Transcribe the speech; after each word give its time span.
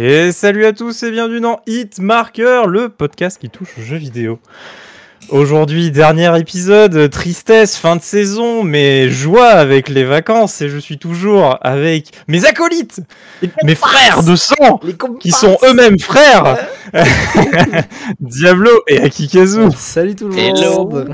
Et 0.00 0.30
salut 0.30 0.64
à 0.64 0.72
tous 0.72 1.02
et 1.02 1.10
bienvenue 1.10 1.40
dans 1.40 1.58
Hit 1.66 1.98
Marker, 1.98 2.62
le 2.68 2.88
podcast 2.88 3.36
qui 3.36 3.50
touche 3.50 3.70
aux 3.76 3.82
jeux 3.82 3.96
vidéo. 3.96 4.38
Aujourd'hui, 5.28 5.90
dernier 5.90 6.38
épisode, 6.38 7.10
tristesse, 7.10 7.76
fin 7.76 7.96
de 7.96 8.00
saison, 8.00 8.62
mais 8.62 9.08
joie 9.08 9.48
avec 9.48 9.88
les 9.88 10.04
vacances 10.04 10.62
et 10.62 10.68
je 10.68 10.78
suis 10.78 10.98
toujours 10.98 11.58
avec 11.62 12.12
mes 12.28 12.44
acolytes, 12.44 13.00
mes 13.64 13.74
frères 13.74 14.22
de 14.22 14.36
sang, 14.36 14.78
qui 15.18 15.32
sont 15.32 15.58
eux-mêmes 15.64 15.98
frères, 15.98 16.68
Diablo 18.20 18.70
et 18.86 19.00
Akikazu. 19.00 19.62
Salut 19.76 20.14
tout 20.14 20.28
le 20.28 20.36
monde. 20.76 21.10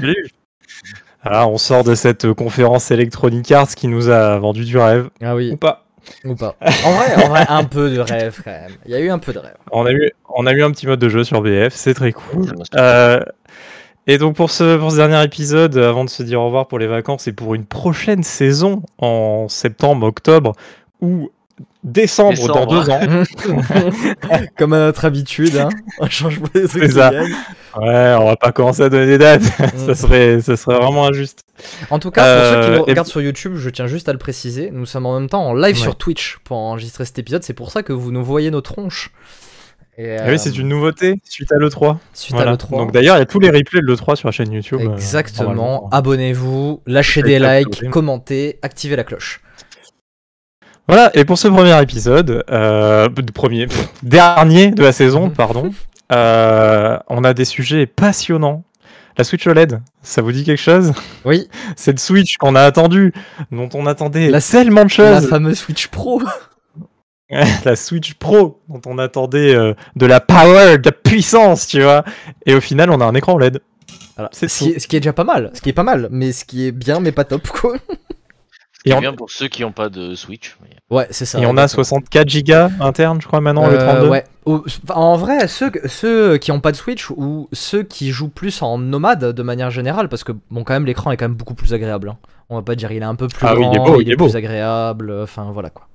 Alors, 1.22 1.50
on 1.50 1.56
sort 1.56 1.84
de 1.84 1.94
cette 1.94 2.34
conférence 2.34 2.90
Electronic 2.90 3.50
Arts 3.50 3.74
qui 3.74 3.88
nous 3.88 4.10
a 4.10 4.38
vendu 4.38 4.66
du 4.66 4.76
rêve. 4.76 5.08
Ah 5.22 5.34
oui. 5.34 5.52
Ou 5.52 5.56
pas. 5.56 5.83
Ou 6.24 6.34
pas. 6.34 6.56
En 6.84 6.92
vrai, 6.92 7.24
en 7.24 7.28
vrai, 7.28 7.46
un 7.48 7.64
peu 7.64 7.90
de 7.90 8.00
rêve 8.00 8.40
quand 8.44 8.50
même. 8.50 8.72
Il 8.86 8.92
y 8.92 8.94
a 8.94 9.00
eu 9.00 9.10
un 9.10 9.18
peu 9.18 9.32
de 9.32 9.38
rêve. 9.38 9.56
On 9.72 9.86
a 9.86 9.92
eu, 9.92 10.10
on 10.28 10.46
a 10.46 10.52
eu 10.52 10.62
un 10.62 10.70
petit 10.70 10.86
mode 10.86 11.00
de 11.00 11.08
jeu 11.08 11.24
sur 11.24 11.42
BF, 11.42 11.72
c'est 11.72 11.94
très 11.94 12.12
cool. 12.12 12.52
Euh, 12.76 13.20
et 14.06 14.18
donc 14.18 14.36
pour 14.36 14.50
ce, 14.50 14.76
pour 14.76 14.90
ce 14.90 14.96
dernier 14.96 15.22
épisode, 15.24 15.76
avant 15.76 16.04
de 16.04 16.10
se 16.10 16.22
dire 16.22 16.40
au 16.40 16.46
revoir 16.46 16.68
pour 16.68 16.78
les 16.78 16.86
vacances 16.86 17.26
et 17.26 17.32
pour 17.32 17.54
une 17.54 17.64
prochaine 17.64 18.22
saison 18.22 18.82
en 18.98 19.48
septembre, 19.48 20.06
octobre 20.06 20.52
ou 21.00 21.30
décembre, 21.82 22.48
dans 22.48 22.66
deux 22.66 22.90
ans. 22.90 23.00
Comme 24.58 24.72
à 24.72 24.78
notre 24.78 25.04
habitude, 25.04 25.56
hein. 25.56 25.68
on 26.00 26.08
change 26.08 26.40
pas 26.40 26.48
les 26.54 26.66
trucs. 26.68 26.92
Ça. 26.92 27.10
Ouais, 27.12 28.14
on 28.18 28.26
va 28.26 28.36
pas 28.36 28.52
commencer 28.52 28.82
à 28.82 28.88
donner 28.88 29.06
des 29.06 29.18
dates, 29.18 29.42
ça, 29.76 29.92
Mm. 29.92 29.94
serait, 29.94 30.40
ça 30.40 30.56
serait 30.56 30.76
vraiment 30.76 31.06
injuste. 31.06 31.44
En 31.90 31.98
tout 31.98 32.10
cas, 32.10 32.22
pour 32.22 32.44
ceux 32.44 32.60
qui 32.60 32.66
Euh, 32.66 32.78
nous 32.78 32.84
et- 32.86 32.90
regardent 32.90 33.08
sur 33.08 33.20
YouTube, 33.22 33.54
je 33.56 33.70
tiens 33.70 33.86
juste 33.86 34.08
à 34.08 34.12
le 34.12 34.18
préciser, 34.18 34.70
nous 34.72 34.86
sommes 34.86 35.06
en 35.06 35.18
même 35.18 35.28
temps 35.28 35.44
en 35.46 35.54
live 35.54 35.74
Ouais. 35.76 35.80
sur 35.82 35.96
Twitch 35.96 36.38
pour 36.44 36.56
enregistrer 36.56 37.04
cet 37.04 37.18
épisode. 37.18 37.42
C'est 37.42 37.54
pour 37.54 37.70
ça 37.70 37.82
que 37.82 37.92
vous 37.92 38.12
nous 38.12 38.24
voyez 38.24 38.50
nos 38.50 38.60
tronches. 38.60 39.10
Et, 39.96 40.16
Ah 40.18 40.24
oui, 40.28 40.38
c'est 40.40 40.56
une 40.58 40.68
nouveauté 40.68 41.20
suite 41.22 41.52
à 41.52 41.56
l'E3. 41.56 41.98
Suite 42.14 42.34
Voilà. 42.34 42.50
à 42.50 42.54
l'E3. 42.54 42.78
Donc 42.78 42.90
d'ailleurs, 42.92 43.14
il 43.16 43.20
y 43.20 43.22
a 43.22 43.26
tous 43.26 43.38
les 43.38 43.50
replays 43.50 43.80
de 43.80 43.86
l'E3 43.86 44.16
sur 44.16 44.26
la 44.26 44.32
chaîne 44.32 44.50
YouTube. 44.52 44.80
euh, 44.80 44.94
Exactement. 44.94 45.88
Abonnez-vous, 45.92 46.82
lâchez 46.86 47.22
des 47.22 47.38
likes, 47.38 47.88
commentez, 47.90 48.58
activez 48.62 48.96
la 48.96 49.04
cloche. 49.04 49.40
Voilà, 50.86 51.10
et 51.14 51.24
pour 51.24 51.38
ce 51.38 51.48
premier 51.48 51.80
épisode, 51.82 52.44
euh, 52.50 53.08
premier, 53.34 53.66
pff, 53.66 53.88
dernier 54.02 54.70
de 54.70 54.82
la 54.82 54.92
saison, 54.92 55.26
Mhm. 55.26 55.32
pardon, 55.32 55.70
euh, 56.12 56.98
on 57.08 57.24
a 57.24 57.32
des 57.34 57.44
sujets 57.46 57.86
passionnants. 57.86 58.64
La 59.16 59.24
Switch 59.24 59.46
OLED, 59.46 59.80
ça 60.02 60.22
vous 60.22 60.32
dit 60.32 60.44
quelque 60.44 60.60
chose? 60.60 60.92
Oui, 61.24 61.48
Cette 61.76 62.00
Switch 62.00 62.36
qu'on 62.36 62.54
a 62.56 62.62
attendue, 62.62 63.12
dont 63.52 63.68
on 63.74 63.86
attendait 63.86 64.28
La- 64.28 64.40
tellement 64.40 64.84
de 64.84 65.02
la 65.02 65.20
fameuse 65.22 65.58
Switch 65.58 65.86
Pro. 65.88 66.20
La... 67.64 67.74
Switch 67.74 68.14
Pro, 68.14 68.60
dont 68.68 68.80
on 68.86 68.98
attendait 68.98 69.54
euh, 69.54 69.72
de 69.96 70.06
la 70.06 70.20
power, 70.20 70.76
de 70.78 70.82
la 70.84 70.92
puissance, 70.92 71.66
tu 71.66 71.82
vois. 71.82 72.04
Et 72.46 72.54
au 72.54 72.60
final, 72.60 72.90
on 72.90 73.00
a 73.00 73.04
un 73.04 73.14
écran 73.14 73.34
OLED. 73.34 73.60
Voilà. 74.16 74.28
C'est 74.32 74.46
ce, 74.48 74.58
qui 74.58 74.70
est, 74.72 74.78
ce 74.78 74.86
qui 74.86 74.96
est 74.96 75.00
déjà 75.00 75.12
pas 75.14 75.24
mal. 75.24 75.50
Ce 75.54 75.60
qui 75.60 75.70
est 75.70 75.72
pas 75.74 75.82
mal, 75.82 76.08
mais 76.12 76.30
ce 76.32 76.44
qui 76.44 76.66
est 76.66 76.72
bien, 76.72 77.00
mais 77.00 77.10
pas 77.12 77.24
top, 77.24 77.48
quoi. 77.48 77.76
Et 78.86 78.92
on- 78.92 79.00
bien 79.00 79.14
pour 79.14 79.30
ceux 79.30 79.48
qui 79.48 79.62
n'ont 79.62 79.72
pas 79.72 79.88
de 79.88 80.14
Switch. 80.14 80.56
mais- 80.62 80.76
Ouais, 80.94 81.06
c'est 81.10 81.24
ça. 81.24 81.38
Et 81.40 81.46
on 81.46 81.56
a 81.56 81.62
exactement. 81.62 81.84
64 81.84 82.28
gigas 82.28 82.70
internes, 82.80 83.20
je 83.22 83.26
crois, 83.26 83.40
maintenant, 83.40 83.66
le 83.66 83.78
Euh, 83.80 83.86
32. 83.92 84.08
ouais. 84.08 84.24
Au- 84.44 84.62
enfin, 84.66 84.94
en 85.00 85.16
vrai, 85.16 85.48
ceux, 85.48 85.72
ceux 85.86 86.36
qui 86.36 86.52
ont 86.52 86.60
pas 86.60 86.70
de 86.70 86.76
Switch 86.76 87.08
ou 87.10 87.48
ceux 87.52 87.82
qui 87.82 88.10
jouent 88.10 88.28
plus 88.28 88.60
en 88.60 88.76
nomade 88.76 89.32
de 89.32 89.42
manière 89.42 89.70
générale, 89.70 90.08
parce 90.10 90.22
que 90.22 90.32
bon, 90.50 90.64
quand 90.64 90.74
même, 90.74 90.84
l'écran 90.84 91.10
est 91.12 91.16
quand 91.16 91.24
même 91.24 91.34
beaucoup 91.36 91.54
plus 91.54 91.72
agréable. 91.72 92.10
hein. 92.10 92.16
On 92.50 92.56
va 92.56 92.62
pas 92.62 92.74
dire 92.74 92.92
il 92.92 92.98
est 93.02 93.06
un 93.06 93.14
peu 93.14 93.26
plus 93.26 93.46
Ah 93.46 93.54
oui, 93.56 93.62
grand, 93.62 93.72
il 93.72 93.76
est 93.76 93.84
beau, 93.84 94.00
il 94.02 94.12
est 94.12 94.16
beau. 94.16 94.26
plus 94.26 94.36
agréable. 94.36 95.10
Enfin 95.22 95.50
voilà 95.50 95.70
quoi. 95.70 95.88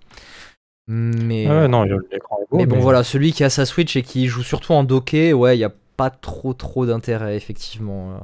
Mais, 0.87 1.47
ouais, 1.47 1.67
non, 1.67 1.83
l'écran 1.83 2.39
est 2.41 2.49
beau. 2.49 2.57
mais 2.57 2.65
bon 2.65 2.79
voilà, 2.79 3.03
celui 3.03 3.31
qui 3.33 3.43
a 3.43 3.51
sa 3.51 3.65
Switch 3.67 3.95
et 3.95 4.01
qui 4.01 4.25
joue 4.27 4.41
surtout 4.41 4.73
en 4.73 4.83
docké, 4.83 5.33
ouais, 5.33 5.55
il 5.55 5.59
y 5.59 5.63
a 5.63 5.71
pas 5.95 6.09
trop 6.09 6.53
trop 6.53 6.87
d'intérêt 6.87 7.35
effectivement. 7.35 8.19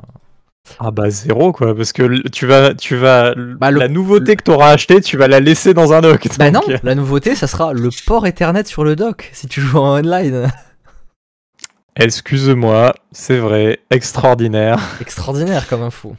Ah 0.80 0.92
bah 0.92 1.10
zéro 1.10 1.52
quoi, 1.52 1.76
parce 1.76 1.94
que 1.94 2.28
tu 2.30 2.46
vas, 2.48 2.74
tu 2.74 2.96
vas, 2.96 3.34
Bah, 3.36 3.72
le- 3.72 3.80
la 3.80 3.88
nouveauté 3.88 4.36
que 4.36 4.44
t'auras 4.44 4.72
acheté, 4.72 5.00
tu 5.02 5.16
vas 5.18 5.28
la 5.28 5.40
laisser 5.40 5.74
dans 5.74 5.94
un 5.94 6.02
dock. 6.02 6.28
Bah 6.40 6.50
non, 6.52 6.60
donc, 6.62 6.70
euh, 6.70 6.78
la 6.84 6.96
nouveauté, 6.96 7.36
ça 7.36 7.48
sera 7.48 7.72
le 7.74 7.90
port 8.06 8.26
Ethernet 8.26 8.64
sur 8.66 8.84
le 8.84 8.96
dock 8.96 9.30
si 9.34 9.48
tu 9.48 9.62
joues 9.62 9.78
en 9.80 10.00
online. 10.00 10.52
Excuse-moi, 11.98 12.94
c'est 13.12 13.38
vrai, 13.38 13.80
extraordinaire. 13.90 14.80
Extraordinaire 15.02 15.68
comme 15.68 15.82
info. 15.84 16.16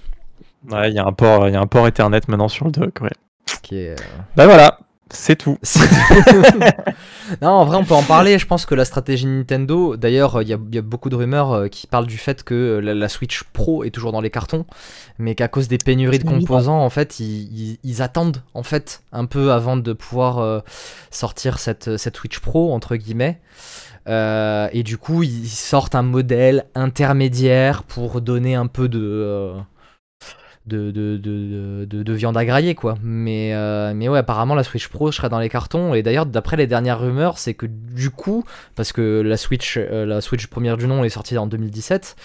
Ouais, 0.71 0.91
il 0.91 0.95
y 0.95 0.99
a 0.99 1.05
un 1.05 1.13
port, 1.13 1.49
il 1.49 1.53
y 1.53 1.57
a 1.57 1.61
un 1.61 1.67
port 1.67 1.87
Ethernet 1.87 2.21
maintenant 2.29 2.49
sur 2.49 2.65
le 2.67 2.71
dock, 2.73 3.01
ouais. 3.03 3.11
Est, 3.73 3.91
euh, 3.91 3.97
Bah 4.37 4.47
voilà, 4.47 4.79
c'est 5.17 5.37
tout. 5.37 5.59
C'est- 5.63 5.81
non, 7.43 7.49
en 7.51 7.65
vrai, 7.65 7.77
on 7.77 7.85
peut 7.85 7.95
en 7.95 8.03
parler. 8.03 8.39
Je 8.39 8.47
pense 8.47 8.67
que 8.67 8.75
la 8.75 8.85
stratégie 8.85 9.27
Nintendo, 9.27 9.97
d'ailleurs, 9.97 10.43
il 10.43 10.49
y, 10.49 10.53
a- 10.53 10.59
il 10.69 10.75
y 10.75 10.79
a 10.79 10.83
beaucoup 10.83 11.09
de 11.09 11.17
rumeurs 11.17 11.53
euh, 11.53 11.69
qui 11.69 11.87
parlent 11.87 12.07
du 12.07 12.19
fait 12.19 12.43
que 12.45 12.55
euh, 12.55 12.81
la, 12.81 12.95
la 12.95 13.09
Switch 13.09 13.43
Pro 13.53 13.85
est 13.85 13.91
toujours 13.91 14.13
dans 14.13 14.21
les 14.21 14.31
cartons, 14.31 14.65
mais 15.19 15.35
qu'à 15.35 15.49
cause 15.49 15.69
des 15.69 15.79
pénuries 15.79 16.19
de 16.19 16.25
composants, 16.41 16.81
en 16.85 16.91
fait, 16.91 17.21
ils, 17.21 17.71
ils- 17.73 17.79
ils 17.85 18.03
attendent 18.03 18.43
en 18.55 18.63
fait 18.63 19.03
un 19.13 19.25
peu 19.27 19.53
avant 19.53 19.77
de 19.77 19.93
pouvoir 19.93 20.39
euh, 20.39 20.61
sortir 21.11 21.59
cette, 21.59 21.97
cette 21.97 22.17
Switch 22.17 22.39
Pro 22.39 22.73
entre 22.73 22.97
guillemets. 22.97 23.41
Euh, 24.09 24.69
et 24.73 24.85
du 24.85 24.99
coup, 24.99 25.25
ils 25.25 25.49
sortent 25.49 25.97
un 25.97 26.03
modèle 26.03 26.67
intermédiaire 26.77 27.83
pour 27.83 28.21
donner 28.21 28.55
un 28.55 28.69
peu 28.69 28.89
de 28.89 29.01
euh, 29.03 29.55
de, 30.67 30.91
de, 30.91 31.17
de, 31.17 31.85
de- 31.85 32.03
de 32.03 32.13
viande 32.13 32.37
à 32.37 32.45
grailler 32.45 32.75
quoi. 32.75 32.97
Mais, 33.03 33.53
euh, 33.55 33.93
mais 33.95 34.09
ouais, 34.09 34.19
apparemment 34.19 34.55
la 34.55 34.65
Switch 34.65 34.89
Pro 34.89 35.13
serait 35.13 35.29
dans 35.29 35.39
les 35.39 35.49
cartons. 35.49 35.95
Et 35.95 36.03
d'ailleurs, 36.03 36.27
d'après 36.27 36.57
les 36.57 36.67
dernières 36.67 37.01
rumeurs, 37.01 37.39
c'est 37.39 37.55
que 37.55 37.67
du 37.67 38.11
coup, 38.11 38.45
parce 38.75 38.93
que 38.93 39.21
la 39.21 39.37
Switch, 39.37 39.77
euh, 39.79 40.05
la 40.07 40.21
Switch 40.21 40.47
première 40.49 40.77
du 40.77 40.87
nom 40.87 41.05
est 41.05 41.09
sortie 41.09 41.39
en 41.39 41.47
2017, 41.47 42.17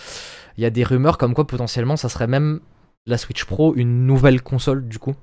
il 0.57 0.63
y 0.63 0.65
a 0.65 0.69
des 0.69 0.83
rumeurs 0.83 1.17
comme 1.17 1.33
quoi 1.33 1.47
potentiellement 1.47 1.95
ça 1.95 2.09
serait 2.09 2.27
même 2.27 2.59
la 3.07 3.17
Switch 3.17 3.45
Pro 3.45 3.73
une 3.75 4.05
nouvelle 4.05 4.41
console 4.41 4.87
du 4.87 4.99
coup. 4.99 5.15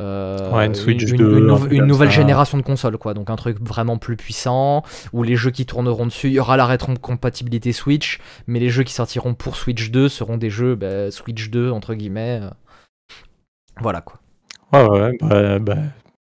Euh, 0.00 0.52
Ouais, 0.52 0.66
une 0.66 0.74
Switch 0.76 1.02
une, 1.10 1.16
2, 1.16 1.38
une 1.38 1.46
nou- 1.46 1.54
un 1.54 1.58
truc 1.58 1.72
une 1.72 1.78
comme 1.80 1.88
nouvelle 1.88 2.10
ça. 2.10 2.14
génération 2.16 2.56
de 2.56 2.62
consoles 2.62 2.98
quoi 2.98 3.14
donc 3.14 3.30
un 3.30 3.36
truc 3.36 3.58
vraiment 3.60 3.98
plus 3.98 4.16
puissant 4.16 4.84
où 5.12 5.24
les 5.24 5.34
jeux 5.34 5.50
qui 5.50 5.66
tourneront 5.66 6.06
dessus 6.06 6.28
il 6.28 6.34
y 6.34 6.38
aura 6.38 6.56
la 6.56 6.66
rétrocompatibilité 6.66 7.72
Switch 7.72 8.20
mais 8.46 8.60
les 8.60 8.68
jeux 8.70 8.84
qui 8.84 8.92
sortiront 8.94 9.34
pour 9.34 9.56
Switch 9.56 9.90
2 9.90 10.08
seront 10.08 10.36
des 10.36 10.50
jeux 10.50 10.76
bah, 10.76 11.10
Switch 11.10 11.50
2 11.50 11.70
entre 11.72 11.94
guillemets 11.94 12.40
euh. 12.42 12.50
voilà 13.80 14.00
quoi 14.00 14.20
Ouais, 14.72 14.86
ouais, 14.88 15.16
bah, 15.20 15.58
bah, 15.58 15.76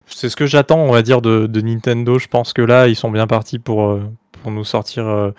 c'est 0.06 0.28
ce 0.28 0.36
que 0.36 0.46
j'attends, 0.46 0.78
on 0.78 0.92
va 0.92 1.02
dire, 1.02 1.20
de, 1.20 1.46
de 1.48 1.60
Nintendo. 1.60 2.18
Je 2.18 2.28
pense 2.28 2.52
que 2.52 2.62
là, 2.62 2.86
ils 2.86 2.94
sont 2.94 3.10
bien 3.10 3.26
partis 3.26 3.58
pour, 3.58 3.90
euh, 3.90 4.02
pour 4.40 4.52
nous 4.52 4.62
sortir 4.64 5.32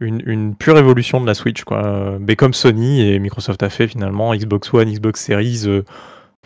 une, 0.00 0.22
une 0.24 0.56
pure 0.56 0.78
évolution 0.78 1.20
de 1.20 1.26
la 1.26 1.34
Switch, 1.34 1.64
quoi. 1.64 2.16
Mais 2.18 2.34
comme 2.34 2.54
Sony 2.54 3.02
et 3.02 3.18
Microsoft 3.18 3.62
a 3.62 3.68
fait 3.68 3.86
finalement, 3.88 4.34
Xbox 4.34 4.72
One, 4.72 4.90
Xbox 4.90 5.22
Series, 5.22 5.66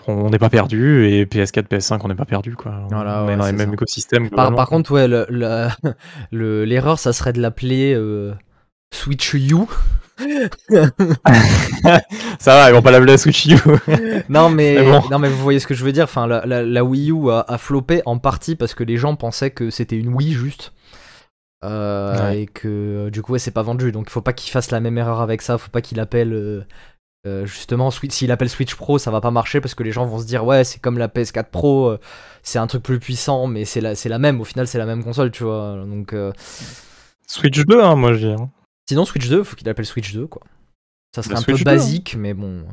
on 0.06 0.30
n'est 0.30 0.38
pas 0.38 0.50
perdu, 0.50 1.06
et 1.06 1.24
PS4, 1.26 1.68
PS5, 1.68 2.00
on 2.04 2.08
n'est 2.08 2.14
pas 2.14 2.24
perdu, 2.24 2.54
quoi. 2.56 2.86
Voilà, 2.90 3.22
on 3.22 3.26
ouais, 3.26 3.34
est 3.34 3.36
dans 3.36 3.46
les 3.46 3.52
mêmes 3.52 3.72
écosystèmes. 3.74 4.30
par, 4.30 4.68
contre 4.68 4.92
ouais 4.92 5.06
le- 5.08 5.26
le- 5.28 5.68
le- 6.32 6.64
l'erreur 6.64 6.98
ça 6.98 7.12
serait 7.12 7.32
de 7.32 7.40
l'appeler 7.40 7.94
euh, 7.94 8.32
Switch 8.94 9.34
U 9.34 9.54
ça 12.38 12.54
va, 12.54 12.70
ils 12.70 12.74
vont 12.74 12.82
pas 12.82 12.90
l'appeler 12.90 13.12
la 13.12 13.18
Switch 13.18 13.46
U. 13.46 13.56
non 14.28 14.50
mais 14.50 14.82
bon. 14.82 15.02
non 15.10 15.18
mais 15.18 15.28
vous 15.28 15.38
voyez 15.42 15.58
ce 15.60 15.66
que 15.66 15.74
je 15.74 15.84
veux 15.84 15.92
dire 15.92 16.04
enfin 16.04 16.26
la, 16.26 16.44
la- 16.46 16.62
la 16.62 16.84
Wii 16.84 17.10
U 17.10 17.30
a, 17.30 17.44
a 17.48 17.58
floppé 17.58 18.02
en 18.06 18.18
partie 18.18 18.56
parce 18.56 18.74
que 18.74 18.84
les 18.84 18.96
gens 18.96 19.16
pensaient 19.16 19.50
que 19.50 19.70
c'était 19.70 19.96
une 19.96 20.12
Wii 20.12 20.32
juste 20.32 20.72
Euh, 21.62 22.30
Ouais. 22.30 22.42
et 22.42 22.46
que 22.46 22.68
euh, 22.68 23.10
du 23.10 23.20
coup 23.22 23.32
ouais, 23.32 23.38
c'est 23.38 23.50
pas 23.50 23.62
vendu 23.62 23.92
donc 23.92 24.06
il 24.08 24.10
faut 24.12 24.22
pas 24.22 24.32
qu'il 24.32 24.50
fasse 24.50 24.70
la 24.70 24.80
même 24.80 24.96
erreur 24.98 25.20
avec 25.20 25.42
ça 25.42 25.58
faut 25.58 25.70
pas 25.70 25.82
qu'il 25.82 26.00
appelle 26.00 26.32
euh, 26.32 26.64
euh, 27.26 27.44
justement 27.46 27.90
Switch 27.90 28.12
s'il 28.12 28.30
appelle 28.32 28.48
Switch 28.48 28.74
Pro 28.74 28.98
ça 28.98 29.10
va 29.10 29.20
pas 29.20 29.30
marcher 29.30 29.60
parce 29.60 29.74
que 29.74 29.82
les 29.82 29.92
gens 29.92 30.06
vont 30.06 30.18
se 30.18 30.24
dire 30.26 30.44
ouais 30.44 30.64
c'est 30.64 30.78
comme 30.80 30.96
la 30.98 31.08
PS4 31.08 31.44
Pro 31.50 31.88
euh, 31.90 31.98
c'est 32.42 32.58
un 32.58 32.66
truc 32.66 32.82
plus 32.82 32.98
puissant 32.98 33.46
mais 33.46 33.64
c'est 33.66 33.80
la, 33.82 33.94
c'est 33.94 34.08
la 34.08 34.18
même 34.18 34.40
au 34.40 34.44
final 34.44 34.66
c'est 34.66 34.78
la 34.78 34.86
même 34.86 35.04
console 35.04 35.30
tu 35.30 35.44
vois 35.44 35.76
donc 35.86 36.12
euh, 36.14 36.32
Switch 37.26 37.58
2, 37.64 37.80
hein, 37.80 37.94
moi 37.96 38.14
je 38.14 38.26
dis. 38.28 38.32
hein. 38.32 38.48
sinon 38.88 39.04
Switch 39.04 39.28
2 39.28 39.44
faut 39.44 39.54
qu'il 39.56 39.68
appelle 39.68 39.84
Switch 39.86 40.12
2 40.14 40.26
quoi 40.26 40.42
ça 41.14 41.22
serait 41.22 41.34
La 41.34 41.40
un 41.40 41.42
peu 41.42 41.52
Switch 41.52 41.64
2, 41.64 41.70
hein. 41.70 41.74
basique 41.74 42.16
mais 42.18 42.32
bon 42.34 42.64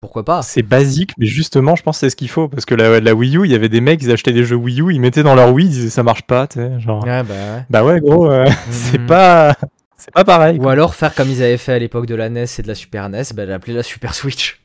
pourquoi 0.00 0.24
pas 0.24 0.42
C'est 0.42 0.62
basique, 0.62 1.12
mais 1.18 1.26
justement, 1.26 1.74
je 1.74 1.82
pense 1.82 1.96
que 1.96 2.00
c'est 2.00 2.10
ce 2.10 2.16
qu'il 2.16 2.28
faut. 2.28 2.48
Parce 2.48 2.64
que 2.66 2.74
la, 2.76 3.00
la 3.00 3.14
Wii 3.14 3.38
U, 3.38 3.44
il 3.44 3.50
y 3.50 3.54
avait 3.56 3.70
des 3.70 3.80
mecs, 3.80 4.00
ils 4.02 4.12
achetaient 4.12 4.34
des 4.34 4.44
jeux 4.44 4.54
Wii 4.54 4.82
U, 4.82 4.92
ils 4.94 5.00
mettaient 5.00 5.24
dans 5.24 5.34
leur 5.34 5.52
Wii, 5.52 5.66
ils 5.66 5.70
disaient 5.70 5.90
ça 5.90 6.02
marche 6.04 6.22
pas, 6.26 6.46
tu 6.46 6.60
sais. 6.60 6.78
Genre, 6.78 7.02
ouais 7.02 7.22
bah 7.24 7.34
ouais 7.34 7.64
bah 7.70 7.82
ouais, 7.84 8.00
gros, 8.00 8.30
euh, 8.30 8.46
c'est 8.70 8.98
Mhm. 9.00 9.06
pas. 9.06 9.56
C'est 9.96 10.12
pas 10.12 10.24
pareil. 10.24 10.58
Ou 10.58 10.68
alors 10.68 10.94
faire 10.94 11.14
comme 11.14 11.30
ils 11.30 11.42
avaient 11.42 11.56
fait 11.56 11.72
à 11.72 11.78
l'époque 11.78 12.06
de 12.06 12.14
la 12.14 12.28
NES 12.28 12.44
et 12.58 12.62
de 12.62 12.68
la 12.68 12.74
Super 12.74 13.08
NES, 13.08 13.22
bah, 13.34 13.44
l'appeler 13.46 13.72
la 13.72 13.82
Super 13.82 14.14
Switch. 14.14 14.60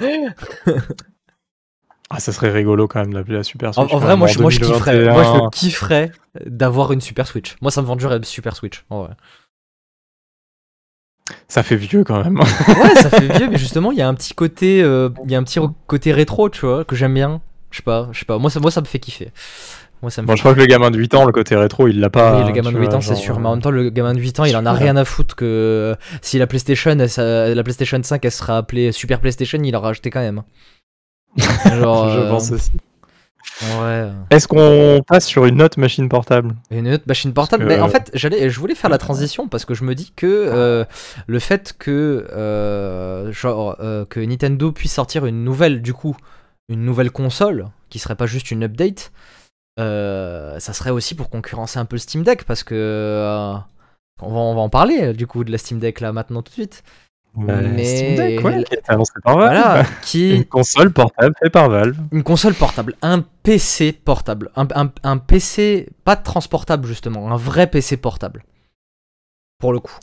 Ah, 2.14 2.20
ça 2.20 2.30
serait 2.30 2.50
rigolo 2.50 2.86
quand 2.88 3.00
même 3.00 3.10
de 3.10 3.18
l'appeler 3.18 3.38
la 3.38 3.42
Super 3.42 3.72
Switch. 3.72 3.90
en 3.90 3.96
vrai, 3.96 4.16
moi 4.18 4.28
je, 4.28 4.38
moi, 4.38 4.50
je 4.50 4.58
kifferais. 4.58 4.92
2021. 4.92 5.14
Moi 5.14 5.50
je 5.50 5.58
kifferais 5.58 6.12
d'avoir 6.44 6.92
une 6.92 7.00
Super 7.00 7.26
Switch. 7.26 7.56
Moi 7.62 7.70
ça 7.70 7.80
me 7.80 7.86
vendurait 7.86 8.18
une 8.18 8.24
Super 8.24 8.54
Switch. 8.54 8.84
en 8.90 9.04
vrai. 9.04 9.14
Ça 11.48 11.62
fait 11.62 11.76
vieux 11.76 12.04
quand 12.04 12.22
même. 12.22 12.38
Ouais, 12.68 12.94
ça 12.96 13.08
fait 13.08 13.38
vieux, 13.38 13.48
mais 13.48 13.56
justement 13.58 13.92
il 13.92 13.98
y 13.98 14.02
a 14.02 14.08
un 14.08 14.14
petit 14.14 14.34
côté, 14.34 14.82
euh, 14.82 15.08
il 15.24 15.30
y 15.30 15.34
a 15.34 15.38
un 15.38 15.42
petit 15.42 15.58
côté 15.86 16.12
rétro, 16.12 16.50
tu 16.50 16.66
vois, 16.66 16.84
que 16.84 16.94
j'aime 16.96 17.14
bien. 17.14 17.40
Je 17.70 17.78
sais 17.78 17.82
pas, 17.82 18.10
je 18.12 18.18
sais 18.18 18.26
pas. 18.26 18.36
Moi 18.36 18.50
ça, 18.50 18.60
moi 18.60 18.70
ça 18.70 18.82
me 18.82 18.86
fait 18.86 18.98
kiffer. 18.98 19.32
Moi, 20.02 20.10
ça 20.10 20.20
me 20.20 20.26
Bon, 20.26 20.32
fait 20.32 20.36
je 20.38 20.42
crois 20.42 20.54
que 20.54 20.60
le 20.60 20.66
gamin 20.66 20.90
de 20.90 20.98
8 20.98 21.14
ans, 21.14 21.24
le 21.24 21.32
côté 21.32 21.54
rétro, 21.56 21.86
il 21.88 22.00
l'a 22.00 22.10
pas. 22.10 22.40
Oui, 22.40 22.46
le 22.46 22.52
gamin 22.52 22.72
de 22.72 22.78
8 22.78 22.86
vois, 22.86 22.94
ans, 22.96 23.00
c'est 23.00 23.14
sûr. 23.14 23.38
Mais 23.38 23.46
en 23.48 23.52
même 23.52 23.62
temps, 23.62 23.70
le 23.70 23.88
gamin 23.90 24.14
de 24.14 24.18
8 24.20 24.40
ans, 24.40 24.44
il 24.44 24.56
en 24.56 24.66
a 24.66 24.72
rien 24.72 24.96
à 24.96 25.04
foutre 25.04 25.36
que 25.36 25.44
euh, 25.44 25.94
si 26.22 26.38
la 26.38 26.46
PlayStation, 26.48 26.90
elle, 26.98 27.54
la 27.56 27.62
PlayStation 27.62 28.00
5, 28.02 28.24
elle 28.24 28.30
sera 28.32 28.58
appelée 28.58 28.90
Super 28.92 29.20
PlayStation, 29.20 29.58
il 29.62 29.74
aura 29.76 29.90
acheté 29.90 30.10
quand 30.10 30.20
même. 30.20 30.42
Genre, 31.36 32.10
Je 32.10 32.18
euh, 32.18 32.28
pense 32.28 32.50
aussi. 32.50 32.72
Ouais. 33.80 34.08
Est-ce 34.30 34.48
qu'on 34.48 35.02
passe 35.06 35.26
sur 35.26 35.46
une 35.46 35.60
autre 35.62 35.78
machine 35.78 36.08
portable? 36.08 36.54
Une 36.70 36.88
autre 36.88 37.04
machine 37.06 37.32
portable? 37.32 37.64
Que- 37.64 37.68
Mais 37.68 37.80
en 37.80 37.88
fait, 37.88 38.10
j'allais, 38.14 38.50
je 38.50 38.58
voulais 38.60 38.74
faire 38.74 38.90
la 38.90 38.98
transition 38.98 39.46
parce 39.48 39.64
que 39.64 39.74
je 39.74 39.84
me 39.84 39.94
dis 39.94 40.12
que 40.16 40.26
euh, 40.26 40.84
le 41.26 41.38
fait 41.38 41.74
que 41.78 42.26
euh, 42.32 43.32
genre 43.32 43.76
euh, 43.80 44.04
que 44.04 44.20
Nintendo 44.20 44.72
puisse 44.72 44.92
sortir 44.94 45.26
une 45.26 45.44
nouvelle, 45.44 45.82
du 45.82 45.92
coup, 45.92 46.16
une 46.68 46.84
nouvelle 46.84 47.10
console 47.10 47.66
qui 47.90 47.98
serait 47.98 48.14
pas 48.16 48.26
juste 48.26 48.50
une 48.50 48.64
update, 48.64 49.12
euh, 49.12 49.41
ça 49.78 50.72
serait 50.72 50.90
aussi 50.90 51.14
pour 51.14 51.30
concurrencer 51.30 51.78
un 51.78 51.84
peu 51.84 51.96
le 51.96 52.00
Steam 52.00 52.22
Deck 52.22 52.44
parce 52.44 52.62
que 52.64 52.74
euh, 52.74 53.54
on 54.20 54.30
va, 54.32 54.38
on 54.40 54.54
va 54.54 54.60
en 54.60 54.68
parler 54.68 55.12
du 55.14 55.26
coup 55.26 55.44
de 55.44 55.50
la 55.50 55.58
Steam 55.58 55.78
Deck 55.78 56.00
là 56.00 56.12
maintenant 56.12 56.42
tout 56.42 56.50
de 56.50 56.54
suite. 56.54 56.82
Mais- 57.34 57.84
Steam 57.86 58.16
Deck, 58.16 58.44
ouais, 58.44 58.62
qui 58.64 58.74
été 58.74 58.82
annoncé 58.88 59.12
par 59.24 59.38
Valve. 59.38 59.58
Voilà, 59.62 59.84
qui 60.02 60.34
Une 60.36 60.44
console 60.44 60.92
portable 60.92 61.34
faite 61.42 61.50
par 61.52 61.70
Valve. 61.70 61.96
une 62.12 62.22
console 62.22 62.52
portable, 62.52 62.94
un 63.00 63.24
PC 63.42 63.92
portable, 63.92 64.50
un, 64.54 64.68
un- 64.74 64.92
un 65.02 65.16
PC 65.16 65.88
pas 66.04 66.16
transportable 66.16 66.86
justement, 66.86 67.32
un 67.32 67.36
vrai 67.36 67.66
PC 67.68 67.96
portable. 67.96 68.44
Pour 69.58 69.72
le 69.72 69.80
coup. 69.80 69.96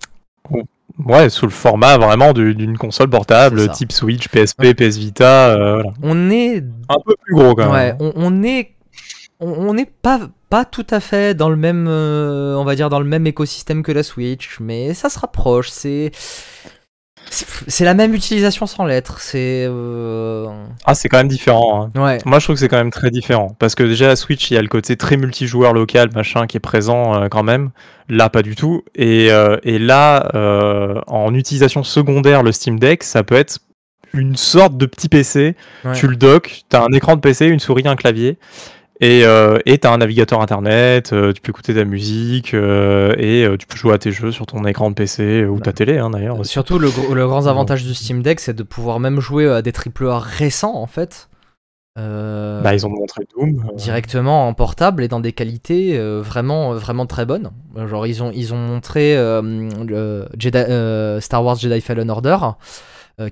Ouais, 1.05 1.29
sous 1.29 1.45
le 1.45 1.51
format 1.51 1.97
vraiment 1.99 2.33
du- 2.33 2.55
d'une 2.55 2.77
console 2.79 3.11
portable, 3.11 3.69
type 3.73 3.91
Switch, 3.91 4.27
PSP, 4.29 4.73
PS 4.73 4.97
Vita, 4.97 5.49
euh, 5.49 5.73
voilà. 5.75 5.91
On 6.01 6.31
est 6.31 6.57
Un 6.89 6.95
peu 7.05 7.15
plus 7.21 7.35
gros 7.35 7.53
quand 7.53 7.71
Ouais, 7.71 7.93
même. 7.93 7.97
on, 7.99 8.11
on 8.15 8.41
est 8.43 8.73
on 9.39 9.73
n'est 9.73 9.85
pas 10.01 10.19
pas 10.49 10.65
tout 10.65 10.87
à 10.89 10.99
fait 10.99 11.35
dans 11.35 11.49
le 11.49 11.55
même 11.55 11.85
euh, 11.87 12.55
on 12.55 12.63
va 12.65 12.75
dire 12.75 12.89
dans 12.89 12.99
le 12.99 13.05
même 13.05 13.27
écosystème 13.27 13.83
que 13.83 13.91
la 13.91 14.03
Switch, 14.03 14.57
mais 14.59 14.93
ça 14.93 15.09
se 15.09 15.19
rapproche. 15.19 15.69
C'est 15.69 16.11
c'est- 17.31 17.85
la 17.85 17.93
même 17.93 18.15
utilisation 18.15 18.65
sans 18.65 18.85
l'être. 18.85 19.19
C'est 19.21 19.65
euh, 19.69 20.47
Ah, 20.85 20.95
c'est 20.95 21.09
quand 21.09 21.17
même 21.19 21.27
différent. 21.27 21.91
hein. 21.93 22.01
ouais. 22.01 22.17
Moi, 22.25 22.39
je 22.39 22.45
trouve 22.45 22.55
que 22.55 22.59
c'est 22.59 22.67
quand 22.69 22.77
même 22.77 22.89
très 22.89 23.11
différent. 23.11 23.55
Parce 23.59 23.75
que 23.75 23.83
déjà, 23.83 24.07
la 24.07 24.15
Switch, 24.15 24.49
il 24.49 24.55
y 24.55 24.57
a 24.57 24.61
le 24.63 24.67
côté 24.67 24.97
très 24.97 25.15
multijoueur 25.15 25.73
local, 25.73 26.09
machin, 26.15 26.47
qui 26.47 26.57
est 26.57 26.61
présent 26.61 27.21
euh, 27.21 27.27
quand 27.27 27.43
même. 27.43 27.69
Là, 28.07 28.29
pas 28.29 28.41
du 28.41 28.55
tout. 28.55 28.81
Et, 28.95 29.31
euh, 29.31 29.57
et 29.63 29.77
là, 29.77 30.31
en 31.07 31.33
utilisation 31.35 31.83
secondaire, 31.83 32.41
le 32.41 32.51
Steam 32.51 32.79
Deck, 32.79 33.03
ça 33.03 33.23
peut 33.23 33.35
être 33.35 33.59
une 34.15 34.35
sorte 34.35 34.75
de 34.77 34.87
petit 34.87 35.07
PC. 35.09 35.55
Ouais. 35.85 35.93
Tu 35.93 36.07
le 36.07 36.15
docks, 36.15 36.63
tu 36.67 36.75
as 36.75 36.81
un 36.81 36.91
écran 36.93 37.15
de 37.15 37.21
PC, 37.21 37.45
une 37.45 37.59
souris, 37.59 37.87
un 37.87 37.95
clavier. 37.95 38.39
Et 39.01 39.23
euh, 39.23 39.59
tu 39.65 39.87
as 39.87 39.91
un 39.91 39.97
navigateur 39.97 40.41
internet, 40.41 41.13
euh, 41.13 41.31
tu 41.31 41.39
peux 41.39 41.51
écouter 41.51 41.73
ta 41.73 41.85
musique, 41.85 42.53
euh, 42.53 43.15
et 43.17 43.45
euh, 43.45 43.55
tu 43.55 43.65
peux 43.65 43.77
jouer 43.77 43.93
à 43.93 43.97
tes 43.97 44.11
jeux 44.11 44.33
sur 44.33 44.45
ton 44.45 44.65
écran 44.65 44.89
de 44.89 44.95
PC 44.95 45.45
ou 45.45 45.61
ta 45.61 45.71
télé, 45.71 45.99
hein, 45.99 46.09
d'ailleurs. 46.09 46.45
Surtout 46.45 46.79
le, 46.79 46.89
grand 46.89 47.47
avantage 47.47 47.85
du 47.85 47.93
Steam 47.95 48.21
Deck, 48.21 48.41
c'est 48.41 48.53
de 48.53 48.63
pouvoir 48.63 48.99
même 48.99 49.21
jouer 49.21 49.47
à 49.47 49.61
des 49.61 49.71
AAA 49.71 50.19
récents 50.19 50.75
en 50.75 50.87
fait. 50.87 51.29
Bah, 51.95 52.73
ils 52.73 52.87
ont 52.87 52.89
montré 52.89 53.23
Doom. 53.35 53.71
directement 53.75 54.47
en 54.47 54.53
portable 54.53 55.03
et 55.03 55.09
dans 55.09 55.19
des 55.19 55.33
qualités 55.33 55.99
vraiment 56.21 56.73
vraiment 56.73 57.05
très 57.05 57.25
bonnes. 57.25 57.51
Genre 57.75 58.07
ils 58.07 58.23
ont 58.23 58.31
ils 58.33 58.53
ont 58.53 58.57
montré 58.57 59.15
le 59.17 60.25
Jedi- 60.37 61.19
Star 61.21 61.43
Wars 61.43 61.57
Jedi 61.57 61.81
Fallen 61.81 62.09
Order 62.09 62.37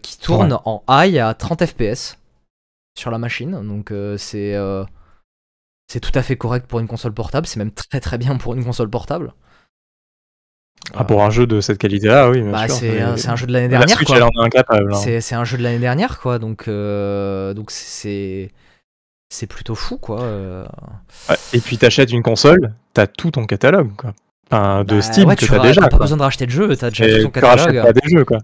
qui 0.02 0.20
tourne 0.20 0.60
en 0.66 0.84
high 0.90 1.18
à 1.18 1.34
30 1.34 1.66
FPS 1.66 2.18
sur 3.00 3.10
la 3.10 3.20
machine. 3.20 3.52
Donc 3.66 3.94
c'est 4.18 4.54
c'est 5.88 6.00
tout 6.00 6.12
à 6.16 6.22
fait 6.24 6.36
correct 6.38 6.68
pour 6.68 6.80
une 6.80 6.88
console 6.88 7.14
portable, 7.14 7.48
c'est 7.48 7.58
même 7.58 7.72
très 7.72 8.00
très 8.00 8.18
bien 8.18 8.36
pour 8.38 8.54
une 8.54 8.64
console 8.64 8.90
portable. 8.90 9.34
Ah, 10.94 11.04
pour 11.04 11.24
un 11.24 11.30
jeu 11.32 11.46
de 11.48 11.60
cette 11.60 11.80
qualité-là, 11.80 12.30
oui, 12.30 12.42
Bah, 12.42 12.68
c'est 12.70 13.02
un- 13.02 13.36
jeu 13.36 13.46
de 13.48 13.52
l'année 13.52 13.68
La 13.68 13.80
dernière 13.80 13.98
hein. 13.98 14.94
C'est 14.94 15.20
c'est 15.22 15.36
un 15.36 15.44
jeu 15.44 15.58
de 15.58 15.64
l'année 15.64 15.80
dernière 15.80 16.20
quoi, 16.20 16.40
donc 16.40 16.68
euh, 16.68 17.54
donc 17.54 17.72
c'est 17.72 18.52
c'est 19.30 19.48
plutôt 19.48 19.76
fou 19.76 19.98
quoi. 19.98 20.22
euh. 20.22 20.66
Ouais, 21.30 21.36
Et 21.54 21.60
puis 21.60 21.78
t'achètes 21.78 22.12
une 22.12 22.24
console, 22.24 22.74
t'as 22.94 23.08
tout 23.08 23.32
ton 23.32 23.46
catalogue, 23.46 23.92
quoi. 23.98 24.14
Enfin, 24.50 24.84
de 24.86 24.96
Bah, 24.96 25.02
Steam 25.02 25.28
ouais, 25.28 25.36
que 25.36 25.46
tu 25.46 25.52
ra- 25.52 25.60
déjà. 25.60 25.82
Pas 25.88 25.98
besoin 25.98 26.18
de 26.18 26.22
racheter 26.24 26.46
de 26.46 26.52
jeu, 26.52 26.76
t'as 26.76 26.90
déjà 26.90 27.06
Et 27.08 27.18
tout 27.18 27.24
ton 27.24 27.32
tu 27.32 27.40
catalogue. 27.42 27.82
pas 27.82 27.94
des 27.94 28.10
jeux, 28.10 28.24
quoi. 28.26 28.38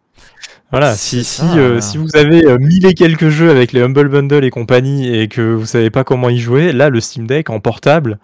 Voilà, 0.71 0.95
si, 0.95 1.23
si, 1.23 1.43
euh, 1.57 1.79
si 1.81 1.97
vous 1.97 2.09
avez 2.15 2.45
euh, 2.45 2.57
mille 2.57 2.85
et 2.85 2.93
quelques 2.93 3.29
jeux 3.29 3.49
avec 3.51 3.71
les 3.73 3.81
Humble 3.81 4.09
Bundle 4.09 4.43
et 4.43 4.49
compagnie 4.49 5.15
et 5.15 5.27
que 5.27 5.53
vous 5.53 5.65
savez 5.67 5.89
pas 5.91 6.03
comment 6.03 6.29
y 6.29 6.39
jouer, 6.39 6.71
là, 6.73 6.89
le 6.89 6.99
Steam 6.99 7.27
Deck 7.27 7.49
en 7.51 7.59
portable, 7.59 8.17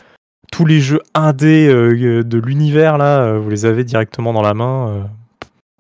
tous 0.52 0.66
les 0.66 0.80
jeux 0.82 1.00
indés 1.14 1.68
euh, 1.70 2.24
de 2.24 2.38
l'univers, 2.40 2.98
là, 2.98 3.22
euh, 3.22 3.40
vous 3.40 3.50
les 3.52 3.66
avez 3.66 3.84
directement 3.84 4.34
dans 4.34 4.42
la 4.42 4.56
main. 4.56 4.90
euh, 4.90 5.04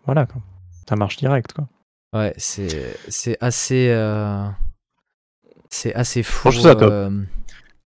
voilà, 0.06 0.26
quoi. 0.26 0.42
Ça 0.88 0.96
marche 0.96 1.18
direct, 1.18 1.54
quoi. 1.54 1.68
Ouais, 2.14 2.34
c'est 2.38 2.96
c'est 3.08 3.38
assez 3.42 3.88
euh, 3.90 4.46
c'est 5.70 5.94
assez 5.96 6.24
fou. 6.24 6.50
Franchement, 6.52 6.62
je 6.62 6.68
trouve 6.70 6.82
ça 6.82 6.88
top. 6.88 7.14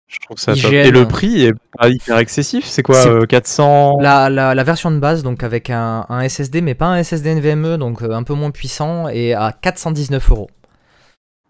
Je 0.08 0.18
trouve 0.20 0.38
ça 0.38 0.54
top. 0.54 0.72
Et 0.72 0.90
le 0.90 1.06
prix 1.06 1.44
est 1.44 1.52
pas 1.78 1.88
hyper 1.90 2.16
excessif, 2.18 2.64
c'est 2.64 2.82
quoi 2.82 2.96
euh, 3.06 3.26
400 3.26 3.98
la, 4.00 4.30
la, 4.30 4.54
la 4.54 4.64
version 4.64 4.90
de 4.90 4.98
base, 4.98 5.22
donc 5.22 5.42
avec 5.42 5.68
un, 5.68 6.06
un 6.08 6.26
SSD, 6.26 6.62
mais 6.62 6.74
pas 6.74 6.86
un 6.86 7.02
SSD 7.02 7.34
NVMe, 7.34 7.76
donc 7.76 8.02
euh, 8.02 8.12
un 8.12 8.22
peu 8.22 8.32
moins 8.34 8.50
puissant, 8.50 9.08
et 9.08 9.34
à 9.34 9.52
419 9.52 10.30
euros. 10.30 10.48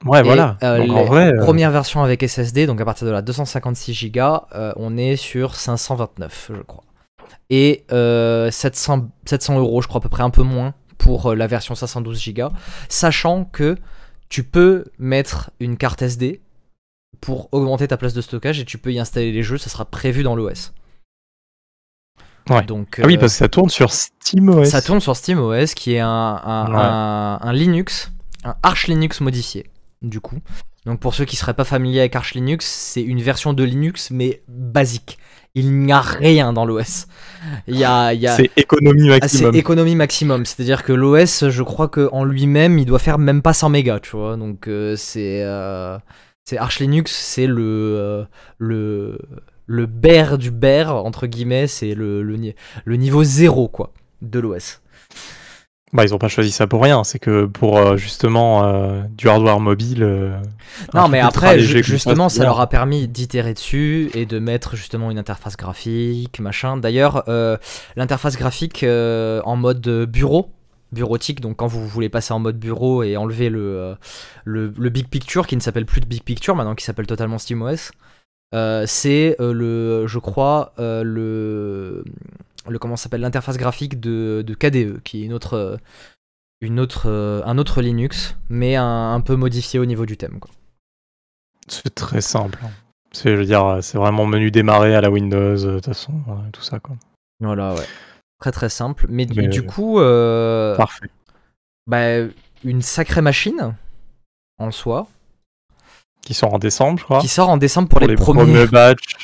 Ouais, 0.05 0.21
Et, 0.21 0.23
voilà. 0.23 0.57
euh, 0.65 0.79
Donc, 0.87 0.97
en 0.97 1.05
vrai, 1.05 1.33
euh, 1.33 1.41
Première 1.41 1.71
version 1.71 2.03
avec 2.03 2.23
SSD, 2.29 2.67
donc 2.67 2.81
à 2.81 2.85
partir 2.85 3.07
de 3.07 3.13
la 3.13 3.23
256 3.23 4.11
Go, 4.11 4.41
euh, 4.55 4.73
on 4.77 4.97
est 4.97 5.17
sur 5.17 5.55
529, 5.55 6.51
je 6.57 6.63
crois. 6.63 6.85
Et 7.51 7.85
euh, 7.93 8.51
700, 8.51 9.09
700 9.25 9.59
euros, 9.59 9.83
je 9.83 9.89
crois 9.89 10.01
à 10.01 10.03
peu 10.03 10.09
près 10.09 10.23
un 10.25 10.31
peu 10.31 10.43
moins 10.43 10.75
pour 10.99 11.35
la 11.35 11.47
version 11.47 11.75
512 11.77 12.35
Go, 12.35 12.49
sachant 12.89 13.45
que 13.45 13.77
tu 14.29 14.43
peux 14.43 14.85
mettre 14.99 15.51
une 15.61 15.77
carte 15.77 16.03
SD 16.03 16.41
pour 17.21 17.49
augmenter 17.53 17.89
ta 17.89 17.97
place 17.97 18.15
de 18.15 18.21
stockage 18.21 18.61
et 18.61 18.65
tu 18.65 18.79
peux 18.79 18.93
y 18.93 18.99
installer 18.99 19.33
les 19.33 19.43
jeux, 19.43 19.59
ça 19.59 19.71
sera 19.71 19.85
prévu 19.85 20.23
dans 20.23 20.37
l'OS. 20.37 20.73
Ouais. 22.51 22.63
Donc, 22.63 22.99
Ah 23.03 23.07
oui, 23.07 23.17
euh, 23.17 23.21
parce 23.21 23.33
que 23.33 23.39
ça 23.39 23.49
tourne 23.49 23.69
sur 23.69 23.93
SteamOS. 23.93 24.65
ça 24.67 24.81
tourne 24.81 25.01
sur 25.01 25.15
SteamOS, 25.15 25.75
qui 25.77 25.95
est 25.95 26.01
un, 26.01 26.09
un, 26.09 26.67
Ouais. 26.71 26.77
un- 26.81 27.39
un 27.43 27.53
Linux, 27.53 28.11
un 28.45 28.55
Arch 28.63 28.87
Linux 28.89 29.21
modifié, 29.21 29.67
du 30.01 30.21
coup. 30.21 30.39
Donc 30.87 31.01
pour 31.01 31.15
ceux 31.15 31.27
qui 31.27 31.37
seraient 31.37 31.53
pas 31.55 31.65
familiers 31.65 32.01
avec 32.01 32.17
Arch 32.17 32.33
Linux, 32.35 32.65
c'est 32.65 33.03
une 33.03 33.21
version 33.21 33.53
de 33.53 33.63
Linux, 33.65 34.11
mais 34.11 34.43
basique. 34.49 35.19
Il 35.55 35.73
n'y 35.77 35.93
a 35.93 36.01
rien 36.01 36.53
dans 36.55 36.65
l'OS. 36.65 37.07
Il 37.67 37.77
y 37.77 37.85
a, 37.85 38.15
il 38.15 38.21
y 38.21 38.27
a- 38.27 38.37
C'est 38.37 38.51
économie 38.57 39.11
ah, 39.11 39.15
c'est 39.15 39.21
maximum. 39.21 39.55
économie 39.55 39.97
maximum. 39.97 40.47
C'est-à-dire 40.47 40.85
que 40.85 40.93
l'OS, 40.93 41.49
je 41.51 41.63
crois 41.63 41.89
qu'en 41.89 42.25
lui-même, 42.25 42.79
il 42.79 42.87
doit 42.87 42.99
faire 43.01 43.19
même 43.19 43.43
pas 43.43 43.53
100 43.53 43.69
mégas, 43.69 44.01
tu 44.01 44.17
vois. 44.17 44.37
Donc 44.37 44.69
euh, 44.69 44.95
c'est... 44.97 45.43
euh, 45.43 45.99
c'est 46.49 46.57
Arch 46.57 46.79
Linux, 46.81 47.13
c'est 47.13 47.47
le... 47.47 47.63
euh, 47.99 48.25
le 48.57 49.19
le 49.71 49.85
bear 49.85 50.39
du 50.39 50.51
bear, 50.51 50.95
entre 51.05 51.27
guillemets, 51.27 51.67
c'est 51.67 51.93
le, 51.95 52.23
le, 52.23 52.37
ni- 52.39 52.55
le 52.87 52.97
niveau 52.97 53.23
zéro, 53.23 53.69
quoi, 53.69 53.93
de 54.23 54.41
l'OS. 54.41 54.81
Bah, 55.93 56.05
ils 56.05 56.15
ont 56.15 56.19
pas 56.19 56.29
choisi 56.29 56.51
ça 56.53 56.67
pour 56.67 56.83
rien. 56.83 57.05
C'est 57.05 57.19
que 57.19 57.45
pour 57.45 57.77
euh, 57.77 57.99
justement 57.99 58.65
euh, 58.65 59.03
du 59.11 59.29
hardware 59.29 59.61
mobile. 59.61 60.03
euh, 60.03 60.39
Non, 60.95 61.09
mais 61.09 61.21
après, 61.21 61.59
ju- 61.59 61.83
justement, 61.83 62.31
ça 62.31 62.37
bien. 62.41 62.45
leur 62.45 62.61
a 62.61 62.67
permis 62.71 63.09
d'itérer 63.09 63.53
dessus 63.53 64.11
et 64.15 64.25
de 64.25 64.39
mettre 64.39 64.75
justement 64.75 65.11
une 65.11 65.19
interface 65.19 65.59
graphique, 65.59 66.41
machin. 66.41 66.79
D'ailleurs, 66.79 67.25
l'interface 67.95 68.39
graphique 68.39 68.85
en 68.85 69.57
mode 69.57 69.87
bureau, 70.09 70.51
bureautique, 70.93 71.41
donc 71.41 71.57
quand 71.57 71.67
vous 71.67 71.87
voulez 71.87 72.09
passer 72.09 72.33
en 72.33 72.39
mode 72.39 72.59
bureau 72.59 73.03
et 73.03 73.17
enlever 73.17 73.51
le, 73.51 73.79
euh, 73.79 73.95
le, 74.45 74.73
le 74.77 74.89
Big 74.91 75.09
Picture, 75.09 75.47
qui 75.47 75.57
ne 75.57 75.61
s'appelle 75.61 75.87
plus 75.87 76.01
de 76.01 76.07
Big 76.07 76.23
Picture, 76.23 76.55
maintenant 76.57 76.75
qui 76.75 76.85
s'appelle 76.85 77.07
totalement 77.07 77.39
SteamOS, 77.39 77.91
euh, 78.55 78.85
c'est 78.87 79.37
euh, 79.41 79.53
le, 79.53 80.07
je 80.07 80.19
crois, 80.19 80.73
euh, 80.79 81.03
le, 81.03 82.05
le 82.67 82.79
comment 82.79 82.97
s'appelle 82.97 83.21
l'interface 83.21 83.59
graphique 83.59 84.01
de, 84.01 84.43
de 84.47 84.55
KDE, 84.55 85.03
qui 85.03 85.23
est 85.23 85.27
une 85.27 85.35
autre, 85.35 85.79
une 86.61 86.81
autre, 86.81 87.43
un 87.45 87.59
autre 87.59 87.83
Linux, 87.83 88.37
mais 88.49 88.77
un, 88.77 89.13
un 89.15 89.21
peu 89.21 89.37
modifié 89.37 89.79
au 89.79 89.85
niveau 89.85 90.07
du 90.07 90.17
thème. 90.17 90.39
Quoi. 90.41 90.51
C'est 91.69 91.95
très 91.95 92.23
simple. 92.23 92.59
hein. 92.65 92.71
C'est, 93.13 93.31
je 93.31 93.37
veux 93.37 93.47
dire, 93.47 93.79
c'est 93.83 93.97
vraiment 93.97 94.27
menu 94.27 94.51
démarrer 94.51 94.95
à 94.95 95.01
la 95.01 95.11
Windows, 95.11 95.57
de 95.57 95.75
toute 95.77 95.87
façon, 95.87 96.13
tout 96.53 96.63
ça, 96.63 96.79
quoi. 96.79 96.97
Voilà, 97.41 97.75
ouais. 97.75 97.87
Très 98.41 98.53
très 98.53 98.69
simple. 98.69 99.07
Mais, 99.09 99.27
du- 99.27 99.41
Mais- 99.41 99.49
du 99.49 99.63
coup, 99.65 99.99
euh, 100.01 100.77
Parfait. 100.77 101.09
bah, 101.87 102.01
une 102.65 102.83
sacrée 102.83 103.21
machine 103.21 103.75
en 104.59 104.71
soi, 104.71 105.09
Qui 106.23 106.35
sort 106.35 106.53
en 106.55 106.59
décembre, 106.59 106.99
je 106.99 107.05
crois. 107.05 107.21
qui 107.21 107.29
sort 107.29 107.49
en 107.49 107.57
décembre 107.57 107.89
pour, 107.89 108.01
les, 108.01 108.15
premiers. 108.17 108.67
batchs. 108.67 109.17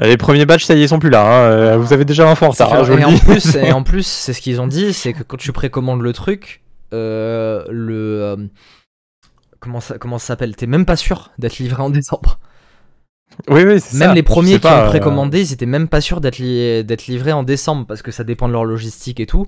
Euh, 0.00 0.06
Les 0.08 0.16
premiers 0.16 0.44
batchs, 0.46 0.64
ça 0.64 0.74
y 0.74 0.80
est, 0.80 0.84
ils 0.84 0.88
sont 0.88 0.98
plus 0.98 1.10
là. 1.10 1.22
hein. 1.24 1.50
Euh, 1.50 1.76
Vous 1.78 1.92
avez 1.92 2.04
déjà 2.04 2.26
en 2.28 2.34
Ça 2.34 2.46
retard, 2.48 2.74
hein, 2.74 2.98
et, 2.98 3.04
en 3.04 3.16
plus, 3.18 3.56
et 3.56 3.72
en 3.72 3.82
plus, 3.84 4.06
c'est 4.06 4.32
ce 4.32 4.40
qu'ils 4.40 4.60
ont 4.60 4.66
dit, 4.66 4.92
c'est 4.92 5.12
que 5.12 5.22
quand 5.22 5.36
tu 5.38 5.52
précommandes 5.52 6.02
le 6.02 6.12
truc, 6.12 6.62
euh, 6.92 7.64
le 7.70 8.22
euh, 8.22 8.36
comment 9.60 9.80
ça 9.80 9.98
comment 9.98 10.18
ça 10.18 10.26
s'appelle? 10.28 10.54
T'es 10.56 10.66
même 10.66 10.84
pas 10.84 10.96
sûr 10.96 11.30
d'être 11.38 11.58
livré 11.58 11.82
en 11.82 11.90
décembre. 11.90 12.38
Oui, 13.48 13.62
oui, 13.64 13.80
c'est 13.80 13.98
Même 13.98 14.08
ça. 14.08 14.14
les 14.14 14.22
premiers 14.22 14.54
qui 14.54 14.58
pas, 14.60 14.82
ont 14.82 14.86
euh, 14.86 14.88
précommandé, 14.88 15.40
ils 15.40 15.52
étaient 15.52 15.66
même 15.66 15.88
pas 15.88 16.00
sûrs 16.00 16.20
d'être 16.20 16.38
li- 16.38 16.82
d'être 16.84 17.06
livrés 17.06 17.32
en 17.32 17.42
décembre 17.42 17.84
parce 17.86 18.02
que 18.02 18.10
ça 18.10 18.24
dépend 18.24 18.48
de 18.48 18.52
leur 18.52 18.64
logistique 18.64 19.20
et 19.20 19.26
tout. 19.26 19.46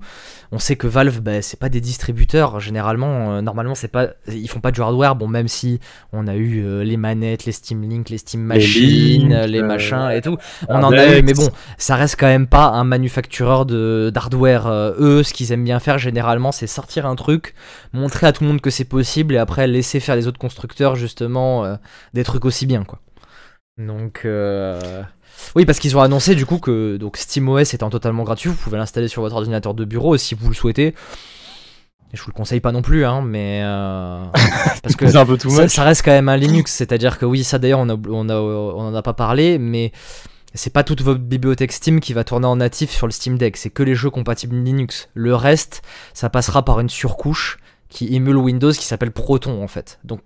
On 0.51 0.59
sait 0.59 0.75
que 0.75 0.87
Valve, 0.87 1.21
bah, 1.21 1.41
c'est 1.41 1.59
pas 1.59 1.69
des 1.69 1.81
distributeurs 1.81 2.59
généralement. 2.59 3.33
euh, 3.33 3.41
normalement, 3.41 3.75
c'est 3.75 3.87
pas, 3.87 4.09
ils 4.27 4.47
font 4.49 4.59
pas 4.61 4.71
du 4.71 4.81
hardware. 4.81 5.15
Bon, 5.15 5.27
même 5.27 5.47
si 5.47 5.79
on 6.13 6.27
a 6.27 6.35
eu 6.35 6.63
euh, 6.63 6.83
les 6.83 6.97
manettes, 6.97 7.45
les 7.45 7.51
Steam 7.51 7.81
Link, 7.81 8.09
les 8.09 8.17
Steam 8.19 8.41
Les 8.41 8.45
Machines, 8.47 9.29
Link, 9.33 9.47
les 9.49 9.61
euh, 9.61 9.65
machins 9.65 10.09
et 10.13 10.21
tout. 10.21 10.37
On 10.69 10.81
en 10.83 10.91
a 10.91 11.17
eu, 11.17 11.21
mais 11.23 11.33
bon, 11.33 11.49
ça 11.77 11.95
reste 11.95 12.15
quand 12.19 12.27
même 12.27 12.47
pas 12.47 12.67
un 12.67 12.83
manufactureur 12.83 13.65
de 13.65 14.11
d'hardware. 14.13 14.67
Euh, 14.67 14.93
eux, 14.99 15.23
ce 15.23 15.33
qu'ils 15.33 15.51
aiment 15.51 15.63
bien 15.65 15.79
faire 15.79 15.97
généralement, 15.97 16.51
c'est 16.51 16.67
sortir 16.67 17.05
un 17.05 17.15
truc, 17.15 17.53
montrer 17.93 18.27
à 18.27 18.31
tout 18.33 18.43
le 18.43 18.49
monde 18.49 18.61
que 18.61 18.69
c'est 18.69 18.85
possible 18.85 19.33
et 19.33 19.37
après 19.37 19.67
laisser 19.67 19.99
faire 19.99 20.15
les 20.15 20.27
autres 20.27 20.39
constructeurs 20.39 20.95
justement 20.95 21.65
euh, 21.65 21.75
des 22.13 22.23
trucs 22.23 22.45
aussi 22.45 22.65
bien, 22.65 22.83
quoi. 22.83 22.99
Donc, 23.79 24.21
euh, 24.25 25.01
oui, 25.55 25.65
parce 25.65 25.79
qu'ils 25.79 25.95
ont 25.97 26.01
annoncé 26.01 26.35
du 26.35 26.45
coup 26.45 26.59
que 26.59 26.97
donc 26.97 27.17
SteamOS 27.17 27.73
étant 27.73 27.89
totalement 27.89 28.23
gratuit, 28.23 28.49
vous 28.49 28.55
pouvez 28.55 28.77
l'installer 28.77 29.07
sur 29.07 29.21
votre 29.21 29.35
ordinateur 29.35 29.73
de 29.73 29.85
bureau 29.85 30.17
si 30.17 30.35
vous 30.35 30.49
le 30.49 30.53
souhaitez. 30.53 30.87
Et 32.11 32.17
je 32.17 32.21
vous 32.21 32.29
le 32.29 32.33
conseille 32.33 32.59
pas 32.59 32.71
non 32.71 32.81
plus, 32.81 33.05
hein, 33.05 33.21
mais 33.21 33.61
euh, 33.63 34.23
parce 34.83 34.95
que 34.95 35.07
C'est 35.07 35.15
un 35.15 35.25
peu 35.25 35.37
tout 35.37 35.49
ça, 35.49 35.83
reste 35.83 36.03
quand 36.03 36.11
même 36.11 36.27
un 36.27 36.37
Linux, 36.37 36.73
c'est-à-dire 36.73 37.17
que 37.17 37.25
oui, 37.25 37.43
ça 37.43 37.59
d'ailleurs 37.59 37.79
on 37.79 37.89
a, 37.89 37.95
on 38.09 38.29
a, 38.29 38.35
on 38.35 38.79
en 38.81 38.95
a 38.95 39.01
pas 39.01 39.13
parlé, 39.13 39.59
mais 39.59 39.91
c'est 40.53 40.73
pas 40.73 40.83
toute 40.83 41.01
votre 41.01 41.19
bibliothèque 41.19 41.71
Steam 41.71 41.99
qui 41.99 42.13
va 42.13 42.23
tourner 42.23 42.47
en 42.47 42.57
natif 42.57 42.89
sur 42.89 43.07
le 43.07 43.11
Steam 43.11 43.37
Deck, 43.37 43.57
c'est 43.57 43.69
que 43.69 43.83
les 43.83 43.95
jeux 43.95 44.09
compatibles 44.09 44.55
Linux. 44.55 45.09
Le 45.13 45.35
reste, 45.35 45.83
ça 46.13 46.29
passera 46.29 46.65
par 46.65 46.79
une 46.79 46.89
surcouche 46.89 47.59
qui 47.89 48.13
émule 48.15 48.37
Windows 48.37 48.71
qui 48.71 48.85
s'appelle 48.85 49.11
Proton 49.11 49.63
en 49.63 49.67
fait. 49.67 49.99
Donc 50.03 50.21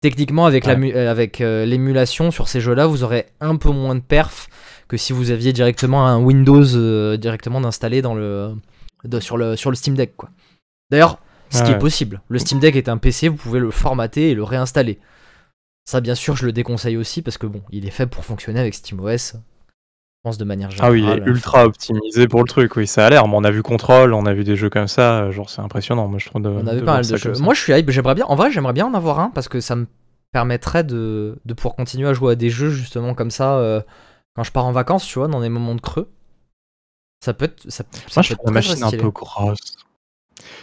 techniquement 0.00 0.46
avec 0.46 0.66
Ouais. 0.66 0.92
euh, 0.94 1.10
avec 1.10 1.40
euh, 1.40 1.64
l'émulation 1.66 2.30
sur 2.30 2.48
ces 2.48 2.60
jeux-là, 2.60 2.86
vous 2.86 3.02
aurez 3.04 3.26
un 3.40 3.56
peu 3.56 3.70
moins 3.70 3.94
de 3.94 4.00
perf 4.00 4.48
que 4.88 4.96
si 4.96 5.12
vous 5.12 5.30
aviez 5.30 5.52
directement 5.52 6.06
un 6.06 6.18
Windows 6.18 6.64
euh, 6.76 7.16
directement 7.16 7.62
installé 7.64 8.02
dans 8.02 8.14
le 8.14 8.54
de- 9.04 9.20
sur 9.20 9.36
le 9.36 9.56
sur 9.56 9.70
le 9.70 9.76
Steam 9.76 9.94
Deck 9.94 10.16
quoi. 10.16 10.30
D'ailleurs, 10.90 11.18
ce 11.50 11.62
qui 11.64 11.70
est 11.72 11.78
possible. 11.78 12.20
Le 12.28 12.38
Steam 12.38 12.60
Deck 12.60 12.76
est 12.76 12.88
un 12.88 12.96
PC, 12.96 13.28
vous 13.28 13.36
pouvez 13.36 13.58
le 13.60 13.70
formater 13.70 14.30
et 14.30 14.34
le 14.34 14.42
réinstaller. 14.44 14.98
Ça, 15.84 16.00
bien 16.00 16.14
sûr, 16.14 16.36
je 16.36 16.46
le 16.46 16.52
déconseille 16.52 16.96
aussi 16.96 17.22
parce 17.22 17.38
que 17.38 17.46
bon, 17.46 17.62
il 17.70 17.86
est 17.86 17.90
fait 17.90 18.06
pour 18.06 18.24
fonctionner 18.24 18.60
avec 18.60 18.74
SteamOS. 18.74 19.34
Je 20.22 20.28
pense 20.28 20.36
de 20.38 20.44
manière 20.44 20.68
Ah 20.80 20.92
générale. 20.92 20.92
oui, 20.92 21.02
il 21.02 21.08
est 21.28 21.30
ultra 21.30 21.64
optimisé 21.64 22.28
pour 22.28 22.40
le 22.42 22.46
truc, 22.46 22.76
oui, 22.76 22.86
ça 22.86 23.06
a 23.06 23.10
l'air. 23.10 23.26
Mais 23.26 23.34
on 23.36 23.44
a 23.44 23.50
vu 23.50 23.62
Control, 23.62 24.12
on 24.12 24.26
a 24.26 24.34
vu 24.34 24.44
des 24.44 24.54
jeux 24.54 24.68
comme 24.68 24.86
ça, 24.88 25.20
euh, 25.22 25.32
genre 25.32 25.48
c'est 25.48 25.62
impressionnant, 25.62 26.08
moi 26.08 26.18
je 26.18 26.26
trouve. 26.26 26.42
De, 26.42 26.50
On 26.50 26.66
avait 26.66 26.80
de 26.80 26.84
pas 26.84 26.94
mal 26.94 27.04
ça 27.06 27.12
de 27.12 27.16
jeux. 27.16 27.34
ça. 27.34 27.42
Moi, 27.42 27.54
je 27.54 27.60
suis 27.60 27.72
hype. 27.72 27.90
J'aimerais 27.90 28.14
bien. 28.14 28.26
En 28.26 28.34
vrai, 28.36 28.50
j'aimerais 28.52 28.74
bien 28.74 28.86
en 28.86 28.92
avoir 28.92 29.18
un 29.18 29.30
parce 29.30 29.48
que 29.48 29.60
ça 29.60 29.76
me 29.76 29.86
permettrait 30.32 30.84
de, 30.84 31.38
de 31.44 31.54
pouvoir 31.54 31.74
continuer 31.74 32.06
à 32.08 32.12
jouer 32.12 32.32
à 32.32 32.36
des 32.36 32.50
jeux 32.50 32.70
justement 32.70 33.14
comme 33.14 33.30
ça 33.30 33.56
euh, 33.58 33.80
quand 34.36 34.44
je 34.44 34.52
pars 34.52 34.66
en 34.66 34.72
vacances, 34.72 35.06
tu 35.06 35.18
vois, 35.18 35.26
dans 35.26 35.40
des 35.40 35.48
moments 35.48 35.74
de 35.74 35.80
creux. 35.80 36.10
Ça 37.24 37.32
peut 37.32 37.46
être. 37.46 37.62
Ça, 37.70 37.84
ça 38.08 38.12
Moi, 38.16 38.22
je 38.22 38.28
peut 38.28 38.34
trouve 38.36 38.48
la 38.50 38.52
machine 38.52 38.82
un 38.84 38.90
peu 38.90 39.10
grosse. 39.10 39.76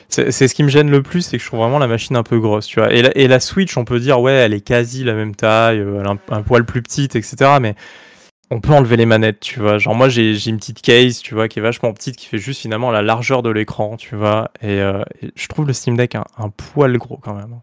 C'est 0.10 0.32
ce 0.32 0.54
qui 0.54 0.64
me 0.64 0.70
gêne 0.70 0.90
le 0.90 1.02
plus, 1.04 1.22
c'est 1.24 1.38
que 1.38 1.44
je 1.44 1.48
trouve 1.48 1.60
vraiment 1.62 1.80
la 1.80 1.88
machine 1.88 2.16
un 2.16 2.24
peu 2.24 2.40
grosse, 2.40 2.66
tu 2.68 2.80
vois. 2.80 2.94
Et 2.94 3.02
la, 3.02 3.16
et 3.18 3.28
la 3.28 3.40
Switch, 3.40 3.76
on 3.78 3.86
peut 3.86 4.00
dire, 4.00 4.20
ouais, 4.22 4.32
elle 4.34 4.54
est 4.54 4.62
quasi 4.62 5.04
la 5.04 5.14
même 5.14 5.36
taille, 5.36 5.80
euh, 5.80 6.00
elle 6.00 6.06
est 6.06 6.10
un, 6.10 6.20
un 6.38 6.42
poil 6.44 6.66
plus 6.66 6.82
petite, 6.82 7.16
etc. 7.16 7.58
Mais 7.62 7.76
on 8.50 8.62
peut 8.62 8.72
enlever 8.74 8.96
les 8.98 9.06
manettes, 9.06 9.40
tu 9.40 9.60
vois. 9.60 9.78
Genre, 9.78 9.96
moi, 9.96 10.10
j'ai 10.10 10.32
une 10.48 10.58
petite 10.58 10.82
case, 10.82 11.20
tu 11.20 11.34
vois, 11.34 11.48
qui 11.48 11.60
est 11.60 11.62
vachement 11.62 11.92
petite, 11.94 12.16
qui 12.16 12.28
fait 12.28 12.38
juste 12.38 12.62
finalement 12.62 12.92
la 12.92 13.02
largeur 13.02 13.44
de 13.44 13.50
l'écran, 13.50 13.98
tu 13.98 14.16
vois. 14.16 14.52
Et, 14.62 14.80
euh, 14.82 15.04
et 15.22 15.32
je 15.36 15.48
trouve 15.48 15.68
le 15.68 15.74
Steam 15.74 15.98
Deck 15.98 16.16
un, 16.16 16.24
un 16.38 16.50
poil 16.50 16.98
gros 16.98 17.18
quand 17.18 17.34
même. 17.34 17.60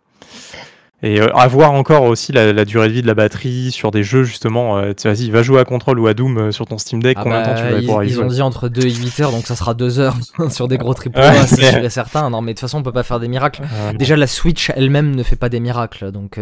Et 1.03 1.21
euh, 1.21 1.29
à 1.35 1.49
voir 1.49 1.73
encore 1.73 2.05
aussi 2.05 2.33
la, 2.33 2.55
la 2.55 2.65
durée 2.65 2.89
de 2.89 2.93
vie 2.95 3.03
de 3.03 3.07
la 3.07 3.15
batterie 3.15 3.71
sur 3.71 3.91
des 3.91 4.03
jeux, 4.03 4.25
justement. 4.25 4.79
euh, 4.79 4.93
vas-y, 5.05 5.29
va 5.31 5.43
jouer 5.43 5.61
à 5.61 5.65
Control 5.65 5.99
ou 5.99 6.07
à 6.07 6.15
Doom 6.15 6.39
euh, 6.39 6.51
sur 6.53 6.67
ton 6.67 6.79
Steam 6.79 7.03
Deck, 7.03 7.17
Ah 7.19 7.23
combien 7.23 7.41
de 7.43 7.47
bah, 7.47 7.55
temps 7.55 7.63
tu 7.63 7.73
vas 7.73 7.79
ils, 7.79 7.87
pouvoir 7.87 8.05
ils 8.05 8.21
ont 8.23 8.27
dit 8.27 8.41
entre 8.41 8.69
2 8.71 8.87
et 8.87 8.95
8 8.95 9.21
heures, 9.21 9.31
donc 9.31 9.47
ça 9.47 9.55
sera 9.55 9.75
2 9.75 9.99
heures 10.01 10.17
sur 10.51 10.67
des 10.67 10.79
gros 10.79 10.95
triple 10.95 11.19
Ouais, 11.19 11.47
c'est 11.47 11.63
sûr 11.63 11.85
et 11.85 11.91
certain. 11.91 12.31
Non, 12.31 12.41
mais 12.41 12.53
de 12.53 12.57
toute 12.57 12.61
façon, 12.61 12.79
on 12.79 12.83
peut 12.83 12.93
pas 12.93 13.03
faire 13.03 13.21
des 13.21 13.29
miracles. 13.29 13.63
Déjà, 13.99 14.17
la 14.17 14.27
Switch 14.27 14.71
elle-même 14.75 15.15
ne 15.15 15.23
fait 15.23 15.37
pas 15.37 15.49
des 15.51 15.61
miracles, 15.61 16.11
donc. 16.11 16.39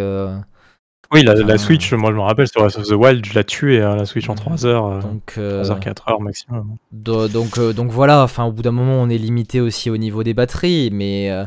Euh, 1.04 1.16
Oui, 1.16 1.22
la, 1.24 1.34
la 1.34 1.58
Switch, 1.58 1.92
moi 1.92 2.10
je 2.10 2.16
me 2.16 2.22
rappelle 2.22 2.48
sur 2.48 2.60
Breath 2.62 2.76
of 2.78 2.86
the 2.88 2.92
Wild, 2.92 3.24
je 3.24 3.34
l'ai 3.34 3.44
tué 3.44 3.82
hein, 3.82 3.96
la 3.96 4.06
Switch 4.06 4.28
en 4.28 4.34
3 4.34 4.64
heures, 4.66 4.86
euh, 4.86 5.00
donc, 5.00 5.34
euh, 5.38 5.62
3 5.62 5.70
heures, 5.70 5.80
4 5.80 6.08
heures 6.08 6.20
maximum. 6.20 6.76
do- 6.92 7.28
donc, 7.28 7.58
euh, 7.58 7.72
donc 7.72 7.90
voilà. 7.90 8.22
Enfin, 8.22 8.44
au 8.44 8.52
bout 8.52 8.62
d'un 8.62 8.72
moment, 8.72 8.94
on 9.02 9.08
est 9.08 9.18
limité 9.18 9.60
aussi 9.60 9.90
au 9.90 9.96
niveau 9.96 10.22
des 10.22 10.34
batteries, 10.34 10.90
mais 10.92 11.30
euh, 11.30 11.44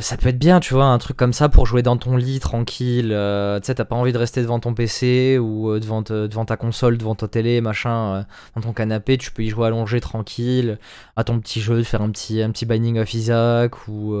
ça 0.00 0.16
peut 0.18 0.28
être 0.28 0.38
bien, 0.38 0.60
tu 0.60 0.74
vois, 0.74 0.84
un 0.86 0.98
truc 0.98 1.16
comme 1.16 1.32
ça 1.32 1.48
pour 1.48 1.66
jouer 1.66 1.82
dans 1.82 1.96
ton 1.96 2.16
lit 2.16 2.40
tranquille. 2.40 3.10
euh, 3.12 3.60
tu 3.60 3.66
sais, 3.66 3.74
t'as 3.76 3.84
pas 3.86 3.96
envie 3.96 4.12
de 4.12 4.18
rester 4.18 4.42
devant 4.42 4.60
ton 4.60 4.74
PC 4.74 5.38
ou 5.38 5.70
euh, 5.70 5.80
devant, 5.80 6.02
te- 6.02 6.26
devant 6.26 6.44
ta 6.44 6.56
console, 6.56 6.98
devant 6.98 7.14
ta 7.14 7.28
télé, 7.28 7.60
machin, 7.62 8.14
euh, 8.16 8.22
dans 8.56 8.62
ton 8.62 8.72
canapé. 8.74 9.16
Tu 9.18 9.30
peux 9.32 9.42
y 9.42 9.48
jouer 9.50 9.66
allongé 9.68 10.00
tranquille 10.00 10.78
à 11.16 11.24
ton 11.24 11.40
petit 11.40 11.60
jeu, 11.60 11.82
faire 11.82 12.02
un 12.02 12.10
petit, 12.10 12.42
un 12.42 12.50
petit 12.50 12.66
Binding 12.66 12.98
of 12.98 13.12
Isaac 13.14 13.88
ou. 13.88 14.14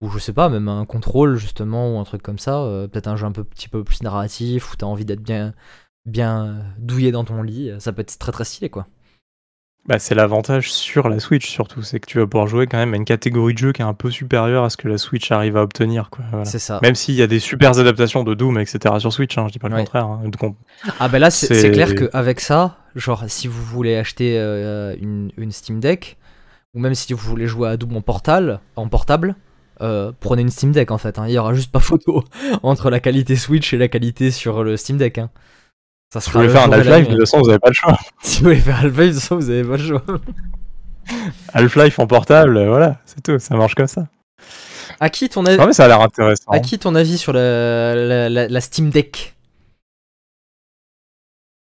Ou 0.00 0.10
je 0.10 0.18
sais 0.18 0.32
pas, 0.32 0.48
même 0.48 0.68
un 0.68 0.84
contrôle 0.84 1.36
justement, 1.36 1.94
ou 1.96 1.98
un 1.98 2.04
truc 2.04 2.22
comme 2.22 2.38
ça, 2.38 2.60
euh, 2.62 2.86
peut-être 2.88 3.08
un 3.08 3.16
jeu 3.16 3.26
un 3.26 3.32
peu, 3.32 3.44
petit 3.44 3.68
peu 3.68 3.82
plus 3.84 4.02
narratif, 4.02 4.72
où 4.72 4.76
t'as 4.76 4.86
envie 4.86 5.04
d'être 5.04 5.22
bien, 5.22 5.54
bien 6.06 6.44
euh, 6.46 6.60
douillé 6.78 7.10
dans 7.12 7.24
ton 7.24 7.42
lit, 7.42 7.70
euh, 7.70 7.80
ça 7.80 7.92
peut 7.92 8.02
être 8.02 8.16
très 8.18 8.32
très 8.32 8.44
stylé 8.44 8.68
quoi. 8.70 8.86
Bah, 9.86 9.98
c'est 9.98 10.14
l'avantage 10.14 10.70
sur 10.70 11.08
la 11.08 11.18
Switch 11.18 11.48
surtout, 11.48 11.80
c'est 11.82 11.98
que 11.98 12.06
tu 12.06 12.18
vas 12.18 12.26
pouvoir 12.26 12.46
jouer 12.46 12.66
quand 12.66 12.76
même 12.76 12.92
à 12.92 12.96
une 12.98 13.06
catégorie 13.06 13.54
de 13.54 13.58
jeu 13.58 13.72
qui 13.72 13.80
est 13.80 13.86
un 13.86 13.94
peu 13.94 14.10
supérieure 14.10 14.64
à 14.64 14.68
ce 14.70 14.76
que 14.76 14.86
la 14.86 14.98
Switch 14.98 15.30
arrive 15.32 15.56
à 15.56 15.62
obtenir. 15.62 16.10
Quoi, 16.10 16.26
voilà. 16.30 16.44
C'est 16.44 16.58
ça. 16.58 16.78
Même 16.82 16.94
s'il 16.94 17.14
y 17.14 17.22
a 17.22 17.26
des 17.26 17.38
super 17.40 17.78
adaptations 17.78 18.22
de 18.22 18.34
Doom, 18.34 18.58
etc. 18.60 18.96
sur 18.98 19.12
Switch, 19.14 19.38
hein, 19.38 19.46
je 19.48 19.52
dis 19.52 19.58
pas 19.58 19.68
le 19.68 19.76
Ouais. 19.76 19.80
contraire. 19.84 20.04
hein. 20.04 20.20
Donc, 20.24 20.54
Ah 21.00 21.08
ben 21.08 21.18
là 21.18 21.30
c'est 21.30 21.46
c'est 21.46 21.54
C'est- 21.62 21.70
clair 21.70 21.94
qu'avec 21.94 22.40
ça, 22.40 22.76
genre 22.96 23.24
si 23.28 23.48
vous 23.48 23.62
voulez 23.64 23.96
acheter 23.96 24.38
euh, 24.38 24.94
une, 25.00 25.32
une 25.38 25.52
Steam 25.52 25.80
Deck, 25.80 26.18
ou 26.74 26.80
même 26.80 26.94
si 26.94 27.14
vous 27.14 27.26
voulez 27.26 27.46
jouer 27.46 27.70
à 27.70 27.76
Doom 27.78 27.96
en, 27.96 28.02
portal, 28.02 28.60
en 28.76 28.88
portable, 28.88 29.36
euh, 29.80 30.12
prenez 30.20 30.42
une 30.42 30.50
Steam 30.50 30.72
Deck 30.72 30.90
en 30.90 30.98
fait, 30.98 31.18
hein. 31.18 31.24
il 31.28 31.32
y 31.34 31.38
aura 31.38 31.54
juste 31.54 31.70
pas 31.72 31.80
photo 31.80 32.24
entre 32.62 32.90
la 32.90 33.00
qualité 33.00 33.36
Switch 33.36 33.72
et 33.72 33.78
la 33.78 33.88
qualité 33.88 34.30
sur 34.30 34.64
le 34.64 34.76
Steam 34.76 34.96
Deck. 34.98 35.18
Hein. 35.18 35.30
Ça 36.12 36.20
si 36.20 36.30
vous 36.30 36.38
voulez 36.38 36.48
faire 36.50 36.64
un 36.64 36.72
Half-Life, 36.72 37.08
de 37.08 37.12
toute 37.16 37.20
façon, 37.20 37.40
vous 37.42 37.50
avez 37.50 37.58
pas 37.58 37.68
le 37.68 37.74
choix. 37.74 37.98
Si 38.22 38.38
vous 38.38 38.44
voulez 38.44 38.56
faire 38.60 38.76
Half-Life, 38.78 38.96
de 38.96 39.12
toute 39.12 39.20
façon, 39.20 39.36
vous 39.36 39.50
avez 39.50 39.64
pas 39.64 39.76
le 39.76 39.82
choix. 39.82 40.02
Half-Life 41.54 41.98
en 41.98 42.06
portable, 42.06 42.56
euh, 42.56 42.68
voilà, 42.68 42.98
c'est 43.06 43.22
tout, 43.22 43.38
ça 43.38 43.56
marche 43.56 43.74
comme 43.74 43.86
ça. 43.86 44.06
À 45.00 45.10
qui 45.10 45.28
ton 45.28 45.44
avis 45.46 45.58
Non, 45.58 45.66
mais 45.66 45.72
ça 45.72 45.84
a 45.84 45.88
l'air 45.88 46.00
intéressant. 46.00 46.50
À 46.50 46.60
qui 46.60 46.78
ton 46.78 46.94
avis 46.94 47.18
sur 47.18 47.32
la, 47.32 47.94
la, 47.94 48.28
la- 48.28 48.48
la 48.48 48.60
Steam 48.60 48.90
Deck? 48.90 49.36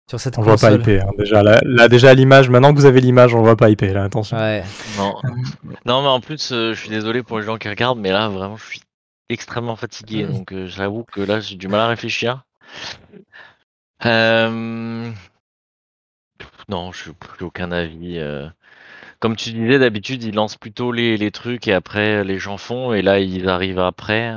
Sur 0.09 0.21
cette 0.21 0.39
On 0.39 0.43
voit 0.43 0.57
pas 0.57 0.73
hyper. 0.73 1.09
hein. 1.09 1.13
Déjà, 1.19 1.43
là, 1.43 1.61
là, 1.65 1.89
déjà 1.89 2.11
à 2.11 2.15
l'image, 2.15 2.51
maintenant 2.51 2.73
que 2.75 2.79
vous 2.79 2.85
avez 2.87 3.01
l'image, 3.01 3.35
on 3.35 3.43
voit 3.43 3.57
pas 3.57 3.71
hyper, 3.71 3.95
là, 3.95 4.05
attention. 4.05 4.37
Ouais. 4.37 4.63
Non. 4.99 5.15
non, 5.87 6.03
mais 6.03 6.09
en 6.09 6.21
plus, 6.21 6.53
euh, 6.53 6.75
je 6.75 6.81
suis 6.81 6.91
désolé 6.91 7.23
pour 7.23 7.39
les 7.39 7.45
gens 7.47 7.57
qui 7.57 7.69
regardent, 7.69 7.99
mais 8.01 8.13
là, 8.13 8.29
vraiment, 8.29 8.57
je 8.59 8.65
suis 8.67 8.81
extrêmement 9.31 9.77
fatigué. 9.77 10.25
Donc, 10.25 10.53
euh, 10.53 10.67
j'avoue 10.67 11.05
que 11.05 11.21
là, 11.23 11.41
j'ai 11.41 11.57
du 11.57 11.69
mal 11.69 11.81
à 11.81 11.87
réfléchir. 11.89 12.45
Euh, 14.05 15.11
Non, 16.69 16.93
je 16.93 17.09
n'ai 17.11 17.15
plus 17.15 17.45
aucun 17.45 17.73
avis. 17.73 18.19
euh. 18.19 18.49
Comme 19.21 19.37
tu 19.37 19.53
disais, 19.53 19.79
d'habitude, 19.79 20.23
ils 20.23 20.35
lancent 20.35 20.57
plutôt 20.59 20.93
les, 20.93 21.17
les 21.17 21.31
trucs 21.31 21.67
et 21.69 21.73
après, 21.73 22.25
les 22.25 22.39
gens 22.39 22.59
font. 22.59 22.93
Et 22.93 23.03
là, 23.03 23.21
ils 23.21 23.49
arrivent 23.49 23.79
après. 23.79 24.35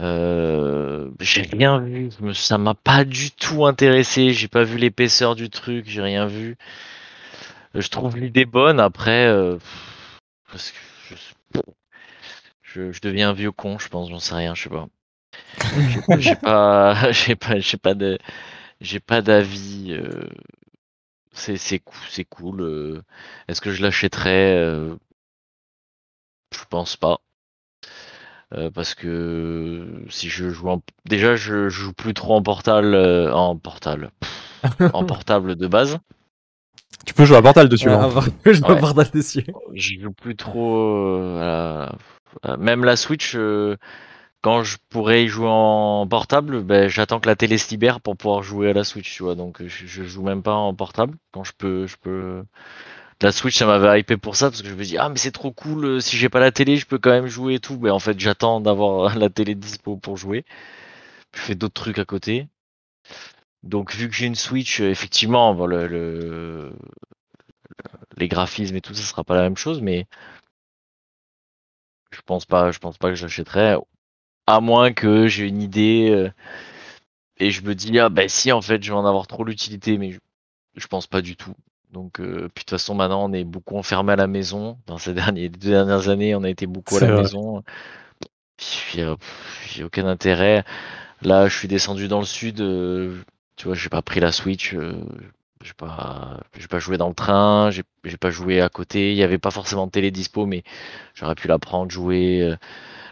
Euh, 0.00 1.10
j'ai 1.20 1.42
rien 1.42 1.78
vu, 1.80 2.10
ça 2.34 2.58
m'a 2.58 2.74
pas 2.74 3.04
du 3.04 3.30
tout 3.32 3.66
intéressé, 3.66 4.32
j'ai 4.32 4.48
pas 4.48 4.64
vu 4.64 4.78
l'épaisseur 4.78 5.34
du 5.34 5.50
truc, 5.50 5.84
j'ai 5.88 6.00
rien 6.02 6.26
vu. 6.26 6.56
Euh, 7.74 7.80
Je 7.80 7.88
trouve 7.88 8.16
l'idée 8.16 8.44
bonne, 8.44 8.80
après, 8.80 9.26
euh, 9.26 9.58
parce 10.50 10.72
que 10.72 10.78
je, 11.10 11.16
je, 12.62 12.92
je 12.92 13.00
deviens 13.00 13.30
un 13.30 13.32
vieux 13.34 13.52
con, 13.52 13.78
je 13.78 13.88
pense, 13.88 14.08
j'en 14.10 14.18
sais 14.20 14.34
rien, 14.34 14.54
je 14.54 14.62
sais 14.64 14.68
pas. 14.70 14.88
J'ai- 16.16 16.36
pas, 16.36 17.12
j'ai 17.12 17.36
pas, 17.36 17.58
j'ai 17.60 17.76
pas 17.78 17.94
de, 17.94 18.18
j'ai 18.80 19.00
pas 19.00 19.22
d'avis. 19.22 19.92
euh, 19.92 20.28
c'est, 21.32 21.56
c'est 21.56 21.78
cool, 21.80 21.98
c'est 22.08 22.24
cool. 22.24 22.60
euh, 22.60 23.02
Est-ce 23.48 23.60
que 23.60 23.72
je 23.72 23.82
l'achèterais 23.82 24.56
Je 26.52 26.64
pense 26.70 26.96
pas. 26.96 27.20
Euh, 28.54 28.70
parce 28.70 28.94
que 28.96 30.04
si 30.08 30.28
je 30.28 30.50
joue 30.50 30.68
en... 30.70 30.82
déjà 31.06 31.36
je 31.36 31.68
joue 31.68 31.92
plus 31.92 32.14
trop 32.14 32.34
en 32.34 32.42
portal 32.42 32.94
euh, 32.94 33.32
en 33.32 33.56
portal 33.56 34.10
pff, 34.20 34.50
en 34.92 35.04
portable 35.04 35.56
de 35.56 35.68
base 35.68 35.98
Tu 37.06 37.14
peux 37.14 37.24
jouer 37.24 37.38
à 37.38 37.42
Portal 37.42 37.68
dessus. 37.68 37.88
Ouais, 37.88 37.94
hein. 37.94 38.10
je 38.46 38.60
dois 38.60 38.74
Ouais. 38.74 38.80
voir 38.80 38.94
dessus. 38.94 39.44
je 39.74 40.00
joue 40.00 40.12
plus 40.12 40.36
trop 40.36 40.76
euh, 40.78 41.86
à 42.42 42.48
la- 42.48 42.56
même 42.56 42.84
la 42.84 42.96
Switch 42.96 43.34
euh, 43.36 43.76
quand 44.42 44.64
je 44.64 44.78
pourrais 44.90 45.24
y 45.24 45.28
jouer 45.28 45.48
en 45.50 46.06
portable 46.08 46.62
ben, 46.62 46.88
j'attends 46.88 47.20
que 47.20 47.28
la 47.28 47.36
télé 47.36 47.58
se 47.58 47.70
libère 47.70 48.00
pour 48.00 48.16
pouvoir 48.16 48.42
jouer 48.42 48.70
à 48.70 48.74
la 48.74 48.84
Switch 48.84 49.14
tu 49.16 49.22
vois 49.24 49.34
donc 49.36 49.62
je, 49.66 49.86
je 49.86 50.04
joue 50.04 50.22
même 50.22 50.42
pas 50.42 50.54
en 50.54 50.74
portable 50.74 51.16
quand 51.32 51.44
je 51.44 51.52
peux 51.58 51.86
je 51.86 51.96
peux 51.98 52.44
la 53.22 53.30
Switch 53.32 53.56
ça 53.56 53.66
m'avait 53.66 54.00
hypé 54.00 54.16
pour 54.16 54.34
ça 54.36 54.50
parce 54.50 54.62
que 54.62 54.68
je 54.68 54.74
me 54.74 54.82
dis 54.84 54.98
ah 54.98 55.08
mais 55.08 55.16
c'est 55.16 55.30
trop 55.32 55.52
cool 55.52 55.84
euh, 55.84 56.00
si 56.00 56.16
j'ai 56.16 56.28
pas 56.28 56.40
la 56.40 56.50
télé 56.52 56.76
je 56.76 56.86
peux 56.86 56.98
quand 56.98 57.10
même 57.10 57.26
jouer 57.28 57.54
et 57.54 57.60
tout. 57.60 57.78
Mais 57.80 57.90
en 57.90 57.98
fait 58.00 58.18
j'attends 58.18 58.60
d'avoir 58.60 59.16
la 59.18 59.30
télé 59.30 59.54
dispo 59.54 59.96
pour 59.96 60.16
jouer. 60.16 60.44
Je 61.34 61.40
fais 61.40 61.54
d'autres 61.56 61.74
trucs 61.82 61.98
à 62.00 62.04
côté. 62.06 62.48
Donc 63.62 63.94
vu 63.94 64.08
que 64.08 64.14
j'ai 64.14 64.26
une 64.26 64.34
Switch, 64.34 64.80
euh, 64.80 64.90
effectivement, 64.90 65.54
bon, 65.54 65.66
le, 65.66 65.86
le- 65.86 66.72
les 68.16 68.28
graphismes 68.28 68.76
et 68.76 68.80
tout, 68.80 68.94
ça 68.94 69.02
sera 69.02 69.24
pas 69.24 69.34
la 69.34 69.42
même 69.42 69.56
chose, 69.56 69.80
mais 69.80 70.06
je 72.12 72.20
pense 72.22 72.46
pas, 72.46 72.70
je 72.72 72.78
pense 72.78 72.98
pas 72.98 73.08
que 73.08 73.14
j'achèterais, 73.16 73.76
à 74.46 74.60
moins 74.60 74.92
que 74.92 75.28
j'ai 75.28 75.46
une 75.48 75.62
idée 75.62 76.10
euh, 76.10 76.30
et 77.38 77.50
je 77.50 77.62
me 77.62 77.74
dis 77.74 77.98
ah 77.98 78.08
ben 78.08 78.28
si 78.28 78.52
en 78.52 78.62
fait 78.62 78.80
je 78.84 78.92
vais 78.92 78.96
en 78.96 79.04
avoir 79.04 79.26
trop 79.26 79.42
l'utilité, 79.42 79.98
mais 79.98 80.12
je, 80.12 80.20
je 80.76 80.86
pense 80.88 81.06
pas 81.08 81.22
du 81.22 81.36
tout. 81.36 81.54
Donc 81.92 82.20
euh, 82.20 82.48
puis 82.54 82.64
de 82.64 82.66
toute 82.66 82.70
façon 82.70 82.94
maintenant 82.94 83.24
on 83.28 83.32
est 83.32 83.44
beaucoup 83.44 83.76
enfermé 83.76 84.12
à 84.12 84.16
la 84.16 84.26
maison. 84.26 84.78
Dans 84.86 84.98
ces 84.98 85.14
derniers 85.14 85.42
les 85.42 85.48
deux 85.50 85.70
dernières 85.70 86.08
années, 86.08 86.34
on 86.34 86.44
a 86.44 86.50
été 86.50 86.66
beaucoup 86.66 86.96
à 86.96 87.00
la 87.00 87.10
vrai. 87.10 87.12
maison. 87.12 87.62
Euh, 88.96 89.16
J'ai 89.68 89.84
aucun 89.84 90.06
intérêt. 90.06 90.64
Là, 91.22 91.48
je 91.48 91.56
suis 91.58 91.68
descendu 91.68 92.08
dans 92.08 92.20
le 92.20 92.26
sud. 92.26 92.60
euh, 92.60 93.22
tu 93.56 93.66
vois, 93.68 93.76
j'ai 93.76 93.88
pas 93.90 94.02
pris 94.02 94.20
la 94.20 94.32
Switch. 94.32 94.74
euh, 94.74 94.94
j'ai 95.62 95.74
pas, 95.74 96.40
j'ai 96.58 96.68
pas 96.68 96.78
joué 96.80 96.98
dans 96.98 97.08
le 97.08 97.14
train. 97.14 97.70
J'ai 97.70 97.84
j'ai 98.04 98.16
pas 98.18 98.30
joué 98.30 98.60
à 98.60 98.68
côté. 98.70 99.12
Il 99.12 99.18
y 99.18 99.22
avait 99.22 99.38
pas 99.38 99.50
forcément 99.50 99.86
de 99.86 99.92
télé 99.92 100.10
dispo, 100.10 100.46
mais 100.46 100.64
j'aurais 101.14 101.34
pu 101.36 101.48
la 101.48 101.58
prendre, 101.58 101.90
jouer. 101.90 102.54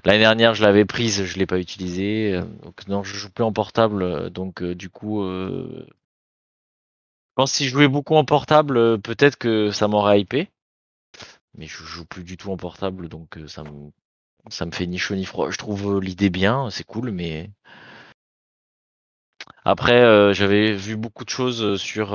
L'année 0.04 0.20
dernière, 0.20 0.54
je 0.54 0.62
l'avais 0.64 0.84
prise, 0.86 1.24
je 1.24 1.38
l'ai 1.38 1.46
pas 1.46 1.58
utilisée. 1.58 2.40
Donc 2.64 2.86
non, 2.88 3.04
je 3.04 3.16
joue 3.16 3.30
plus 3.30 3.44
en 3.44 3.52
portable. 3.52 4.30
Donc 4.30 4.62
du 4.64 4.90
coup, 4.90 5.22
euh, 5.24 5.86
pense 7.38 7.52
si 7.52 7.66
je 7.66 7.70
jouais 7.70 7.86
beaucoup 7.86 8.16
en 8.16 8.24
portable, 8.24 8.76
euh, 8.76 8.98
peut-être 8.98 9.36
que 9.36 9.70
ça 9.70 9.86
m'aurait 9.86 10.20
hypé. 10.20 10.50
Mais 11.54 11.66
je 11.66 11.84
joue 11.84 12.04
plus 12.04 12.24
du 12.24 12.36
tout 12.36 12.50
en 12.50 12.56
portable, 12.56 13.08
donc 13.08 13.38
euh, 13.38 13.46
ça 13.46 13.62
me 13.62 13.92
ça 14.50 14.66
me 14.66 14.72
fait 14.72 14.86
ni 14.86 14.98
chaud 14.98 15.14
ni 15.14 15.24
froid. 15.24 15.48
Je 15.48 15.56
trouve 15.56 15.98
euh, 15.98 16.00
l'idée 16.00 16.30
bien, 16.30 16.68
c'est 16.70 16.82
cool, 16.82 17.12
mais 17.12 17.50
après 19.64 20.34
j'avais 20.34 20.72
vu 20.72 20.96
beaucoup 20.96 21.24
de 21.24 21.30
choses 21.30 21.76
sur 21.80 22.12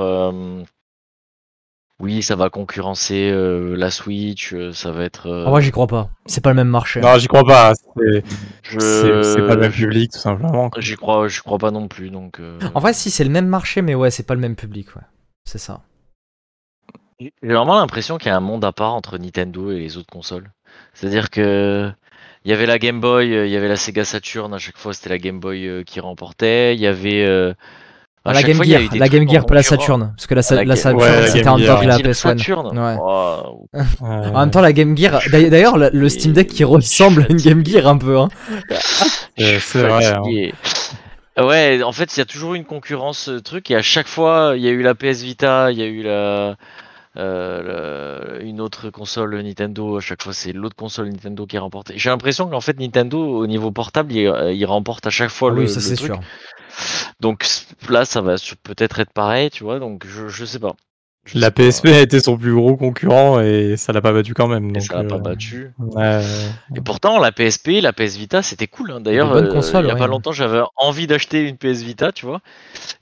oui, 2.04 2.22
ça 2.22 2.36
va 2.36 2.50
concurrencer 2.50 3.30
euh, 3.32 3.76
la 3.78 3.90
Switch, 3.90 4.54
euh, 4.54 4.74
ça 4.74 4.92
va 4.92 5.04
être. 5.06 5.28
euh, 5.28 5.46
Ah, 5.48 5.50
moi, 5.50 5.62
j'y 5.62 5.72
crois 5.72 5.88
pas. 5.88 6.10
C'est 6.26 6.42
pas 6.44 6.50
le 6.50 6.56
même 6.58 6.68
marché. 6.68 7.00
Non, 7.00 7.18
j'y 7.18 7.28
crois 7.28 7.46
pas. 7.46 7.74
C'est 7.96 8.24
je- 8.62 9.48
pas 9.48 9.56
le 9.56 9.62
même 9.62 9.72
public, 9.72 10.12
tout 10.12 10.20
simplement. 10.20 10.70
J'y 10.78 10.96
crois, 10.98 11.28
j'y 11.30 11.40
crois 11.40 11.58
pas 11.58 11.72
non 11.72 11.88
plus, 11.88 12.10
donc. 12.10 12.40
euh, 12.40 12.60
En 12.76 12.80
vrai, 12.82 12.94
si, 12.94 13.10
c'est 13.10 13.24
le 13.24 13.30
même 13.30 13.48
marché, 13.48 13.82
mais 13.82 13.96
ouais, 13.96 14.12
c'est 14.12 14.24
pas 14.28 14.36
le 14.36 14.42
même 14.42 14.56
public, 14.58 14.96
ouais. 14.96 15.02
C'est 15.46 15.58
ça. 15.58 15.82
J'ai 17.20 17.32
vraiment 17.42 17.76
l'impression 17.76 18.18
qu'il 18.18 18.28
y 18.28 18.32
a 18.32 18.38
un 18.38 18.42
monde 18.42 18.66
à 18.66 18.72
part 18.74 18.94
entre 18.94 19.18
Nintendo 19.18 19.72
et 19.72 19.80
les 19.80 19.98
autres 19.98 20.12
consoles. 20.12 20.52
C'est-à-dire 20.94 21.30
que 21.30 21.90
il 22.44 22.52
y 22.52 22.54
avait 22.54 22.66
la 22.66 22.80
Game 22.80 23.00
Boy, 23.00 23.28
il 23.28 23.48
y 23.50 23.56
avait 23.56 23.70
la 23.70 23.78
Sega 23.78 24.04
Saturn, 24.04 24.54
à 24.54 24.58
chaque 24.58 24.78
fois 24.78 24.94
c'était 24.94 25.10
la 25.10 25.18
Game 25.20 25.40
Boy 25.40 25.84
qui 25.86 26.00
remportait. 26.02 26.76
Il 26.76 26.82
y 26.82 26.84
y 26.84 27.56
à 28.26 28.34
la 28.34 28.44
Game 28.44 28.56
fois, 28.56 28.66
Gear, 28.66 28.82
la 28.96 29.10
Game 29.10 29.24
en 29.28 29.32
Gear, 29.32 29.46
pas 29.46 29.56
la. 29.56 29.64
Saturn. 29.64 30.14
Parce 30.16 30.28
que 30.28 30.34
la, 30.36 30.42
Sa- 30.42 30.56
La 30.56 30.64
la 30.64 30.76
Saturn, 30.76 31.02
ouais, 31.02 31.10
la 31.22 31.28
c'était 31.28 31.42
top 31.44 31.60
de 31.60 31.66
la 31.66 31.98
Game 31.98 32.12
PS1. 32.12 32.14
Saturn. 32.38 32.78
Ouais. 32.78 32.96
Waouh. 32.96 33.68
Euh, 33.76 33.84
En 34.02 34.40
même 34.40 34.52
temps, 34.52 34.62
la 34.62 34.72
Game 34.74 34.96
Gear. 34.98 35.20
d'ailleurs- 35.32 35.78
le, 35.78 36.10
Steam 36.10 36.32
Deck 36.34 36.48
qui 36.48 36.64
ressemble 36.64 37.24
à 37.24 37.32
une 37.32 37.38
Game 37.42 37.66
Gear 37.66 37.88
un 37.88 37.98
peu. 37.98 38.18
Hein. 38.20 38.30
c'est 39.38 39.82
vrai. 39.82 40.06
hein. 40.06 40.22
Ouais, 41.44 41.82
en 41.84 41.92
fait, 41.92 42.16
il 42.16 42.20
y 42.20 42.22
a 42.22 42.26
toujours 42.26 42.54
une 42.54 42.64
concurrence 42.64 43.28
euh, 43.28 43.42
truc 43.42 43.72
et 43.72 43.76
à 43.76 43.82
chaque 43.82 44.08
fois, 44.08 44.54
il 44.56 44.62
y 44.62 44.68
a 44.68 44.72
eu 44.72 44.84
la 44.84 44.94
PS 44.94 45.24
Vita, 45.24 45.72
il 45.72 45.80
y 45.80 45.82
a 45.82 45.88
eu 45.88 46.04
la, 46.04 46.56
euh, 47.18 48.38
le- 48.38 48.46
une 48.46 48.62
autre 48.62 48.92
console 48.92 49.42
Nintendo. 49.42 49.98
À 49.98 50.00
chaque 50.00 50.22
fois, 50.22 50.32
c'est 50.34 50.54
l'autre 50.54 50.76
console 50.76 51.08
Nintendo 51.10 51.48
qui 51.48 51.58
a 51.58 51.62
remporté. 51.62 51.96
J'ai 51.98 52.12
l'impression 52.12 52.48
qu'en 52.48 52.62
fait, 52.62 52.80
Nintendo, 52.80 53.18
au 53.20 53.48
niveau 53.48 53.72
portable, 53.72 54.14
il, 54.14 54.28
euh, 54.28 54.54
il 54.54 54.64
remporte 54.66 55.08
à 55.08 55.10
chaque 55.10 55.32
fois 55.32 55.50
le, 55.50 55.62
oui, 55.62 55.68
ça 55.70 55.76
le 55.76 55.82
c'est 55.82 55.96
truc. 55.96 56.12
sûr. 56.12 56.20
Donc 57.20 57.46
là, 57.90 58.06
ça 58.06 58.22
va 58.22 58.36
peut-être 58.64 59.00
être 59.00 59.14
pareil, 59.14 59.50
tu 59.50 59.64
vois. 59.64 59.80
Donc 59.80 60.06
je, 60.08 60.28
je 60.28 60.46
sais 60.46 60.60
pas. 60.60 60.76
Je 61.26 61.40
La 61.40 61.48
sais 61.48 61.52
pas. 61.52 61.64
PSP 61.64 61.86
a 61.88 62.00
été 62.02 62.20
son 62.20 62.38
plus 62.38 62.54
gros 62.54 62.76
concurrent 62.76 63.40
et 63.40 63.78
ça 63.78 63.94
l'a 63.94 64.02
pas 64.02 64.12
battu 64.12 64.34
quand 64.34 64.50
même. 64.50 64.74
Donc, 64.74 64.84
ça 64.84 65.02
l'a 65.02 65.08
pas 65.08 65.16
euh, 65.16 65.20
battu. 65.20 65.72
Et 66.76 66.82
pourtant, 66.82 67.18
la 67.20 67.32
PSP, 67.32 67.82
la 67.82 67.94
PS 67.94 68.18
Vita, 68.18 68.42
c'était 68.42 68.68
cool. 68.68 68.92
hein. 68.92 69.00
D'ailleurs, 69.00 69.32
euh, 69.32 69.42
il 69.50 69.72
y 69.88 69.90
a 69.90 69.94
ouais. 69.94 69.98
pas 69.98 70.08
longtemps, 70.08 70.34
j'avais 70.34 70.60
envie 70.76 71.08
d'acheter 71.08 71.48
une 71.48 71.56
PS 71.58 71.82
Vita, 71.82 72.12
tu 72.12 72.26
vois. 72.26 72.42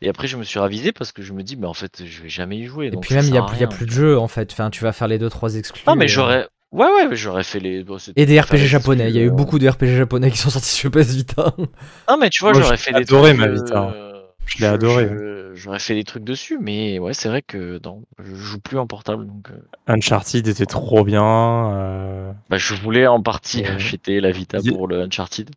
Et 0.03 0.09
après, 0.09 0.27
je 0.27 0.37
me 0.37 0.43
suis 0.43 0.59
ravisé 0.59 0.91
parce 0.91 1.11
que 1.11 1.23
je 1.23 1.33
me 1.33 1.41
dis, 1.41 1.55
mais 1.55 1.65
en 1.65 1.73
fait, 1.73 2.03
je 2.05 2.21
vais 2.21 2.29
jamais 2.29 2.57
y 2.57 2.65
jouer. 2.65 2.87
Et 2.87 2.91
donc 2.91 3.01
puis 3.03 3.15
même, 3.15 3.25
il 3.25 3.33
y, 3.33 3.37
a 3.39 3.41
plus- 3.41 3.63
a 3.63 3.67
de 3.67 3.91
jeux 3.91 4.19
en 4.19 4.27
fait. 4.27 4.51
Enfin, 4.51 4.69
tu 4.69 4.83
vas 4.83 4.91
faire 4.93 5.07
les 5.07 5.17
2-3 5.17 5.55
exclus. 5.57 5.83
Non, 5.87 5.95
mais 5.95 6.05
et- 6.05 6.07
j'aurais. 6.07 6.47
Ouais, 6.71 6.85
ouais, 6.85 7.07
mais 7.07 7.15
j'aurais 7.17 7.43
fait 7.43 7.59
les. 7.59 7.83
bon, 7.83 7.97
Et 8.15 8.25
des 8.25 8.39
RPG 8.39 8.57
japonais. 8.65 9.09
Il 9.09 9.15
y 9.15 9.19
a 9.19 9.21
eu 9.21 9.25
exclus, 9.25 9.33
euh. 9.33 9.35
beaucoup 9.35 9.59
de 9.59 9.67
RPG 9.67 9.95
japonais 9.97 10.31
qui 10.31 10.37
sont 10.37 10.49
sortis 10.49 10.69
sur 10.69 10.89
PS 10.91 11.13
Vita. 11.13 11.53
Non, 12.09 12.17
mais 12.17 12.29
tu 12.29 12.43
vois, 12.43 12.53
j'aurais 12.53 12.77
fait 12.77 12.91
des 12.93 13.01
adoré 13.01 13.33
trucs. 13.35 13.41
ma 13.41 13.47
Vita. 13.53 13.89
euh, 13.93 14.21
Je 14.45 14.57
l'ai 14.59 14.65
adoré. 14.67 15.09
J'aurais 15.53 15.79
fait 15.79 15.95
des 15.95 16.05
trucs 16.05 16.23
dessus, 16.23 16.57
mais 16.61 16.97
ouais, 16.97 17.13
c'est 17.13 17.27
vrai 17.27 17.41
que 17.41 17.77
non, 17.83 18.03
je 18.23 18.33
joue 18.35 18.59
plus 18.59 18.77
en 18.77 18.87
portable. 18.87 19.27
Donc, 19.27 19.49
euh, 19.51 19.59
Uncharted 19.87 20.47
était 20.47 20.65
trop 20.65 21.03
bien. 21.03 21.73
euh, 21.73 22.31
bah, 22.49 22.57
je 22.57 22.73
voulais 22.75 23.05
en 23.05 23.21
partie 23.21 23.61
Ouais. 23.63 23.67
acheter 23.71 24.21
la 24.21 24.31
Vita 24.31 24.59
pour 24.65 24.87
le 24.87 25.01
Uncharted. 25.01 25.49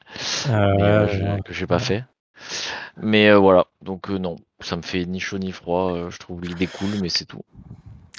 euh, 0.51 0.75
mais, 0.77 0.83
euh, 0.83 1.07
ouais, 1.07 1.37
je- 1.39 1.43
que 1.43 1.53
j'ai 1.55 1.69
pas 1.69 1.79
fait. 1.79 2.03
Mais 3.01 3.29
euh, 3.31 3.39
voilà, 3.39 3.67
donc 3.83 4.11
euh, 4.11 4.19
non, 4.19 4.35
ça 4.61 4.77
me 4.77 4.83
fait 4.83 5.05
ni 5.07 5.21
chaud 5.21 5.39
ni 5.39 5.53
froid. 5.53 5.93
euh, 5.93 6.11
je 6.11 6.19
trouve 6.19 6.41
l'idée 6.43 6.67
cool, 6.67 6.91
mais 7.01 7.09
c'est 7.09 7.25
tout. 7.25 7.43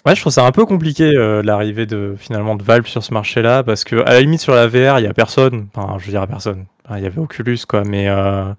Ouais, 0.05 0.13
je 0.15 0.21
trouve 0.21 0.31
ça 0.31 0.45
un 0.45 0.51
peu 0.51 0.65
compliqué 0.65 1.15
euh, 1.15 1.41
l'arrivée 1.41 1.87
de 1.87 2.15
finalement 2.17 2.55
de 2.55 2.61
Valve 2.61 2.85
sur 2.85 3.03
ce 3.03 3.11
marché-là 3.11 3.63
parce 3.63 3.83
que 3.83 3.95
à 3.95 4.13
la 4.13 4.21
limite 4.21 4.39
sur 4.39 4.53
la 4.53 4.67
VR, 4.67 4.99
il 4.99 5.03
y 5.03 5.07
a 5.07 5.13
personne. 5.13 5.67
Enfin, 5.73 5.97
je 5.97 6.05
veux 6.05 6.11
dire 6.11 6.21
à 6.21 6.27
personne. 6.27 6.65
Il 6.91 7.01
y 7.01 7.07
avait 7.07 7.17
Oculus 7.17 7.57
quoi, 7.67 7.83
mais 7.83 8.07
euh, 8.07 8.53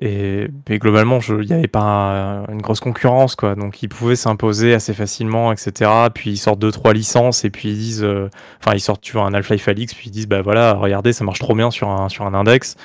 et 0.00 0.48
mais 0.68 0.78
globalement, 0.78 1.20
il 1.20 1.46
n'y 1.46 1.52
avait 1.52 1.68
pas 1.68 1.80
un- 1.82 2.46
une 2.52 2.60
grosse 2.62 2.80
concurrence 2.80 3.36
quoi, 3.36 3.54
donc 3.54 3.82
ils 3.82 3.88
pouvaient 3.88 4.16
s'imposer 4.16 4.74
assez 4.74 4.92
facilement, 4.94 5.52
etc. 5.52 5.90
Puis 6.12 6.30
ils 6.30 6.36
sortent 6.36 6.58
deux 6.58 6.72
trois 6.72 6.92
licences 6.92 7.44
et 7.44 7.50
puis 7.50 7.70
ils 7.70 7.78
disent, 7.78 8.04
euh, 8.04 8.28
enfin 8.60 8.74
ils 8.74 8.80
sortent 8.80 9.02
tu 9.02 9.12
vois 9.12 9.22
un 9.22 9.34
Half-Life 9.34 9.68
Alyx, 9.68 9.94
puis 9.94 10.08
ils 10.08 10.12
disent 10.12 10.26
bah 10.28 10.42
voilà, 10.42 10.74
regardez, 10.74 11.12
ça 11.12 11.24
marche 11.24 11.38
trop 11.38 11.54
bien 11.54 11.70
sur 11.70 11.88
un 11.90 12.08
sur 12.08 12.26
un 12.26 12.34
index. 12.34 12.76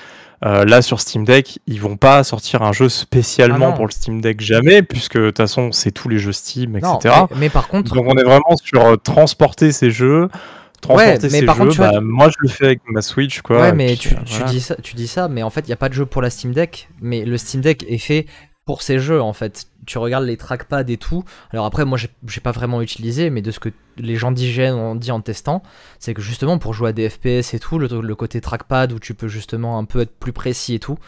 Euh, 0.46 0.64
là 0.64 0.82
sur 0.82 1.02
Steam 1.02 1.26
Deck, 1.26 1.60
ils 1.68 1.82
vont 1.82 1.98
pas 1.98 2.24
sortir 2.24 2.62
un 2.62 2.72
jeu 2.72 2.88
spécialement 2.88 3.72
Ah 3.74 3.76
pour 3.76 3.86
le 3.88 3.92
Steam 3.92 4.22
Deck 4.22 4.40
jamais, 4.40 4.84
puisque 4.84 5.18
de 5.18 5.26
toute 5.28 5.38
façon 5.38 5.74
c'est 5.74 5.92
tous 5.92 6.08
les 6.08 6.18
jeux 6.18 6.32
Steam, 6.32 6.78
etc. 6.78 6.88
Non, 7.04 7.28
mais, 7.32 7.38
mais 7.38 7.50
par 7.50 7.68
contre, 7.68 7.94
Donc 7.94 8.06
on 8.08 8.16
est 8.18 8.24
vraiment 8.24 8.56
sur 8.64 8.86
euh, 8.86 8.96
transporter 8.96 9.74
ces 9.74 9.92
jeux, 9.92 10.30
transporter 10.82 11.30
mais 11.32 11.40
ces 11.40 11.46
par 11.46 11.56
jeux. 11.56 11.62
contre, 11.64 11.74
tu 11.74 11.78
vois, 11.78 11.92
bah, 11.92 12.02
moi 12.02 12.30
je 12.30 12.36
le 12.40 12.50
fais 12.50 12.66
avec 12.66 12.82
ma 12.88 13.02
Switch 13.02 13.42
quoi. 13.42 13.62
ouais, 13.62 13.74
mais 13.74 13.88
puis, 13.96 13.98
tu, 13.98 14.16
euh, 14.16 14.20
tu 14.26 14.44
dis 14.46 14.62
ça, 14.62 14.76
tu 14.76 14.96
dis 14.96 15.08
ça, 15.08 15.28
mais 15.28 15.44
en 15.44 15.50
fait, 15.50 15.62
il 15.62 15.68
n'y 15.68 15.74
a 15.74 15.78
pas 15.78 15.90
de 15.90 15.94
jeu 15.94 16.06
pour 16.06 16.22
la 16.22 16.30
Steam 16.30 16.54
Deck. 16.54 16.90
Mais 17.02 17.26
le 17.26 17.38
Steam 17.38 17.62
Deck 17.62 17.84
est 17.88 17.98
fait 17.98 18.26
pour 18.66 18.82
ces 18.84 19.00
jeux, 19.00 19.22
en 19.22 19.34
fait. 19.34 19.66
Tu 19.88 19.98
regardes 19.98 20.26
les 20.26 20.38
trackpads 20.38 20.84
et 20.90 20.98
tout. 20.98 21.24
Alors 21.52 21.66
après, 21.66 21.86
moi, 21.86 21.98
j'ai 21.98 22.42
pas 22.42 22.52
vraiment 22.52 22.82
utilisé, 22.82 23.32
mais 23.32 23.42
de 23.42 23.50
ce 23.50 23.60
que 23.60 23.70
les 23.98 24.16
gens 24.16 24.32
d'hygiène 24.32 24.76
ont 24.76 24.94
dit 24.96 25.12
en 25.12 25.22
testant, 25.22 25.64
c'est 25.98 26.14
que 26.14 26.22
justement, 26.22 26.60
pour 26.60 26.74
jouer 26.76 26.90
à 26.90 26.94
des 26.94 27.10
FPS 27.10 27.54
et 27.56 27.60
tout, 27.60 27.80
le, 27.80 27.88
le 28.02 28.16
côté 28.16 28.42
trackpad 28.42 28.92
où 28.94 29.00
tu 29.00 29.16
peux 29.16 29.28
justement 29.28 29.80
un 29.80 29.86
peu 29.86 30.02
être 30.02 30.14
plus 30.20 30.34
précis 30.34 30.76
et 30.76 30.80
tout, 30.80 31.00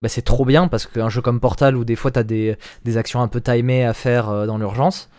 bah, 0.00 0.08
c'est 0.08 0.22
trop 0.22 0.46
bien 0.46 0.66
parce 0.66 0.86
qu'un 0.86 1.10
jeu 1.10 1.20
comme 1.20 1.40
Portal 1.40 1.76
où 1.76 1.84
des 1.84 1.94
fois 1.96 2.10
t'as 2.10 2.22
des, 2.22 2.56
des 2.84 2.96
actions 2.96 3.20
un 3.20 3.28
peu 3.28 3.42
timées 3.42 3.84
à 3.84 3.92
faire 3.92 4.30
euh, 4.30 4.46
dans 4.46 4.56
l'urgence, 4.56 5.10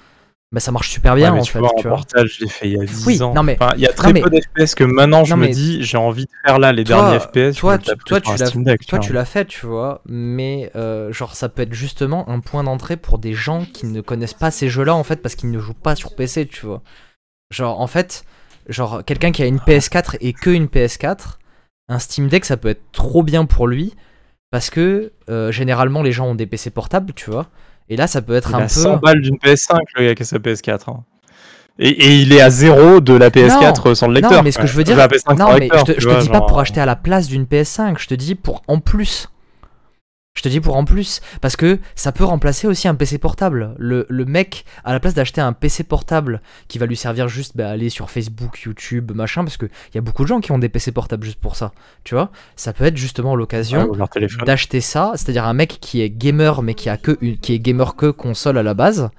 bah, 0.51 0.59
ça 0.59 0.71
marche 0.71 0.89
super 0.89 1.15
bien 1.15 1.33
Ouais, 1.33 1.39
en 1.39 1.43
tu 1.43 1.51
fait. 1.53 1.59
vois, 1.59 1.69
tu 1.77 1.87
en 1.87 1.91
vois. 1.91 1.97
portage, 1.99 2.35
je 2.37 2.43
l'ai 2.43 2.49
fait 2.49 2.67
il 2.67 2.73
y 2.77 2.81
a 2.81 2.83
10 2.83 3.05
Oui, 3.07 3.21
ans. 3.21 3.33
non, 3.33 3.41
mais- 3.43 3.57
Enfin, 3.59 3.71
il 3.75 3.81
y 3.81 3.87
a 3.87 3.93
très 3.93 4.11
mais- 4.11 4.21
peu 4.21 4.29
d'FPS 4.29 4.75
que 4.75 4.83
maintenant 4.83 5.23
je 5.23 5.33
non, 5.33 5.41
me 5.41 5.47
dis 5.47 5.81
j'ai 5.83 5.97
envie 5.97 6.25
de 6.25 6.31
faire 6.45 6.59
là 6.59 6.73
les 6.73 6.83
Toi- 6.83 6.95
derniers 6.97 7.19
FPS. 7.19 7.57
toi, 7.57 7.77
tu- 7.77 7.91
toi, 8.05 8.19
tu 8.99 9.13
l'as 9.13 9.25
fait, 9.25 9.45
tu 9.45 9.65
vois, 9.65 10.01
mais 10.05 10.69
euh, 10.75 11.13
genre 11.13 11.35
ça 11.35 11.47
peut 11.47 11.61
être 11.61 11.73
justement 11.73 12.27
un 12.29 12.39
point 12.41 12.63
d'entrée 12.63 12.97
pour 12.97 13.17
des 13.17 13.33
gens 13.33 13.65
qui 13.73 13.85
ne 13.85 14.01
connaissent 14.01 14.33
pas 14.33 14.51
ces 14.51 14.67
jeux-là 14.69 14.93
en 14.95 15.03
fait 15.03 15.17
parce 15.21 15.35
qu'ils 15.35 15.51
ne 15.51 15.59
jouent 15.59 15.73
pas 15.73 15.95
sur 15.95 16.15
PC, 16.15 16.45
tu 16.47 16.65
vois. 16.65 16.81
Genre 17.49 17.79
en 17.79 17.87
fait, 17.87 18.25
genre 18.67 19.03
quelqu'un 19.05 19.31
qui 19.31 19.43
a 19.43 19.45
une 19.45 19.59
PS4 19.59 20.17
et 20.19 20.33
que 20.33 20.49
une 20.49 20.67
PS4, 20.67 21.39
un 21.87 21.99
Steam 21.99 22.27
Deck 22.27 22.43
ça 22.45 22.57
peut 22.57 22.69
être 22.69 22.83
trop 22.91 23.23
bien 23.23 23.45
pour 23.45 23.67
lui 23.67 23.93
parce 24.51 24.69
que 24.69 25.13
euh, 25.29 25.49
généralement 25.51 26.01
les 26.03 26.11
gens 26.11 26.27
ont 26.27 26.35
des 26.35 26.45
PC 26.45 26.71
portables, 26.71 27.13
tu 27.13 27.29
vois. 27.31 27.47
Et 27.91 27.97
là 27.97 28.07
ça 28.07 28.21
peut 28.21 28.33
être 28.35 28.49
Il 28.51 28.55
un 28.55 28.59
a 28.59 28.61
peu 28.63 28.67
100 28.69 28.97
balles 28.97 29.21
d'une 29.21 29.35
PS5 29.35 29.77
le 29.97 30.05
gars 30.05 30.15
qui 30.15 30.23
a 30.23 30.25
sa 30.25 30.37
PS4. 30.37 30.89
hein. 30.89 31.03
Et, 31.77 31.89
et 31.89 32.15
il 32.21 32.31
est 32.31 32.41
à 32.41 32.49
zéro 32.49 33.01
de 33.01 33.13
la 33.13 33.29
PS4 33.29 33.93
sans 33.95 34.07
le 34.07 34.13
lecteur. 34.15 34.31
non, 34.31 34.43
mais 34.43 34.51
ce 34.51 34.59
que 34.59 34.67
je 34.67 34.73
veux 34.73 34.83
dire, 34.83 34.95
La 34.97 35.07
PS5 35.07 35.37
non, 35.37 35.47
sans 35.47 35.53
mais 35.53 35.59
lecteur, 35.59 35.85
je 35.85 35.93
te, 35.93 35.99
je 35.99 36.07
te 36.07 36.11
vois, 36.13 36.21
dis 36.21 36.29
pas 36.29 36.41
pour 36.41 36.59
acheter 36.59 36.79
à 36.79 36.85
la 36.85 36.95
place 36.95 37.27
d'une 37.27 37.43
PS5, 37.43 37.95
je 37.99 38.07
te 38.07 38.13
dis 38.13 38.35
pour 38.35 38.61
en 38.67 38.79
plus. 38.79 39.27
Je 40.41 40.45
te 40.45 40.49
dis 40.49 40.59
pour 40.59 40.75
en 40.75 40.85
plus, 40.85 41.21
parce 41.39 41.55
que 41.55 41.77
ça 41.93 42.11
peut 42.11 42.23
remplacer 42.23 42.65
aussi 42.65 42.87
un 42.87 42.95
PC 42.95 43.19
portable. 43.19 43.75
Le, 43.77 44.07
le 44.09 44.25
mec, 44.25 44.65
à 44.83 44.91
la 44.91 44.99
place 44.99 45.13
d'acheter 45.13 45.39
un 45.39 45.53
PC 45.53 45.83
portable 45.83 46.41
qui 46.67 46.79
va 46.79 46.87
lui 46.87 46.95
servir 46.95 47.27
juste 47.27 47.55
bah, 47.55 47.69
aller 47.69 47.89
sur 47.91 48.09
Facebook, 48.09 48.59
YouTube, 48.63 49.11
machin, 49.13 49.43
parce 49.43 49.57
qu'il 49.57 49.69
y 49.93 49.99
a 49.99 50.01
beaucoup 50.01 50.23
de 50.23 50.27
gens 50.27 50.39
qui 50.41 50.51
ont 50.51 50.57
des 50.57 50.67
PC 50.67 50.91
portables 50.93 51.23
juste 51.25 51.39
pour 51.39 51.55
ça, 51.55 51.73
tu 52.03 52.15
vois, 52.15 52.31
ça 52.55 52.73
peut 52.73 52.85
être 52.85 52.97
justement 52.97 53.35
l'occasion 53.35 53.81
d'acheter 54.45 54.81
ça, 54.81 55.11
c'est-à-dire 55.13 55.45
un 55.45 55.53
mec 55.53 55.77
qui 55.79 56.01
est 56.01 56.09
gamer 56.09 56.63
mais 56.63 56.73
qui 56.73 56.89
a 56.89 56.97
que 56.97 57.19
une- 57.21 57.37
qui 57.37 57.53
est 57.53 57.59
gamer 57.59 57.95
que 57.95 58.07
console 58.09 58.57
à 58.57 58.63
la 58.63 58.73
base, 58.73 59.11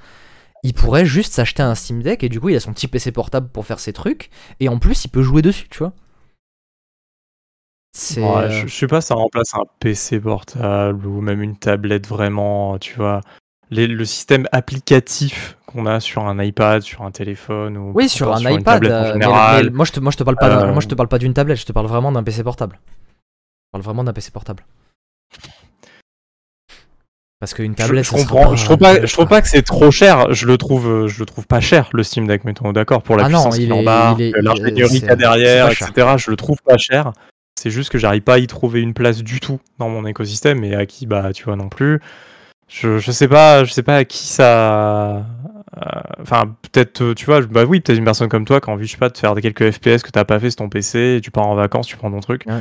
il 0.64 0.74
pourrait 0.74 1.06
juste 1.06 1.34
s'acheter 1.34 1.62
un 1.62 1.76
Steam 1.76 2.02
Deck 2.02 2.24
et 2.24 2.28
du 2.28 2.40
coup 2.40 2.48
il 2.48 2.56
a 2.56 2.60
son 2.60 2.72
petit 2.72 2.88
PC 2.88 3.12
portable 3.12 3.46
pour 3.48 3.64
faire 3.64 3.78
ses 3.78 3.92
trucs 3.92 4.28
et 4.58 4.68
en 4.68 4.78
plus 4.80 5.04
il 5.04 5.08
peut 5.08 5.22
jouer 5.22 5.40
dessus, 5.42 5.68
tu 5.70 5.78
vois. 5.78 5.92
C'est. 7.94 8.22
Ouais, 8.22 8.44
euh, 8.44 8.50
je, 8.50 8.66
je 8.68 8.74
sais 8.74 8.86
pas, 8.86 9.00
ça 9.02 9.14
remplace 9.14 9.54
un 9.54 9.64
PC 9.80 10.18
portable 10.18 11.06
ou 11.06 11.20
même 11.20 11.42
une 11.42 11.56
tablette 11.56 12.06
vraiment, 12.06 12.78
tu 12.78 12.94
vois. 12.96 13.20
Les- 13.70 13.86
le 13.86 14.04
système 14.04 14.46
applicatif 14.52 15.56
qu'on 15.66 15.86
a 15.86 16.00
sur 16.00 16.26
un 16.26 16.42
iPad, 16.42 16.82
sur 16.82 17.02
un 17.02 17.10
téléphone 17.10 17.76
ou 17.76 17.92
Oui, 17.94 18.08
sur 18.08 18.32
un 18.32 18.40
iPad. 18.40 18.84
en 18.84 18.88
euh, 18.90 19.02
mais- 19.04 19.12
général. 19.24 19.64
mais 19.66 19.70
moi, 19.70 19.84
je 19.84 19.92
te, 19.92 20.00
moi, 20.00 20.10
je 20.12 20.16
te 20.16 20.22
parle 20.22 20.36
pas 20.36 20.48
Euh, 20.64 20.72
moi, 20.72 20.80
je 20.80 20.88
te 20.88 20.94
parle 20.94 21.08
pas 21.08 21.18
d'une 21.18 21.34
tablette, 21.34 21.58
je 21.58 21.66
te 21.66 21.72
parle 21.72 21.86
vraiment 21.86 22.12
d'un 22.12 22.22
PC 22.22 22.42
portable. 22.42 22.78
Je 22.84 23.68
parle 23.72 23.84
vraiment 23.84 24.04
d'un 24.04 24.12
PC 24.12 24.30
portable. 24.30 24.64
Parce 27.40 27.54
qu'une 27.54 27.72
Je, 27.72 27.76
tablette, 27.76 28.04
je 28.04 28.10
sera 28.10 28.18
comprends. 28.20 28.50
pas- 28.50 28.54
je 28.56 28.64
trouve 28.64 28.78
pas, 28.78 29.04
je 29.06 29.12
trouve 29.12 29.26
pas 29.26 29.42
que 29.42 29.48
c'est 29.48 29.62
trop 29.62 29.90
cher. 29.90 30.32
Je 30.32 30.46
le 30.46 30.56
trouve, 30.58 31.08
je 31.08 31.18
le 31.18 31.26
trouve 31.26 31.46
pas 31.46 31.60
cher 31.60 31.88
le 31.92 32.02
Steam 32.04 32.26
Deck. 32.26 32.44
Mettons 32.44 32.72
d'accord 32.72 33.02
pour 33.02 33.16
la 33.16 33.24
Ah 33.24 33.28
puissance 33.28 33.56
il 33.56 33.62
qu'il 33.68 33.72
est- 33.72 33.84
il- 34.18 34.32
l'ingénierie 34.42 35.00
qu'il 35.00 35.04
y 35.06 35.10
a 35.10 35.16
derrière, 35.16 35.68
etc. 35.70 35.90
Je 36.18 36.30
le 36.30 36.36
trouve 36.36 36.58
pas 36.64 36.76
cher. 36.78 37.12
C'est 37.56 37.70
juste 37.70 37.90
que 37.90 37.98
j'arrive 37.98 38.22
pas 38.22 38.34
à 38.34 38.38
y 38.38 38.46
trouver 38.46 38.80
une 38.80 38.94
place 38.94 39.22
du 39.22 39.38
tout 39.40 39.60
dans 39.78 39.88
mon 39.88 40.06
écosystème 40.06 40.64
et 40.64 40.74
à 40.74 40.86
qui, 40.86 41.06
bah, 41.06 41.32
tu 41.32 41.44
vois 41.44 41.56
non 41.56 41.68
plus. 41.68 42.00
Je, 42.68 42.98
je 42.98 43.10
sais 43.12 43.28
pas, 43.28 43.64
je 43.64 43.72
sais 43.72 43.82
pas 43.82 43.96
à 43.96 44.04
qui 44.04 44.26
ça. 44.26 45.16
euh, 45.18 45.22
Enfin, 46.20 46.56
peut-être, 46.62 47.02
euh, 47.02 47.14
tu 47.14 47.26
vois, 47.26 47.40
bah 47.42 47.64
oui, 47.64 47.80
peut-être 47.80 47.98
une 47.98 48.04
personne 48.04 48.28
comme 48.28 48.44
toi 48.44 48.60
qui 48.60 48.70
a 48.70 48.72
envie, 48.72 48.86
je 48.86 48.92
sais 48.92 48.98
pas, 48.98 49.08
de 49.10 49.16
faire 49.18 49.34
quelques 49.34 49.70
FPS 49.70 50.02
que 50.02 50.10
t'as 50.10 50.24
pas 50.24 50.38
fait 50.40 50.50
sur 50.50 50.56
ton 50.58 50.68
PC, 50.68 51.16
et 51.16 51.20
tu 51.20 51.30
pars 51.30 51.46
en 51.46 51.54
vacances, 51.54 51.86
tu 51.86 51.96
prends 51.96 52.10
ton 52.10 52.20
truc. 52.20 52.44
Ouais. 52.46 52.60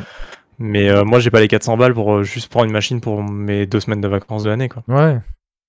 Mais 0.59 0.89
euh, 0.89 1.03
moi, 1.03 1.19
j'ai 1.19 1.31
pas 1.31 1.39
les 1.39 1.47
400 1.47 1.77
balles 1.77 1.93
pour 1.93 2.13
euh, 2.13 2.23
juste 2.23 2.49
prendre 2.49 2.65
une 2.65 2.71
machine 2.71 3.01
pour 3.01 3.23
mes 3.23 3.65
deux 3.65 3.79
semaines 3.79 4.01
de 4.01 4.07
vacances 4.07 4.43
de 4.43 4.49
l'année, 4.49 4.69
quoi. 4.69 4.83
Ouais. 4.87 5.19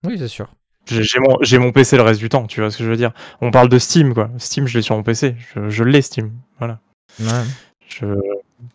Oui, 0.06 0.16
c'est 0.18 0.28
sûr. 0.28 0.52
J'ai 0.88 1.02
j'ai 1.04 1.20
mon, 1.20 1.36
j'ai 1.42 1.58
mon 1.58 1.70
PC 1.70 1.96
le 1.96 2.02
reste 2.02 2.18
du 2.20 2.28
temps, 2.28 2.46
tu 2.46 2.60
vois 2.60 2.70
ce 2.70 2.78
que 2.78 2.84
je 2.84 2.90
veux 2.90 2.96
dire. 2.96 3.12
On 3.40 3.50
parle 3.52 3.68
de 3.68 3.78
Steam, 3.78 4.14
quoi. 4.14 4.30
Steam, 4.38 4.66
je 4.66 4.76
l'ai 4.78 4.82
sur 4.82 4.96
mon 4.96 5.02
PC. 5.04 5.36
Je, 5.54 5.70
je 5.70 5.84
l'ai, 5.84 6.02
Steam. 6.02 6.32
Voilà. 6.58 6.80
Ouais. 7.20 7.44
Je... 7.88 8.06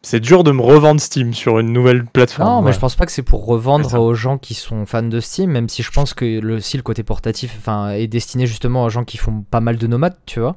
C'est 0.01 0.19
dur 0.19 0.43
de 0.43 0.51
me 0.51 0.61
revendre 0.61 0.99
Steam 0.99 1.33
sur 1.33 1.59
une 1.59 1.71
nouvelle 1.71 2.05
plateforme. 2.05 2.49
Non, 2.49 2.61
mais 2.61 2.73
je 2.73 2.79
pense 2.79 2.95
pas 2.95 3.05
que 3.05 3.11
c'est 3.11 3.23
pour 3.23 3.45
revendre 3.45 3.89
C'est 3.89 3.97
aux 3.97 4.13
gens 4.13 4.37
qui 4.37 4.53
sont 4.53 4.85
fans 4.85 5.01
de 5.03 5.19
Steam, 5.19 5.49
même 5.51 5.69
si 5.69 5.83
je 5.83 5.91
pense 5.91 6.13
que 6.13 6.39
le, 6.39 6.59
si 6.59 6.77
le 6.77 6.83
côté 6.83 7.03
portatif 7.03 7.55
enfin, 7.57 7.89
est 7.91 8.07
destiné 8.07 8.47
justement 8.47 8.83
aux 8.83 8.89
gens 8.89 9.03
qui 9.05 9.17
font 9.17 9.43
pas 9.49 9.61
mal 9.61 9.77
de 9.77 9.87
nomades, 9.87 10.17
tu 10.25 10.39
vois. 10.39 10.55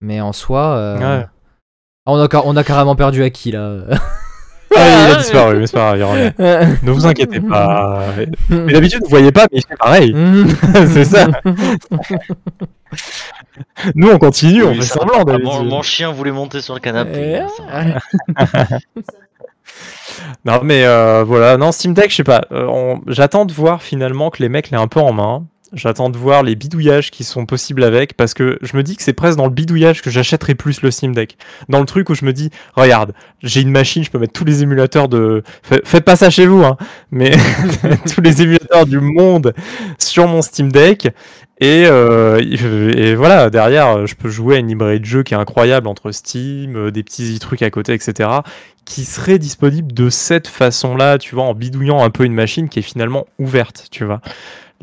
Mais 0.00 0.20
en 0.20 0.32
soi. 0.32 0.74
euh, 0.76 0.98
Ouais. 0.98 1.24
ah, 1.26 2.12
on, 2.12 2.18
a, 2.20 2.28
on 2.44 2.56
a 2.56 2.64
carrément 2.64 2.96
perdu 2.96 3.22
Aki 3.22 3.52
là. 3.52 3.84
Ah, 4.76 5.06
il 5.08 5.12
a 5.12 5.14
disparu, 5.18 5.58
mais 5.58 5.66
c'est 5.66 5.76
pas 5.76 5.96
grave, 5.96 5.98
il 5.98 6.04
revient. 6.42 6.76
Ne 6.82 6.90
vous 6.90 7.06
inquiétez 7.06 7.40
pas. 7.40 8.04
Mais 8.50 8.72
d'habitude, 8.72 9.02
vous 9.02 9.10
voyez 9.10 9.32
pas, 9.32 9.46
mais 9.52 9.58
il 9.58 9.66
fait 9.66 9.76
pareil. 9.76 10.14
c'est 10.92 11.04
ça. 11.04 11.28
Nous, 13.94 14.08
on 14.10 14.18
continue, 14.18 14.64
on 14.64 14.74
fait 14.74 14.82
ça- 14.82 15.00
semblant 15.00 15.20
ah, 15.20 15.24
d'habitude. 15.24 15.52
mon, 15.52 15.64
mon 15.64 15.82
chien 15.82 16.10
voulait 16.12 16.32
monter 16.32 16.60
sur 16.60 16.74
le 16.74 16.80
canapé. 16.80 17.42
Ça 17.56 17.62
va. 17.64 18.78
Non, 20.44 20.60
mais 20.62 20.84
euh, 20.84 21.24
voilà, 21.24 21.56
non, 21.56 21.72
Steam 21.72 21.94
Deck, 21.94 22.10
je 22.10 22.16
sais 22.16 22.24
pas. 22.24 22.42
euh, 22.52 22.66
on- 22.68 23.00
J'attends 23.06 23.44
de 23.44 23.52
voir 23.52 23.82
finalement 23.82 24.30
que 24.30 24.42
les 24.42 24.48
mecs 24.48 24.70
l'aient 24.70 24.76
un 24.78 24.88
peu 24.88 25.00
en 25.00 25.12
main. 25.12 25.46
J'attends 25.74 26.10
de 26.10 26.18
voir 26.18 26.42
les 26.42 26.54
bidouillages 26.54 27.10
qui 27.10 27.24
sont 27.24 27.46
possibles 27.46 27.82
avec, 27.82 28.14
parce 28.14 28.34
que 28.34 28.58
je 28.60 28.76
me 28.76 28.82
dis 28.82 28.94
que 28.96 29.02
c'est 29.02 29.14
presque 29.14 29.38
dans 29.38 29.46
le 29.46 29.50
bidouillage 29.52 30.02
que 30.02 30.10
j'achèterai 30.10 30.54
plus 30.54 30.82
le 30.82 30.90
Steam 30.90 31.14
Deck. 31.14 31.38
Dans 31.70 31.80
le 31.80 31.86
truc 31.86 32.10
où 32.10 32.14
je 32.14 32.24
me 32.26 32.32
dis, 32.34 32.50
regarde, 32.74 33.12
j'ai 33.42 33.62
une 33.62 33.70
machine, 33.70 34.04
je 34.04 34.10
peux 34.10 34.18
mettre 34.18 34.34
tous 34.34 34.44
les 34.44 34.62
émulateurs 34.62 35.08
de. 35.08 35.42
Fa- 35.62 35.80
Faites 35.84 36.04
pas 36.04 36.16
ça 36.16 36.28
chez 36.28 36.46
vous, 36.46 36.62
hein, 36.62 36.76
mais 37.10 37.32
tous 38.14 38.20
les 38.20 38.42
émulateurs 38.42 38.84
du 38.84 39.00
monde 39.00 39.54
sur 39.98 40.28
mon 40.28 40.42
Steam 40.42 40.70
Deck. 40.70 41.08
Et, 41.60 41.84
euh, 41.86 42.40
et 42.40 43.14
voilà, 43.14 43.48
derrière, 43.48 44.06
je 44.06 44.14
peux 44.16 44.28
jouer 44.28 44.56
à 44.56 44.58
une 44.58 44.66
librairie 44.68 44.98
de 45.00 45.04
jeux 45.04 45.22
qui 45.22 45.32
est 45.32 45.36
incroyable 45.36 45.86
entre 45.86 46.10
Steam, 46.10 46.76
euh, 46.76 46.90
des 46.90 47.02
petits 47.04 47.38
trucs 47.38 47.62
à 47.62 47.70
côté, 47.70 47.94
etc 47.94 48.28
qui 48.84 49.04
serait 49.04 49.38
disponible 49.38 49.92
de 49.92 50.10
cette 50.10 50.48
façon-là, 50.48 51.16
tu 51.16 51.36
vois, 51.36 51.44
en 51.44 51.54
bidouillant 51.54 52.02
un 52.02 52.10
peu 52.10 52.24
une 52.24 52.34
machine 52.34 52.68
qui 52.68 52.80
est 52.80 52.82
finalement 52.82 53.26
ouverte, 53.38 53.86
tu 53.92 54.04
vois. 54.04 54.20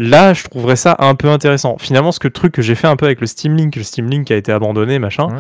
Là, 0.02 0.34
je 0.34 0.46
trouverais 0.46 0.78
ça 0.78 0.96
un 1.00 1.14
peu 1.14 1.28
intéressant. 1.30 1.78
Finalement, 1.78 2.12
ce 2.14 2.20
que 2.20 2.28
le 2.28 2.34
truc 2.34 2.54
que 2.54 2.62
j'ai 2.62 2.74
fait 2.76 2.88
un 2.88 2.96
peu 2.96 3.06
avec 3.06 3.20
le 3.22 3.28
Steam 3.28 3.56
Link, 3.56 3.76
le 3.76 3.84
Steam 3.84 4.10
Link 4.10 4.32
a 4.32 4.36
été 4.38 4.52
abandonné, 4.52 4.98
machin, 4.98 5.28
Ouais. 5.28 5.40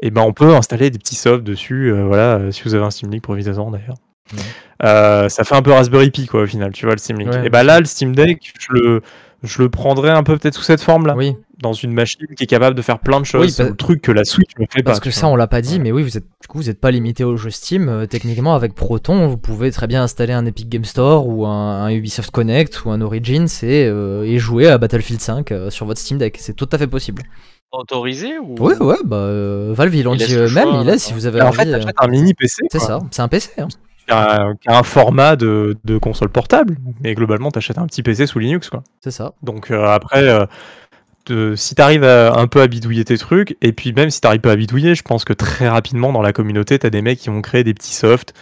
et 0.00 0.10
ben 0.10 0.22
on 0.22 0.32
peut 0.32 0.52
installer 0.54 0.90
des 0.90 0.98
petits 0.98 1.14
softs 1.14 1.44
dessus, 1.44 1.92
euh, 1.92 2.04
voilà, 2.04 2.34
euh, 2.38 2.50
si 2.50 2.62
vous 2.64 2.74
avez 2.74 2.84
un 2.84 2.90
Steam 2.90 3.10
Link, 3.10 3.22
profitez-en 3.22 3.70
d'ailleurs. 3.70 3.94
Ouais. 4.32 4.38
Euh, 4.84 5.28
ça 5.28 5.44
fait 5.44 5.54
un 5.54 5.62
peu 5.62 5.72
Raspberry 5.72 6.10
Pi, 6.10 6.26
quoi, 6.26 6.42
au 6.42 6.46
final, 6.46 6.72
tu 6.72 6.86
vois, 6.86 6.94
le 6.94 6.98
Steam 7.00 7.18
Link. 7.20 7.32
Ouais, 7.32 7.46
et 7.46 7.50
ben 7.50 7.62
là, 7.62 7.78
le 7.78 7.86
Steam 7.86 8.14
Deck, 8.14 8.52
je 8.58 8.66
le, 8.72 9.02
je 9.44 9.62
le 9.62 9.68
prendrais 9.68 10.10
un 10.10 10.22
peu 10.24 10.36
peut-être 10.36 10.54
sous 10.54 10.62
cette 10.62 10.82
forme-là, 10.82 11.14
Oui, 11.16 11.36
dans 11.62 11.72
une 11.72 11.92
machine 11.92 12.26
qui 12.36 12.44
est 12.44 12.46
capable 12.46 12.74
de 12.76 12.82
faire 12.82 12.98
plein 12.98 13.20
de 13.20 13.26
choses, 13.26 13.46
Oui, 13.46 13.54
bah- 13.58 13.70
le 13.70 13.76
truc 13.76 14.02
que 14.02 14.12
la 14.12 14.24
Switch 14.24 14.50
ne 14.58 14.64
fait 14.70 14.82
pas. 14.82 14.90
parce 14.92 15.00
que 15.00 15.10
ça 15.10 15.22
vois. 15.22 15.30
on 15.30 15.36
l'a 15.36 15.46
pas 15.46 15.60
dit, 15.60 15.74
Ouais. 15.74 15.78
mais 15.80 15.92
oui, 15.92 16.02
vous 16.02 16.16
êtes, 16.16 16.24
du 16.40 16.48
coup, 16.48 16.58
vous 16.58 16.64
n'êtes 16.64 16.80
pas 16.80 16.90
limité 16.90 17.24
au 17.24 17.36
jeu 17.36 17.50
Steam. 17.50 17.88
Euh, 17.88 18.06
techniquement, 18.06 18.54
avec 18.54 18.74
Proton, 18.74 19.26
vous 19.28 19.36
pouvez 19.36 19.70
très 19.70 19.86
bien 19.86 20.02
installer 20.02 20.32
un 20.32 20.46
Epic 20.46 20.68
Game 20.68 20.84
Store 20.84 21.26
ou 21.28 21.46
un, 21.46 21.82
un 21.84 21.90
Ubisoft 21.90 22.30
Connect 22.30 22.84
ou 22.84 22.90
un 22.90 23.00
Origins 23.00 23.46
et, 23.62 23.84
euh, 23.86 24.22
et 24.24 24.38
jouer 24.38 24.68
à 24.68 24.78
Battlefield 24.78 25.20
5 25.20 25.52
euh, 25.52 25.70
sur 25.70 25.86
votre 25.86 26.00
Steam 26.00 26.18
Deck. 26.18 26.36
C'est 26.40 26.54
tout 26.54 26.68
à 26.72 26.78
fait 26.78 26.86
possible. 26.86 27.22
Autorisé 27.72 28.38
ou 28.38 28.56
Ouais, 28.58 28.76
ouais, 28.82 28.96
bah 29.04 29.16
euh, 29.16 29.72
Valve 29.76 29.94
ils 29.94 30.02
l'ont 30.02 30.14
Il 30.14 30.26
dit 30.26 30.34
eux-mêmes, 30.34 30.68
il 30.80 30.86
laisse 30.86 31.04
si 31.04 31.12
vous 31.12 31.26
avez 31.26 31.38
Et 31.38 31.42
en 31.42 31.48
envie. 31.48 31.58
fait, 31.58 31.70
t'achètes 31.70 31.94
un 32.00 32.08
mini 32.08 32.34
PC. 32.34 32.62
C'est 32.70 32.80
ça, 32.80 32.98
c'est 33.12 33.22
un 33.22 33.28
PC. 33.28 33.50
hein. 33.58 33.68
qui 34.06 34.12
a, 34.12 34.54
qui 34.60 34.68
a 34.68 34.76
un 34.76 34.82
format 34.82 35.36
de, 35.36 35.76
de 35.84 35.96
console 35.98 36.30
portable, 36.30 36.76
mais 37.00 37.14
globalement, 37.14 37.52
t'achètes 37.52 37.78
un 37.78 37.86
petit 37.86 38.02
PC 38.02 38.26
sous 38.26 38.40
Linux, 38.40 38.70
quoi. 38.70 38.82
C'est 39.00 39.12
ça. 39.12 39.34
Donc 39.44 39.70
euh, 39.70 39.86
après, 39.86 40.28
euh, 40.28 40.46
de- 41.30 41.54
si 41.56 41.74
t'arrives 41.74 42.04
à- 42.04 42.34
un 42.34 42.46
peu 42.46 42.60
à 42.60 42.66
bidouiller 42.66 43.04
tes 43.04 43.16
trucs, 43.18 43.56
et 43.62 43.72
puis 43.72 43.92
même 43.92 44.10
si 44.10 44.20
t'arrives 44.20 44.40
pas 44.40 44.52
à 44.52 44.56
bidouiller, 44.56 44.94
je 44.94 45.02
pense 45.02 45.24
que 45.24 45.32
très 45.32 45.68
rapidement 45.68 46.12
dans 46.12 46.22
la 46.22 46.32
communauté, 46.32 46.78
t'as 46.78 46.90
des 46.90 47.02
mecs 47.02 47.18
qui 47.18 47.30
vont 47.30 47.40
créer 47.42 47.64
des 47.64 47.74
petits 47.74 47.94
softs, 47.94 48.34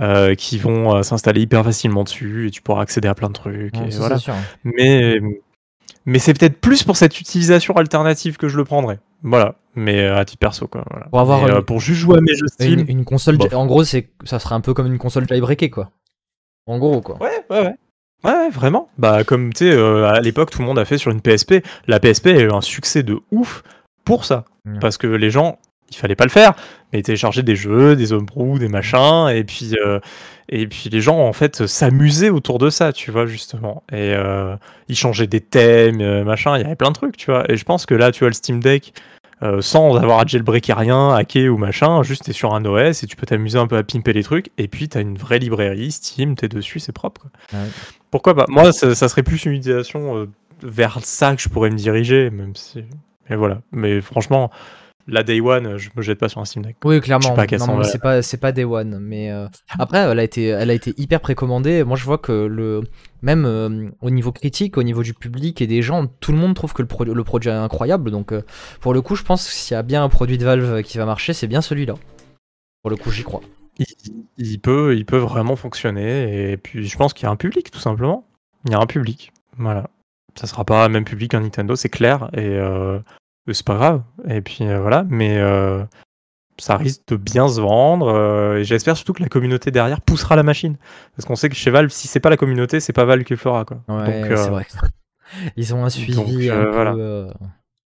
euh, 0.00 0.34
qui 0.34 0.58
vont 0.58 0.96
euh, 0.96 1.02
s'installer 1.02 1.40
hyper 1.40 1.64
facilement 1.64 2.04
dessus, 2.04 2.48
et 2.48 2.50
tu 2.50 2.62
pourras 2.62 2.82
accéder 2.82 3.08
à 3.08 3.14
plein 3.14 3.28
de 3.28 3.34
trucs. 3.34 3.76
Ouais, 3.76 3.88
et 3.88 3.96
voilà. 3.96 4.18
sûr. 4.18 4.34
Mais, 4.64 5.20
mais 6.04 6.18
c'est 6.18 6.34
peut-être 6.38 6.60
plus 6.60 6.82
pour 6.82 6.96
cette 6.96 7.20
utilisation 7.20 7.74
alternative 7.76 8.36
que 8.36 8.48
je 8.48 8.56
le 8.56 8.64
prendrais. 8.64 8.98
Voilà. 9.22 9.54
Mais 9.76 10.00
euh, 10.00 10.16
à 10.18 10.24
titre 10.24 10.38
perso, 10.38 10.68
quoi. 10.68 10.84
Voilà. 10.90 11.06
Pour 11.06 11.20
avoir 11.20 11.44
euh, 11.44 11.60
pour 11.60 11.80
juste 11.80 12.00
jouer 12.00 12.18
à 12.18 12.20
mes 12.20 12.34
jeux 12.34 12.46
Steam. 12.48 12.80
Une, 12.80 12.88
une 12.88 13.04
console, 13.04 13.38
en 13.52 13.66
gros, 13.66 13.82
c'est, 13.84 14.10
ça 14.24 14.38
serait 14.38 14.54
un 14.54 14.60
peu 14.60 14.74
comme 14.74 14.86
une 14.86 14.98
console 14.98 15.26
jailbreakée, 15.28 15.70
quoi. 15.70 15.90
En 16.66 16.78
gros, 16.78 17.00
quoi. 17.00 17.20
Ouais, 17.22 17.44
ouais, 17.50 17.60
ouais. 17.60 17.74
Ouais, 18.24 18.48
vraiment. 18.50 18.88
Bah, 18.96 19.22
comme 19.24 19.52
tu 19.52 19.66
sais, 19.66 19.72
euh, 19.72 20.06
à 20.06 20.20
l'époque, 20.20 20.50
tout 20.50 20.60
le 20.60 20.66
monde 20.66 20.78
a 20.78 20.84
fait 20.84 20.98
sur 20.98 21.10
une 21.10 21.20
PSP. 21.20 21.62
La 21.86 22.00
PSP 22.00 22.28
a 22.28 22.40
eu 22.40 22.50
un 22.50 22.62
succès 22.62 23.02
de 23.02 23.20
ouf 23.30 23.62
pour 24.04 24.24
ça. 24.24 24.44
Parce 24.80 24.96
que 24.96 25.06
les 25.06 25.28
gens, 25.28 25.58
il 25.90 25.96
fallait 25.96 26.16
pas 26.16 26.24
le 26.24 26.30
faire, 26.30 26.54
mais 26.90 27.00
ils 27.00 27.02
téléchargeaient 27.02 27.42
des 27.42 27.54
jeux, 27.54 27.96
des 27.96 28.14
homebrew, 28.14 28.58
des 28.58 28.68
machins, 28.68 29.28
et 29.28 29.44
puis, 29.44 29.74
euh, 29.84 30.00
et 30.48 30.66
puis 30.66 30.88
les 30.88 31.02
gens, 31.02 31.18
en 31.18 31.34
fait, 31.34 31.66
s'amusaient 31.66 32.30
autour 32.30 32.58
de 32.58 32.70
ça, 32.70 32.94
tu 32.94 33.10
vois, 33.10 33.26
justement. 33.26 33.82
Et 33.92 34.14
euh, 34.14 34.56
ils 34.88 34.96
changeaient 34.96 35.26
des 35.26 35.42
thèmes, 35.42 36.22
machin, 36.24 36.56
il 36.56 36.62
y 36.62 36.64
avait 36.64 36.76
plein 36.76 36.88
de 36.88 36.94
trucs, 36.94 37.18
tu 37.18 37.30
vois. 37.30 37.44
Et 37.52 37.58
je 37.58 37.64
pense 37.66 37.84
que 37.84 37.94
là, 37.94 38.10
tu 38.10 38.20
vois, 38.20 38.28
le 38.28 38.34
Steam 38.34 38.60
Deck, 38.60 38.94
euh, 39.44 39.60
sans 39.60 39.96
avoir 39.96 40.20
à 40.20 40.26
jailbreaker 40.26 40.76
rien, 40.76 41.10
hacker 41.10 41.52
ou 41.52 41.58
machin, 41.58 42.02
juste 42.02 42.24
t'es 42.24 42.32
sur 42.32 42.54
un 42.54 42.64
OS 42.64 43.02
et 43.02 43.06
tu 43.06 43.16
peux 43.16 43.26
t'amuser 43.26 43.58
un 43.58 43.66
peu 43.66 43.76
à 43.76 43.82
pimper 43.82 44.12
les 44.12 44.22
trucs, 44.22 44.50
et 44.56 44.68
puis 44.68 44.88
t'as 44.88 45.00
une 45.00 45.18
vraie 45.18 45.38
librairie, 45.38 45.92
Steam, 45.92 46.34
t'es 46.34 46.48
dessus, 46.48 46.80
c'est 46.80 46.92
propre. 46.92 47.26
Ouais. 47.52 47.58
Pourquoi 48.10 48.34
pas? 48.34 48.46
Moi, 48.48 48.72
ça, 48.72 48.94
ça 48.94 49.08
serait 49.08 49.22
plus 49.22 49.44
une 49.44 49.52
utilisation 49.52 50.16
euh, 50.16 50.30
vers 50.62 50.98
ça 51.02 51.36
que 51.36 51.42
je 51.42 51.48
pourrais 51.48 51.70
me 51.70 51.76
diriger, 51.76 52.30
même 52.30 52.54
si. 52.54 52.84
Mais 53.28 53.36
voilà. 53.36 53.60
Mais 53.72 54.00
franchement, 54.00 54.50
la 55.06 55.22
Day 55.22 55.40
One, 55.40 55.76
je 55.76 55.90
me 55.96 56.02
jette 56.02 56.18
pas 56.18 56.28
sur 56.28 56.40
un 56.40 56.44
Steam 56.44 56.64
Deck. 56.64 56.76
Oui, 56.84 57.00
clairement. 57.00 57.34
c'est 57.84 58.00
pas, 58.00 58.22
c'est 58.22 58.36
pas 58.38 58.52
Day 58.52 58.64
One. 58.64 58.98
Mais 59.00 59.30
euh, 59.30 59.46
après, 59.78 59.98
elle 59.98 60.18
a 60.18 60.22
été, 60.24 60.46
elle 60.46 60.70
a 60.70 60.74
été 60.74 60.94
hyper 60.96 61.20
précommandée. 61.20 61.84
Moi, 61.84 61.96
je 61.96 62.04
vois 62.04 62.18
que 62.18 62.32
le, 62.32 62.82
même 63.22 63.44
euh, 63.44 63.88
au 64.00 64.10
niveau 64.10 64.32
critique, 64.32 64.76
au 64.78 64.82
niveau 64.82 65.02
du 65.02 65.14
public 65.14 65.60
et 65.60 65.66
des 65.66 65.82
gens, 65.82 66.06
tout 66.06 66.32
le 66.32 66.38
monde 66.38 66.54
trouve 66.54 66.72
que 66.72 66.82
le, 66.82 66.88
pro- 66.88 67.04
le 67.04 67.24
produit 67.24 67.50
est 67.50 67.52
incroyable. 67.52 68.10
Donc, 68.10 68.32
euh, 68.32 68.42
pour 68.80 68.94
le 68.94 69.02
coup, 69.02 69.14
je 69.16 69.22
pense 69.22 69.46
que 69.46 69.52
s'il 69.52 69.74
y 69.74 69.78
a 69.78 69.82
bien 69.82 70.02
un 70.02 70.08
produit 70.08 70.38
de 70.38 70.44
Valve 70.44 70.82
qui 70.82 70.98
va 70.98 71.04
marcher, 71.06 71.32
c'est 71.32 71.46
bien 71.46 71.60
celui-là. 71.60 71.94
Pour 72.82 72.90
le 72.90 72.96
coup, 72.96 73.10
j'y 73.10 73.22
crois. 73.24 73.42
Il, 73.78 73.86
il 74.38 74.60
peut, 74.60 74.96
il 74.96 75.04
peut 75.04 75.18
vraiment 75.18 75.56
fonctionner. 75.56 76.52
Et 76.52 76.56
puis, 76.56 76.86
je 76.86 76.96
pense 76.96 77.12
qu'il 77.12 77.24
y 77.24 77.26
a 77.26 77.30
un 77.30 77.36
public, 77.36 77.70
tout 77.70 77.80
simplement. 77.80 78.26
Il 78.66 78.72
y 78.72 78.74
a 78.74 78.78
un 78.78 78.86
public. 78.86 79.32
Voilà. 79.58 79.90
Ça 80.36 80.46
sera 80.46 80.64
pas 80.64 80.86
le 80.88 80.92
même 80.92 81.04
public 81.04 81.30
qu'un 81.30 81.40
Nintendo, 81.40 81.76
c'est 81.76 81.88
clair. 81.88 82.30
Et 82.34 82.58
c'est 83.52 83.66
pas 83.66 83.74
grave. 83.74 84.02
Et 84.28 84.40
puis, 84.40 84.64
euh, 84.66 84.80
voilà. 84.80 85.04
Mais. 85.08 85.38
euh, 85.38 85.84
ça 86.56 86.76
risque 86.76 87.00
de 87.08 87.16
bien 87.16 87.48
se 87.48 87.60
vendre 87.60 88.06
euh, 88.06 88.58
et 88.58 88.64
j'espère 88.64 88.96
surtout 88.96 89.12
que 89.12 89.20
la 89.20 89.28
communauté 89.28 89.72
derrière 89.72 90.00
poussera 90.00 90.36
la 90.36 90.44
machine 90.44 90.76
parce 91.16 91.26
qu'on 91.26 91.34
sait 91.34 91.48
que 91.48 91.56
chez 91.56 91.72
Valve 91.72 91.88
si 91.90 92.06
c'est 92.06 92.20
pas 92.20 92.30
la 92.30 92.36
communauté 92.36 92.78
c'est 92.78 92.92
pas 92.92 93.04
Valve 93.04 93.24
qui 93.24 93.32
le 93.32 93.38
fera 93.38 93.64
quoi. 93.64 93.78
Ouais, 93.88 94.28
Donc, 94.28 94.38
c'est 94.38 94.50
vrai. 94.50 94.64
Ils 95.56 95.74
ont 95.74 95.84
un 95.84 95.90
suivi 95.90 96.14
donc, 96.14 96.28
un, 96.28 96.62
peu, 96.62 96.70
voilà. 96.70 96.94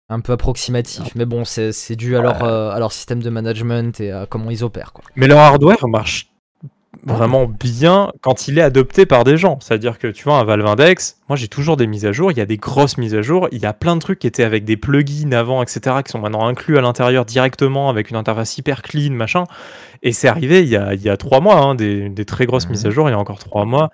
un 0.08 0.20
peu 0.20 0.32
approximatif. 0.32 1.14
Mais 1.16 1.26
bon, 1.26 1.44
c'est 1.44 1.72
c'est 1.72 1.96
dû 1.96 2.16
à 2.16 2.22
leur, 2.22 2.42
à 2.42 2.78
leur 2.78 2.92
système 2.92 3.22
de 3.22 3.28
management 3.28 4.00
et 4.00 4.10
à 4.10 4.24
comment 4.24 4.50
ils 4.50 4.64
opèrent. 4.64 4.94
Quoi. 4.94 5.04
Mais 5.16 5.26
leur 5.26 5.40
hardware 5.40 5.86
marche 5.86 6.30
vraiment 7.04 7.46
bien 7.46 8.12
quand 8.20 8.48
il 8.48 8.58
est 8.58 8.62
adopté 8.62 9.06
par 9.06 9.24
des 9.24 9.36
gens. 9.36 9.58
C'est-à-dire 9.60 9.98
que 9.98 10.06
tu 10.08 10.24
vois, 10.24 10.38
un 10.38 10.44
Valve 10.44 10.66
Index, 10.66 11.16
moi 11.28 11.36
j'ai 11.36 11.48
toujours 11.48 11.76
des 11.76 11.86
mises 11.86 12.06
à 12.06 12.12
jour, 12.12 12.30
il 12.32 12.38
y 12.38 12.40
a 12.40 12.46
des 12.46 12.56
grosses 12.56 12.98
mises 12.98 13.14
à 13.14 13.22
jour, 13.22 13.48
il 13.52 13.58
y 13.60 13.66
a 13.66 13.72
plein 13.72 13.94
de 13.96 14.00
trucs 14.00 14.18
qui 14.18 14.26
étaient 14.26 14.42
avec 14.44 14.64
des 14.64 14.76
plugins 14.76 15.32
avant, 15.32 15.62
etc., 15.62 15.96
qui 16.04 16.12
sont 16.12 16.18
maintenant 16.20 16.46
inclus 16.46 16.78
à 16.78 16.80
l'intérieur 16.80 17.24
directement 17.24 17.88
avec 17.88 18.10
une 18.10 18.16
interface 18.16 18.56
hyper 18.58 18.82
clean, 18.82 19.12
machin. 19.12 19.44
Et 20.02 20.12
c'est 20.12 20.28
arrivé 20.28 20.62
il 20.62 20.68
y 20.68 20.76
a, 20.76 20.94
il 20.94 21.02
y 21.02 21.08
a 21.08 21.16
trois 21.16 21.40
mois, 21.40 21.56
hein, 21.58 21.74
des, 21.74 22.08
des 22.08 22.24
très 22.24 22.46
grosses 22.46 22.66
Mhm. 22.66 22.72
mises 22.72 22.86
à 22.86 22.90
jour, 22.90 23.08
il 23.08 23.12
y 23.12 23.14
a 23.14 23.18
encore 23.18 23.38
trois 23.38 23.64
mois. 23.64 23.90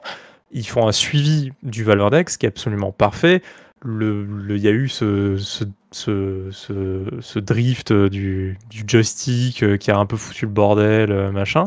Ils 0.53 0.67
font 0.67 0.87
un 0.87 0.93
suivi 0.93 1.53
du 1.63 1.83
Valve 1.85 2.03
Index 2.03 2.37
qui 2.37 2.47
est 2.47 2.51
absolument 2.51 2.93
parfait. 2.93 3.43
Le, 3.85 4.25
le- 4.25 4.57
il 4.57 4.63
y 4.63 4.69
a 4.69 4.71
eu 4.71 4.89
ce, 4.89 5.37
ce, 5.39 5.65
ce, 5.91 6.49
ce- 6.51 7.09
ce 7.21 7.39
drift 7.41 7.93
du, 7.93 8.57
du 8.71 8.85
joystick 8.87 9.63
euh, 9.63 9.77
qui 9.77 9.91
a 9.91 9.97
un 9.99 10.07
peu 10.07 10.17
foutu 10.17 10.45
le 10.47 10.53
bordel, 10.53 11.11
euh, 11.11 11.33
machin. 11.33 11.65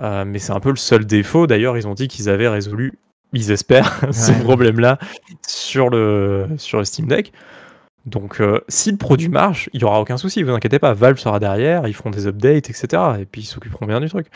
Euh, 0.00 0.24
mais 0.26 0.38
c'est 0.38 0.52
un 0.52 0.60
peu 0.60 0.70
le 0.70 0.76
seul 0.76 1.06
défaut. 1.06 1.46
D'ailleurs, 1.46 1.76
ils 1.76 1.86
ont 1.86 1.94
dit 1.94 2.08
qu'ils 2.08 2.28
avaient 2.28 2.48
résolu, 2.48 2.98
ils 3.32 3.50
espèrent, 3.50 4.00
ce 4.12 4.32
problème-là 4.42 4.98
sur 5.46 5.88
le, 5.90 6.48
sur 6.58 6.78
le 6.78 6.84
Steam 6.84 7.06
Deck. 7.06 7.32
Donc, 8.04 8.40
euh, 8.40 8.60
si 8.68 8.90
le 8.90 8.98
produit 8.98 9.28
marche, 9.28 9.68
il 9.72 9.78
n'y 9.78 9.84
aura 9.84 10.00
aucun 10.00 10.16
souci, 10.16 10.42
vous 10.42 10.52
inquiétez 10.52 10.78
pas. 10.78 10.92
Valve 10.92 11.18
sera 11.18 11.40
derrière, 11.40 11.88
ils 11.88 11.94
feront 11.94 12.10
des 12.10 12.26
updates, 12.26 12.70
etc. 12.70 13.02
Et 13.20 13.24
puis, 13.24 13.42
ils 13.42 13.46
s'occuperont 13.46 13.86
bien 13.86 14.00
du 14.00 14.08
truc. 14.08 14.28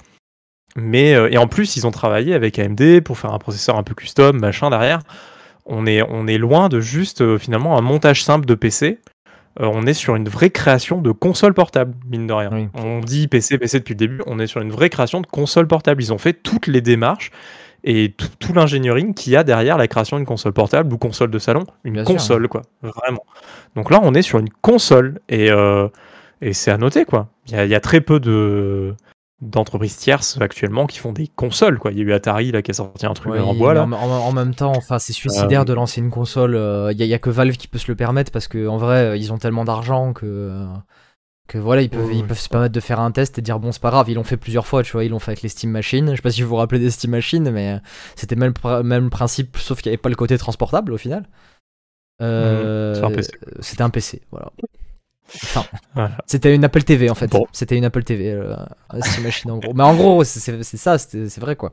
Mais, 0.77 1.15
euh, 1.15 1.31
et 1.31 1.39
en 1.39 1.47
plus, 1.47 1.77
ils 1.77 1.87
ont 1.87 1.91
travaillé 1.91 2.35
avec 2.35 2.59
AMD 2.59 3.01
pour 3.05 3.19
faire 3.19 3.33
un 3.33 3.39
processeur 3.39 3.77
un 3.77 3.83
peu 3.83 3.95
custom, 3.95 4.39
machin 4.39 4.71
derrière. 4.71 5.01
On 5.67 5.87
est, 5.87 6.03
on 6.03 6.27
est 6.27 6.39
loin 6.39 6.69
de 6.69 6.81
juste, 6.81 7.39
finalement, 7.39 7.79
un 7.79 7.81
montage 7.81 8.25
simple 8.25 8.47
de 8.47 8.55
PC. 8.55 8.99
Euh, 9.59 9.69
on 9.73 9.85
est 9.87 9.95
sur 9.95 10.15
une 10.15 10.29
vraie 10.29 10.51
création 10.51 11.01
de 11.01 11.11
console 11.11 11.55
portable, 11.55 11.95
mine 12.09 12.27
de 12.27 12.33
rien. 12.33 12.51
Oui. 12.53 12.69
On 12.75 13.01
dit 13.01 13.27
PC, 13.27 13.59
PC 13.59 13.81
depuis 13.81 13.95
le 13.95 13.99
début, 13.99 14.23
on 14.27 14.39
est 14.39 14.47
sur 14.47 14.61
une 14.61 14.71
vraie 14.71 14.91
création 14.91 15.21
de 15.21 15.27
console 15.27 15.67
portable. 15.67 16.03
Ils 16.03 16.13
ont 16.13 16.19
fait 16.19 16.35
toutes 16.35 16.69
les 16.69 16.81
démarches 16.81 17.33
et 17.83 18.15
tout, 18.17 18.29
tout 18.39 18.53
l'ingénierie 18.53 19.13
qu'il 19.15 19.33
y 19.33 19.37
a 19.37 19.43
derrière 19.43 19.77
la 19.77 19.89
création 19.89 20.19
d'une 20.19 20.27
console 20.27 20.53
portable 20.53 20.93
ou 20.93 20.99
console 20.99 21.31
de 21.31 21.39
salon. 21.39 21.65
Une 21.85 21.95
Bien 21.95 22.05
sûr, 22.05 22.15
console, 22.15 22.49
quoi. 22.49 22.63
Vraiment. 22.83 23.25
Donc 23.75 23.91
là, 23.91 23.99
on 24.03 24.15
est 24.15 24.23
sur 24.23 24.39
une 24.39 24.51
console 24.61 25.19
et, 25.29 25.51
euh, 25.51 25.89
et 26.43 26.53
c'est 26.53 26.71
à 26.71 26.79
noter, 26.79 27.05
quoi. 27.05 27.29
Il 27.49 27.55
y 27.55 27.57
a, 27.57 27.65
il 27.65 27.71
y 27.71 27.75
a 27.75 27.81
très 27.81 28.01
peu 28.01 28.21
de 28.21 28.95
d'entreprises 29.41 29.97
tierces 29.97 30.39
actuellement 30.41 30.87
qui 30.87 30.99
font 30.99 31.13
des 31.13 31.27
consoles 31.29 31.79
quoi 31.79 31.93
il 31.93 31.99
y 31.99 32.01
a 32.01 32.05
eu 32.05 32.13
Atari 32.13 32.53
là 32.53 32.61
qui 32.61 32.73
a 32.73 32.75
sorti 32.75 33.07
un 33.07 33.15
truc 33.15 33.35
en 33.35 33.55
bois 33.55 33.75
là 33.75 33.85
en, 33.85 34.33
même 34.33 34.55
temps, 34.55 34.73
enfin, 34.77 34.99
c'est 34.99 35.13
suicidaire 35.13 35.63
Euh, 35.63 35.65
de 35.65 35.73
lancer 35.73 36.01
une 36.01 36.11
console. 36.11 36.55
Il 36.93 37.05
y, 37.05 37.15
a 37.15 37.19
que 37.19 37.31
Valve 37.31 37.57
qui 37.57 37.69
peut 37.69 37.79
se 37.79 37.91
le 37.91 37.97
permettre 37.97 38.33
parce 38.33 38.49
que 38.49 38.67
en 38.67 38.77
vrai, 38.77 39.05
euh, 39.05 39.17
ils 39.17 39.33
ont 39.33 39.39
tellement 39.39 39.65
d'argent 39.65 40.13
que 40.13 40.27
euh, 40.27 40.67
que 41.49 41.59
voilà, 41.59 41.83
ils 41.83 41.91
peuvent 41.91 42.13
ils 42.13 42.25
peuvent 42.25 42.39
se 42.39 42.49
permettre 42.49 42.75
de 42.75 42.81
faire 42.81 43.01
un 43.01 43.11
test 43.11 43.39
et 43.39 43.43
dire 43.43 43.59
bon, 43.59 43.73
c'est 43.73 43.83
pas 43.83 43.91
grave. 43.91 44.09
Ils 44.09 44.15
l'ont 44.15 44.25
fait 44.25 44.37
plusieurs 44.37 44.67
fois, 44.67 44.83
tu 44.83 44.93
vois. 44.93 45.05
Ils 45.05 45.11
l'ont 45.11 45.19
fait 45.19 45.33
avec 45.33 45.43
les 45.43 45.49
Steam 45.49 45.71
Machines. 45.71 46.11
Je 46.11 46.17
sais 46.17 46.23
pas 46.23 46.31
si 46.31 46.43
vous 46.43 46.49
vous 46.49 46.57
rappelez 46.57 46.79
des 46.79 46.91
Steam 46.91 47.11
Machines, 47.11 47.51
mais 47.51 47.73
euh, 47.73 47.79
c'était 48.17 48.37
même 48.37 48.55
même 48.85 49.11
principe, 49.11 49.57
sauf 49.57 49.81
qu'il 49.81 49.91
n'y 49.91 49.95
avait 49.95 50.03
pas 50.03 50.09
le 50.09 50.17
côté 50.17 50.39
transportable 50.39 50.93
au 50.93 50.99
final. 50.99 51.29
Euh, 52.23 52.95
c'est 52.95 53.05
un 53.05 53.11
PC. 53.11 53.33
C'était 53.61 53.83
un 53.83 53.91
PC, 53.91 54.23
voilà. 54.31 54.53
Enfin, 55.35 55.65
Voilà. 55.95 56.17
c'était 56.27 56.55
une 56.55 56.65
Apple 56.65 56.83
TV 56.83 57.09
en 57.11 57.15
fait. 57.15 57.29
Bon. 57.31 57.47
C'était 57.53 57.77
une 57.77 57.85
Apple 57.85 58.03
TV, 58.03 58.33
euh, 58.33 58.55
Steam 59.01 59.25
Machine 59.25 59.51
en 59.51 59.59
gros. 59.59 59.73
Mais 59.75 59.85
en 59.85 59.95
gros, 59.95 60.25
c'est- 60.25 60.63
ça, 60.77 60.99
c'est 60.99 61.39
vrai 61.39 61.57
quoi. 61.57 61.73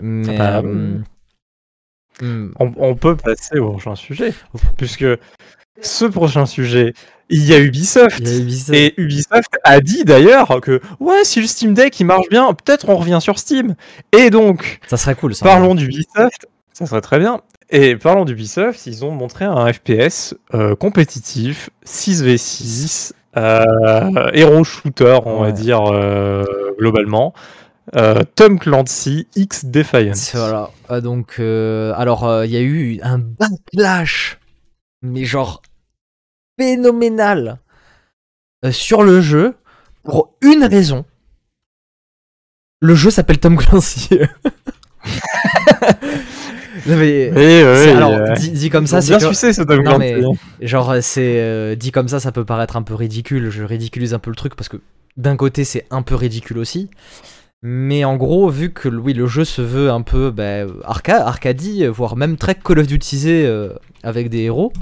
Mais 0.00 0.36
Bah, 0.36 0.58
euh, 0.64 0.98
hmm, 2.20 2.52
on, 2.58 2.72
on 2.76 2.94
peut 2.94 3.16
passer 3.16 3.58
au 3.58 3.70
prochain 3.70 3.94
sujet 3.94 4.32
puisque 4.76 5.06
ce 5.80 6.04
prochain 6.04 6.46
sujet 6.46 6.92
il 7.30 7.44
y 7.44 7.54
a 7.54 7.58
Ubisoft 7.60 8.18
il 8.20 8.28
y 8.28 8.34
a 8.34 8.38
Ubisoft. 8.38 8.74
Et 8.78 8.94
Ubisoft 9.00 9.58
a 9.64 9.80
dit 9.80 10.04
d'ailleurs 10.04 10.60
que 10.60 10.80
ouais, 10.98 11.24
si 11.24 11.40
le 11.40 11.46
Steam 11.46 11.74
Deck 11.74 11.98
il 12.00 12.04
marche 12.06 12.28
bien, 12.30 12.52
peut-être 12.54 12.88
on 12.88 12.96
revient 12.96 13.18
sur 13.20 13.38
Steam. 13.38 13.74
Et 14.12 14.30
donc, 14.30 14.80
Ça 14.88 14.96
serait 14.96 15.14
cool 15.14 15.34
ça. 15.34 15.44
parlons 15.44 15.74
d'Ubisoft, 15.74 16.46
ça 16.72 16.86
serait 16.86 17.00
très 17.02 17.18
bien. 17.18 17.40
Et 17.70 17.96
parlons 17.96 18.24
d'Ubisoft, 18.24 18.86
ils 18.86 19.04
ont 19.04 19.10
montré 19.10 19.44
un 19.44 19.70
FPS 19.70 20.34
euh, 20.54 20.74
compétitif 20.74 21.68
6v6, 21.84 23.12
euh, 23.36 24.30
hero 24.32 24.64
shooter, 24.64 25.18
on 25.26 25.42
va 25.42 25.52
dire 25.52 25.84
euh, 25.92 26.44
globalement. 26.78 27.34
Tom 28.34 28.58
Clancy 28.58 29.26
X 29.34 29.64
Defiance. 29.64 30.34
Voilà. 30.34 30.70
Donc, 31.00 31.40
alors, 31.40 32.44
il 32.44 32.50
y 32.50 32.56
a 32.56 32.60
eu 32.60 33.00
un 33.02 33.18
backlash, 33.18 34.38
mais 35.00 35.24
genre 35.24 35.62
phénoménal 36.58 37.58
sur 38.70 39.02
le 39.02 39.22
jeu 39.22 39.56
pour 40.02 40.34
une 40.42 40.64
raison. 40.64 41.06
Le 42.80 42.94
jeu 42.94 43.10
s'appelle 43.10 43.38
Tom 43.38 43.56
Clancy. 43.56 44.18
Non, 46.86 46.96
mais, 46.96 47.26
Et, 47.26 47.64
ouais, 47.64 47.92
alors, 47.92 48.12
euh, 48.12 48.34
dit, 48.34 48.50
dit 48.50 48.70
comme 48.70 48.86
ça, 48.86 49.00
c'est 49.00 49.16
bien 49.16 49.18
que- 49.18 49.34
sucé 49.34 49.52
ce 49.52 49.62
Tom 49.62 49.82
Non, 49.82 49.98
mais-. 49.98 50.20
Genre, 50.60 50.96
c'est 51.00 51.40
euh, 51.40 51.74
dit 51.74 51.90
comme 51.92 52.08
ça, 52.08 52.20
ça 52.20 52.32
peut 52.32 52.44
paraître 52.44 52.76
un 52.76 52.82
peu 52.82 52.94
ridicule. 52.94 53.50
Je 53.50 53.64
ridiculise 53.64 54.14
un 54.14 54.18
peu 54.18 54.30
le 54.30 54.36
truc 54.36 54.54
parce 54.54 54.68
que 54.68 54.78
d'un 55.16 55.36
côté, 55.36 55.64
c'est 55.64 55.86
un 55.90 56.02
peu 56.02 56.14
ridicule 56.14 56.58
aussi. 56.58 56.90
Mais 57.62 58.04
en 58.04 58.16
gros, 58.16 58.48
vu 58.50 58.72
que 58.72 58.88
oui, 58.88 59.14
le 59.14 59.26
jeu 59.26 59.44
se 59.44 59.60
veut 59.62 59.90
un 59.90 60.02
peu 60.02 60.30
bah, 60.30 60.66
arca 60.84 61.26
arcadie, 61.26 61.86
voire 61.86 62.14
même 62.16 62.36
très 62.36 62.54
Call 62.54 62.78
of 62.78 62.86
Duty 62.86 63.22
euh, 63.26 63.72
avec 64.04 64.30
des 64.30 64.42
héros, 64.42 64.72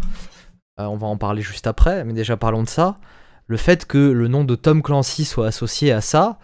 on 0.77 0.97
va 0.97 1.07
en 1.07 1.17
parler 1.17 1.41
juste 1.41 1.67
après, 1.67 2.05
mais 2.05 2.13
déjà 2.13 2.37
parlons 2.37 2.63
de 2.63 2.69
ça. 2.69 2.99
Le 3.47 3.57
fait 3.57 3.87
que 3.87 3.97
le 3.97 4.29
nom 4.29 4.45
de 4.45 4.55
Tom 4.57 4.83
Clancy 4.83 5.25
soit 5.25 5.47
associé 5.47 5.91
à 5.93 6.01
ça, 6.03 6.39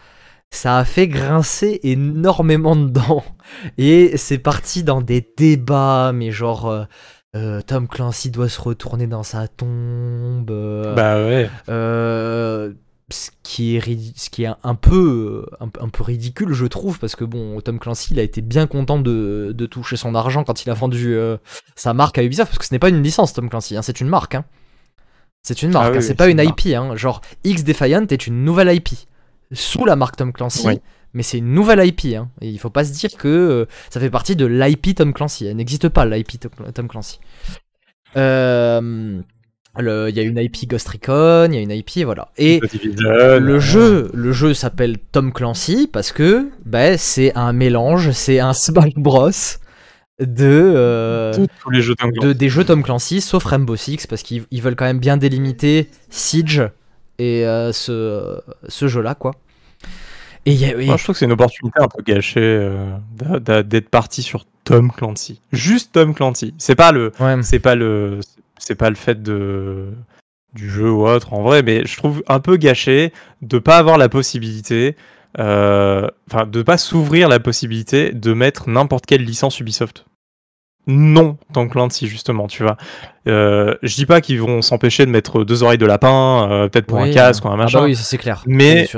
ça 0.55 0.79
a 0.79 0.85
fait 0.85 1.09
grincer 1.09 1.81
énormément 1.83 2.77
de 2.77 2.88
dents. 2.91 3.25
Et 3.79 4.17
c'est 4.17 4.38
parti 4.38 4.85
dans 4.85 5.01
des 5.03 5.27
débats, 5.37 6.12
mais 6.15 6.31
genre. 6.31 6.69
euh, 6.69 6.85
euh, 7.35 7.62
Tom 7.62 7.88
Clancy 7.88 8.31
doit 8.31 8.51
se 8.51 8.61
retourner 8.61 9.07
dans 9.07 9.23
sa 9.23 9.49
tombe. 9.49 10.51
euh, 10.51 10.95
Bah 10.95 11.17
ouais. 11.17 11.49
euh, 11.71 12.75
ce 13.11 13.31
qui 13.43 13.75
est, 13.77 14.19
ce 14.19 14.29
qui 14.29 14.45
est 14.45 14.51
un 14.62 14.75
peu, 14.75 15.47
un, 15.61 15.69
un 15.81 15.88
peu 15.88 16.03
ridicule, 16.03 16.53
je 16.53 16.67
trouve, 16.67 16.99
parce 16.99 17.17
que 17.17 17.25
bon, 17.25 17.59
Tom 17.62 17.79
Clancy, 17.79 18.09
il 18.12 18.21
a 18.21 18.23
été 18.23 18.43
bien 18.43 18.67
content 18.67 18.99
de, 18.99 19.53
de 19.57 19.67
toucher 19.67 19.97
son 19.97 20.15
argent 20.15 20.45
quand 20.45 20.62
il 20.65 20.69
a 20.71 20.75
vendu 20.75 21.17
sa 21.75 21.95
marque 21.95 22.19
à 22.19 22.23
Ubisoft, 22.23 22.51
parce 22.51 22.59
que 22.59 22.67
ce 22.67 22.75
n'est 22.75 22.79
pas 22.79 22.91
une 22.91 23.03
licence, 23.03 23.33
Tom 23.33 23.49
Clancy, 23.49 23.77
hein, 23.79 23.83
c'est 23.83 24.01
une 24.03 24.09
marque. 24.09 24.35
hein. 24.35 24.45
C'est 25.43 25.62
une 25.62 25.71
marque, 25.73 25.87
Ah 25.87 25.91
oui, 25.91 25.97
hein, 25.97 26.01
oui, 26.01 26.07
c'est 26.07 26.15
pas 26.15 26.29
une 26.29 26.38
une 26.38 26.51
IP. 26.51 26.97
Genre, 26.97 27.21
X 27.45 27.65
Defiant 27.65 28.07
est 28.11 28.27
une 28.27 28.45
nouvelle 28.45 28.75
IP, 28.75 28.91
sous 29.53 29.85
la 29.85 29.97
marque 29.97 30.17
Tom 30.17 30.33
Clancy, 30.33 30.67
Oui. 30.67 30.79
mais 31.15 31.23
c'est 31.23 31.38
une 31.38 31.53
nouvelle 31.53 31.85
IP. 31.87 32.15
hein. 32.17 32.29
Et 32.41 32.49
il 32.49 32.59
faut 32.59 32.71
pas 32.71 32.85
se 32.85 32.93
dire 32.93 33.11
que 33.17 33.29
euh, 33.29 33.67
ça 33.91 34.01
fait 34.01 34.11
partie 34.11 34.37
de 34.37 34.47
l'IP 34.47 34.95
Tom 34.95 35.12
Clancy. 35.12 35.47
Elle 35.47 35.57
n'existe 35.57 35.88
pas, 35.88 36.05
l'IP 36.07 36.33
Tom 36.75 36.88
Clancy. 36.88 37.19
Euh, 38.17 39.21
le- 39.79 40.09
Il 40.11 40.17
y 40.17 40.21
a 40.21 40.23
une 40.23 40.38
IP 40.38 40.69
Ghost 40.69 40.88
Recon, 40.88 41.49
il 41.51 41.55
y 41.55 41.59
a 41.59 41.61
une 41.61 41.71
IP, 41.71 42.05
voilà. 42.05 42.29
Et 42.37 42.61
le 42.61 43.55
euh, 43.55 43.61
jeu, 43.61 44.11
le 44.12 44.33
jeu 44.33 44.53
s'appelle 44.55 44.99
Tom 44.99 45.33
Clancy 45.33 45.88
parce 45.91 46.12
que 46.12 46.51
ben, 46.67 46.99
c'est 46.99 47.35
un 47.37 47.53
mélange, 47.53 48.11
c'est 48.11 48.38
un 48.38 48.53
Smash 48.55 48.95
Bros 48.97 49.31
de, 50.21 50.45
euh, 50.45 51.33
de 51.33 51.47
tous 51.62 51.71
les 51.71 51.81
jeux 51.81 51.95
Tom 51.95 52.12
Clancy. 52.12 52.27
de- 52.29 52.33
des 52.35 52.49
jeux 52.51 52.65
Tom 52.65 52.83
Clancy, 52.83 53.21
sauf 53.23 53.45
Rainbow 53.45 53.77
Six 53.77 54.07
parce 54.07 54.23
qu'ils 54.23 54.45
ils 54.51 54.61
veulent 54.61 54.77
quand 54.77 54.85
même 54.85 54.99
bien 55.01 55.17
délimiter 55.17 55.88
Siege 56.11 56.62
et 57.23 57.47
euh, 57.47 57.73
ce, 57.73 58.41
ce 58.69 58.89
jeu-là 58.89 59.15
quoi. 59.15 59.33
Et 60.45 60.53
y 60.55 60.65
a- 60.65 60.77
Moi, 60.77 60.97
je 60.97 61.05
trouve 61.05 61.15
que 61.15 61.19
c'est 61.21 61.25
une 61.27 61.33
opportunité 61.33 61.79
un 61.81 61.89
peu 61.89 62.03
gâchée 62.03 62.41
euh, 62.41 63.61
d'être 63.63 63.89
parti 63.91 64.23
sur 64.23 64.45
Tom 64.65 64.91
Clancy. 64.91 65.41
Juste 65.53 65.93
Tom 65.93 66.15
Clancy. 66.15 66.53
C'est 66.59 66.75
pas 66.75 66.91
le, 66.93 67.13
ouais, 67.21 67.41
c'est 67.43 67.61
pas 67.61 67.75
le, 67.77 68.19
c'est 68.59 68.75
pas 68.75 68.91
le 68.91 68.97
fait 68.97 69.23
de 69.23 69.89
du 70.55 70.69
jeu 70.69 70.91
ou 70.91 71.07
autre 71.07 71.33
en 71.33 71.43
vrai, 71.43 71.63
mais 71.63 71.87
je 71.87 71.97
trouve 71.97 72.23
un 72.29 72.39
peu 72.41 72.57
gâché 72.57 73.13
de 73.41 73.59
pas 73.59 73.79
avoir 73.79 73.97
la 73.99 74.09
possibilité, 74.11 74.97
euh, 75.39 76.07
enfin 76.31 76.45
de 76.47 76.61
pas 76.63 76.77
s'ouvrir 76.77 77.29
la 77.29 77.41
possibilité 77.41 78.13
de 78.13 78.33
mettre 78.35 78.69
n'importe 78.69 79.07
quelle 79.07 79.25
licence 79.25 79.61
Ubisoft. 79.61 80.05
Non, 80.88 81.37
Tom 81.53 81.68
Clancy 81.71 82.09
justement, 82.09 82.49
tu 82.49 82.64
vois. 82.64 82.77
Euh, 83.29 83.77
je 83.85 83.95
dis 83.95 84.05
pas 84.05 84.21
qu'ils 84.21 84.40
vont 84.40 84.62
s'empêcher 84.62 85.07
de 85.07 85.11
mettre 85.12 85.45
deux 85.45 85.62
oreilles 85.62 85.79
de 85.79 85.87
lapin, 85.87 86.49
euh, 86.51 86.68
peut-être 86.68 86.87
pour 86.87 86.99
oui, 86.99 87.11
un 87.11 87.12
casque 87.14 87.45
ou 87.45 87.49
un 87.49 87.53
ah 87.53 87.57
machin. 87.57 87.79
bah 87.79 87.85
oui, 87.85 87.95
ça 87.95 88.03
c'est 88.03 88.18
clair. 88.18 88.42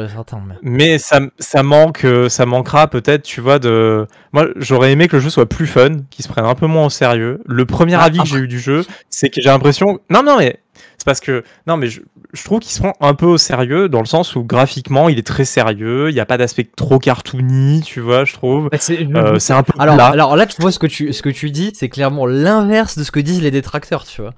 Certain, 0.09 0.41
mais- 0.47 0.55
Mais 0.63 0.99
ça, 0.99 1.21
ça 1.39 1.63
manque, 1.63 2.07
euh, 2.07 2.31
ça 2.31 2.47
manquera 2.47 2.87
peut-être, 2.89 3.23
tu 3.23 3.43
vois, 3.43 3.59
de. 3.59 4.07
Moi, 4.33 4.47
j'aurais 4.57 4.93
aimé 4.93 5.09
que 5.09 5.17
le 5.17 5.23
jeu 5.23 5.29
soit 5.29 5.47
plus 5.47 5.67
fun, 5.67 5.91
qu'il 6.09 6.25
se 6.25 6.29
prenne 6.31 6.47
un 6.47 6.55
peu 6.55 6.67
moins 6.67 6.87
au 6.87 6.91
sérieux. 6.91 7.43
Le 7.45 7.67
premier 7.67 7.97
Ah, 7.97 8.05
avis 8.05 8.19
que 8.21 8.27
j'ai 8.27 8.39
eu 8.39 8.49
du 8.49 8.59
jeu, 8.59 8.87
c'est 9.11 9.29
que 9.29 9.43
j'ai 9.43 9.51
l'impression. 9.51 9.99
Non, 10.09 10.23
non, 10.23 10.39
mais 10.39 10.57
c'est 10.99 11.05
parce 11.05 11.21
que. 11.21 11.43
Non, 11.67 11.77
mais 11.77 11.89
je, 11.89 12.01
je 12.33 12.45
trouve 12.45 12.61
qu'il 12.61 12.73
se 12.73 12.81
prend 12.81 12.93
un 13.01 13.15
peu 13.15 13.27
au 13.27 13.39
sérieux 13.39 13.89
dans 13.89 14.01
le 14.01 14.07
sens 14.07 14.37
où 14.37 14.43
graphiquement, 14.45 15.09
il 15.09 15.19
est 15.19 15.27
très 15.27 15.45
sérieux. 15.45 16.11
Il 16.11 16.15
n'y 16.15 16.21
a 16.21 16.27
pas 16.27 16.39
d'aspect 16.39 16.69
trop 16.77 16.99
cartoony, 16.99 17.83
tu 17.85 18.01
vois, 18.01 18.25
je 18.25 18.33
trouve. 18.35 18.69
Bah, 18.71 18.79
c'est- 18.81 19.07
Euh, 19.15 19.39
c'est 19.39 19.53
un 19.53 19.63
peu 19.63 19.73
alors, 19.79 19.97
plat. 19.97 20.07
alors 20.09 20.37
là, 20.37 20.47
tu 20.47 20.61
vois 20.61 20.73
ce 20.73 20.79
que 20.79 20.87
tu, 20.87 21.13
ce 21.13 21.23
que 21.23 21.29
tu 21.31 21.51
dis, 21.51 21.73
c'est 21.75 21.89
clairement 21.89 22.27
l'inverse 22.27 22.97
de 22.99 23.05
ce 23.05 23.11
que 23.11 23.21
disent 23.21 23.43
les 23.43 23.51
détracteurs, 23.51 24.05
tu 24.05 24.23
vois. 24.23 24.33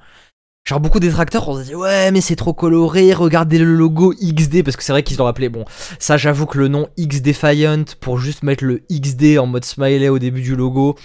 Genre 0.69 0.81
beaucoup 0.81 0.99
de 0.99 1.07
détracteurs 1.07 1.49
on 1.49 1.57
se 1.57 1.63
dit 1.63 1.77
ouais 1.77 2.11
mais 2.11 2.21
c'est 2.21 2.35
trop 2.35 2.53
coloré, 2.53 3.13
regardez 3.15 3.57
le 3.57 3.67
logo 3.67 4.13
XD 4.21 4.65
parce 4.65 4.77
que 4.77 4.83
c'est 4.83 4.91
vrai 4.91 5.05
qu'ils 5.05 5.23
ont 5.23 5.27
appelé 5.29 5.49
bon 5.49 5.65
ça 6.01 6.17
j'avoue 6.17 6.45
que 6.47 6.59
le 6.59 6.67
nom 6.67 6.89
X 6.97 7.23
Defiant 7.23 7.85
pour 8.01 8.19
juste 8.19 8.43
mettre 8.43 8.65
le 8.65 8.83
XD 8.91 9.39
en 9.39 9.47
mode 9.47 9.65
smiley 9.65 10.09
au 10.09 10.19
début 10.19 10.43
du 10.43 10.57
logo 10.57 10.97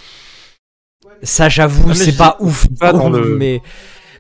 ça 1.22 1.48
j'avoue 1.48 1.94
c'est 1.94 2.18
pas 2.18 2.38
ouf 2.40 2.66
pas 2.80 2.92
dans 2.92 3.10
le- 3.10 3.36
mais 3.36 3.62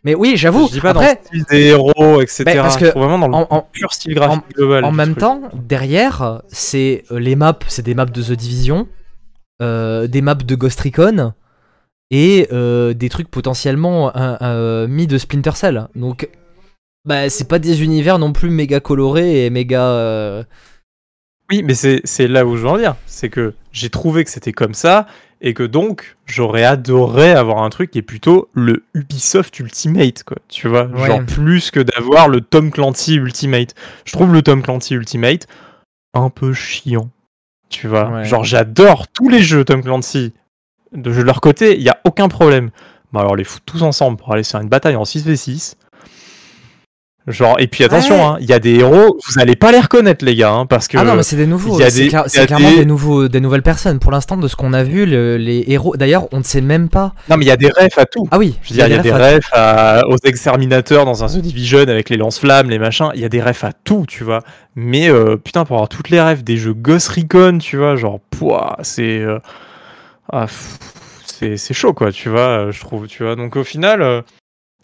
mais 0.03 0.15
oui 0.15 0.33
j'avoue 0.35 0.67
Je 0.67 0.73
dis 0.73 0.79
pas 0.81 0.89
après 0.91 1.15
dans 1.15 1.21
le 1.21 1.39
style 1.39 1.45
des 1.49 1.65
héros, 1.67 2.21
etc. 2.21 2.43
Parce 2.55 2.77
que 2.77 2.85
vraiment 2.97 3.19
dans 3.19 3.27
le 3.27 3.33
en- 3.35 3.47
en- 3.49 3.61
pur 3.71 3.93
style 3.93 4.13
graphique 4.15 4.43
global. 4.55 4.83
En 4.85 4.91
même 4.91 5.09
truc. 5.11 5.19
temps, 5.19 5.41
derrière, 5.53 6.41
c'est 6.47 7.03
euh, 7.11 7.19
les 7.19 7.35
maps, 7.35 7.57
c'est 7.67 7.83
des 7.83 7.93
maps 7.95 8.05
de 8.05 8.21
The 8.21 8.31
Division, 8.33 8.87
euh, 9.61 10.07
des 10.07 10.21
maps 10.21 10.35
de 10.35 10.55
Ghost 10.55 10.79
Recon 10.81 11.33
et 12.09 12.47
euh, 12.51 12.93
des 12.93 13.09
trucs 13.09 13.29
potentiellement 13.29 14.11
euh, 14.15 14.87
mis 14.87 15.07
de 15.07 15.17
Splinter 15.17 15.51
Cell. 15.55 15.87
Donc, 15.95 16.27
bah, 17.05 17.29
c'est 17.29 17.47
pas 17.47 17.59
des 17.59 17.83
univers 17.83 18.19
non 18.19 18.33
plus 18.33 18.49
méga 18.49 18.79
colorés 18.79 19.45
et 19.45 19.49
méga. 19.49 20.45
Oui, 21.49 21.63
mais 21.63 21.73
c'est 21.73 22.01
c'est 22.05 22.27
là 22.27 22.45
où 22.45 22.55
je 22.55 22.61
veux 22.63 22.69
en 22.69 22.77
dire. 22.77 22.95
C'est 23.05 23.29
que 23.29 23.53
j'ai 23.71 23.89
trouvé 23.89 24.23
que 24.23 24.29
c'était 24.29 24.53
comme 24.53 24.73
ça 24.73 25.05
et 25.41 25.53
que 25.53 25.63
donc 25.63 26.17
j'aurais 26.25 26.63
adoré 26.63 27.31
avoir 27.31 27.63
un 27.63 27.69
truc 27.69 27.91
qui 27.91 27.97
est 27.97 28.03
plutôt 28.03 28.47
le 28.53 28.83
Ubisoft 28.93 29.59
Ultimate, 29.59 30.23
quoi. 30.23 30.37
Tu 30.47 30.67
vois, 30.67 30.85
Ouais. 30.85 31.07
genre 31.07 31.25
plus 31.25 31.71
que 31.71 31.79
d'avoir 31.79 32.27
le 32.29 32.41
Tom 32.41 32.71
Clancy 32.71 33.15
Ultimate. 33.15 33.73
Je 34.05 34.11
trouve 34.13 34.33
le 34.33 34.41
Tom 34.43 34.61
Clancy 34.61 34.93
Ultimate 34.93 35.47
un 36.13 36.29
peu 36.29 36.53
chiant. 36.53 37.09
Tu 37.69 37.87
vois, 37.87 38.09
Ouais. 38.09 38.25
genre 38.25 38.43
j'adore 38.43 39.07
tous 39.07 39.29
les 39.29 39.41
jeux 39.41 39.63
Tom 39.65 39.81
Clancy. 39.81 40.33
De 40.93 41.09
leur 41.21 41.39
côté, 41.41 41.75
il 41.77 41.81
y 41.83 41.89
a 41.89 41.99
aucun 42.05 42.27
problème. 42.27 42.69
Bah 43.13 43.21
alors 43.21 43.35
les 43.35 43.43
foutre 43.43 43.65
tous 43.65 43.81
ensemble 43.83 44.17
pour 44.17 44.31
aller 44.33 44.43
sur 44.43 44.59
une 44.59 44.69
bataille 44.69 44.95
en 44.95 45.03
6v6. 45.05 45.75
Genre, 47.27 47.55
et 47.59 47.67
puis 47.67 47.83
attention, 47.83 48.15
Ouais. 48.15 48.21
hein, 48.23 48.37
il 48.41 48.47
y 48.49 48.53
a 48.53 48.57
des 48.57 48.79
héros, 48.79 49.19
vous 49.29 49.39
allez 49.39 49.55
pas 49.55 49.71
les 49.71 49.79
reconnaître, 49.79 50.25
les 50.25 50.33
gars, 50.35 50.53
hein, 50.53 50.65
parce 50.65 50.87
que 50.87 50.97
Ah 50.97 51.03
non, 51.03 51.13
mais 51.15 51.21
c'est 51.21 51.35
des 51.35 51.45
nouveaux. 51.45 51.79
C'est 51.79 52.07
clairement 52.47 52.71
des- 52.71 52.77
des... 52.77 52.85
nouveaux, 52.85 53.27
des 53.27 53.39
nouvelles 53.39 53.61
personnes. 53.61 53.99
Pour 53.99 54.11
l'instant, 54.11 54.37
de 54.37 54.47
ce 54.47 54.55
qu'on 54.55 54.73
a 54.73 54.81
vu, 54.83 55.05
le- 55.05 55.37
les 55.37 55.63
héros. 55.67 55.95
D'ailleurs, 55.95 56.27
on 56.31 56.39
ne 56.39 56.43
sait 56.43 56.61
même 56.61 56.89
pas. 56.89 57.13
Non, 57.29 57.37
mais 57.37 57.45
il 57.45 57.47
y 57.47 57.51
a 57.51 57.57
des 57.57 57.69
refs 57.69 57.97
à 57.99 58.05
tout. 58.05 58.27
Ah 58.31 58.39
oui, 58.39 58.57
Je 58.63 58.69
veux 58.69 58.75
dire, 58.75 58.87
il 58.87 58.91
y 58.95 58.97
a 58.97 59.03
des 59.03 59.11
refs 59.11 59.21
à- 59.21 59.35
refs 59.35 59.49
à- 59.53 60.07
aux 60.07 60.17
exterminateurs 60.23 61.05
dans 61.05 61.23
un 61.23 61.27
The 61.27 61.37
Division 61.41 61.79
avec 61.81 62.09
les 62.09 62.17
lance-flammes, 62.17 62.71
les 62.71 62.79
machins. 62.79 63.09
Il 63.13 63.21
y 63.21 63.25
a 63.25 63.29
des 63.29 63.41
refs 63.41 63.63
à 63.65 63.71
tout, 63.71 64.05
tu 64.07 64.23
vois. 64.23 64.39
Mais 64.75 65.07
euh, 65.09 65.37
putain, 65.37 65.63
pour 65.63 65.75
avoir 65.75 65.89
toutes 65.89 66.09
les 66.09 66.19
refs 66.19 66.43
des 66.43 66.57
jeux 66.57 66.73
Ghost 66.73 67.07
Recon, 67.09 67.59
tu 67.59 67.77
vois, 67.77 67.95
genre, 67.97 68.19
pouah, 68.31 68.77
c'est. 68.81 69.19
euh, 69.19 69.37
ah, 70.33 70.47
c'est 71.55 71.73
chaud, 71.73 71.93
quoi, 71.93 72.11
tu 72.11 72.29
vois, 72.29 72.71
je 72.71 72.79
trouve, 72.79 73.07
tu 73.07 73.23
vois. 73.23 73.35
Donc 73.35 73.55
au 73.55 73.63
final, 73.63 74.01
euh, 74.01 74.21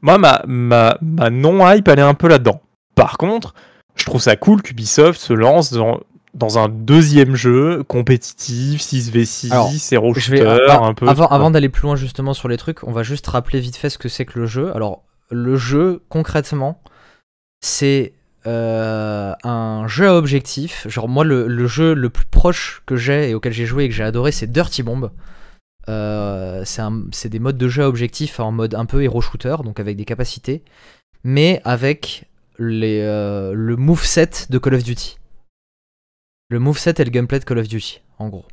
moi, 0.01 0.17
ma, 0.17 0.41
ma, 0.47 0.97
ma 1.01 1.29
non-hype, 1.29 1.87
elle 1.87 1.99
est 1.99 2.03
un 2.03 2.13
peu 2.13 2.27
là-dedans. 2.27 2.61
Par 2.95 3.17
contre, 3.17 3.53
je 3.95 4.05
trouve 4.05 4.21
ça 4.21 4.35
cool 4.35 4.61
qu'Ubisoft 4.61 5.19
se 5.19 5.33
lance 5.33 5.71
dans. 5.73 5.99
Dans 6.33 6.59
un 6.59 6.69
deuxième 6.69 7.35
jeu 7.35 7.83
compétitif, 7.87 8.79
6v6, 8.81 9.51
Alors, 9.51 9.71
héros 9.91 10.13
Je 10.13 10.29
vais, 10.29 10.37
shooter, 10.37 10.71
un 10.71 10.93
peu. 10.93 11.07
avant 11.07 11.49
d'aller 11.49 11.69
plus 11.69 11.81
loin 11.83 11.95
justement 11.95 12.35
sur 12.35 12.47
les 12.47 12.57
trucs, 12.57 12.83
on 12.83 12.91
va 12.91 13.01
juste 13.01 13.25
rappeler 13.25 13.59
vite 13.59 13.75
fait 13.75 13.89
ce 13.89 13.97
que 13.97 14.07
c'est 14.07 14.25
que 14.25 14.37
le 14.37 14.45
jeu. 14.45 14.71
Alors, 14.75 15.01
le 15.31 15.55
jeu, 15.55 16.03
concrètement, 16.09 16.79
c'est 17.61 18.13
euh, 18.45 19.33
un 19.43 19.87
jeu 19.87 20.09
à 20.09 20.15
objectif. 20.15 20.85
Genre, 20.87 21.09
moi, 21.09 21.23
le, 21.23 21.47
le 21.47 21.65
jeu 21.65 21.95
le 21.95 22.09
plus 22.09 22.25
proche 22.25 22.83
que 22.85 22.97
j'ai 22.97 23.31
et 23.31 23.33
auquel 23.33 23.53
j'ai 23.53 23.65
joué 23.65 23.85
et 23.85 23.89
que 23.89 23.95
j'ai 23.95 24.03
adoré, 24.03 24.31
c'est 24.31 24.51
Dirty 24.51 24.83
Bomb. 24.83 25.09
Euh, 25.89 26.63
c'est 26.65 27.29
des 27.29 27.39
modes 27.39 27.57
de 27.57 27.67
jeu 27.67 27.83
à 27.83 27.87
objectif 27.87 28.39
en 28.39 28.51
mode 28.51 28.75
un 28.75 28.85
peu 28.85 29.03
hero 29.03 29.21
shooter, 29.21 29.57
donc 29.63 29.79
avec 29.79 29.95
des 29.97 30.05
capacités, 30.05 30.63
mais 31.23 31.61
avec 31.63 32.25
les, 32.59 33.01
euh, 33.01 33.53
le 33.53 33.75
moveset 33.75 34.29
de 34.49 34.57
Call 34.57 34.75
of 34.75 34.83
Duty. 34.83 35.17
Le 36.49 36.59
moveset 36.59 36.95
et 36.97 37.03
le 37.03 37.09
gameplay 37.09 37.39
de 37.39 37.45
Call 37.45 37.59
of 37.59 37.67
Duty, 37.67 38.01
en 38.19 38.29
gros. 38.29 38.45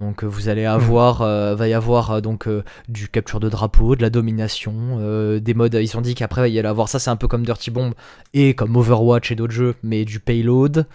Donc 0.00 0.24
euh, 0.24 0.26
vous 0.26 0.48
allez 0.48 0.64
avoir, 0.64 1.22
euh, 1.22 1.54
va 1.54 1.68
y 1.68 1.74
avoir 1.74 2.22
donc 2.22 2.48
du 2.88 3.08
capture 3.08 3.40
de 3.40 3.48
drapeau, 3.48 3.96
de 3.96 4.02
la 4.02 4.10
domination, 4.10 5.38
des 5.38 5.54
modes. 5.54 5.74
Ils 5.74 5.96
ont 5.96 6.00
dit 6.00 6.14
qu'après 6.14 6.50
il 6.50 6.54
y 6.54 6.58
allait 6.58 6.68
avoir 6.68 6.88
ça, 6.88 6.98
c'est 6.98 7.10
un 7.10 7.16
peu 7.16 7.28
comme 7.28 7.44
Dirty 7.44 7.70
Bomb 7.70 7.92
et 8.32 8.54
comme 8.54 8.76
Overwatch 8.76 9.30
et 9.32 9.34
d'autres 9.34 9.52
jeux, 9.52 9.74
mais 9.82 10.04
du 10.04 10.20
payload, 10.20 10.86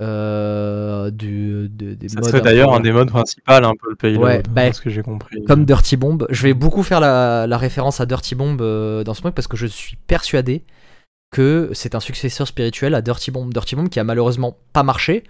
euh, 0.00 1.10
du, 1.10 1.68
de- 1.70 1.94
des 1.94 2.08
Ça 2.08 2.20
modes 2.20 2.30
serait 2.30 2.40
d'ailleurs 2.40 2.72
un 2.72 2.80
des 2.80 2.92
modes 2.92 3.08
principaux, 3.10 3.52
un 3.52 3.74
peu 3.80 3.90
le 3.90 3.96
payload, 3.96 4.22
Ouais, 4.22 4.42
bah, 4.50 4.72
ce 4.72 4.80
que 4.80 4.90
j'ai 4.90 5.02
compris. 5.02 5.42
comme 5.44 5.64
Dirty 5.64 5.96
Bomb. 5.96 6.26
Je 6.30 6.42
vais 6.42 6.54
beaucoup 6.54 6.82
faire 6.82 7.00
la, 7.00 7.46
la 7.46 7.58
référence 7.58 8.00
à 8.00 8.06
Dirty 8.06 8.34
Bomb 8.34 8.58
euh, 8.60 9.04
dans 9.04 9.14
ce 9.14 9.20
truc 9.22 9.34
parce 9.34 9.48
que 9.48 9.56
je 9.56 9.66
suis 9.66 9.96
persuadé 10.06 10.64
que 11.30 11.70
c'est 11.74 11.94
un 11.94 12.00
successeur 12.00 12.46
spirituel 12.46 12.94
à 12.94 13.02
Dirty 13.02 13.30
Bomb. 13.30 13.52
Dirty 13.52 13.76
Bomb 13.76 13.88
qui 13.88 14.00
a 14.00 14.04
malheureusement 14.04 14.56
pas 14.72 14.82
marché 14.82 15.24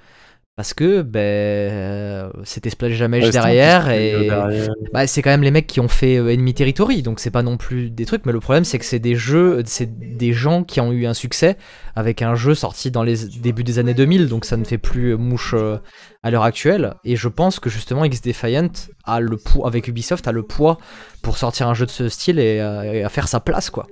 parce 0.58 0.74
que 0.74 1.02
ben 1.02 2.32
c'était 2.42 2.68
Splash 2.68 2.98
Damage 2.98 3.22
Ouais, 3.22 3.30
derrière 3.30 3.90
et 3.90 4.26
derrière. 4.26 4.70
bah, 4.92 5.06
c'est 5.06 5.22
quand 5.22 5.30
même 5.30 5.44
les 5.44 5.52
mecs 5.52 5.68
qui 5.68 5.78
ont 5.78 5.86
fait 5.86 6.16
euh, 6.18 6.32
Enemy 6.34 6.52
Territory 6.52 7.02
donc 7.02 7.20
c'est 7.20 7.30
pas 7.30 7.44
non 7.44 7.56
plus 7.56 7.90
des 7.90 8.04
trucs 8.04 8.26
mais 8.26 8.32
le 8.32 8.40
problème 8.40 8.64
c'est 8.64 8.80
que 8.80 8.84
c'est 8.84 8.98
des 8.98 9.14
jeux 9.14 9.62
c'est 9.66 10.16
des 10.16 10.32
gens 10.32 10.64
qui 10.64 10.80
ont 10.80 10.90
eu 10.90 11.06
un 11.06 11.14
succès 11.14 11.56
avec 11.94 12.22
un 12.22 12.34
jeu 12.34 12.56
sorti 12.56 12.90
dans 12.90 13.04
les 13.04 13.24
débuts 13.40 13.62
des 13.62 13.78
années 13.78 13.94
2000 13.94 14.26
donc 14.28 14.44
ça 14.44 14.56
ne 14.56 14.64
fait 14.64 14.78
plus 14.78 15.12
euh, 15.12 15.16
mouche 15.16 15.54
euh, 15.56 15.78
à 16.24 16.32
l'heure 16.32 16.42
actuelle. 16.42 16.94
Et 17.04 17.14
je 17.14 17.28
pense 17.28 17.60
que 17.60 17.70
justement 17.70 18.04
X 18.04 18.20
Defiant 18.20 18.68
a 19.04 19.20
le 19.20 19.36
poids 19.36 19.68
avec 19.68 19.86
Ubisoft 19.86 20.26
a 20.26 20.32
le 20.32 20.42
poids 20.42 20.78
pour 21.22 21.38
sortir 21.38 21.68
un 21.68 21.74
jeu 21.74 21.86
de 21.86 21.92
ce 21.92 22.08
style 22.08 22.40
et, 22.40 22.56
et 22.56 23.04
à 23.04 23.08
faire 23.08 23.28
sa 23.28 23.38
place 23.38 23.70
quoi. 23.70 23.86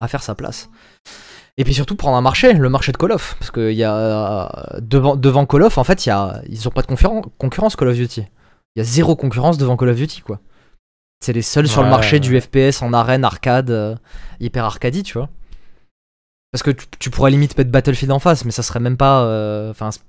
À 0.00 0.08
faire 0.08 0.24
sa 0.24 0.34
place 0.34 0.68
et 1.58 1.64
puis 1.64 1.74
surtout 1.74 1.94
prendre 1.96 2.16
un 2.16 2.22
marché, 2.22 2.54
le 2.54 2.68
marché 2.70 2.92
de 2.92 2.96
Call 2.96 3.12
of, 3.12 3.36
parce 3.38 3.50
que 3.50 3.70
y 3.72 3.84
a 3.84 4.78
devant, 4.80 5.16
devant 5.16 5.44
Call 5.44 5.62
of, 5.64 5.76
en 5.76 5.84
fait, 5.84 6.06
y 6.06 6.10
a, 6.10 6.40
ils 6.48 6.66
ont 6.66 6.70
pas 6.70 6.80
de 6.82 6.86
concurren- 6.86 7.22
concurrence 7.36 7.76
Call 7.76 7.88
of 7.88 7.96
Duty. 7.96 8.22
Il 8.76 8.78
y 8.78 8.80
a 8.80 8.84
zéro 8.84 9.14
concurrence 9.16 9.58
devant 9.58 9.76
Call 9.76 9.90
of 9.90 9.96
Duty, 9.96 10.22
quoi. 10.22 10.40
C'est 11.20 11.32
les 11.32 11.42
seuls 11.42 11.66
sur 11.68 11.82
le 11.82 11.90
marché 11.90 12.16
ouais. 12.16 12.20
du 12.20 12.40
FPS 12.40 12.80
en 12.80 12.92
arène, 12.92 13.24
arcade, 13.24 13.70
euh, 13.70 13.96
hyper 14.40 14.64
arcadie, 14.64 15.02
tu 15.02 15.18
vois. 15.18 15.28
Parce 16.52 16.62
que 16.62 16.70
tu, 16.70 16.86
tu 16.98 17.10
pourrais 17.10 17.30
limite 17.32 17.58
mettre 17.58 17.70
Battlefield 17.70 18.12
en 18.12 18.20
face, 18.20 18.44
mais 18.44 18.52
ça 18.52 18.62
serait 18.62 18.80
même 18.80 18.96
pas. 18.96 19.22
euh, 19.24 19.70
Enfin, 19.70 19.90
c'est- 19.90 20.00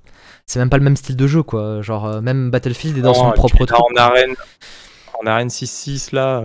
c'est 0.45 0.59
même 0.59 0.69
pas 0.69 0.77
le 0.77 0.83
même 0.83 0.95
style 0.95 1.15
de 1.15 1.27
jeu, 1.27 1.41
quoi. 1.43 1.81
Genre, 1.81 2.05
euh, 2.05 2.21
même 2.21 2.49
Battlefield 2.51 2.97
est 2.97 3.01
dans 3.01 3.09
Non, 3.13 3.15
son 3.15 3.31
propre 3.31 3.65
truc. 3.65 3.79
En 3.79 3.95
arène, 3.97 4.35
en 5.21 5.25
arène 5.27 5.49
6-6, 5.49 6.11
là, 6.11 6.43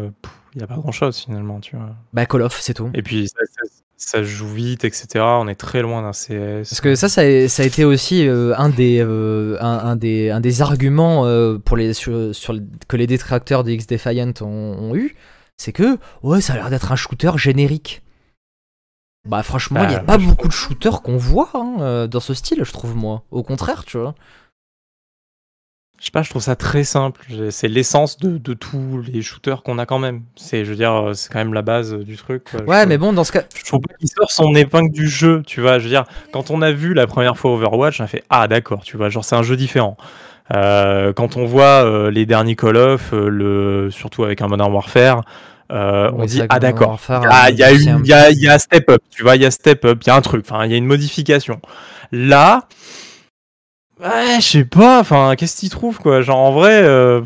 il 0.54 0.58
n'y 0.58 0.62
a 0.64 0.66
pas 0.66 0.76
grand 0.76 0.92
chose 0.92 1.18
finalement, 1.18 1.60
tu 1.60 1.76
vois. 1.76 1.90
Bah, 2.14 2.24
Call 2.26 2.42
of, 2.42 2.58
c'est 2.60 2.74
tout. 2.74 2.90
Et 2.94 3.02
puis 3.02 3.28
ça, 3.28 3.38
ça- 3.44 3.73
ça 3.96 4.22
joue 4.22 4.48
vite, 4.48 4.84
etc. 4.84 5.06
On 5.20 5.48
est 5.48 5.54
très 5.54 5.82
loin 5.82 6.02
d'un 6.02 6.12
CS. 6.12 6.68
Parce 6.68 6.80
que 6.80 6.94
ça, 6.94 7.08
ça 7.08 7.22
a, 7.22 7.48
ça 7.48 7.62
a 7.62 7.66
été 7.66 7.84
aussi 7.84 8.26
euh, 8.26 8.54
un, 8.56 8.68
des, 8.68 9.00
euh, 9.00 9.56
un, 9.60 9.78
un 9.78 9.96
des, 9.96 10.30
un 10.30 10.40
des 10.40 10.62
arguments 10.62 11.26
euh, 11.26 11.58
pour 11.58 11.76
les, 11.76 11.94
sur, 11.94 12.32
que 12.88 12.96
les 12.96 13.06
détracteurs 13.06 13.64
de 13.64 13.70
X 13.70 13.86
Defiant 13.86 14.32
ont, 14.40 14.46
ont 14.46 14.94
eu, 14.96 15.16
c'est 15.56 15.72
que 15.72 15.98
ouais, 16.22 16.40
ça 16.40 16.54
a 16.54 16.56
l'air 16.56 16.70
d'être 16.70 16.92
un 16.92 16.96
shooter 16.96 17.32
générique. 17.36 18.02
Bah 19.26 19.42
franchement, 19.42 19.82
il 19.84 19.88
n'y 19.88 19.94
a 19.94 20.00
Bah, 20.00 20.18
pas 20.18 20.18
beaucoup 20.18 20.48
de 20.48 20.52
shooters 20.52 21.00
qu'on 21.00 21.16
voit 21.16 21.50
hein, 21.54 22.06
dans 22.08 22.20
ce 22.20 22.34
style, 22.34 22.62
je 22.62 22.72
trouve 22.72 22.94
moi. 22.94 23.22
Au 23.30 23.42
contraire, 23.42 23.84
tu 23.84 23.96
vois. 23.96 24.14
Je 26.04 26.08
sais 26.08 26.12
pas, 26.12 26.22
je 26.22 26.28
trouve 26.28 26.42
ça 26.42 26.54
très 26.54 26.84
simple. 26.84 27.22
C'est 27.48 27.66
l'essence 27.66 28.18
de, 28.18 28.36
de 28.36 28.52
tous 28.52 29.02
les 29.10 29.22
shooters 29.22 29.62
qu'on 29.62 29.78
a 29.78 29.86
quand 29.86 29.98
même. 29.98 30.20
C'est, 30.36 30.66
je 30.66 30.68
veux 30.68 30.76
dire, 30.76 31.12
c'est 31.14 31.32
quand 31.32 31.38
même 31.38 31.54
la 31.54 31.62
base 31.62 31.94
du 31.94 32.18
truc. 32.18 32.44
quoi. 32.44 32.60
Je 32.60 32.64
Ouais, 32.66 32.76
trouve- 32.80 32.88
mais 32.90 32.98
bon, 32.98 33.14
dans 33.14 33.24
ce 33.24 33.32
cas, 33.32 33.40
Je 33.56 33.64
trouve 33.64 33.80
pas 33.80 33.94
qu'il 33.98 34.08
sort 34.10 34.30
son 34.30 34.54
épingle 34.54 34.92
du 34.92 35.08
jeu, 35.08 35.42
tu 35.46 35.62
vois. 35.62 35.78
Je 35.78 35.84
veux 35.84 35.88
dire, 35.88 36.04
quand 36.30 36.50
on 36.50 36.60
a 36.60 36.72
vu 36.72 36.92
la 36.92 37.06
première 37.06 37.38
fois 37.38 37.52
Overwatch, 37.54 38.02
on 38.02 38.04
a 38.04 38.06
fait 38.06 38.22
ah 38.28 38.46
d'accord, 38.48 38.82
tu 38.84 38.98
vois, 38.98 39.08
genre 39.08 39.24
c'est 39.24 39.34
un 39.34 39.42
jeu 39.42 39.56
différent. 39.56 39.96
Euh, 40.54 41.14
quand 41.14 41.38
on 41.38 41.46
voit 41.46 41.86
euh, 41.86 42.10
les 42.10 42.26
derniers 42.26 42.54
Call 42.54 42.76
of, 42.76 43.14
euh, 43.14 43.28
le 43.30 43.88
surtout 43.90 44.24
avec 44.24 44.42
un 44.42 44.48
Modern 44.48 44.70
Warfare, 44.74 45.22
euh, 45.72 46.10
on 46.12 46.26
dit 46.26 46.42
ah 46.50 46.58
d'accord. 46.60 47.00
Il 47.50 47.56
y 47.58 47.62
a- 47.62 47.72
il 47.72 47.80
y, 47.82 47.88
a 47.88 47.94
y 48.04 48.12
a, 48.12 48.30
y 48.30 48.48
a 48.48 48.58
step 48.58 48.90
up, 48.90 49.00
tu 49.08 49.22
vois, 49.22 49.36
il 49.36 49.42
y 49.42 49.46
a 49.46 49.50
step 49.50 49.86
up, 49.86 50.00
il 50.02 50.08
y 50.08 50.10
a 50.10 50.16
un 50.16 50.20
truc, 50.20 50.44
enfin 50.46 50.66
il 50.66 50.70
y 50.70 50.74
a 50.74 50.76
une 50.76 50.84
modification. 50.84 51.62
Là, 52.12 52.68
ouais, 54.00 54.36
je 54.40 54.46
sais 54.46 54.64
pas, 54.64 55.00
enfin 55.00 55.34
qu'est-ce 55.36 55.56
qu'il 55.56 55.70
trouve 55.70 55.98
quoi, 55.98 56.20
genre 56.22 56.38
en 56.38 56.52
vrai. 56.52 56.82
euh, 56.82 57.22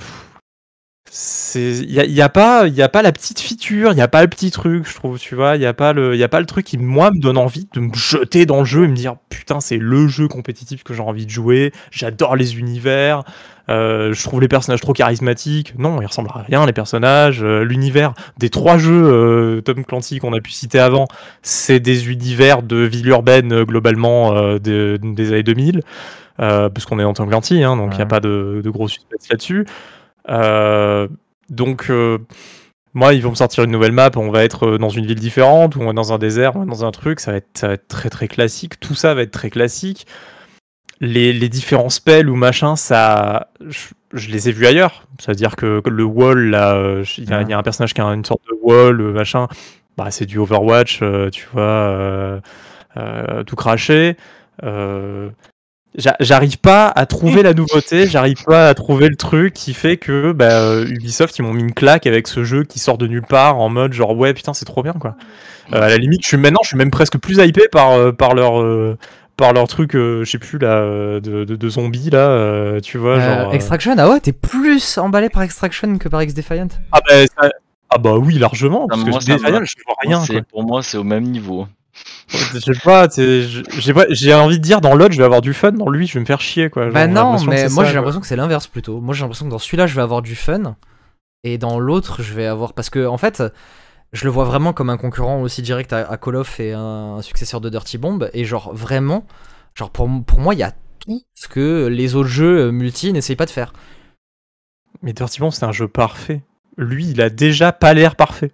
c'est 1.10 1.70
il 1.78 1.90
y 1.90 2.20
a, 2.20 2.28
pas 2.28 2.68
y 2.68 2.82
a 2.82 2.88
pas 2.90 3.00
la 3.00 3.12
petite 3.12 3.40
feature 3.40 3.92
il 3.92 3.98
y 3.98 4.02
a 4.02 4.08
pas 4.08 4.20
le 4.20 4.28
petit 4.28 4.50
truc 4.50 4.86
je 4.86 4.94
trouve 4.94 5.18
tu 5.18 5.34
vois? 5.34 5.56
Il 5.56 5.62
y 5.62 5.66
a 5.66 5.72
pas 5.72 5.94
le 5.94 6.14
y 6.16 6.22
a 6.22 6.28
pas 6.28 6.38
le 6.38 6.44
truc 6.44 6.66
qui 6.66 6.76
moi 6.76 7.10
me 7.10 7.18
donne 7.18 7.38
envie 7.38 7.66
de 7.72 7.80
me 7.80 7.94
jeter 7.94 8.44
dans 8.44 8.58
le 8.58 8.66
jeu 8.66 8.84
et 8.84 8.88
me 8.88 8.94
dire 8.94 9.16
putain 9.30 9.60
c'est 9.60 9.78
le 9.78 10.06
jeu 10.06 10.28
compétitif 10.28 10.84
que 10.84 10.92
j'ai 10.92 11.00
envie 11.00 11.24
de 11.24 11.30
jouer 11.30 11.72
j'adore 11.90 12.36
les 12.36 12.58
univers 12.58 13.22
euh, 13.70 14.12
je 14.12 14.22
trouve 14.22 14.40
les 14.42 14.48
personnages 14.48 14.80
trop 14.80 14.92
charismatiques. 14.92 15.74
Non 15.78 16.00
ils 16.02 16.06
ressemblent 16.06 16.30
à 16.34 16.42
rien 16.42 16.66
les 16.66 16.74
personnages 16.74 17.42
euh, 17.42 17.64
l'univers 17.64 18.12
des 18.36 18.50
trois 18.50 18.76
jeux 18.76 19.62
Tom 19.64 19.86
Clancy 19.86 20.18
qu'on 20.18 20.34
a 20.34 20.40
pu 20.42 20.50
citer 20.52 20.78
avant 20.78 21.06
c'est 21.42 21.80
des 21.80 22.10
univers 22.10 22.62
de 22.62 22.76
ville 22.76 23.08
urbaine 23.08 23.62
globalement 23.64 24.34
de- 24.58 24.98
des 25.02 25.28
années 25.32 25.42
2000 25.42 25.80
euh, 26.40 26.68
parce 26.68 26.86
qu'on 26.86 26.98
est 26.98 27.02
dans 27.02 27.12
Tom 27.14 27.28
Clancy 27.28 27.62
hein, 27.62 27.76
donc 27.76 27.92
il 27.92 27.96
n'y 27.96 28.02
a 28.02 28.04
Ouais. 28.04 28.08
pas 28.08 28.20
de, 28.20 28.60
de 28.64 28.70
gros 28.70 28.88
suspense 28.88 29.28
là-dessus 29.30 29.66
euh, 30.30 31.08
donc, 31.50 31.86
euh, 31.90 32.18
moi, 32.94 33.14
ils 33.14 33.22
vont 33.22 33.30
me 33.30 33.34
sortir 33.34 33.64
une 33.64 33.70
nouvelle 33.70 33.92
map, 33.92 34.10
on 34.16 34.30
va 34.30 34.44
être 34.44 34.76
dans 34.76 34.90
une 34.90 35.06
ville 35.06 35.18
différente, 35.20 35.76
ou 35.76 35.80
on 35.80 35.86
va 35.86 35.92
dans 35.94 36.12
un 36.12 36.18
désert, 36.18 36.56
ou 36.56 36.64
dans 36.66 36.84
un 36.84 36.90
truc, 36.90 37.20
ça 37.20 37.30
va, 37.30 37.38
être, 37.38 37.48
ça 37.54 37.68
va 37.68 37.74
être 37.74 37.88
très 37.88 38.10
très 38.10 38.28
classique. 38.28 38.78
Tout 38.80 38.94
ça 38.94 39.14
va 39.14 39.22
être 39.22 39.30
très 39.30 39.48
classique. 39.50 40.06
Les, 41.00 41.32
les 41.32 41.48
différents 41.48 41.90
spells 41.90 42.28
ou 42.28 42.34
machin, 42.36 42.76
ça, 42.76 43.48
je, 43.66 43.88
je 44.12 44.30
les 44.30 44.48
ai 44.48 44.52
vus 44.52 44.66
ailleurs. 44.66 45.06
C'est-à-dire 45.20 45.56
que, 45.56 45.80
que 45.80 45.90
le 45.90 46.04
wall, 46.04 46.50
là, 46.50 47.02
il 47.18 47.24
y, 47.28 47.32
a- 47.32 47.42
il 47.42 47.48
y 47.48 47.52
a 47.54 47.58
un 47.58 47.62
personnage 47.62 47.94
qui 47.94 48.00
a 48.00 48.04
une 48.06 48.24
sorte 48.24 48.42
de 48.50 48.56
wall, 48.60 49.00
machin. 49.12 49.46
Bah, 49.96 50.10
c'est 50.10 50.26
du 50.26 50.38
Overwatch, 50.38 51.00
tu 51.32 51.46
vois, 51.52 52.40
tout 53.46 53.56
craché. 53.56 54.16
Euh, 54.64 55.30
J'arrive 56.20 56.58
pas 56.58 56.86
à 56.88 57.06
trouver 57.06 57.42
la 57.42 57.54
nouveauté, 57.54 58.06
j'arrive 58.06 58.44
pas 58.44 58.68
à 58.68 58.74
trouver 58.74 59.08
le 59.08 59.16
truc 59.16 59.54
qui 59.54 59.72
fait 59.74 59.96
que 59.96 60.32
bah, 60.32 60.60
euh, 60.60 60.86
Ubisoft 60.86 61.36
ils 61.38 61.42
m'ont 61.42 61.52
mis 61.54 61.62
une 61.62 61.72
claque 61.74 62.06
avec 62.06 62.28
ce 62.28 62.44
jeu 62.44 62.62
qui 62.62 62.78
sort 62.78 62.98
de 62.98 63.06
nulle 63.06 63.22
part 63.26 63.58
en 63.58 63.68
mode 63.68 63.92
genre 63.94 64.16
ouais 64.16 64.32
putain 64.34 64.52
c'est 64.54 64.66
trop 64.66 64.82
bien 64.82 64.92
quoi. 64.92 65.16
Euh, 65.72 65.82
à 65.82 65.88
la 65.88 65.96
limite 65.96 66.22
je 66.22 66.28
suis 66.28 66.36
maintenant 66.36 66.60
je 66.62 66.68
suis 66.68 66.76
même 66.76 66.90
presque 66.90 67.18
plus 67.18 67.38
hypé 67.38 67.62
par 67.72 67.92
euh, 67.92 68.12
par 68.12 68.34
leur 68.34 68.60
euh, 68.60 68.96
par 69.36 69.52
leur 69.54 69.66
truc 69.66 69.96
euh, 69.96 70.24
je 70.24 70.30
sais 70.30 70.38
plus 70.38 70.58
là 70.58 70.82
de, 71.20 71.44
de, 71.44 71.56
de 71.56 71.68
zombies 71.68 72.10
là 72.10 72.80
tu 72.82 72.98
vois 72.98 73.16
Euh, 73.16 73.20
genre. 73.40 73.50
euh, 73.50 73.54
Extraction, 73.54 73.94
ah 73.98 74.08
ouais, 74.10 74.20
t'es 74.20 74.32
plus 74.32 74.98
emballé 74.98 75.30
par 75.30 75.42
Extraction 75.42 75.96
que 75.98 76.08
par 76.08 76.22
X-Defiant 76.22 76.68
ah, 76.92 77.00
bah, 77.08 77.26
ça- 77.26 77.50
ah 77.90 77.98
bah 77.98 78.16
oui 78.18 78.38
largement 78.38 78.86
parce 78.86 79.02
que 79.02 79.10
moi, 79.10 79.18
Defiant, 79.20 79.64
je 79.64 79.74
vois 79.86 79.96
rien. 80.02 80.42
Pour 80.50 80.62
moi, 80.64 80.82
c'est 80.82 80.98
au 80.98 81.04
même 81.04 81.24
niveau. 81.24 81.66
Je 82.28 82.58
sais 82.60 82.72
pas, 82.84 83.06
j'ai 83.08 83.94
pas- 83.94 84.42
envie 84.42 84.58
de 84.58 84.62
dire 84.62 84.80
dans 84.80 84.94
l'autre 84.94 85.12
je 85.12 85.18
vais 85.18 85.24
avoir 85.24 85.40
du 85.40 85.54
fun, 85.54 85.72
dans 85.72 85.88
lui 85.88 86.06
je 86.06 86.14
vais 86.14 86.20
me 86.20 86.24
faire 86.26 86.40
chier 86.40 86.68
quoi. 86.70 86.90
Bah 86.90 87.06
Genre, 87.06 87.08
j'ai 87.08 87.14
non, 87.14 87.50
mais 87.50 87.68
moi 87.70 87.84
j'ai 87.84 87.94
l'impression 87.94 88.20
que 88.20 88.26
c'est 88.26 88.36
l'inverse 88.36 88.66
plutôt. 88.66 89.00
Moi 89.00 89.14
j'ai 89.14 89.22
l'impression 89.22 89.46
que 89.46 89.50
dans 89.50 89.58
celui-là 89.58 89.86
je 89.86 89.94
vais 89.94 90.02
avoir 90.02 90.20
du 90.22 90.34
fun 90.36 90.76
et 91.44 91.56
dans 91.58 91.78
l'autre 91.78 92.22
je 92.22 92.34
vais 92.34 92.46
avoir 92.46 92.74
parce 92.74 92.90
que 92.90 93.06
en 93.06 93.16
fait 93.16 93.42
je 94.12 94.24
le 94.24 94.30
vois 94.30 94.44
vraiment 94.44 94.72
comme 94.72 94.90
un 94.90 94.96
concurrent 94.98 95.40
aussi 95.40 95.62
direct 95.62 95.92
à, 95.92 96.08
à 96.10 96.16
Call 96.18 96.36
of 96.36 96.60
et 96.60 96.72
un, 96.72 97.16
un 97.16 97.22
successeur 97.22 97.60
de 97.60 97.68
Dirty 97.70 97.96
Bomb 97.98 98.28
et 98.34 98.44
genre 98.44 98.74
vraiment 98.74 99.26
genre 99.74 99.90
pour, 99.90 100.08
pour 100.26 100.40
moi 100.40 100.54
il 100.54 100.60
y 100.60 100.62
a 100.64 100.72
tout 100.72 101.22
ce 101.34 101.48
que 101.48 101.86
les 101.86 102.14
autres 102.14 102.28
jeux 102.28 102.66
euh, 102.66 102.70
multi 102.72 103.12
n'essayent 103.12 103.36
pas 103.36 103.46
de 103.46 103.50
faire. 103.50 103.72
Mais 105.02 105.12
Dirty 105.14 105.40
Bomb 105.40 105.50
c'est 105.50 105.64
un 105.64 105.72
jeu 105.72 105.88
parfait. 105.88 106.42
Lui 106.78 107.10
il 107.10 107.20
a 107.20 107.28
déjà 107.28 107.72
pas 107.72 107.92
l'air 107.92 108.16
parfait. 108.16 108.50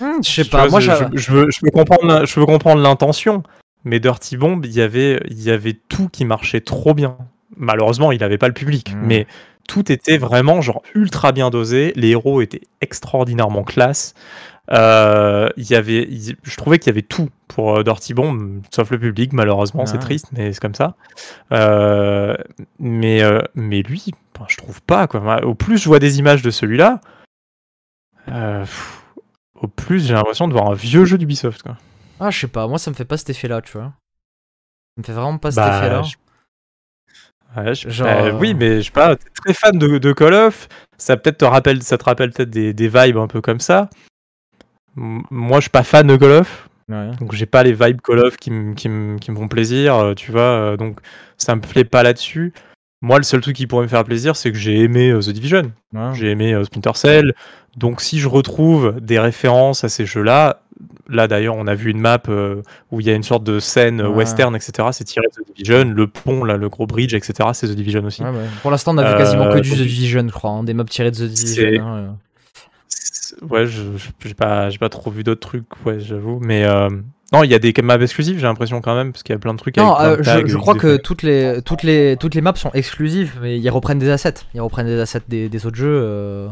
Hmm, 0.00 0.22
je 0.22 0.30
sais 0.30 0.44
pas, 0.44 0.62
vois, 0.62 0.68
moi 0.68 0.80
je, 0.80 0.86
j'a- 0.86 1.10
je- 1.12 1.18
je 1.18 1.32
veux, 1.32 1.46
je 1.50 1.60
comprendre, 1.72 2.24
je 2.26 2.34
peux 2.34 2.44
comprendre 2.46 2.82
l'intention, 2.82 3.42
mais 3.84 3.98
Dirty 3.98 4.36
Bomb, 4.36 4.60
il 4.64 4.72
y 4.72 4.82
avait, 4.82 5.20
il 5.30 5.42
y 5.42 5.50
avait 5.50 5.72
tout 5.88 6.08
qui 6.10 6.24
marchait 6.24 6.60
trop 6.60 6.92
bien. 6.94 7.16
Malheureusement, 7.56 8.12
il 8.12 8.20
n'avait 8.20 8.36
pas 8.38 8.48
le 8.48 8.54
public, 8.54 8.92
Mm. 8.94 9.06
mais 9.06 9.26
tout 9.66 9.90
était 9.90 10.18
vraiment 10.18 10.60
genre 10.60 10.82
ultra 10.94 11.32
bien 11.32 11.48
dosé. 11.50 11.92
Les 11.96 12.10
héros 12.10 12.40
étaient 12.42 12.60
extraordinairement 12.82 13.62
classe. 13.64 14.14
Euh, 14.72 15.48
il 15.56 15.70
y 15.70 15.74
avait, 15.76 16.02
il- 16.10 16.36
je 16.42 16.56
trouvais 16.56 16.78
qu'il 16.78 16.88
y 16.88 16.94
avait 16.94 17.02
tout 17.02 17.30
pour 17.48 17.78
euh, 17.78 17.82
Dirty 17.84 18.12
Bomb, 18.14 18.62
sauf 18.74 18.90
le 18.90 18.98
public. 18.98 19.32
Malheureusement, 19.32 19.86
c'est 19.86 19.96
Ah. 19.96 20.00
triste, 20.00 20.26
mais 20.32 20.52
c'est 20.52 20.60
comme 20.60 20.74
ça. 20.74 20.94
Euh, 21.52 22.36
mais, 22.78 23.22
euh, 23.22 23.40
mais 23.54 23.82
lui, 23.82 24.06
ben, 24.38 24.44
je 24.48 24.56
trouve 24.56 24.82
pas 24.82 25.06
quoi. 25.06 25.44
Au 25.44 25.54
plus 25.54 25.78
je 25.78 25.88
vois 25.88 26.00
des 26.00 26.18
images 26.18 26.42
de 26.42 26.50
celui-là. 26.50 27.00
Euh, 28.28 28.60
pff, 28.60 29.02
au 29.54 29.68
plus 29.68 30.06
j'ai 30.06 30.14
l'impression 30.14 30.48
de 30.48 30.52
voir 30.52 30.70
un 30.70 30.74
vieux 30.74 31.04
jeu 31.04 31.18
d'Ubisoft. 31.18 31.62
quoi. 31.62 31.76
Ah, 32.20 32.30
je 32.30 32.38
sais 32.40 32.48
pas, 32.48 32.66
moi 32.66 32.78
ça 32.78 32.90
me 32.90 32.96
fait 32.96 33.04
pas 33.04 33.16
cet 33.16 33.30
effet-là, 33.30 33.60
tu 33.62 33.72
vois. 33.72 33.92
Ça 34.96 34.98
me 34.98 35.02
fait 35.04 35.12
vraiment 35.12 35.38
pas 35.38 35.50
cet 35.50 35.62
Bah, 35.64 35.78
effet-là. 35.78 36.02
je- 36.02 36.16
Ouais, 37.56 37.74
je- 37.74 37.88
Genre, 37.88 38.06
bah, 38.06 38.24
euh, 38.26 38.32
oui, 38.38 38.52
mais 38.54 38.80
je 38.80 38.86
sais 38.86 38.90
pas, 38.90 39.16
t'es 39.16 39.30
très 39.30 39.54
fan 39.54 39.78
de, 39.78 39.96
de 39.98 40.12
Call 40.12 40.34
of, 40.34 40.68
ça 40.98 41.16
peut-être 41.16 41.38
te 41.38 41.44
rappelle, 41.46 41.82
ça 41.82 41.96
te 41.96 42.04
rappelle 42.04 42.30
peut-être 42.32 42.50
des, 42.50 42.74
des 42.74 42.88
vibes 42.88 43.16
un 43.16 43.28
peu 43.28 43.40
comme 43.40 43.60
ça. 43.60 43.88
M- 44.96 45.22
Moi, 45.30 45.58
je 45.58 45.62
suis 45.62 45.70
pas 45.70 45.82
fan 45.84 46.06
de 46.06 46.16
Call 46.16 46.32
of, 46.32 46.68
Ouais. 46.88 47.10
donc 47.18 47.32
j'ai 47.32 47.46
pas 47.46 47.62
les 47.62 47.72
vibes 47.72 48.00
Call 48.02 48.18
of 48.20 48.36
qui, 48.36 48.50
me- 48.50 48.74
font 49.34 49.48
plaisir, 49.48 49.94
euh, 49.96 50.14
tu 50.14 50.32
vois, 50.32 50.40
euh, 50.42 50.76
donc 50.76 51.00
ça 51.38 51.54
me 51.56 51.60
plaît 51.60 51.84
pas 51.84 52.02
là-dessus. 52.02 52.52
Moi, 53.02 53.18
le 53.18 53.24
seul 53.24 53.40
truc 53.40 53.56
qui 53.56 53.66
pourrait 53.66 53.84
me 53.84 53.88
faire 53.88 54.04
plaisir, 54.04 54.36
c'est 54.36 54.50
que 54.50 54.58
j'ai 54.58 54.80
aimé 54.80 55.10
euh, 55.10 55.20
The 55.20 55.30
Division, 55.30 55.72
Ouais. 55.92 56.14
j'ai 56.14 56.30
aimé 56.30 56.54
euh, 56.54 56.64
Splinter 56.64 56.92
Cell, 56.94 57.34
donc 57.76 58.00
si 58.00 58.18
je 58.18 58.26
retrouve 58.28 58.96
des 59.00 59.18
références 59.18 59.84
à 59.84 59.88
ces 59.90 60.06
jeux-là, 60.06 60.62
là 61.08 61.28
d'ailleurs, 61.28 61.56
on 61.56 61.66
a 61.66 61.74
vu 61.74 61.90
une 61.90 62.00
map 62.00 62.22
euh, 62.28 62.62
où 62.90 63.00
il 63.00 63.06
y 63.06 63.10
a 63.10 63.14
une 63.14 63.22
sorte 63.22 63.44
de 63.44 63.60
scène 63.60 64.00
euh, 64.00 64.08
Ouais. 64.08 64.16
western, 64.16 64.56
etc. 64.56 64.88
C'est 64.92 65.04
tiré 65.04 65.26
de 65.26 65.42
The 65.42 65.46
Division, 65.56 65.84
le 65.94 66.06
pont, 66.06 66.42
là, 66.42 66.56
le 66.56 66.68
gros 66.70 66.86
bridge, 66.86 67.12
etc. 67.14 67.50
C'est 67.52 67.68
The 67.68 67.72
Division 67.76 68.02
aussi. 68.04 68.22
Ouais. 68.22 68.30
Pour 68.62 68.70
l'instant, 68.70 68.94
on 68.94 68.98
a 68.98 69.10
vu 69.12 69.16
quasiment 69.18 69.50
que 69.52 69.58
du 69.60 69.68
donc- 69.70 69.78
The 69.78 69.82
Division, 69.82 70.26
je 70.26 70.32
crois, 70.32 70.50
hein, 70.50 70.64
des 70.64 70.72
mobs 70.74 70.88
tirés 70.88 71.10
de 71.10 71.16
The 71.16 71.30
Division. 71.30 71.86
hein, 71.86 72.16
Ouais, 73.50 73.66
j'ai 73.66 74.34
pas, 74.34 74.70
pas 74.80 74.88
trop 74.88 75.10
vu 75.10 75.22
d'autres 75.22 75.40
trucs, 75.46 75.64
ouais, 75.84 76.00
j'avoue. 76.00 76.38
Mais 76.40 76.64
non, 77.32 77.42
il 77.42 77.50
y 77.50 77.54
a 77.54 77.58
des 77.58 77.74
maps 77.82 77.98
exclusives, 77.98 78.38
j'ai 78.38 78.46
l'impression 78.46 78.80
quand 78.80 78.94
même, 78.94 79.12
parce 79.12 79.24
qu'il 79.24 79.32
y 79.32 79.36
a 79.36 79.38
plein 79.38 79.52
de 79.52 79.58
trucs. 79.58 79.76
Non, 79.76 79.92
avec 79.94 80.20
plein 80.20 80.34
de 80.34 80.38
euh, 80.38 80.42
tags, 80.42 80.48
je, 80.48 80.56
crois 80.56 80.76
que 80.76 80.96
toutes 80.96 81.22
les, 81.22 81.60
toutes, 81.64 81.82
les, 81.82 82.16
toutes 82.16 82.34
les 82.34 82.40
maps 82.40 82.54
sont 82.54 82.70
exclusives, 82.72 83.38
mais 83.42 83.58
ils 83.58 83.70
reprennent 83.70 83.98
des 83.98 84.10
assets. 84.10 84.34
Ils 84.54 84.60
reprennent 84.60 84.86
des 84.86 85.00
assets 85.00 85.22
des, 85.26 85.48
des 85.48 85.66
autres 85.66 85.76
jeux. 85.76 86.00
euh. 86.02 86.48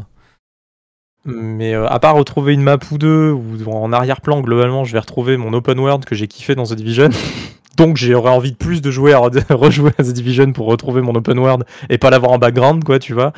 Mais 1.23 1.73
euh, 1.73 1.87
à 1.87 1.99
part 1.99 2.15
retrouver 2.15 2.53
une 2.53 2.61
map 2.61 2.77
ou 2.91 2.97
deux, 2.97 3.31
ou 3.31 3.71
en 3.71 3.93
arrière-plan, 3.93 4.41
globalement, 4.41 4.83
je 4.83 4.91
vais 4.91 4.99
retrouver 4.99 5.37
mon 5.37 5.53
open 5.53 5.79
world 5.79 6.05
que 6.05 6.13
j'ai 6.13 6.27
kiffé 6.27 6.55
dans 6.55 6.65
The 6.65 6.73
Division. 6.73 7.09
Donc 7.77 7.97
j'aurais 7.97 8.31
envie 8.31 8.51
de 8.51 8.57
plus 8.57 8.81
de 8.81 8.91
jouer 8.91 9.13
à, 9.13 9.29
de 9.29 9.41
rejouer 9.53 9.91
à 9.97 10.03
The 10.03 10.13
Division 10.13 10.51
pour 10.51 10.67
retrouver 10.67 11.01
mon 11.01 11.15
open 11.15 11.39
world 11.39 11.63
et 11.89 11.97
pas 11.97 12.09
l'avoir 12.09 12.31
en 12.33 12.37
background, 12.37 12.83
quoi, 12.83 12.99
tu 12.99 13.13
vois. 13.13 13.31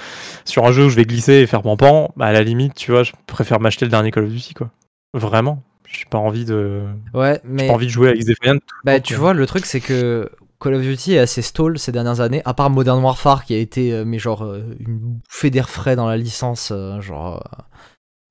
Sur 0.44 0.66
un 0.66 0.72
jeu 0.72 0.86
où 0.86 0.90
je 0.90 0.96
vais 0.96 1.06
glisser 1.06 1.34
et 1.34 1.48
faire 1.48 1.62
pampan, 1.62 2.12
bah 2.18 2.26
à 2.26 2.34
la 2.34 2.44
limite, 2.44 2.74
tu 2.74 2.92
vois, 2.92 3.04
je 3.04 3.14
préfère 3.28 3.60
m'acheter 3.60 3.86
le 3.86 3.92
dernier 3.92 4.12
Call 4.12 4.26
of 4.26 4.32
Duty, 4.32 4.54
quoi. 4.54 4.70
Vraiment. 5.14 5.64
J'ai 5.90 6.06
pas 6.10 6.18
envie 6.18 6.46
de, 6.46 6.84
Ouais, 7.14 7.40
mais 7.44 7.68
pas 7.68 7.74
envie 7.74 7.86
de 7.86 7.92
jouer 7.92 8.10
à 8.10 8.54
bah, 8.84 9.00
tu 9.00 9.16
vois, 9.16 9.34
le 9.34 9.46
truc 9.46 9.66
c'est 9.66 9.80
que 9.80 10.30
Call 10.60 10.74
of 10.74 10.82
Duty 10.82 11.14
est 11.14 11.20
assez 11.20 11.42
stall 11.42 11.80
ces 11.80 11.92
dernières 11.92 12.20
années, 12.20 12.42
à 12.46 12.54
part 12.54 12.70
Modern 12.70 13.02
Warfare 13.02 13.46
qui 13.46 13.54
a 13.54 13.58
été, 13.58 13.94
euh, 13.94 14.04
mais 14.06 14.20
genre, 14.20 14.44
euh, 14.44 14.64
une 14.80 14.98
bouffée 14.98 15.50
d'air 15.50 15.70
frais 15.70 15.96
dans 15.96 16.08
la 16.08 16.18
licence, 16.18 16.72
euh, 16.74 17.00
genre. 17.00 17.44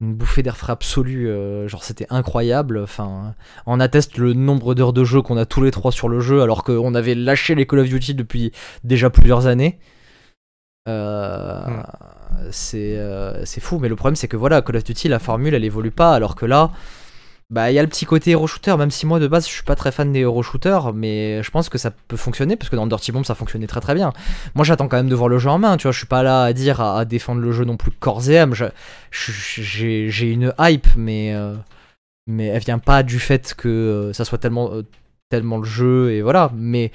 une 0.01 0.15
bouffée 0.15 0.43
d'air 0.43 0.57
frais 0.57 0.73
absolue, 0.73 1.31
genre 1.67 1.83
c'était 1.83 2.07
incroyable. 2.11 2.79
Enfin, 2.79 3.35
on 3.65 3.81
atteste 3.81 4.19
le 4.19 4.35
nombre 4.35 4.75
d'heures 4.75 4.93
de 4.93 5.05
jeu 5.05 5.23
qu'on 5.23 5.39
a 5.39 5.47
tous 5.47 5.63
les 5.63 5.71
trois 5.71 5.93
sur 5.93 6.09
le 6.11 6.21
jeu, 6.21 6.43
alors 6.43 6.65
qu'on 6.65 6.95
avait 6.95 7.15
lâché 7.15 7.55
les 7.55 7.67
Call 7.67 7.79
of 7.79 7.89
Duty 7.89 8.15
depuis 8.15 8.53
déjà 8.85 9.09
plusieurs 9.09 9.47
années. 9.47 9.79
Euh, 10.89 11.67
Mm. 11.67 12.49
c'est 12.51 12.97
euh, 12.99 13.45
c'est 13.45 13.61
fou, 13.61 13.79
mais 13.79 13.89
le 13.89 13.97
problème 13.97 14.17
c'est 14.17 14.29
que 14.29 14.37
voilà, 14.37 14.63
Call 14.63 14.77
of 14.77 14.85
Duty, 14.85 15.09
la 15.09 15.19
formule 15.19 15.55
elle 15.55 15.65
évolue 15.65 15.91
pas, 15.91 16.15
alors 16.15 16.37
que 16.37 16.47
là, 16.47 16.71
bah 17.49 17.71
il 17.71 17.75
y 17.75 17.79
a 17.79 17.83
le 17.83 17.89
petit 17.89 18.07
côté 18.07 18.33
hero 18.33 18.47
shooter, 18.49 18.77
même 18.77 18.91
si 18.91 19.07
moi 19.07 19.21
de 19.21 19.29
base 19.29 19.47
je 19.47 19.53
suis 19.53 19.63
pas 19.63 19.77
très 19.77 19.93
fan 19.93 20.13
des 20.13 20.21
hero 20.21 20.43
shooters, 20.43 20.93
mais 20.93 21.43
je 21.45 21.51
pense 21.53 21.69
que 21.69 21.79
ça 21.79 21.93
peut 21.93 22.17
fonctionner 22.17 22.57
parce 22.57 22.69
que 22.69 22.75
dans 22.77 22.89
Dirty 22.89 23.13
Bomb 23.13 23.25
ça 23.25 23.37
fonctionnait 23.37 23.69
très 23.69 23.81
très 23.81 23.95
bien. 23.95 24.13
Moi 24.57 24.65
j'attends 24.65 24.89
quand 24.89 24.97
même 24.97 25.09
de 25.09 25.15
voir 25.15 25.29
le 25.29 25.39
jeu 25.39 25.49
en 25.49 25.59
main, 25.59 25.77
tu 25.77 25.85
vois, 25.85 25.93
je 25.93 25.99
suis 25.99 26.09
pas 26.09 26.25
là 26.25 26.43
à 26.43 26.53
dire 26.53 26.81
à, 26.81 27.05
défendre 27.05 27.41
le 27.41 27.53
jeu 27.53 27.65
non 27.65 27.77
plus 27.77 27.93
corps 27.93 28.29
et 28.29 28.39
âme, 28.39 28.55
j'ai 29.13 30.31
une 30.33 30.53
hype, 30.59 30.89
mais 30.97 31.35
euh, 31.35 31.55
mais 32.27 32.47
elle 32.47 32.63
vient 32.63 32.79
pas 32.81 33.05
du 33.05 33.21
fait 33.21 33.55
que 33.55 33.69
euh, 33.69 34.13
ça 34.13 34.25
soit 34.25 34.39
tellement 34.39 34.73
euh, 34.73 34.83
tellement 35.29 35.59
le 35.59 35.65
jeu 35.65 36.13
et 36.13 36.23
voilà, 36.23 36.51
mais 36.55 36.91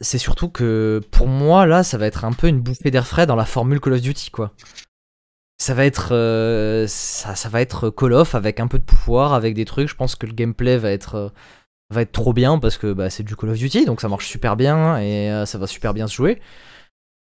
c'est 0.00 0.18
surtout 0.18 0.48
que 0.48 1.00
pour 1.12 1.28
moi 1.28 1.66
là 1.66 1.84
ça 1.84 1.98
va 1.98 2.06
être 2.06 2.24
un 2.24 2.32
peu 2.32 2.48
une 2.48 2.60
bouffée 2.60 2.90
d'air 2.90 3.06
frais 3.06 3.26
dans 3.26 3.36
la 3.36 3.44
formule 3.44 3.80
Call 3.80 3.92
of 3.94 4.00
Duty 4.02 4.30
quoi 4.30 4.52
ça 5.64 5.72
va 5.72 5.86
être 5.86 6.12
euh, 6.12 6.86
ça, 6.86 7.34
ça 7.34 7.48
va 7.48 7.62
être 7.62 7.88
Call 7.88 8.12
of 8.12 8.34
avec 8.34 8.60
un 8.60 8.66
peu 8.66 8.78
de 8.78 8.84
pouvoir 8.84 9.32
avec 9.32 9.54
des 9.54 9.64
trucs. 9.64 9.88
Je 9.88 9.94
pense 9.94 10.14
que 10.14 10.26
le 10.26 10.34
gameplay 10.34 10.76
va 10.76 10.90
être 10.90 11.14
euh, 11.14 11.28
va 11.90 12.02
être 12.02 12.12
trop 12.12 12.34
bien 12.34 12.58
parce 12.58 12.76
que 12.76 12.92
bah, 12.92 13.08
c'est 13.08 13.22
du 13.22 13.34
Call 13.34 13.48
of 13.50 13.56
Duty 13.56 13.86
donc 13.86 14.02
ça 14.02 14.08
marche 14.08 14.26
super 14.28 14.56
bien 14.56 14.98
et 14.98 15.30
euh, 15.30 15.46
ça 15.46 15.56
va 15.56 15.66
super 15.66 15.94
bien 15.94 16.06
se 16.06 16.14
jouer. 16.14 16.38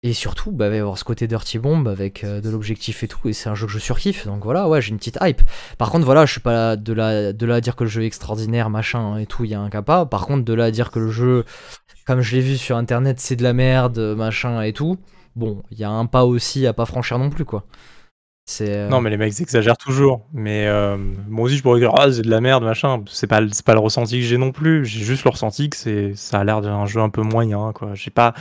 Et 0.03 0.13
surtout 0.13 0.51
bah, 0.53 0.67
il 0.67 0.69
va 0.69 0.75
y 0.77 0.79
avoir 0.79 0.97
ce 0.97 1.03
côté 1.03 1.27
Dirty 1.27 1.59
Bomb 1.59 1.87
avec 1.89 2.25
de 2.25 2.49
l'objectif 2.49 3.03
et 3.03 3.09
tout 3.09 3.27
et 3.27 3.33
c'est 3.33 3.49
un 3.49 3.55
jeu 3.55 3.67
que 3.67 3.73
je 3.73 3.79
surkiffe 3.79 4.25
donc 4.25 4.45
voilà 4.45 4.69
ouais 4.69 4.81
j'ai 4.81 4.91
une 4.91 4.97
petite 4.97 5.17
hype. 5.21 5.41
Par 5.77 5.91
contre 5.91 6.05
voilà 6.05 6.25
je 6.25 6.31
suis 6.31 6.41
pas 6.41 6.53
là 6.53 6.75
de 6.77 6.93
là 6.93 7.33
de 7.33 7.45
là 7.45 7.55
à 7.55 7.61
dire 7.61 7.75
que 7.75 7.83
le 7.83 7.89
jeu 7.89 8.03
est 8.03 8.07
extraordinaire 8.07 8.69
machin 8.69 9.17
et 9.17 9.25
tout 9.25 9.43
il 9.43 9.51
y 9.51 9.55
a 9.55 9.59
un 9.59 9.69
cas 9.69 9.81
pas. 9.81 10.05
Par 10.05 10.25
contre 10.25 10.45
de 10.45 10.53
là 10.53 10.65
à 10.65 10.71
dire 10.71 10.89
que 10.91 10.99
le 10.99 11.11
jeu 11.11 11.43
comme 12.07 12.21
je 12.21 12.33
l'ai 12.37 12.41
vu 12.41 12.55
sur 12.55 12.77
internet 12.77 13.19
c'est 13.19 13.35
de 13.35 13.43
la 13.43 13.51
merde 13.51 13.99
machin 14.15 14.61
et 14.61 14.71
tout 14.71 14.97
bon 15.35 15.63
il 15.69 15.79
y 15.79 15.83
a 15.83 15.89
un 15.89 16.05
pas 16.05 16.23
aussi 16.25 16.65
à 16.65 16.71
pas 16.73 16.85
franchir 16.85 17.19
non 17.19 17.29
plus 17.29 17.43
quoi 17.45 17.65
c'est 18.45 18.69
euh, 18.75 18.89
Non, 18.89 18.99
mais 19.01 19.09
les 19.09 19.17
mecs 19.17 19.39
exagèrent 19.39 19.77
toujours. 19.77 20.25
Mais 20.33 20.67
euh, 20.67 20.97
moi 21.29 21.45
aussi, 21.45 21.55
je 21.57 21.63
pourrais 21.63 21.79
dire, 21.79 21.91
ah, 21.97 22.11
c'est 22.11 22.21
de 22.23 22.29
la 22.29 22.41
merde, 22.41 22.63
machin. 22.63 23.01
C'est 23.09 23.27
pas, 23.27 23.39
c'est 23.51 23.65
pas 23.65 23.73
le 23.73 23.79
ressenti 23.79 24.17
que 24.19 24.25
j'ai 24.25 24.37
non 24.37 24.51
plus. 24.51 24.83
J'ai 24.85 25.05
juste 25.05 25.23
le 25.23 25.29
ressenti 25.29 25.69
que 25.69 25.77
c'est, 25.77 26.13
ça 26.15 26.39
a 26.39 26.43
l'air 26.43 26.59
d'un 26.61 26.85
jeu 26.85 26.99
un 26.99 27.09
peu 27.09 27.21
moyen, 27.21 27.71
quoi. 27.73 27.91
J'ai 27.93 28.11
pas, 28.11 28.33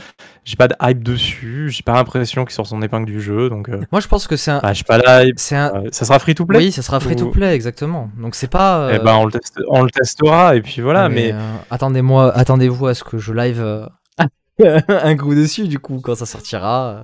j'ai 0.43 0.57
pas 0.57 0.67
de 0.67 0.75
hype 0.81 1.01
dessus. 1.03 1.69
J'ai 1.69 1.83
pas 1.83 1.93
l'impression 1.93 2.43
qu'il 2.43 2.53
sort 2.53 2.67
son 2.67 2.81
épingle 2.81 3.05
du 3.05 3.21
jeu. 3.21 3.49
Donc, 3.49 3.69
euh, 3.69 3.79
moi 3.91 4.01
je 4.01 4.07
pense 4.07 4.27
que 4.27 4.35
c'est 4.35 4.51
un 4.51 4.59
bah, 4.59 4.73
pas 4.87 5.23
hype. 5.23 5.35
c'est 5.39 5.55
un 5.55 5.71
Euh, 5.75 5.89
ça 5.91 6.03
sera 6.05 6.19
free 6.19 6.35
to 6.35 6.45
play? 6.45 6.57
oui 6.57 6.71
ça 6.71 6.81
sera 6.81 6.99
free 6.99 7.15
to 7.15 7.29
play 7.29 7.53
exactement 7.55 8.09
donc 8.17 8.35
c'est 8.35 8.49
pas 8.51 8.89
Eh 8.93 8.99
ben, 8.99 9.15
on 9.15 9.25
le, 9.25 9.31
teste- 9.31 9.61
on 9.69 9.83
le 9.83 9.89
testera. 9.91 10.55
Et 10.57 10.61
puis 10.61 10.81
voilà. 10.81 11.07
Mais, 11.09 11.31
euh, 11.33 11.39
attendez-moi 11.69 12.31
attendez-vous 12.35 12.87
à 12.87 12.93
ce 12.95 13.03
que 13.03 13.17
je 13.17 13.31
live 13.33 13.61
euh, 13.61 13.85
un 14.89 15.15
coup 15.15 15.33
dessus 15.35 15.67
du 15.67 15.79
coup 15.79 16.01
quand 16.03 16.15
ça 16.15 16.25
sortira 16.25 17.03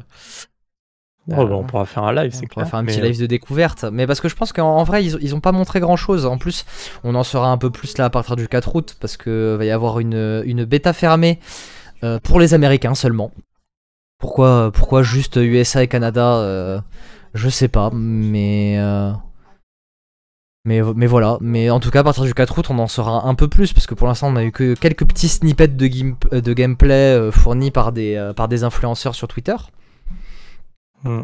Oh, 1.29 1.45
bah, 1.45 1.55
on 1.55 1.63
pourra 1.63 1.85
faire 1.85 2.03
un 2.03 2.13
live, 2.13 2.31
On 2.33 2.37
c'est 2.39 2.47
pourra 2.47 2.61
clair. 2.63 2.69
faire 2.69 2.79
un 2.79 2.85
petit 2.85 3.01
mais, 3.01 3.09
live 3.09 3.19
de 3.19 3.25
découverte. 3.25 3.83
Mais 3.91 4.07
parce 4.07 4.21
que 4.21 4.29
je 4.29 4.35
pense 4.35 4.53
qu'en 4.53 4.77
en 4.77 4.83
vrai, 4.83 5.03
ils, 5.03 5.17
ils 5.21 5.35
ont 5.35 5.41
pas 5.41 5.51
montré 5.51 5.79
grand 5.81 5.97
chose. 5.97 6.25
En 6.25 6.37
plus, 6.37 6.65
on 7.03 7.15
en 7.15 7.23
saura 7.23 7.49
un 7.49 7.57
peu 7.57 7.69
plus 7.69 7.97
là 7.97 8.05
à 8.05 8.09
partir 8.09 8.35
du 8.37 8.47
4 8.47 8.75
août 8.75 8.95
parce 8.99 9.17
que 9.17 9.55
va 9.57 9.65
y 9.65 9.71
avoir 9.71 9.99
une, 9.99 10.41
une 10.45 10.63
bêta 10.63 10.93
fermée 10.93 11.39
euh, 12.03 12.19
pour 12.23 12.39
les 12.39 12.53
Américains 12.53 12.95
seulement. 12.95 13.31
Pourquoi, 14.19 14.71
pourquoi 14.73 15.03
juste 15.03 15.35
USA 15.35 15.83
et 15.83 15.87
Canada 15.87 16.37
euh, 16.37 16.79
Je 17.33 17.49
sais 17.49 17.67
pas, 17.67 17.89
mais. 17.93 18.77
euh, 18.79 19.11
mais, 20.65 20.81
mais 20.95 21.07
voilà, 21.07 21.37
mais 21.39 21.69
en 21.69 21.79
tout 21.79 21.91
cas 21.91 22.01
à 22.01 22.03
partir 22.03 22.23
du 22.25 22.33
4 22.33 22.57
août 22.57 22.65
on 22.69 22.79
en 22.79 22.87
saura 22.87 23.25
un 23.25 23.35
peu 23.35 23.47
plus 23.47 23.71
parce 23.71 23.87
que 23.87 23.93
pour 23.93 24.05
l'instant 24.07 24.27
on 24.27 24.35
a 24.35 24.43
eu 24.43 24.51
que 24.51 24.73
quelques 24.73 25.05
petits 25.05 25.29
snippets 25.29 25.69
de, 25.69 25.87
game- 25.87 26.17
de 26.31 26.53
gameplay 26.53 27.15
euh, 27.15 27.31
fournis 27.31 27.71
par 27.71 27.93
des, 27.93 28.15
euh, 28.15 28.33
par 28.33 28.49
des 28.49 28.65
influenceurs 28.65 29.15
sur 29.15 29.29
Twitter. 29.29 29.55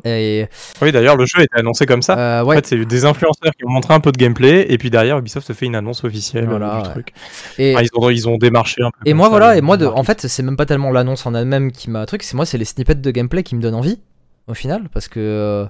Et 0.05 0.47
Oui, 0.81 0.91
d'ailleurs, 0.91 1.15
le 1.17 1.25
jeu 1.25 1.39
a 1.39 1.43
été 1.43 1.57
annoncé 1.57 1.85
comme 1.85 2.01
ça. 2.01 2.17
euh, 2.17 2.41
En 2.43 2.45
ouais, 2.47 2.55
fait, 2.57 2.65
c'est 2.67 2.85
des 2.85 3.05
influenceurs 3.05 3.53
qui 3.57 3.65
ont 3.65 3.69
montré 3.71 3.93
un 3.93 3.99
peu 3.99 4.11
de 4.11 4.17
gameplay, 4.17 4.65
et 4.71 4.77
puis 4.77 4.89
derrière, 4.89 5.17
Ubisoft 5.17 5.47
se 5.47 5.53
fait 5.53 5.65
une 5.65 5.75
annonce 5.75 6.03
officielle 6.03 6.45
Voilà, 6.47 6.75
euh, 6.77 6.81
du 6.81 6.87
ouais. 6.87 6.91
truc. 6.93 7.13
et, 7.57 7.73
Enfin, 7.75 7.83
ils, 7.83 7.89
ont, 7.99 8.09
ils 8.09 8.29
ont 8.29 8.37
démarché 8.37 8.81
un 8.83 8.91
peu. 8.91 8.99
Et 9.09 9.13
moi 9.13 9.25
ça, 9.27 9.29
voilà, 9.31 9.57
et 9.57 9.61
moi 9.61 9.77
de, 9.77 9.85
en 9.85 10.03
fait 10.03 10.27
c'est 10.27 10.43
même 10.43 10.57
pas 10.57 10.65
tellement 10.65 10.91
l'annonce 10.91 11.25
en 11.25 11.33
elle-même 11.35 11.71
qui 11.71 11.89
m'a 11.89 12.05
truc, 12.05 12.23
c'est 12.23 12.35
moi 12.35 12.45
c'est 12.45 12.57
les 12.57 12.65
snippets 12.65 12.95
de 12.95 13.11
gameplay 13.11 13.43
qui 13.43 13.55
me 13.55 13.61
donnent 13.61 13.75
envie 13.75 13.99
au 14.47 14.53
final 14.53 14.89
parce 14.93 15.07
que 15.07 15.19
euh, 15.19 15.65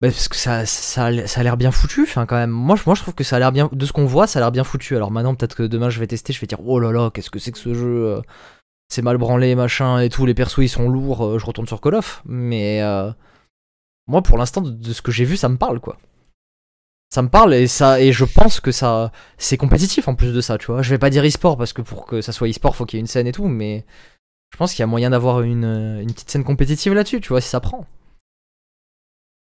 bah, 0.00 0.08
parce 0.08 0.28
que 0.28 0.36
ça, 0.36 0.66
ça, 0.66 1.06
a- 1.06 1.26
ça 1.26 1.40
a 1.40 1.42
l'air 1.44 1.56
bien 1.56 1.70
foutu, 1.70 2.02
enfin 2.02 2.26
quand 2.26 2.34
même. 2.36 2.50
Moi 2.50 2.76
je, 2.76 2.82
moi 2.86 2.94
je 2.94 3.02
trouve 3.02 3.14
que 3.14 3.24
ça 3.24 3.36
a 3.36 3.38
l'air 3.38 3.52
bien 3.52 3.68
de 3.72 3.86
ce 3.86 3.92
qu'on 3.92 4.04
voit, 4.06 4.26
ça 4.26 4.38
a 4.38 4.42
l'air 4.42 4.50
bien 4.52 4.64
foutu. 4.64 4.96
Alors 4.96 5.10
maintenant 5.12 5.34
peut-être 5.34 5.54
que 5.54 5.62
demain 5.62 5.90
je 5.90 6.00
vais 6.00 6.06
tester, 6.08 6.32
je 6.32 6.40
vais 6.40 6.46
dire 6.46 6.58
oh 6.66 6.80
là 6.80 6.90
là 6.92 7.10
qu'est-ce 7.14 7.30
que 7.30 7.38
c'est 7.38 7.52
que 7.52 7.58
ce 7.58 7.72
jeu, 7.74 7.86
euh, 8.06 8.20
c'est 8.92 9.02
mal 9.02 9.16
branlé 9.18 9.54
machin 9.54 10.00
et 10.00 10.08
tout, 10.08 10.26
les 10.26 10.34
persos 10.34 10.58
ils 10.64 10.68
sont 10.68 10.88
lourds, 10.88 11.24
euh, 11.24 11.38
je 11.38 11.46
retourne 11.46 11.66
sur 11.66 11.80
Call 11.80 11.94
of. 11.94 12.22
Mais 12.26 12.82
euh, 12.82 13.10
moi 14.06 14.22
pour 14.22 14.38
l'instant 14.38 14.60
de, 14.60 14.92
ce 14.92 15.02
que 15.02 15.12
j'ai 15.12 15.24
vu 15.24 15.36
ça 15.36 15.48
me 15.48 15.56
parle 15.56 15.80
quoi. 15.80 15.98
Ça 17.10 17.22
me 17.22 17.28
parle 17.28 17.54
et 17.54 17.66
ça 17.66 18.00
et 18.00 18.12
je 18.12 18.24
pense 18.24 18.60
que 18.60 18.72
ça 18.72 19.12
c'est 19.38 19.56
compétitif 19.56 20.08
en 20.08 20.14
plus 20.14 20.32
de 20.32 20.40
ça, 20.40 20.58
tu 20.58 20.66
vois. 20.66 20.82
Je 20.82 20.90
vais 20.90 20.98
pas 20.98 21.10
dire 21.10 21.24
e-sport 21.24 21.56
parce 21.56 21.72
que 21.72 21.82
pour 21.82 22.06
que 22.06 22.20
ça 22.20 22.32
soit 22.32 22.48
e-sport, 22.48 22.76
faut 22.76 22.86
qu'il 22.86 22.98
y 22.98 23.00
ait 23.00 23.02
une 23.02 23.06
scène 23.06 23.26
et 23.26 23.32
tout, 23.32 23.48
mais 23.48 23.84
je 24.52 24.58
pense 24.58 24.72
qu'il 24.72 24.80
y 24.80 24.82
a 24.82 24.86
moyen 24.86 25.10
d'avoir 25.10 25.40
une, 25.42 25.64
une 25.64 26.12
petite 26.12 26.30
scène 26.30 26.44
compétitive 26.44 26.94
là-dessus, 26.94 27.20
tu 27.20 27.28
vois, 27.30 27.40
si 27.40 27.48
ça 27.48 27.60
prend. 27.60 27.86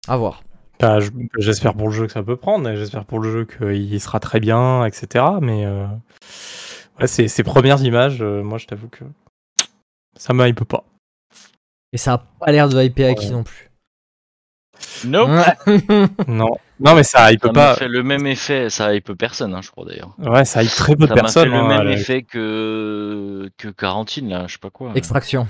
À 0.08 0.16
voir. 0.16 0.42
Bah, 0.80 1.00
je- 1.00 1.10
J'espère 1.38 1.74
pour 1.74 1.88
le 1.88 1.94
jeu 1.94 2.06
que 2.06 2.12
ça 2.12 2.22
peut 2.22 2.36
prendre, 2.36 2.74
j'espère 2.74 3.04
pour 3.04 3.18
le 3.18 3.30
jeu 3.32 3.44
qu'il 3.44 4.00
sera 4.00 4.20
très 4.20 4.40
bien, 4.40 4.84
etc. 4.84 5.24
Mais 5.40 5.64
euh, 5.64 5.86
ouais, 7.00 7.06
ces, 7.06 7.42
premières 7.42 7.82
images, 7.82 8.18
euh, 8.20 8.42
moi 8.42 8.58
je 8.58 8.66
t'avoue 8.66 8.88
que 8.88 9.04
ça 10.16 10.32
me 10.34 10.46
hype 10.46 10.64
pas. 10.64 10.84
Et 11.92 11.98
ça 11.98 12.14
a 12.14 12.18
pas 12.18 12.52
l'air 12.52 12.68
de 12.68 12.82
hyper 12.82 13.10
acquis 13.10 13.26
Ouais. 13.26 13.32
non 13.32 13.42
plus. 13.44 13.70
Nope. 15.06 15.30
Non, 16.28 16.50
non 16.80 16.94
mais 16.94 17.02
ça 17.02 17.32
hype 17.32 17.40
Ça 17.42 17.46
m'a 17.48 17.52
pas. 17.52 17.74
fait 17.76 17.88
le 17.88 18.02
même 18.02 18.26
effet, 18.26 18.68
ça 18.70 18.94
hype 18.94 19.12
personne, 19.14 19.54
hein, 19.54 19.60
je 19.62 19.70
crois 19.70 19.86
d'ailleurs. 19.86 20.14
Ouais, 20.18 20.44
ça 20.44 20.62
hype 20.62 20.70
très 20.74 20.94
peu 20.96 21.06
de 21.06 21.08
Ça 21.08 21.14
m'a 21.14 21.16
fait 21.16 21.22
personnes. 21.22 21.48
le 21.50 21.56
hein, 21.56 21.68
même 21.68 21.88
effet 21.88 22.22
que 22.22 23.48
que 23.56 23.68
Quarantine 23.68 24.28
là, 24.28 24.44
je 24.46 24.52
sais 24.54 24.58
pas 24.58 24.70
quoi. 24.70 24.92
Extraction. 24.94 25.48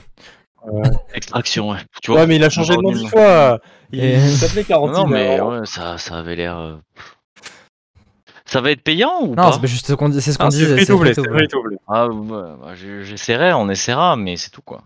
Extraction, 1.15 1.71
ouais. 1.71 1.79
Tu 2.03 2.11
vois. 2.11 2.21
Ouais, 2.21 2.27
mais 2.27 2.37
il 2.37 2.45
a 2.45 2.51
changé 2.51 2.77
de 2.77 2.83
nom 2.83 2.91
dix 2.93 3.07
fois. 3.09 3.61
Il, 3.93 4.03
Et- 4.05 4.19
s'appelait 4.21 4.65
Quarantine. 4.65 4.95
non, 5.05 5.07
mais 5.07 5.41
ouais, 5.41 5.65
ça, 5.67 5.97
ça 5.99 6.19
avait 6.19 6.35
l'air. 6.37 6.79
Ça 8.49 8.61
va 8.61 8.71
être 8.71 8.83
payant 8.83 9.13
ou 9.23 9.29
Non, 9.31 9.35
pas 9.35 9.59
c'est 9.61 9.67
juste 9.67 9.87
ce 9.89 9.93
qu'on 9.95 10.09
dit- 10.09 10.21
c'est 10.23 10.33
ce 10.33 10.39
qu'on 10.39 10.47
Ah, 10.47 10.51
c'est 10.51 10.59
disait. 10.59 10.73
free 10.77 10.87
c'est 10.87 10.93
to 10.93 10.99
play, 10.99 11.13
free 11.13 11.17
to 11.17 11.23
c'est 11.25 11.29
play. 11.31 11.39
free 11.39 11.49
to 11.49 11.63
play. 11.63 11.77
Ah, 11.89 12.09
bah, 12.13 12.57
j'essaierai, 13.05 13.53
on 13.53 13.69
essaiera, 13.69 14.17
mais 14.17 14.37
c'est 14.37 14.51
tout 14.51 14.63
quoi. 14.63 14.83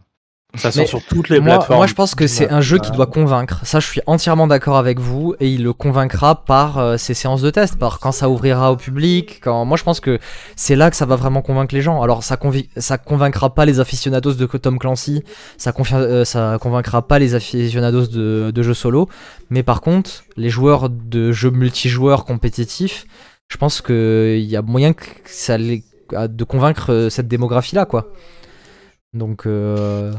Ça 0.56 0.72
sort 0.72 0.80
Mais 0.82 0.86
sur 0.88 1.00
toutes 1.04 1.28
les 1.28 1.38
Moi, 1.38 1.54
plateformes. 1.58 1.76
moi, 1.78 1.86
je 1.86 1.94
pense 1.94 2.16
que 2.16 2.26
c'est 2.26 2.50
un 2.50 2.60
jeu 2.60 2.78
qui 2.80 2.90
doit 2.90 3.06
convaincre. 3.06 3.60
Ça, 3.64 3.78
je 3.78 3.86
suis 3.86 4.00
entièrement 4.06 4.48
d'accord 4.48 4.78
avec 4.78 4.98
vous. 4.98 5.36
Et 5.38 5.48
il 5.48 5.62
le 5.62 5.72
convaincra 5.72 6.44
par 6.44 6.78
euh, 6.78 6.96
ses 6.96 7.14
séances 7.14 7.40
de 7.40 7.50
test, 7.50 7.78
par 7.78 8.00
quand 8.00 8.10
ça 8.10 8.28
ouvrira 8.28 8.72
au 8.72 8.76
public. 8.76 9.38
Quand... 9.44 9.64
Moi, 9.64 9.76
je 9.76 9.84
pense 9.84 10.00
que 10.00 10.18
c'est 10.56 10.74
là 10.74 10.90
que 10.90 10.96
ça 10.96 11.06
va 11.06 11.14
vraiment 11.14 11.40
convaincre 11.40 11.72
les 11.72 11.82
gens. 11.82 12.02
Alors, 12.02 12.24
ça, 12.24 12.34
convi- 12.34 12.68
ça 12.78 12.98
convaincra 12.98 13.54
pas 13.54 13.64
les 13.64 13.78
aficionados 13.78 14.32
de 14.32 14.46
Tom 14.46 14.80
Clancy. 14.80 15.22
Ça, 15.56 15.70
confi- 15.70 15.94
euh, 15.94 16.24
ça 16.24 16.58
convaincra 16.60 17.06
pas 17.06 17.20
les 17.20 17.36
aficionados 17.36 18.08
de, 18.08 18.50
de 18.52 18.62
jeux 18.64 18.74
solo. 18.74 19.08
Mais 19.50 19.62
par 19.62 19.80
contre, 19.80 20.24
les 20.36 20.48
joueurs 20.50 20.88
de 20.90 21.30
jeux 21.30 21.50
multijoueurs 21.50 22.24
compétitifs, 22.24 23.04
je 23.50 23.56
pense 23.58 23.82
qu'il 23.82 24.38
y 24.44 24.56
a 24.56 24.62
moyen 24.62 24.92
que 24.94 25.04
ça 25.26 25.58
les... 25.58 25.82
de 26.12 26.44
convaincre 26.44 26.92
euh, 26.92 27.10
cette 27.10 27.28
démographie-là, 27.28 27.84
quoi. 27.84 28.08
Donc. 29.12 29.44
euh, 29.46 30.12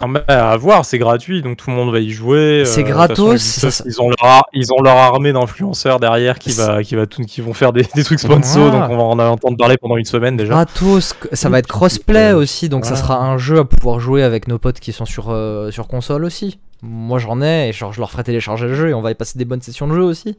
Non, 0.00 0.08
mais 0.08 0.20
à 0.28 0.56
voir, 0.56 0.84
c'est 0.84 0.98
gratuit, 0.98 1.40
donc 1.42 1.56
tout 1.56 1.70
le 1.70 1.76
monde 1.76 1.92
va 1.92 2.00
y 2.00 2.10
jouer. 2.10 2.64
C'est 2.66 2.80
euh, 2.80 2.84
toute 2.84 2.92
gratos, 2.92 3.58
façon, 3.60 3.84
ils, 3.86 4.00
ont 4.00 4.10
leur, 4.10 4.42
ils 4.52 4.72
ont 4.72 4.80
leur 4.82 4.96
armée 4.96 5.32
d'influenceurs 5.32 5.98
derrière 6.00 6.38
qui, 6.38 6.50
va, 6.52 6.82
qui, 6.82 6.94
va 6.96 7.06
tout, 7.06 7.22
qui 7.22 7.40
vont 7.40 7.54
faire 7.54 7.72
des, 7.72 7.82
des 7.94 8.04
trucs 8.04 8.20
sponsors, 8.20 8.70
donc 8.72 8.90
on 8.90 8.96
va 8.96 9.02
en 9.04 9.18
entendre 9.18 9.56
parler 9.56 9.76
pendant 9.76 9.96
une 9.96 10.04
semaine 10.04 10.36
déjà. 10.36 10.52
Gratos, 10.52 11.14
ça 11.32 11.48
va 11.48 11.58
être 11.60 11.66
crossplay 11.68 12.32
Euh, 12.32 12.36
aussi, 12.38 12.68
donc 12.68 12.86
ça 12.86 12.96
sera 12.96 13.18
un 13.24 13.38
jeu 13.38 13.58
à 13.58 13.64
pouvoir 13.64 14.00
jouer 14.00 14.22
avec 14.24 14.46
nos 14.48 14.58
potes 14.58 14.80
qui 14.80 14.92
sont 14.92 15.04
sur, 15.04 15.30
euh, 15.30 15.70
sur 15.70 15.86
console 15.88 16.24
aussi. 16.24 16.58
Moi 16.82 17.18
j'en 17.18 17.42
ai, 17.42 17.68
et 17.68 17.72
genre, 17.72 17.92
je 17.92 17.98
leur 17.98 18.10
ferai 18.12 18.22
télécharger 18.22 18.66
le 18.66 18.74
jeu 18.74 18.88
et 18.90 18.94
on 18.94 19.00
va 19.00 19.10
y 19.10 19.14
passer 19.16 19.36
des 19.38 19.44
bonnes 19.44 19.62
sessions 19.62 19.88
de 19.88 19.94
jeu 19.94 20.02
aussi. 20.02 20.36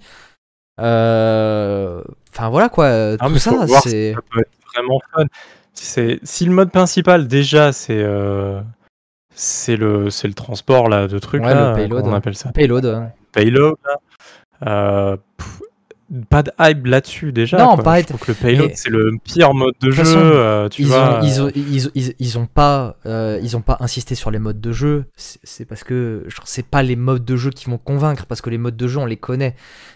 Euh, 0.80 2.02
Enfin 2.32 2.50
voilà 2.50 2.70
quoi, 2.70 2.88
Ah, 3.20 3.28
tout 3.28 3.38
ça 3.38 3.52
c'est. 3.68 3.90
si 3.90 4.14
ça 4.14 4.20
peut 4.32 4.40
être 4.40 4.52
vraiment 4.74 5.00
fun. 5.14 5.26
Si 5.74 6.46
le 6.46 6.52
mode 6.52 6.72
principal, 6.72 7.28
déjà, 7.28 7.72
c'est 7.72 8.02
euh, 8.02 8.62
c'est 9.34 9.76
le, 9.78 10.10
c'est 10.10 10.28
le 10.28 10.34
transport 10.34 10.90
là, 10.90 11.08
de 11.08 11.20
trucs, 11.20 11.42
Ouais, 11.44 11.54
là, 11.54 11.70
le 11.72 11.76
payload. 11.76 12.02
comment 12.02 12.14
on 12.14 12.18
appelle 12.18 12.36
ça? 12.36 12.52
Payload. 12.52 13.10
Payload, 13.32 13.76
là. 13.86 13.96
Euh, 14.68 15.18
pff, 15.38 15.62
pas 16.30 16.42
de 16.44 16.52
hype 16.60 16.86
là-dessus 16.86 17.32
déjà. 17.32 17.58
Non, 17.58 17.76
quoi. 17.76 17.84
pas 17.84 18.00
Je 18.02 18.06
trouve 18.08 18.20
que 18.20 18.32
le 18.32 18.36
payload, 18.36 18.72
c'est 18.76 18.90
le 18.90 19.12
pire 19.24 19.54
mode 19.54 19.74
de 19.80 19.92
jeu. 19.92 20.04
façon, 20.04 20.20
euh, 20.20 20.68
tu 20.70 20.82
Ils 20.82 20.88
vois, 20.88 21.20
ont, 21.20 21.24
ils, 21.24 21.42
ont, 21.42 21.52
ils, 21.56 21.92
ils- 21.96 22.16
ils 22.18 22.38
ont 22.40 22.46
pas, 22.48 22.96
euh, 23.06 23.40
ils 23.44 23.56
ont 23.56 23.62
pas 23.62 23.78
insisté 23.80 24.16
sur 24.16 24.32
les 24.32 24.40
modes 24.40 24.60
de 24.60 24.72
jeu. 24.72 25.06
C'est 25.16 25.66
parce 25.66 25.84
que 25.84 26.26
c'est 26.46 26.66
pas 26.66 26.82
les 26.84 26.96
modes 26.96 27.26
de 27.26 27.36
jeu 27.36 27.52
qui 27.52 27.70
vont 27.70 27.78
convaincre, 27.78 28.26
parce 28.26 28.42
que 28.42 28.50
les 28.50 28.58
modes 28.58 28.78
de 28.78 28.88
jeu 28.88 29.00
on 29.00 29.06
les 29.06 29.18
connaît. 29.18 29.56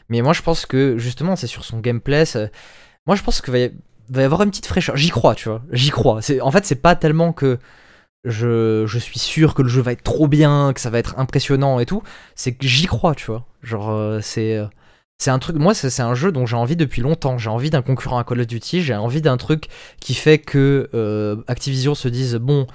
Mais 0.09 0.21
moi 0.21 0.33
je 0.33 0.41
pense 0.43 0.65
que 0.65 0.97
justement 0.97 1.35
c'est 1.35 1.47
sur 1.47 1.65
son 1.65 1.79
gameplay. 1.79 2.23
Moi 3.07 3.15
je 3.15 3.23
pense 3.23 3.41
qu'il 3.41 3.51
va, 3.51 3.59
y- 3.59 3.71
va 4.09 4.21
y 4.21 4.25
avoir 4.25 4.43
une 4.43 4.49
petite 4.51 4.67
fraîcheur. 4.67 4.95
J'y 4.95 5.09
crois, 5.09 5.33
tu 5.35 5.49
vois. 5.49 5.63
J'y 5.71 5.89
crois. 5.89 6.19
En 6.41 6.51
fait 6.51 6.65
c'est 6.65 6.75
pas 6.81 6.95
tellement 6.95 7.33
que 7.33 7.57
je, 8.25 8.85
je 8.87 8.99
suis 8.99 9.19
sûr 9.19 9.53
que 9.53 9.61
le 9.61 9.67
jeu 9.69 9.81
va 9.81 9.91
être 9.91 10.03
trop 10.03 10.27
bien, 10.27 10.71
que 10.73 10.79
ça 10.79 10.89
va 10.89 10.99
être 10.99 11.15
impressionnant 11.17 11.79
et 11.79 11.85
tout. 11.85 12.03
C'est 12.35 12.53
que 12.53 12.65
j'y 12.67 12.85
crois, 12.85 13.15
tu 13.15 13.25
vois. 13.25 13.45
Genre 13.63 13.89
euh, 13.91 14.19
c'est 14.21 14.55
euh, 14.57 14.65
c'est 15.23 15.31
un 15.31 15.39
truc. 15.39 15.55
Moi 15.55 15.73
c'est 15.73 16.01
un 16.01 16.15
jeu 16.15 16.33
dont 16.33 16.45
j'ai 16.45 16.57
envie 16.57 16.75
depuis 16.75 17.01
longtemps. 17.01 17.37
J'ai 17.37 17.49
envie 17.49 17.69
d'un 17.69 17.81
concurrent 17.81 18.17
à 18.17 18.25
Call 18.25 18.41
of 18.41 18.47
Duty. 18.47 18.81
J'ai 18.81 18.93
envie 18.93 19.21
d'un 19.21 19.37
truc 19.37 19.67
qui 20.01 20.15
fait 20.15 20.37
que 20.37 20.89
euh, 20.93 21.37
Activision 21.47 21.95
se 21.95 22.09
dise 22.09 22.35
bon. 22.35 22.67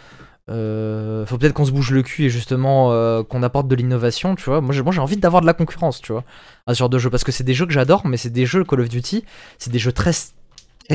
euh, 0.48 1.26
faut 1.26 1.36
peut-être 1.36 1.52
qu'on 1.52 1.66
se 1.66 1.72
bouge 1.72 1.90
le 1.90 2.02
cul 2.02 2.24
et 2.24 2.30
justement 2.30 2.90
euh, 2.90 3.22
qu'on 3.22 3.42
apporte 3.42 3.68
de 3.68 3.74
l'innovation, 3.74 4.34
tu 4.34 4.44
vois. 4.46 4.62
Moi 4.62 4.72
j'ai 4.72 5.00
envie 5.00 5.18
d'avoir 5.18 5.42
de 5.42 5.46
la 5.46 5.52
concurrence, 5.52 6.00
tu 6.00 6.12
vois, 6.12 6.24
à 6.66 6.72
genre 6.72 6.88
de 6.88 6.98
jeu 6.98 7.10
parce 7.10 7.22
que 7.22 7.32
c'est 7.32 7.44
des 7.44 7.52
jeux 7.52 7.66
que 7.66 7.72
j'adore, 7.72 8.06
mais 8.06 8.16
c'est 8.16 8.30
des 8.30 8.46
jeux 8.46 8.64
Call 8.64 8.80
of 8.80 8.88
Duty, 8.88 9.24
c'est 9.58 9.70
des 9.70 9.78
jeux 9.78 9.92
très, 9.92 10.12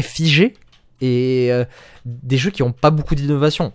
figés 0.01 0.55
et 1.01 1.51
des 2.05 2.37
jeux 2.37 2.49
qui 2.49 2.63
ont 2.63 2.71
pas 2.71 2.89
beaucoup 2.89 3.13
d'innovation. 3.13 3.73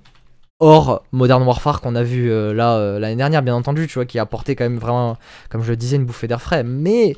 Or, 0.58 1.04
Modern 1.12 1.44
Warfare 1.44 1.80
qu'on 1.80 1.94
a 1.94 2.02
vu 2.02 2.28
là 2.28 2.98
l'année 2.98 3.14
dernière, 3.14 3.42
bien 3.42 3.54
entendu, 3.54 3.86
tu 3.86 3.94
vois, 3.94 4.04
qui 4.04 4.18
a 4.18 4.22
apporté 4.22 4.56
quand 4.56 4.64
même 4.64 4.78
vraiment, 4.78 5.16
comme 5.48 5.62
je 5.62 5.70
le 5.70 5.76
disais, 5.76 5.94
une 5.94 6.06
bouffée 6.06 6.26
d'air 6.26 6.42
frais. 6.42 6.64
Mais 6.64 7.14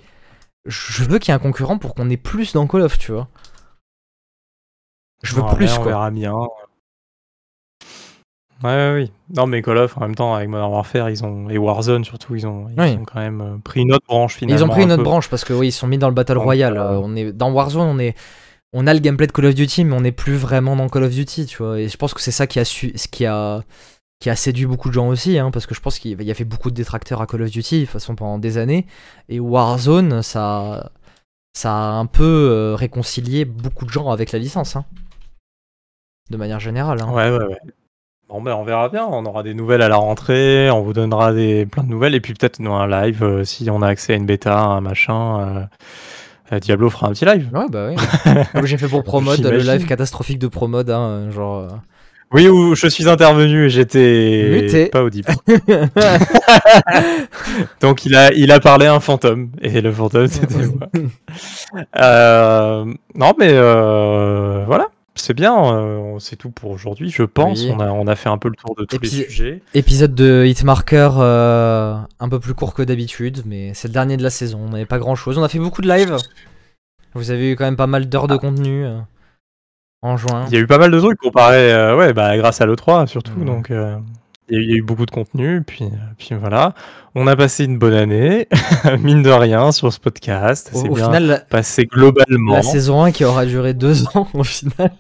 je 0.67 1.05
veux 1.05 1.19
qu'il 1.19 1.33
y 1.33 1.33
ait 1.33 1.39
un 1.41 1.43
concurrent 1.43 1.79
pour 1.79 1.95
qu'on 1.95 2.11
ait 2.11 2.17
plus 2.17 2.53
dans 2.53 2.67
Call 2.67 2.83
of, 2.83 2.99
tu 2.99 3.13
vois. 3.13 3.29
Je 5.23 5.35
veux 5.35 5.43
plus, 5.55 5.71
On 5.73 5.77
quoi. 5.77 5.87
verra 5.87 6.11
bien. 6.11 6.35
Ouais, 8.63 8.69
ouais, 8.71 8.93
oui. 8.95 9.13
Non, 9.35 9.47
mais 9.47 9.63
Call 9.63 9.79
of, 9.79 9.97
en 9.97 10.01
même 10.03 10.15
temps, 10.15 10.35
avec 10.35 10.49
Modern 10.49 10.71
Warfare, 10.71 11.09
ils 11.09 11.25
ont, 11.25 11.49
et 11.49 11.57
Warzone 11.57 12.05
surtout, 12.05 12.35
ils 12.35 12.47
ont, 12.47 12.67
ils 12.69 12.79
Oui. 12.81 12.91
ont 13.01 13.05
quand 13.07 13.21
même 13.21 13.41
euh, 13.41 13.57
pris 13.63 13.81
une 13.81 13.93
autre 13.95 14.05
branche 14.07 14.35
finalement. 14.37 14.61
Ils 14.61 14.65
ont 14.65 14.69
pris 14.69 14.83
une 14.83 14.91
un 14.91 14.95
autre 14.95 15.03
peu. 15.03 15.09
branche 15.09 15.31
parce 15.31 15.45
que 15.45 15.55
oui, 15.55 15.69
ils 15.69 15.73
sont 15.73 15.87
mis 15.87 15.97
dans 15.97 16.09
le 16.09 16.15
Battle 16.15 16.35
Donc, 16.35 16.43
Royale. 16.45 16.77
euh, 16.77 16.93
Euh, 16.93 17.01
on 17.03 17.17
est 17.17 17.33
dans 17.33 17.51
Warzone, 17.53 17.87
on 17.89 17.99
est 17.99 18.15
on 18.73 18.87
a 18.87 18.93
le 18.95 19.01
gameplay 19.01 19.27
de 19.27 19.33
Call 19.33 19.47
of 19.47 19.55
Duty, 19.55 19.85
mais 19.85 19.97
on 19.97 20.03
n'est 20.03 20.13
plus 20.13 20.37
vraiment 20.37 20.77
dans 20.77 20.89
Call 20.89 21.05
of 21.05 21.11
Duty, 21.11 21.47
tu 21.47 21.57
vois. 21.63 21.81
Et 21.81 21.89
je 21.89 21.97
pense 21.97 22.13
que 22.15 22.21
c'est 22.21 22.31
ça 22.31 22.47
qui 22.47 22.61
a 22.61 22.65
su, 22.67 22.93
ce 22.97 23.09
qui 23.09 23.25
a 23.27 23.63
qui 24.21 24.29
a 24.31 24.37
séduit 24.37 24.67
beaucoup 24.67 24.89
de 24.91 24.95
gens 24.95 25.09
aussi, 25.09 25.39
hein, 25.39 25.51
parce 25.51 25.67
que 25.67 25.75
je 25.75 25.81
pense 25.81 25.99
qu'il 25.99 26.21
y 26.23 26.31
a 26.31 26.35
fait 26.35 26.45
beaucoup 26.45 26.71
de 26.71 26.75
détracteurs 26.77 27.23
à 27.23 27.27
Call 27.27 27.43
of 27.43 27.51
Duty, 27.51 27.81
de 27.81 27.85
toute 27.85 27.93
façon 27.93 28.15
pendant 28.15 28.39
des 28.39 28.59
années. 28.59 28.87
Et 29.29 29.41
Warzone, 29.41 30.23
ça 30.23 30.91
ça 31.53 31.73
a 31.73 31.91
un 31.93 32.07
peu 32.07 32.23
euh, 32.51 32.75
réconcilié 32.77 33.45
beaucoup 33.45 33.85
de 33.85 33.91
gens 33.91 34.11
avec 34.11 34.31
la 34.31 34.39
licence, 34.39 34.77
hein. 34.77 34.85
de 36.31 36.37
manière 36.37 36.61
générale. 36.61 36.99
hein. 37.03 37.11
Ouais, 37.13 37.31
ouais, 37.31 37.45
ouais. 37.45 37.59
Bon, 38.29 38.41
ben, 38.41 38.55
on 38.55 38.63
verra 38.63 38.89
bien. 38.89 39.05
On 39.07 39.25
aura 39.27 39.43
des 39.43 39.55
nouvelles 39.55 39.83
à 39.83 39.89
la 39.89 39.97
rentrée. 39.97 40.71
On 40.71 40.83
vous 40.83 40.93
donnera 40.93 41.33
des, 41.33 41.67
plein 41.67 41.83
de 41.83 41.89
nouvelles. 41.89 42.15
Et 42.15 42.21
puis 42.21 42.33
peut-être 42.35 42.61
nous, 42.61 42.73
un 42.73 42.87
live, 42.87 43.25
euh, 43.25 43.43
si 43.45 43.69
on 43.71 43.83
a 43.83 43.89
accès 43.89 44.13
à 44.13 44.17
une 44.17 44.27
bêta, 44.27 44.57
un 44.57 44.81
machin. 44.81 45.69
euh, 46.53 46.59
Diablo 46.61 46.91
fera 46.91 47.09
un 47.09 47.11
petit 47.11 47.25
live. 47.25 47.51
Ouais, 47.53 47.67
bah 47.69 47.89
oui. 47.91 47.97
Comme 48.53 48.67
j'ai 48.67 48.79
fait 48.79 48.87
pour 48.87 49.03
Promode, 49.03 49.41
le 49.41 49.59
live 49.59 49.87
catastrophique 49.87 50.39
de 50.39 50.47
Promode, 50.47 50.91
hein, 50.91 51.31
genre. 51.31 51.69
Oui, 52.33 52.47
où 52.49 52.77
je 52.77 52.87
suis 52.87 53.09
intervenu 53.09 53.65
et 53.67 53.69
j'étais 53.71 54.49
Muté. 54.51 54.87
pas 54.87 55.03
audible. 55.03 55.33
Donc 57.81 58.05
il 58.05 58.15
a, 58.15 58.33
il 58.33 58.53
a 58.53 58.61
parlé 58.61 58.87
à 58.87 58.95
un 58.95 59.01
fantôme 59.01 59.51
et 59.61 59.81
le 59.81 59.93
fantôme 59.93 60.29
c'était 60.29 60.67
moi. 60.67 60.89
Euh, 61.99 62.85
non 63.15 63.35
mais 63.39 63.51
euh, 63.53 64.65
voilà, 64.67 64.87
c'est 65.15 65.35
bien, 65.35 65.75
euh, 65.75 66.19
c'est 66.21 66.37
tout 66.37 66.51
pour 66.51 66.71
aujourd'hui. 66.71 67.11
Je 67.11 67.23
pense, 67.25 67.63
Oui. 67.65 67.73
on 67.75 67.81
a, 67.81 67.91
on 67.91 68.07
a 68.07 68.15
fait 68.17 68.29
un 68.29 68.39
peu 68.39 68.49
le 68.49 68.55
tour 68.57 68.75
de 68.77 68.85
tous 68.85 69.01
les 69.03 69.09
sujets. 69.09 69.63
Épisode 69.75 70.15
de 70.15 70.45
Hitmarker 70.47 71.11
un 71.19 72.29
peu 72.31 72.39
plus 72.39 72.55
court 72.55 72.75
que 72.75 72.83
d'habitude, 72.83 73.43
mais 73.47 73.73
c'est 73.75 73.89
le 73.89 73.95
dernier 73.95 74.17
de 74.17 74.23
la 74.23 74.31
saison. 74.31 74.61
On 74.67 74.71
n'avait 74.71 74.87
pas 74.87 74.99
grand 74.99 75.17
chose. 75.17 75.37
On 75.39 75.43
a 75.43 75.49
fait 75.49 75.59
beaucoup 75.59 75.83
de 75.83 75.89
live. 75.89 76.17
Vous 77.15 77.33
avez 77.33 77.51
eu 77.53 77.57
quand 77.57 77.65
même 77.65 77.77
pas 77.77 77.89
mal 77.89 78.09
d'heures 78.09 78.29
de 78.29 78.37
contenu 78.37 78.85
euh, 78.85 78.99
en 80.03 80.17
juin. 80.17 80.45
Il 80.49 80.55
y 80.55 80.57
a 80.57 80.61
eu 80.61 80.67
pas 80.67 80.79
mal 80.79 80.91
de 80.91 80.99
trucs 80.99 81.19
comparé, 81.19 81.73
euh, 81.73 81.97
ouais, 81.97 82.13
bah 82.13 82.37
grâce 82.39 82.61
à 82.61 82.67
l'E3 82.67 83.07
surtout. 83.07 83.45
Donc 83.45 83.71
euh, 83.71 83.97
il 84.49 84.63
y, 84.71 84.73
a 84.73 84.77
eu- 84.77 84.83
beaucoup 84.83 85.07
de 85.07 85.11
contenu, 85.11 85.63
puis, 85.63 85.85
euh, 85.85 85.89
puis 86.19 86.35
voilà. 86.35 86.75
On 87.15 87.27
a 87.27 87.37
passé 87.37 87.65
une 87.65 87.79
bonne 87.79 87.95
année, 87.95 88.49
mine 89.01 89.23
de 89.23 89.31
rien, 89.31 89.71
sur 89.73 89.93
ce 89.93 90.01
podcast. 90.01 90.71
Au, 90.75 90.83
bien 90.95 91.07
final, 91.07 91.47
passé 91.51 91.87
globalement. 91.87 92.55
la 92.55 92.63
saison 92.63 93.03
1 93.05 93.13
qui 93.13 93.25
aura 93.25 93.47
duré 93.47 93.75
deux 93.75 94.07
ans 94.17 94.29
au 94.35 94.43
final. 94.45 94.91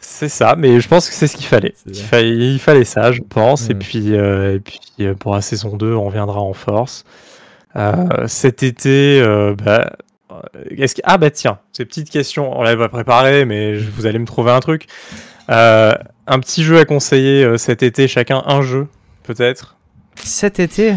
C'est 0.00 0.28
ça, 0.28 0.54
mais 0.56 0.80
je 0.80 0.88
pense 0.88 1.08
que 1.08 1.14
c'est 1.14 1.26
ce 1.26 1.36
qu'il 1.36 1.46
fallait. 1.46 1.74
Il 1.86 1.94
fallait, 1.96 2.30
il 2.30 2.58
fallait 2.60 2.84
ça, 2.84 3.12
je 3.12 3.20
pense. 3.20 3.68
Et 3.68 3.74
Mm. 3.74 3.78
puis, 3.78 4.14
euh, 4.16 4.54
et 4.56 4.60
puis 4.60 4.80
pour 5.18 5.34
la 5.34 5.40
saison 5.40 5.76
2, 5.76 5.92
on 5.94 6.04
reviendra 6.06 6.40
en 6.40 6.52
force. 6.54 7.04
Euh, 7.76 8.26
cet 8.26 8.62
été, 8.62 9.20
euh, 9.20 9.54
bah, 9.62 9.92
est-ce 10.76 10.94
que... 10.94 11.00
ah 11.04 11.18
bah 11.18 11.30
tiens, 11.30 11.58
ces 11.72 11.84
petites 11.84 12.10
questions, 12.10 12.58
on 12.58 12.62
l'avait 12.62 12.76
pas 12.82 12.88
préparé, 12.88 13.44
mais 13.44 13.76
je- 13.76 13.90
vous 13.90 14.06
allez 14.06 14.18
me 14.18 14.26
trouver 14.26 14.50
un 14.52 14.60
truc. 14.60 14.86
Euh, 15.50 15.94
un 16.26 16.40
petit 16.40 16.62
jeu 16.62 16.78
à 16.78 16.84
conseiller 16.84 17.42
euh, 17.44 17.56
cet 17.56 17.82
été, 17.82 18.06
chacun 18.08 18.42
un 18.46 18.60
jeu, 18.62 18.86
peut-être? 19.22 19.76
Cet 20.16 20.60
été? 20.60 20.94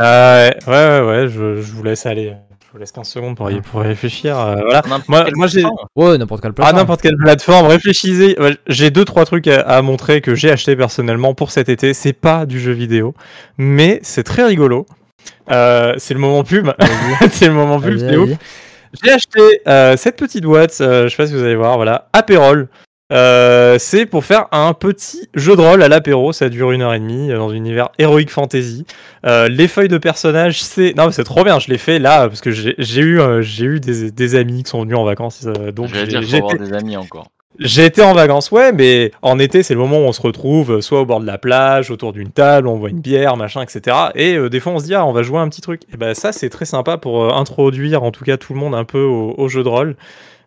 Euh, 0.00 0.50
ouais, 0.66 0.72
ouais, 0.72 1.00
ouais, 1.06 1.28
je, 1.28 1.60
je 1.60 1.72
vous 1.72 1.82
laisse 1.82 2.06
aller. 2.06 2.34
Je 2.66 2.72
vous 2.72 2.78
laisse 2.78 2.92
15 2.92 3.08
secondes 3.08 3.36
pour, 3.36 3.50
y, 3.50 3.60
pour 3.60 3.82
y 3.82 3.88
réfléchir. 3.88 4.38
euh, 4.38 4.54
voilà. 4.62 4.82
N'importe 4.86 5.08
Moi- 5.08 5.24
quelle 5.24 5.36
moi, 5.36 5.46
j'ai- 5.48 5.60
plateforme. 5.62 5.86
Ouais, 5.96 6.18
n'importe 6.18 6.40
quelle 6.42 6.50
À 6.50 6.54
plateforme. 6.54 6.76
n'importe 6.78 7.02
quelle 7.02 7.16
plateforme, 7.16 7.66
réfléchissez. 7.66 8.36
Ouais, 8.38 8.56
J'ai 8.68 8.90
deux 8.90 9.04
trois 9.04 9.24
trucs 9.24 9.48
à, 9.48 9.60
à 9.62 9.82
montrer 9.82 10.20
que 10.20 10.34
j'ai 10.36 10.50
acheté 10.52 10.76
personnellement 10.76 11.34
pour 11.34 11.50
cet 11.50 11.68
été. 11.68 11.94
C'est 11.94 12.12
pas 12.12 12.46
du 12.46 12.60
jeu 12.60 12.72
vidéo, 12.72 13.14
mais 13.58 13.98
c'est 14.02 14.22
très 14.22 14.44
rigolo. 14.44 14.86
Euh, 15.50 15.94
c'est 15.98 16.14
le 16.14 16.20
moment 16.20 16.44
pub. 16.44 16.68
c'est 17.32 17.48
le 17.48 17.54
moment 17.54 17.80
pub. 17.80 17.98
C'est 17.98 18.16
ouf. 18.16 18.30
J'ai 19.04 19.12
acheté 19.12 19.60
euh, 19.68 19.96
cette 19.96 20.16
petite 20.16 20.44
boîte. 20.44 20.76
euh, 20.80 21.04
je 21.04 21.08
sais 21.10 21.16
pas 21.16 21.26
si 21.26 21.32
vous 21.34 21.42
allez 21.44 21.56
voir. 21.56 21.76
Voilà, 21.76 22.08
apérol. 22.12 22.68
Euh, 23.12 23.76
c'est 23.80 24.06
pour 24.06 24.24
faire 24.24 24.46
un 24.52 24.72
petit 24.72 25.28
jeu 25.34 25.56
de 25.56 25.60
rôle 25.60 25.82
à 25.82 25.88
l'apéro. 25.88 26.32
Ça 26.32 26.48
dure 26.48 26.70
une 26.70 26.82
heure 26.82 26.94
et 26.94 27.00
demie 27.00 27.28
dans 27.30 27.50
un 27.50 27.54
univers 27.54 27.88
Heroic 27.98 28.28
Fantasy. 28.28 28.86
Euh, 29.26 29.48
les 29.48 29.66
feuilles 29.66 29.88
de 29.88 29.98
personnages, 29.98 30.62
c'est 30.62 30.94
non, 30.96 31.06
mais 31.06 31.12
c'est 31.12 31.24
trop 31.24 31.42
bien. 31.42 31.58
Je 31.58 31.68
l'ai 31.68 31.78
fait 31.78 31.98
là 31.98 32.28
parce 32.28 32.40
que 32.40 32.52
j'ai 32.52 33.00
eu, 33.00 33.20
euh, 33.20 33.42
j'ai 33.42 33.64
eu 33.64 33.80
des, 33.80 34.12
des 34.12 34.34
amis 34.36 34.62
qui 34.62 34.70
sont 34.70 34.82
venus 34.82 34.96
en 34.96 35.04
vacances. 35.04 35.44
euh, 35.46 35.72
donc 35.72 35.88
Je 35.88 35.94
vais 35.94 36.08
j'ai- 36.22 36.40
des 36.58 36.72
amis 36.72 36.96
encore. 36.96 37.26
J'ai 37.58 37.84
été 37.84 38.00
en 38.02 38.14
vacances, 38.14 38.50
ouais, 38.52 38.72
mais 38.72 39.10
en 39.22 39.38
été, 39.38 39.62
c'est 39.62 39.74
le 39.74 39.80
moment 39.80 39.98
où 39.98 40.04
on 40.04 40.12
se 40.12 40.22
retrouve, 40.22 40.76
euh, 40.76 40.80
soit 40.80 41.00
au 41.00 41.04
bord 41.04 41.20
de 41.20 41.26
la 41.26 41.36
plage, 41.36 41.90
autour 41.90 42.12
d'une 42.12 42.30
table, 42.30 42.68
on 42.68 42.78
boit 42.78 42.90
une 42.90 43.00
bière, 43.00 43.36
machin, 43.36 43.60
etc. 43.62 43.96
Et 44.14 44.36
euh, 44.36 44.48
des 44.48 44.60
fois, 44.60 44.72
on 44.72 44.78
se 44.78 44.84
dit, 44.84 44.94
ah, 44.94 45.04
on 45.04 45.12
va 45.12 45.22
jouer 45.22 45.40
un 45.40 45.48
petit 45.48 45.60
truc. 45.60 45.82
Et 45.92 45.96
ben 45.96 46.14
ça, 46.14 46.32
c'est 46.32 46.48
très 46.48 46.64
sympa 46.64 46.96
pour 46.96 47.24
euh, 47.24 47.32
introduire, 47.32 48.02
en 48.02 48.12
tout 48.12 48.24
cas, 48.24 48.36
tout 48.36 48.54
le 48.54 48.60
monde 48.60 48.74
un 48.74 48.84
peu 48.84 49.02
au 49.02 49.48
jeu 49.48 49.62
de 49.62 49.68
rôle. 49.68 49.96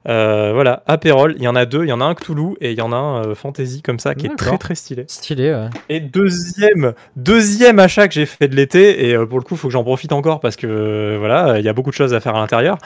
Euh, 0.07 0.51
voilà, 0.53 0.83
Apérol, 0.87 1.35
il 1.37 1.43
y 1.43 1.47
en 1.47 1.55
a 1.55 1.65
deux, 1.65 1.83
il 1.83 1.89
y 1.89 1.93
en 1.93 2.01
a 2.01 2.05
un 2.05 2.13
Cthulhu 2.13 2.55
et 2.59 2.71
il 2.71 2.77
y 2.77 2.81
en 2.81 2.91
a 2.91 2.95
un 2.95 3.25
euh, 3.25 3.35
Fantasy 3.35 3.81
comme 3.81 3.99
ça, 3.99 4.15
qui 4.15 4.25
est 4.25 4.35
très 4.35 4.57
très 4.57 4.75
stylé. 4.75 5.05
Stylé, 5.07 5.53
ouais. 5.53 5.69
Et 5.89 5.99
deuxième, 5.99 6.93
deuxième 7.15 7.79
achat 7.79 8.07
que 8.07 8.13
j'ai 8.13 8.25
fait 8.25 8.47
de 8.47 8.55
l'été, 8.55 9.07
et 9.07 9.15
euh, 9.15 9.25
pour 9.25 9.39
le 9.39 9.43
coup, 9.43 9.55
il 9.55 9.57
faut 9.57 9.67
que 9.69 9.73
j'en 9.73 9.83
profite 9.83 10.11
encore 10.11 10.39
parce 10.39 10.55
que 10.55 10.67
euh, 10.67 11.17
voilà, 11.19 11.59
il 11.59 11.65
y 11.65 11.69
a 11.69 11.73
beaucoup 11.73 11.91
de 11.91 11.95
choses 11.95 12.13
à 12.13 12.19
faire 12.19 12.35
à 12.35 12.39
l'intérieur. 12.39 12.77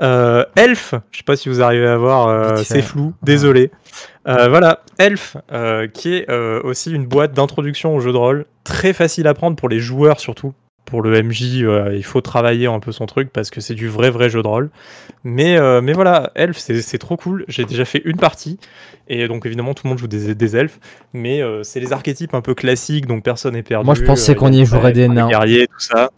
Euh, 0.00 0.44
Elf, 0.56 0.94
je 1.10 1.18
sais 1.18 1.24
pas 1.24 1.36
si 1.36 1.48
vous 1.48 1.60
arrivez 1.60 1.88
à 1.88 1.96
voir, 1.96 2.28
euh, 2.28 2.56
c'est 2.62 2.82
flou, 2.82 3.14
désolé. 3.22 3.70
Euh, 4.28 4.48
voilà, 4.48 4.80
Elf, 4.98 5.36
euh, 5.50 5.88
qui 5.88 6.14
est 6.14 6.30
euh, 6.30 6.60
aussi 6.62 6.92
une 6.92 7.06
boîte 7.06 7.32
d'introduction 7.32 7.96
au 7.96 8.00
jeu 8.00 8.12
de 8.12 8.16
rôle, 8.16 8.44
très 8.64 8.92
facile 8.92 9.26
à 9.26 9.34
prendre 9.34 9.56
pour 9.56 9.68
les 9.68 9.80
joueurs 9.80 10.20
surtout. 10.20 10.52
Pour 10.90 11.02
le 11.02 11.22
MJ, 11.22 11.62
euh, 11.62 11.94
il 11.94 12.04
faut 12.04 12.20
travailler 12.20 12.66
un 12.66 12.80
peu 12.80 12.90
son 12.90 13.06
truc 13.06 13.30
parce 13.32 13.50
que 13.50 13.60
c'est 13.60 13.74
du 13.74 13.88
vrai 13.88 14.10
vrai 14.10 14.28
jeu 14.28 14.42
de 14.42 14.48
rôle. 14.48 14.70
Mais, 15.22 15.56
euh, 15.56 15.80
mais 15.80 15.92
voilà, 15.92 16.32
Elf, 16.34 16.58
c'est 16.58 16.98
trop 16.98 17.16
cool. 17.16 17.44
J'ai 17.46 17.64
déjà 17.64 17.84
fait 17.84 18.02
une 18.04 18.16
partie. 18.16 18.58
Et 19.08 19.28
donc 19.28 19.46
évidemment, 19.46 19.72
tout 19.72 19.82
le 19.84 19.90
monde 19.90 19.98
joue 19.98 20.08
des, 20.08 20.34
des 20.34 20.56
elfes. 20.56 20.80
Mais 21.12 21.42
euh, 21.42 21.62
c'est 21.62 21.78
les 21.78 21.92
archétypes 21.92 22.34
un 22.34 22.40
peu 22.40 22.54
classiques, 22.54 23.06
donc 23.06 23.22
personne 23.22 23.54
n'est 23.54 23.62
perdu. 23.62 23.86
Moi, 23.86 23.94
je 23.94 24.02
pensais 24.02 24.34
qu'on 24.34 24.52
y 24.52 24.64
jouerait 24.64 24.92
des 24.92 25.06
nains. 25.08 25.28
guerriers, 25.28 25.68
tout 25.68 25.80
ça. 25.80 26.10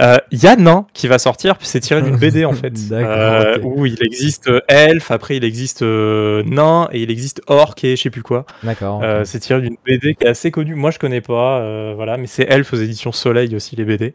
Euh, 0.00 0.16
Il 0.30 0.42
y 0.42 0.46
a 0.46 0.56
Nain 0.56 0.86
qui 0.94 1.06
va 1.08 1.18
sortir, 1.18 1.56
puis 1.58 1.66
c'est 1.66 1.80
tiré 1.80 2.00
d'une 2.02 2.16
BD 2.16 2.44
en 2.44 2.52
fait, 2.54 2.72
euh, 2.92 3.58
où 3.62 3.84
il 3.86 4.02
existe 4.02 4.48
euh, 4.48 4.60
elfe, 4.68 5.10
après 5.10 5.36
il 5.36 5.44
existe 5.44 5.82
euh, 5.82 6.42
nain 6.46 6.88
et 6.92 7.02
il 7.02 7.10
existe 7.10 7.42
orc 7.46 7.74
et 7.82 7.96
je 7.96 8.02
sais 8.02 8.10
plus 8.10 8.22
quoi. 8.22 8.46
D'accord. 8.62 9.00
Euh, 9.02 9.24
c'est 9.24 9.38
tiré 9.40 9.60
d'une 9.60 9.76
BD 9.84 10.14
qui 10.14 10.24
est 10.24 10.28
assez 10.28 10.50
connue. 10.50 10.74
Moi 10.74 10.90
je 10.90 10.98
connais 10.98 11.20
pas, 11.20 11.94
voilà, 11.94 12.16
mais 12.16 12.26
c'est 12.26 12.44
elfe 12.50 12.72
aux 12.72 12.76
éditions 12.76 13.12
Soleil 13.12 13.54
aussi 13.54 13.76
les 13.76 13.84
BD. 13.84 14.14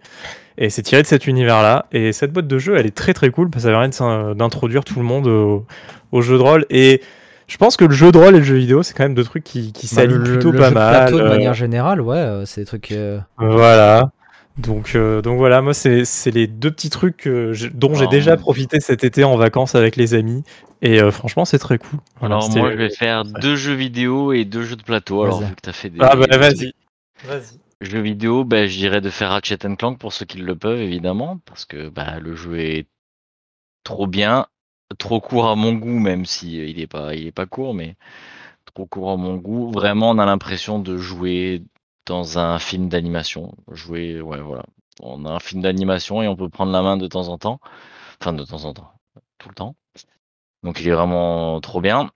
Et 0.59 0.71
c'est 0.71 0.81
tiré 0.81 1.03
de 1.03 1.07
cet 1.07 1.27
univers-là. 1.27 1.85
Et 1.91 2.11
cette 2.11 2.33
boîte 2.33 2.47
de 2.47 2.57
jeu, 2.57 2.75
elle 2.77 2.87
est 2.87 2.95
très 2.95 3.13
très 3.13 3.29
cool 3.29 3.51
parce 3.51 3.63
que 3.63 3.69
ça 3.69 3.77
permet 3.77 4.33
d'introduire 4.35 4.83
tout 4.83 4.97
le 4.99 5.05
monde 5.05 5.27
au, 5.27 5.65
au 6.11 6.21
jeu 6.21 6.37
de 6.39 6.41
rôle. 6.41 6.65
Et 6.71 7.01
je 7.45 7.57
pense 7.57 7.77
que 7.77 7.85
le 7.85 7.93
jeu 7.93 8.11
de 8.11 8.17
rôle 8.17 8.35
et 8.35 8.39
le 8.39 8.43
jeu 8.43 8.55
vidéo, 8.55 8.81
c'est 8.81 8.95
quand 8.95 9.03
même 9.03 9.13
deux 9.13 9.23
trucs 9.23 9.43
qui, 9.43 9.71
qui 9.71 9.85
Bah, 9.85 10.01
s'allient 10.01 10.15
le- 10.17 10.23
plutôt 10.23 10.51
le 10.51 10.57
pas 10.57 10.69
jeu 10.69 10.73
mal. 10.73 10.89
plateau, 11.11 11.19
de 11.19 11.27
manière 11.29 11.53
générale, 11.53 12.01
ouais, 12.01 12.41
c'est 12.45 12.61
des 12.61 12.65
trucs. 12.65 12.91
euh, 12.91 13.19
voilà. 13.37 14.09
Donc, 14.57 14.95
euh, 14.95 15.21
donc 15.21 15.37
voilà, 15.37 15.61
moi, 15.61 15.73
c'est 15.73 16.31
les 16.31 16.47
deux 16.47 16.71
petits 16.71 16.89
trucs 16.89 17.27
dont 17.27 17.93
j'ai 17.93 18.05
Ah. 18.05 18.07
déjà 18.07 18.37
profité 18.37 18.79
cet 18.79 19.03
été 19.03 19.23
en 19.23 19.37
vacances 19.37 19.75
avec 19.75 19.95
les 19.95 20.13
amis. 20.13 20.43
Et 20.81 21.01
euh, 21.01 21.11
franchement, 21.11 21.45
c'est 21.45 21.59
très 21.59 21.77
cool. 21.77 21.99
Alors 22.21 22.49
moi, 22.51 22.71
je 22.71 22.77
vais 22.77 22.89
faire 22.89 23.23
deux 23.23 23.55
jeux 23.55 23.73
vidéo 23.73 24.33
et 24.33 24.45
deux 24.45 24.63
jeux 24.63 24.75
de 24.75 24.83
plateau. 24.83 25.23
Alors 25.23 25.41
vu 25.41 25.55
que 25.55 25.61
t'as 25.61 25.73
fait 25.73 25.89
des 25.89 25.99
Ah 26.01 26.15
bah 26.15 26.37
vas-y. 26.37 26.73
Vas-y. 27.23 27.59
jeux 27.81 28.01
vidéo, 28.01 28.43
bah, 28.43 28.67
je 28.67 28.77
dirais 28.77 29.01
de 29.01 29.09
faire 29.09 29.29
Ratchet 29.29 29.57
Clank 29.57 29.97
pour 29.99 30.13
ceux 30.13 30.25
qui 30.25 30.37
le 30.39 30.55
peuvent 30.55 30.79
évidemment, 30.81 31.39
parce 31.45 31.65
que 31.65 31.89
bah, 31.89 32.19
le 32.19 32.35
jeu 32.35 32.59
est 32.59 32.87
trop 33.83 34.05
bien, 34.07 34.45
trop 34.99 35.19
court 35.19 35.47
à 35.49 35.55
mon 35.55 35.73
goût, 35.73 35.97
même 35.99 36.25
si 36.25 36.59
euh, 36.59 36.65
il 36.65 36.79
est 36.79 36.87
pas, 36.87 37.15
il 37.15 37.27
est 37.27 37.31
pas 37.31 37.45
court, 37.47 37.73
mais 37.73 37.95
trop 38.65 38.85
court 38.85 39.11
à 39.11 39.17
mon 39.17 39.35
goût. 39.37 39.71
Vraiment, 39.71 40.11
on 40.11 40.19
a 40.19 40.25
l'impression 40.25 40.77
de 40.79 40.97
jouer 40.97 41.63
dans 42.07 42.39
un 42.39 42.57
film 42.57 42.89
d'animation. 42.89 43.53
Jouer, 43.71 44.21
ouais, 44.21 44.41
voilà. 44.41 44.63
On 45.01 45.25
a 45.25 45.29
un 45.31 45.39
film 45.39 45.61
d'animation 45.61 46.23
et 46.23 46.27
on 46.27 46.35
peut 46.35 46.49
prendre 46.49 46.71
la 46.71 46.81
main 46.81 46.97
de 46.97 47.07
temps 47.07 47.27
en 47.27 47.37
temps, 47.37 47.59
enfin 48.19 48.33
de 48.33 48.43
temps 48.43 48.65
en 48.65 48.73
temps, 48.73 48.91
tout 49.37 49.49
le 49.49 49.55
temps. 49.55 49.75
Donc 50.63 50.81
il 50.81 50.87
est 50.87 50.91
vraiment 50.91 51.61
trop 51.61 51.81
bien. 51.81 52.09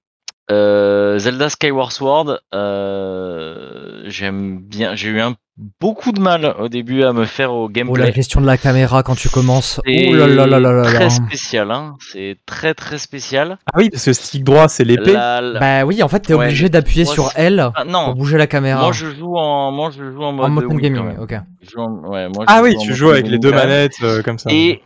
Euh, 0.49 1.19
Zelda 1.19 1.49
Skyward 1.49 1.91
Sword, 1.91 2.39
euh, 2.53 4.03
j'aime 4.07 4.59
bien. 4.59 4.95
J'ai 4.95 5.09
eu 5.09 5.21
un, 5.21 5.35
beaucoup 5.79 6.11
de 6.11 6.19
mal 6.19 6.55
au 6.59 6.67
début 6.69 7.03
à 7.03 7.13
me 7.13 7.25
faire 7.25 7.53
au 7.53 7.65
Oh, 7.65 7.67
la 7.67 7.73
gameplay. 7.73 8.11
gestion 8.13 8.41
de 8.41 8.45
la 8.45 8.57
caméra 8.57 9.03
quand 9.03 9.15
tu 9.15 9.29
commences. 9.29 9.79
C'est 9.85 10.07
Oh 10.09 10.13
là 10.15 10.27
là 10.27 10.47
là 10.47 10.59
là 10.59 10.71
là 10.71 10.81
très 10.83 11.09
spécial, 11.09 11.71
hein. 11.71 11.95
C'est 12.11 12.37
très 12.45 12.73
très 12.73 12.97
spécial. 12.97 13.57
Ah 13.67 13.77
oui, 13.77 13.89
parce 13.89 14.05
que 14.05 14.13
stick 14.13 14.43
droit, 14.43 14.67
c'est 14.67 14.83
l'épée. 14.83 15.13
La- 15.13 15.39
la- 15.41 15.59
Bah 15.59 15.85
oui, 15.85 16.01
en 16.03 16.07
fait, 16.07 16.19
t'es 16.21 16.33
Ouais, 16.33 16.45
obligé 16.45 16.69
d'appuyer 16.69 17.05
sur 17.05 17.29
c'est- 17.31 17.41
L 17.43 17.71
Ah, 17.75 17.83
pour 18.05 18.15
bouger 18.15 18.37
la 18.37 18.47
caméra. 18.47 18.81
moi 18.81 18.91
je 18.91 19.07
joue 19.11 19.37
en, 19.37 19.71
moi 19.71 19.91
je 19.95 20.11
joue 20.11 20.23
en 20.23 20.31
mode, 20.31 20.65
en 20.65 20.67
Wii, 20.75 20.81
gaming, 20.81 21.17
ok. 21.19 21.35
Je 21.61 21.69
joue 21.69 21.79
en- 21.81 22.09
ouais, 22.09 22.27
moi, 22.29 22.45
je 22.47 22.53
Ah 22.53 22.61
oui, 22.63 22.75
tu 22.81 22.93
joues 22.95 23.09
avec 23.11 23.27
les 23.27 23.37
deux 23.37 23.51
manettes 23.51 23.93
euh, 24.03 24.21
comme 24.23 24.39
ça. 24.39 24.49
Et 24.51 24.81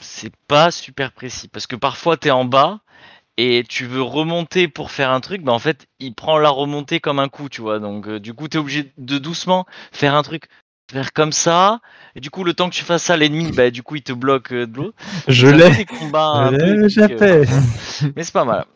c'est 0.00 0.32
pas 0.48 0.70
super 0.70 1.12
précis 1.12 1.48
parce 1.48 1.66
que 1.66 1.76
parfois 1.76 2.16
t'es 2.16 2.30
en 2.30 2.44
bas 2.44 2.80
et 3.38 3.62
tu 3.66 3.86
veux 3.86 4.02
remonter 4.02 4.66
pour 4.66 4.90
faire 4.90 5.12
un 5.12 5.20
truc, 5.20 5.42
bah 5.42 5.52
en 5.52 5.60
fait 5.60 5.86
il 6.00 6.12
prend 6.12 6.38
la 6.38 6.50
remontée 6.50 6.98
comme 6.98 7.20
un 7.20 7.28
coup, 7.28 7.48
tu 7.48 7.60
vois. 7.60 7.78
Donc 7.78 8.08
euh, 8.08 8.18
du 8.18 8.34
coup 8.34 8.48
t'es 8.48 8.58
obligé 8.58 8.92
de 8.98 9.18
doucement 9.18 9.64
faire 9.92 10.16
un 10.16 10.22
truc, 10.22 10.48
faire 10.90 11.12
comme 11.12 11.30
ça. 11.30 11.78
Et 12.16 12.20
du 12.20 12.30
coup 12.30 12.42
le 12.42 12.52
temps 12.52 12.68
que 12.68 12.74
tu 12.74 12.82
fasses 12.82 13.04
ça, 13.04 13.16
l'ennemi, 13.16 13.52
bah 13.52 13.70
du 13.70 13.84
coup 13.84 13.94
il 13.94 14.02
te 14.02 14.12
bloque 14.12 14.52
euh, 14.52 14.66
de 14.66 14.76
l'eau. 14.76 14.92
Je 15.28 15.46
l'ai. 15.46 15.86
déjà 16.50 17.04
euh, 17.04 17.46
mais 18.16 18.24
c'est 18.24 18.32
pas 18.32 18.44
mal. 18.44 18.66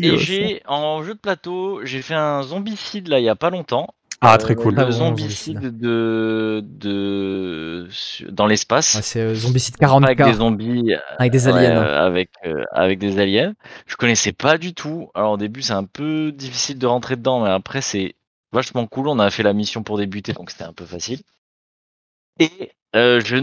Et 0.00 0.16
j'ai 0.16 0.62
en 0.66 1.02
jeu 1.02 1.12
de 1.12 1.20
plateau, 1.20 1.84
j'ai 1.84 2.00
fait 2.00 2.14
un 2.14 2.42
zombicide 2.42 3.08
là 3.08 3.20
il 3.20 3.26
y 3.26 3.28
a 3.28 3.36
pas 3.36 3.50
longtemps. 3.50 3.88
Ah, 4.20 4.38
très 4.38 4.54
Euh, 4.54 4.56
cool. 4.56 4.74
Ah 4.76 4.84
Le 4.84 4.90
zombicide 4.90 5.60
de, 5.78 6.62
de 6.64 7.88
dans 8.30 8.46
l'espace. 8.46 8.94
Ouais, 8.94 9.02
c'est 9.02 9.20
euh, 9.20 9.34
Zombicide 9.34 9.76
Pas 9.78 9.88
avec 10.02 10.20
des 10.22 10.32
40K 10.32 10.32
zombies 10.32 10.94
euh, 10.94 10.98
avec 11.18 11.32
des 11.32 11.48
Ouais, 11.48 11.48
aliens. 11.48 11.76
euh, 11.76 12.06
avec, 12.06 12.30
euh, 12.44 12.64
avec 12.72 12.98
des 12.98 13.18
aliens. 13.18 13.54
Je 13.86 13.96
connaissais 13.96 14.32
pas 14.32 14.58
du 14.58 14.74
tout. 14.74 15.10
Alors 15.14 15.32
au 15.32 15.36
début 15.36 15.62
c'est 15.62 15.72
un 15.74 15.84
peu 15.84 16.32
difficile 16.32 16.78
de 16.78 16.86
rentrer 16.86 17.16
dedans, 17.16 17.42
mais 17.44 17.50
après 17.50 17.80
c'est 17.82 18.14
vachement 18.52 18.86
cool. 18.86 19.08
On 19.08 19.18
a 19.18 19.30
fait 19.30 19.42
la 19.42 19.52
mission 19.52 19.82
pour 19.82 19.98
débuter, 19.98 20.32
donc 20.32 20.50
c'était 20.50 20.64
un 20.64 20.72
peu 20.72 20.84
facile. 20.86 21.20
Et 22.38 22.72
Euh, 22.96 23.20
je, 23.22 23.36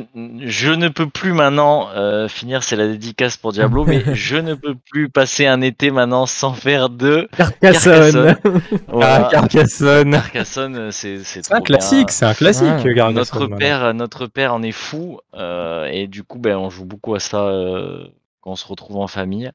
je 0.46 0.72
ne 0.72 0.88
peux 0.88 1.08
plus 1.08 1.32
maintenant 1.32 1.90
euh, 1.96 2.28
finir, 2.28 2.64
c'est 2.64 2.76
la 2.76 2.88
dédicace 2.88 3.38
pour 3.38 3.52
Diablo, 3.52 3.86
mais 3.86 4.02
je 4.16 4.38
ne 4.38 4.56
peux 4.56 4.74
plus 4.74 5.10
passer 5.10 5.46
un 5.46 5.62
été 5.62 5.92
maintenant 5.92 6.26
sans 6.26 6.54
faire 6.54 6.90
de 6.90 7.30
Carcassonne. 7.38 8.36
Voilà. 8.88 9.28
Ah, 9.28 9.30
Carcassonne. 9.32 10.12
Carcassonne, 10.12 10.92
c'est 10.92 11.22
un 11.52 11.62
classique, 11.62 12.10
c'est 12.10 12.26
un 12.26 12.34
classique. 12.34 12.66
Carcassonne. 12.66 13.14
Notre 13.14 13.42
maintenant. 13.42 13.58
père, 13.58 13.94
notre 13.94 14.28
père 14.28 14.54
en 14.56 14.64
est 14.64 14.72
fou 14.72 15.20
euh, 15.36 15.86
et 15.92 16.08
du 16.08 16.24
coup, 16.24 16.40
ben, 16.40 16.58
on 16.58 16.70
joue 16.70 16.86
beaucoup 16.86 17.14
à 17.14 17.20
ça 17.20 17.46
euh, 17.46 18.08
quand 18.42 18.52
on 18.52 18.56
se 18.56 18.68
retrouve 18.68 18.98
en 18.98 19.08
famille. 19.08 19.52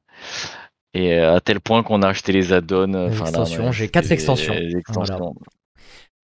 Et 0.93 1.19
à 1.19 1.39
tel 1.39 1.59
point 1.59 1.83
qu'on 1.83 2.01
a 2.01 2.07
acheté 2.07 2.31
les 2.31 2.51
add-ons. 2.53 3.09
enfin, 3.09 3.71
j'ai 3.71 3.89
quatre 3.89 4.11
extensions. 4.11 4.55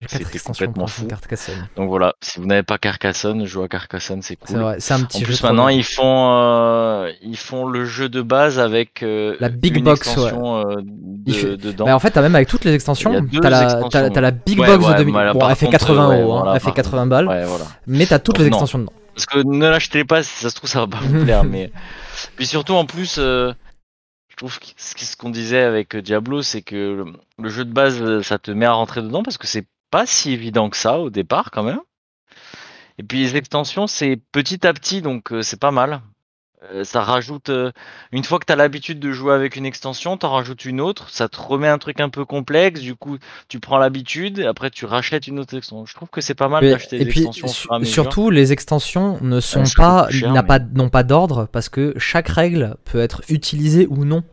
C'était 0.06 0.38
complètement 0.38 0.86
fou. 0.86 1.06
Carcassonne. 1.06 1.68
Donc 1.74 1.88
voilà, 1.88 2.14
si 2.20 2.38
vous 2.38 2.46
n'avez 2.46 2.62
pas 2.62 2.76
Carcassonne, 2.76 3.46
jouez 3.46 3.64
à 3.64 3.68
Carcassonne, 3.68 4.20
c'est 4.20 4.36
cool. 4.36 4.76
c'est 4.78 4.92
un 4.92 5.00
En 5.00 5.04
petit 5.06 5.20
jeu. 5.20 5.24
plus, 5.24 5.42
maintenant, 5.42 5.68
bien. 5.68 5.76
ils 5.78 5.84
font, 5.84 6.32
euh, 6.34 7.10
ils 7.22 7.36
font 7.38 7.66
le 7.66 7.86
jeu 7.86 8.10
de 8.10 8.20
base 8.20 8.58
avec 8.58 9.02
euh, 9.02 9.36
La 9.40 9.48
big 9.48 9.74
une 9.78 9.84
box, 9.84 10.00
extension 10.06 10.58
euh, 10.58 10.74
Il 11.26 11.32
de- 11.32 11.38
fait- 11.38 11.56
dedans. 11.56 11.86
Bah, 11.86 11.96
en 11.96 11.98
fait, 11.98 12.10
t'as 12.10 12.20
même 12.20 12.34
avec 12.34 12.46
toutes 12.46 12.64
les 12.64 12.74
extensions, 12.74 13.26
t'as 13.40 13.48
la, 13.50 13.82
t'as 13.90 14.20
la 14.20 14.30
Big 14.32 14.60
Ouais, 14.60 14.66
Box 14.66 14.84
ouais, 14.84 14.92
de 14.92 14.98
2000. 14.98 15.14
mais 15.14 15.24
là, 15.24 15.32
Bon, 15.32 15.48
elle 15.48 15.56
fait 15.56 15.64
contre, 15.66 15.78
80 15.78 16.08
ouais, 16.10 16.20
euros, 16.20 16.34
hein, 16.40 16.52
elle 16.54 16.60
fait 16.60 16.64
par 16.66 16.74
80 16.74 17.06
balles, 17.06 17.24
voilà. 17.24 17.64
mais 17.86 18.04
t'as 18.06 18.18
toutes 18.18 18.36
Donc, 18.36 18.44
les 18.44 18.50
non. 18.50 18.56
extensions 18.58 18.78
dedans. 18.80 18.92
Parce 19.14 19.24
que 19.26 19.38
ne 19.38 19.66
l'achetez 19.66 20.04
pas, 20.04 20.22
si 20.22 20.30
ça 20.42 20.50
se 20.50 20.54
trouve, 20.56 20.68
ça 20.68 20.80
va 20.80 20.86
pas 20.88 20.98
vous 21.00 21.08
plaire. 21.24 21.42
mais 21.44 21.72
puis 22.36 22.46
surtout, 22.46 22.74
en 22.74 22.84
plus, 22.84 23.14
je 23.16 23.54
trouve 24.36 24.58
que 24.58 24.66
ce 24.76 25.16
qu'on 25.16 25.30
disait 25.30 25.62
avec 25.62 25.96
Diablo, 25.96 26.42
c'est 26.42 26.60
que 26.60 27.02
le, 27.38 27.48
jeu 27.48 27.64
de 27.64 27.72
base, 27.72 28.20
ça 28.20 28.38
te 28.38 28.50
met 28.50 28.66
à 28.66 28.72
rentrer 28.72 29.00
dedans 29.00 29.22
parce 29.22 29.38
que 29.38 29.46
c'est 29.46 29.64
pas 29.90 30.06
si 30.06 30.32
évident 30.32 30.70
que 30.70 30.76
ça 30.76 30.98
au 30.98 31.10
départ, 31.10 31.50
quand 31.50 31.62
même. 31.62 31.80
Et 32.98 33.02
puis 33.02 33.18
les 33.22 33.36
extensions, 33.36 33.86
c'est 33.86 34.18
petit 34.32 34.66
à 34.66 34.72
petit, 34.72 35.02
donc 35.02 35.32
euh, 35.32 35.42
c'est 35.42 35.60
pas 35.60 35.70
mal. 35.70 36.00
Euh, 36.72 36.82
ça 36.82 37.02
rajoute, 37.02 37.50
euh, 37.50 37.70
une 38.10 38.24
fois 38.24 38.38
que 38.38 38.46
tu 38.46 38.52
as 38.52 38.56
l'habitude 38.56 38.98
de 38.98 39.12
jouer 39.12 39.34
avec 39.34 39.56
une 39.56 39.66
extension, 39.66 40.16
t'en 40.16 40.30
rajoutes 40.32 40.64
une 40.64 40.80
autre, 40.80 41.10
ça 41.10 41.28
te 41.28 41.38
remet 41.38 41.68
un 41.68 41.76
truc 41.76 42.00
un 42.00 42.08
peu 42.08 42.24
complexe, 42.24 42.80
du 42.80 42.94
coup 42.94 43.18
tu 43.48 43.60
prends 43.60 43.76
l'habitude, 43.76 44.40
après 44.40 44.70
tu 44.70 44.86
rachètes 44.86 45.26
une 45.26 45.38
autre 45.38 45.54
extension. 45.54 45.84
Je 45.84 45.94
trouve 45.94 46.08
que 46.08 46.22
c'est 46.22 46.34
pas 46.34 46.48
mal 46.48 46.64
d'acheter 46.68 46.96
et 46.96 47.04
des 47.04 47.10
puis, 47.10 47.20
extensions 47.20 47.48
su- 47.48 47.68
à 47.70 47.84
surtout, 47.84 48.30
les 48.30 48.52
extensions 48.52 49.18
ne 49.20 49.38
sont 49.40 49.66
ça 49.66 49.74
pas, 49.76 50.04
coûte 50.06 50.14
cher, 50.16 50.32
n'a 50.32 50.40
mais- 50.42 50.48
pas, 50.48 50.58
n'ont 50.58 50.88
pas 50.88 51.02
d'ordre 51.02 51.46
parce 51.52 51.68
que 51.68 51.92
chaque 51.98 52.28
règle 52.28 52.76
peut 52.84 53.00
être 53.00 53.20
utilisée 53.28 53.86
ou 53.90 54.06
non. 54.06 54.24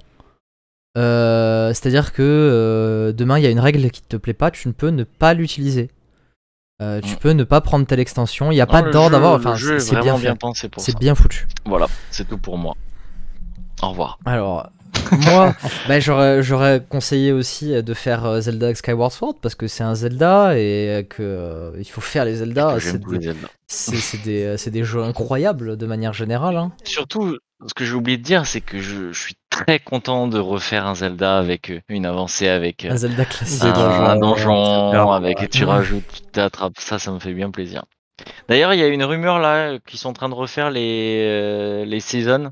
Euh, 0.97 1.69
C'est-à-dire 1.73 2.13
que 2.13 2.21
euh, 2.21 3.11
demain 3.13 3.39
il 3.39 3.43
y 3.43 3.47
a 3.47 3.49
une 3.49 3.59
règle 3.59 3.89
qui 3.89 4.01
te 4.01 4.15
plaît 4.17 4.33
pas, 4.33 4.51
tu 4.51 4.67
ne 4.67 4.73
peux 4.73 4.89
ne 4.89 5.03
pas 5.03 5.33
l'utiliser. 5.33 5.89
Euh, 6.81 6.99
tu 7.01 7.15
Mm. 7.15 7.19
peux 7.19 7.31
ne 7.31 7.43
pas 7.43 7.61
prendre 7.61 7.85
telle 7.85 7.99
extension, 7.99 8.51
il 8.51 8.55
n'y 8.55 8.61
a 8.61 8.65
Non, 8.65 8.71
pas 8.71 8.81
d'ordre 8.81 9.09
jeu- 9.09 9.13
à 9.13 9.17
avoir. 9.17 9.33
le 9.37 9.39
Enfin, 9.39 9.55
c'est 9.79 9.99
bien 9.99 10.35
pensé 10.35 10.69
pour 10.69 10.81
ça. 10.83 10.91
C'est 10.91 10.99
bien 10.99 11.15
foutu. 11.15 11.47
Voilà, 11.65 11.87
c'est 12.11 12.27
tout 12.27 12.37
pour 12.37 12.57
moi. 12.57 12.75
Au 13.81 13.89
revoir. 13.89 14.17
Alors, 14.25 14.69
moi, 15.26 15.54
bah, 15.88 15.99
j'aurais, 15.99 16.43
j'aurais 16.43 16.84
conseillé 16.88 17.32
aussi 17.32 17.82
de 17.82 17.93
faire 17.93 18.26
euh, 18.26 18.41
Zelda 18.41 18.74
Skyward 18.76 19.12
Sword 19.12 19.36
parce 19.41 19.56
que 19.56 19.68
c'est 19.68 19.84
un 19.84 19.95
Zelda 19.95 20.58
et 20.58 21.06
que 21.10 21.22
euh, 21.22 21.72
il 21.80 21.86
faut 21.89 22.01
faire 22.01 22.26
les 22.26 22.36
Zelda. 22.36 22.78
C'est 22.80 22.99
des, 23.04 23.22
Zelda. 23.22 23.47
c'est- 23.68 23.95
c'est 23.97 24.22
des, 24.24 24.43
euh, 24.43 24.58
c'est 24.58 24.72
des 24.72 24.84
jeux 24.84 25.04
incroyables 25.04 25.78
de 25.78 25.86
manière 25.86 26.14
générale. 26.14 26.58
hein. 26.58 26.72
Surtout, 26.84 27.38
ce 27.68 27.74
que 27.74 27.86
j'ai 27.86 27.93
oublié 27.93 28.18
de 28.18 28.24
dire, 28.24 28.45
c'est 28.45 28.62
que 28.62 28.80
je, 28.80 29.12
je 29.14 29.20
suis 29.20 29.36
très 29.49 29.80
content 29.80 30.28
de 30.28 30.39
refaire 30.39 30.86
un 30.88 30.95
Zelda 30.95 31.38
avec 31.38 31.70
euh, 31.70 31.80
une 31.89 32.06
avancée, 32.06 32.47
avec 32.47 32.86
euh, 32.86 32.91
Un 32.91 32.97
Zelda 32.97 33.26
classique. 33.26 33.64
un, 33.64 34.16
donjon, 34.18 34.89
etc. 34.91 35.04
avec 35.16 35.41
et 35.41 35.47
tu 35.47 35.64
Ouais. 35.64 35.72
rajoutes, 35.72 36.04
tu 36.14 36.22
t'attrapes. 36.32 36.74
Ça, 36.80 36.99
ça 36.99 37.12
me 37.12 37.20
fait 37.20 37.34
bien 37.34 37.51
plaisir. 37.51 37.84
D'ailleurs, 38.47 38.74
il 38.74 38.80
y 38.80 38.84
a 38.84 38.88
une 38.88 39.04
rumeur 39.04 39.39
là 39.39 39.78
qu'ils 39.88 39.99
sont 39.99 40.10
en 40.10 40.14
train 40.14 40.30
de 40.30 40.34
refaire 40.34 40.70
les, 40.72 41.20
euh, 41.28 41.86
les 41.86 41.99
seasons. 41.99 42.51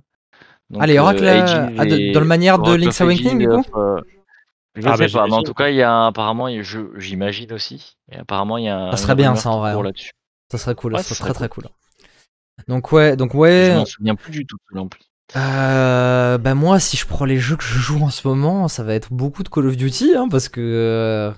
Donc, 0.72 0.82
oracles, 0.98 1.26
euh, 1.26 1.68
ah, 1.78 1.86
et 1.86 2.12
dans 2.14 2.22
le 2.22 2.26
manière 2.26 2.58
de 2.58 2.70
Oracle 2.70 2.82
Link's 2.82 3.02
Awakening, 3.02 3.40
du 3.40 3.48
coup 3.50 3.64
euh, 3.76 4.00
Je 4.76 4.88
Ah, 4.88 4.96
sais 4.96 5.08
bah, 5.08 5.20
pas, 5.20 5.28
mais 5.28 5.34
en 5.34 5.44
tout 5.44 5.54
cas, 5.54 5.68
il 5.68 5.76
y 5.76 5.82
a 5.82 6.06
apparemment, 6.08 6.48
j'imagine 6.96 7.52
aussi, 7.52 7.98
et 8.10 8.18
apparemment, 8.18 8.58
il 8.58 8.64
y 8.66 8.70
a 8.70 8.78
un. 8.78 8.92
Ça 8.92 8.98
serait 8.98 9.16
bien, 9.16 9.36
ça, 9.36 9.50
en 9.50 9.60
vrai, 9.60 9.72
hein. 9.72 9.84
là-dessus. 9.84 10.12
Ça 10.50 10.58
serait 10.58 10.76
cool, 10.76 10.94
Ouais, 10.94 11.00
ça 11.04 11.10
ça 11.10 11.16
serait 11.16 11.30
très 11.30 11.34
serait 11.40 11.50
très 11.50 11.62
cool. 11.62 11.66
Donc 12.68 12.92
ouais, 12.94 13.18
donc 13.18 13.34
ouais. 13.34 13.72
Je 13.74 13.78
m'en 13.80 13.86
souviens 13.86 14.16
plus 14.16 14.32
du 14.32 14.46
tout 14.46 14.58
non 14.74 14.88
plus. 14.88 15.02
Euh, 15.36 16.38
bah 16.38 16.56
moi, 16.56 16.80
si 16.80 16.98
je 16.98 17.06
prends 17.06 17.26
les 17.26 17.38
jeux 17.38 17.56
que 17.56 17.64
je 17.64 17.78
joue 17.78 18.02
en 18.04 18.10
ce 18.10 18.28
moment, 18.28 18.68
ça 18.68 18.84
va 18.84 18.94
être 18.94 19.12
beaucoup 19.12 19.44
de 19.44 19.50
Call 19.50 19.68
of 19.68 19.78
Duty, 19.78 20.16
hein, 20.16 20.28
parce 20.30 20.50
que 20.50 20.62
euh, 20.62 21.32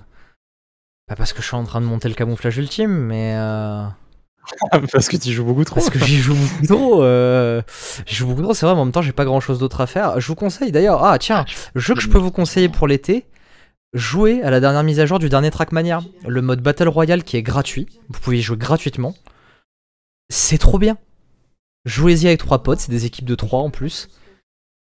bah, 1.08 1.14
parce 1.16 1.32
que 1.32 1.42
je 1.42 1.46
suis 1.46 1.56
en 1.56 1.64
train 1.64 1.80
de 1.80 1.86
monter 1.86 2.08
le 2.08 2.14
camouflage 2.14 2.56
ultime, 2.58 2.92
mais 2.92 3.34
euh, 3.36 3.84
Parce 4.92 5.08
que 5.08 5.16
tu 5.16 5.32
joues 5.32 5.44
beaucoup 5.44 5.64
trop. 5.64 5.76
parce 5.76 5.90
que 5.90 5.98
j'y 5.98 6.18
joue 6.18 6.34
beaucoup 6.34 6.66
trop. 6.66 7.02
Euh, 7.02 7.62
j'y 8.06 8.14
joue 8.16 8.26
beaucoup 8.28 8.42
trop, 8.42 8.54
c'est 8.54 8.66
vrai. 8.66 8.74
Mais 8.74 8.80
en 8.80 8.84
même 8.84 8.92
temps, 8.92 9.02
j'ai 9.02 9.12
pas 9.12 9.24
grand 9.24 9.40
chose 9.40 9.58
d'autre 9.58 9.80
à 9.80 9.86
faire. 9.86 10.20
Je 10.20 10.26
vous 10.28 10.34
conseille 10.34 10.72
d'ailleurs. 10.72 11.04
Ah 11.04 11.18
tiens, 11.18 11.44
jeu 11.74 11.94
que 11.94 12.00
je 12.00 12.08
peux 12.08 12.18
vous 12.18 12.30
conseiller 12.30 12.68
pour 12.68 12.86
l'été. 12.86 13.24
Jouez 13.94 14.42
à 14.42 14.50
la 14.50 14.58
dernière 14.60 14.82
mise 14.82 14.98
à 15.00 15.06
jour 15.06 15.18
du 15.20 15.28
dernier 15.28 15.50
Trackmania, 15.50 16.00
le 16.26 16.42
mode 16.42 16.60
Battle 16.60 16.88
Royale 16.88 17.22
qui 17.22 17.36
est 17.36 17.42
gratuit. 17.42 17.86
Vous 18.08 18.18
pouvez 18.20 18.38
y 18.38 18.42
jouer 18.42 18.56
gratuitement. 18.56 19.14
C'est 20.30 20.58
trop 20.58 20.78
bien. 20.78 20.98
Jouez-y 21.84 22.26
avec 22.26 22.40
trois 22.40 22.62
potes, 22.62 22.80
c'est 22.80 22.90
des 22.90 23.04
équipes 23.06 23.26
de 23.26 23.34
trois 23.34 23.60
en 23.60 23.70
plus. 23.70 24.08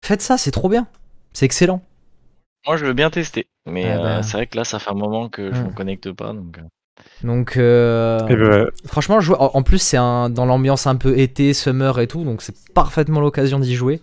Faites 0.04 0.22
ça, 0.22 0.38
c'est 0.38 0.50
trop 0.52 0.68
bien. 0.68 0.86
C'est 1.32 1.44
excellent. 1.46 1.82
Moi, 2.66 2.76
je 2.76 2.84
veux 2.84 2.92
bien 2.92 3.10
tester, 3.10 3.46
mais 3.66 3.86
Ah 3.90 3.98
euh, 3.98 4.02
bah. 4.18 4.22
c'est 4.22 4.32
vrai 4.36 4.46
que 4.46 4.56
là, 4.56 4.64
ça 4.64 4.78
fait 4.78 4.90
un 4.90 4.94
moment 4.94 5.28
que 5.28 5.52
je 5.52 5.60
Hmm. 5.60 5.66
me 5.68 5.72
connecte 5.72 6.12
pas, 6.12 6.32
donc. 6.32 6.58
Donc, 7.24 7.56
euh, 7.56 8.18
ben, 8.28 8.70
franchement, 8.86 9.18
en 9.38 9.62
plus, 9.62 9.78
c'est 9.78 9.96
dans 9.96 10.46
l'ambiance 10.46 10.86
un 10.86 10.96
peu 10.96 11.18
été, 11.18 11.52
summer 11.54 11.98
et 12.00 12.06
tout, 12.06 12.24
donc 12.24 12.40
c'est 12.42 12.54
parfaitement 12.74 13.20
l'occasion 13.20 13.58
d'y 13.58 13.74
jouer. 13.74 14.00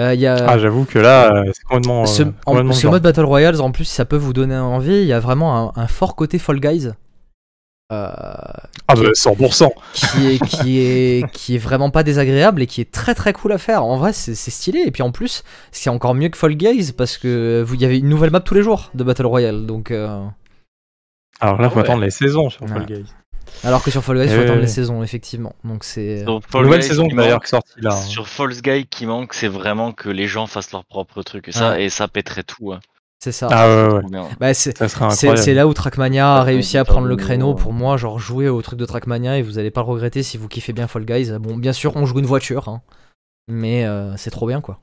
Euh, 0.00 0.12
y 0.14 0.26
a, 0.26 0.34
ah, 0.48 0.58
j'avoue 0.58 0.84
que 0.84 0.98
là, 0.98 1.32
euh, 1.32 1.50
c'est 1.54 1.62
complètement. 1.62 2.04
ce, 2.06 2.22
euh, 2.24 2.30
en- 2.46 2.72
ce 2.72 2.86
mode 2.88 3.02
Battle 3.02 3.20
Royale, 3.22 3.60
en 3.60 3.70
plus, 3.70 3.84
ça 3.84 4.04
peut 4.04 4.16
vous 4.16 4.32
donner 4.32 4.56
envie. 4.56 5.00
Il 5.02 5.06
y 5.06 5.12
a 5.12 5.20
vraiment 5.20 5.72
un, 5.76 5.80
un 5.82 5.86
fort 5.86 6.16
côté 6.16 6.40
Fall 6.40 6.58
Guys. 6.58 6.88
euh, 7.92 8.10
Ah, 8.88 8.94
bah, 8.96 9.12
100%. 9.14 9.70
qui 9.92 10.26
est 10.32 10.38
qui 10.44 10.78
est 10.80 11.30
qui 11.32 11.54
est 11.54 11.58
vraiment 11.58 11.90
pas 11.90 12.02
désagréable 12.02 12.62
et 12.62 12.66
qui 12.66 12.80
est 12.80 12.90
très 12.90 13.14
très 13.14 13.32
cool 13.32 13.52
à 13.52 13.58
faire. 13.58 13.84
En 13.84 13.96
vrai, 13.96 14.12
c'est 14.12 14.34
stylé 14.34 14.82
et 14.84 14.90
puis 14.90 15.04
en 15.04 15.12
plus, 15.12 15.44
c'est 15.70 15.90
encore 15.90 16.14
mieux 16.16 16.28
que 16.28 16.36
Fall 16.36 16.56
Guys 16.56 16.90
parce 16.96 17.16
que 17.16 17.62
vous 17.64 17.76
y 17.76 17.84
avait 17.84 17.98
une 18.00 18.08
nouvelle 18.08 18.30
map 18.30 18.40
tous 18.40 18.54
les 18.54 18.62
jours 18.62 18.90
de 18.94 19.04
Battle 19.04 19.26
Royale. 19.26 19.64
Donc 19.66 19.92
euh, 19.92 20.20
Alors 21.44 21.60
là, 21.60 21.68
faut 21.70 21.76
Ouais. 21.76 21.82
attendre 21.82 22.02
les 22.02 22.10
saisons 22.10 22.50
sur 22.50 22.62
Ouais. 22.62 22.68
Fall 22.68 22.86
Guys. 22.86 23.04
alors 23.62 23.82
que 23.82 23.90
sur 23.90 24.02
Fall 24.02 24.16
Guys, 24.18 24.24
il 24.24 24.30
faut 24.30 24.40
Euh, 24.40 24.44
attendre 24.44 24.60
les 24.60 24.66
saisons 24.66 25.02
effectivement. 25.02 25.54
Donc 25.64 25.84
c'est 25.84 26.24
Fall 26.48 26.62
Nouvelle 26.64 26.80
Guys, 26.80 26.88
saison 26.88 27.06
d'ailleurs 27.08 27.42
qui 27.42 27.48
sortie 27.50 27.80
là. 27.80 27.92
hein. 27.94 28.00
Sur 28.02 28.26
False 28.28 28.62
Guy, 28.62 28.86
qui 28.86 29.06
manque, 29.06 29.34
c'est 29.34 29.48
vraiment 29.48 29.92
que 29.92 30.08
les 30.08 30.26
gens 30.26 30.46
fassent 30.46 30.72
leur 30.72 30.84
propre 30.84 31.22
truc. 31.22 31.48
Et 31.48 31.52
ça, 31.52 31.78
et 31.80 31.88
ça 31.90 32.08
pèterait 32.08 32.42
tout. 32.42 32.72
hein. 32.72 32.80
c'est 33.22 33.32
ça. 33.32 33.48
Ah 33.50 33.68
ouais, 33.68 33.94
ouais. 33.94 34.20
Bah, 34.38 34.52
c'est 34.54 34.76
Ça 34.76 34.86
serait 34.88 35.06
c'est 35.10 35.26
incroyable. 35.28 35.38
c'est 35.38 35.54
là 35.54 35.66
où 35.66 35.72
Trackmania 35.74 36.34
a 36.36 36.42
réussi 36.42 36.76
à 36.78 36.84
prendre 36.84 37.06
le 37.06 37.16
créneau 37.16 37.46
nouveau, 37.52 37.58
pour 37.58 37.72
moi, 37.72 37.96
genre 37.96 38.18
jouer 38.18 38.48
au 38.50 38.60
truc 38.60 38.78
de 38.78 38.84
Trackmania 38.84 39.38
et 39.38 39.42
vous 39.42 39.58
allez 39.58 39.70
pas 39.70 39.80
le 39.80 39.86
regretter 39.86 40.22
si 40.22 40.36
vous 40.36 40.46
kiffez 40.48 40.72
bien 40.74 40.86
Fall 40.88 41.04
Guys. 41.06 41.30
Bon, 41.40 41.56
bien 41.56 41.72
sûr, 41.72 41.96
on 41.96 42.04
joue 42.04 42.18
une 42.18 42.26
voiture, 42.26 42.68
hein, 42.68 42.82
mais 43.48 43.84
euh, 43.86 44.14
c'est 44.16 44.30
trop 44.30 44.46
bien 44.46 44.60
quoi. 44.60 44.78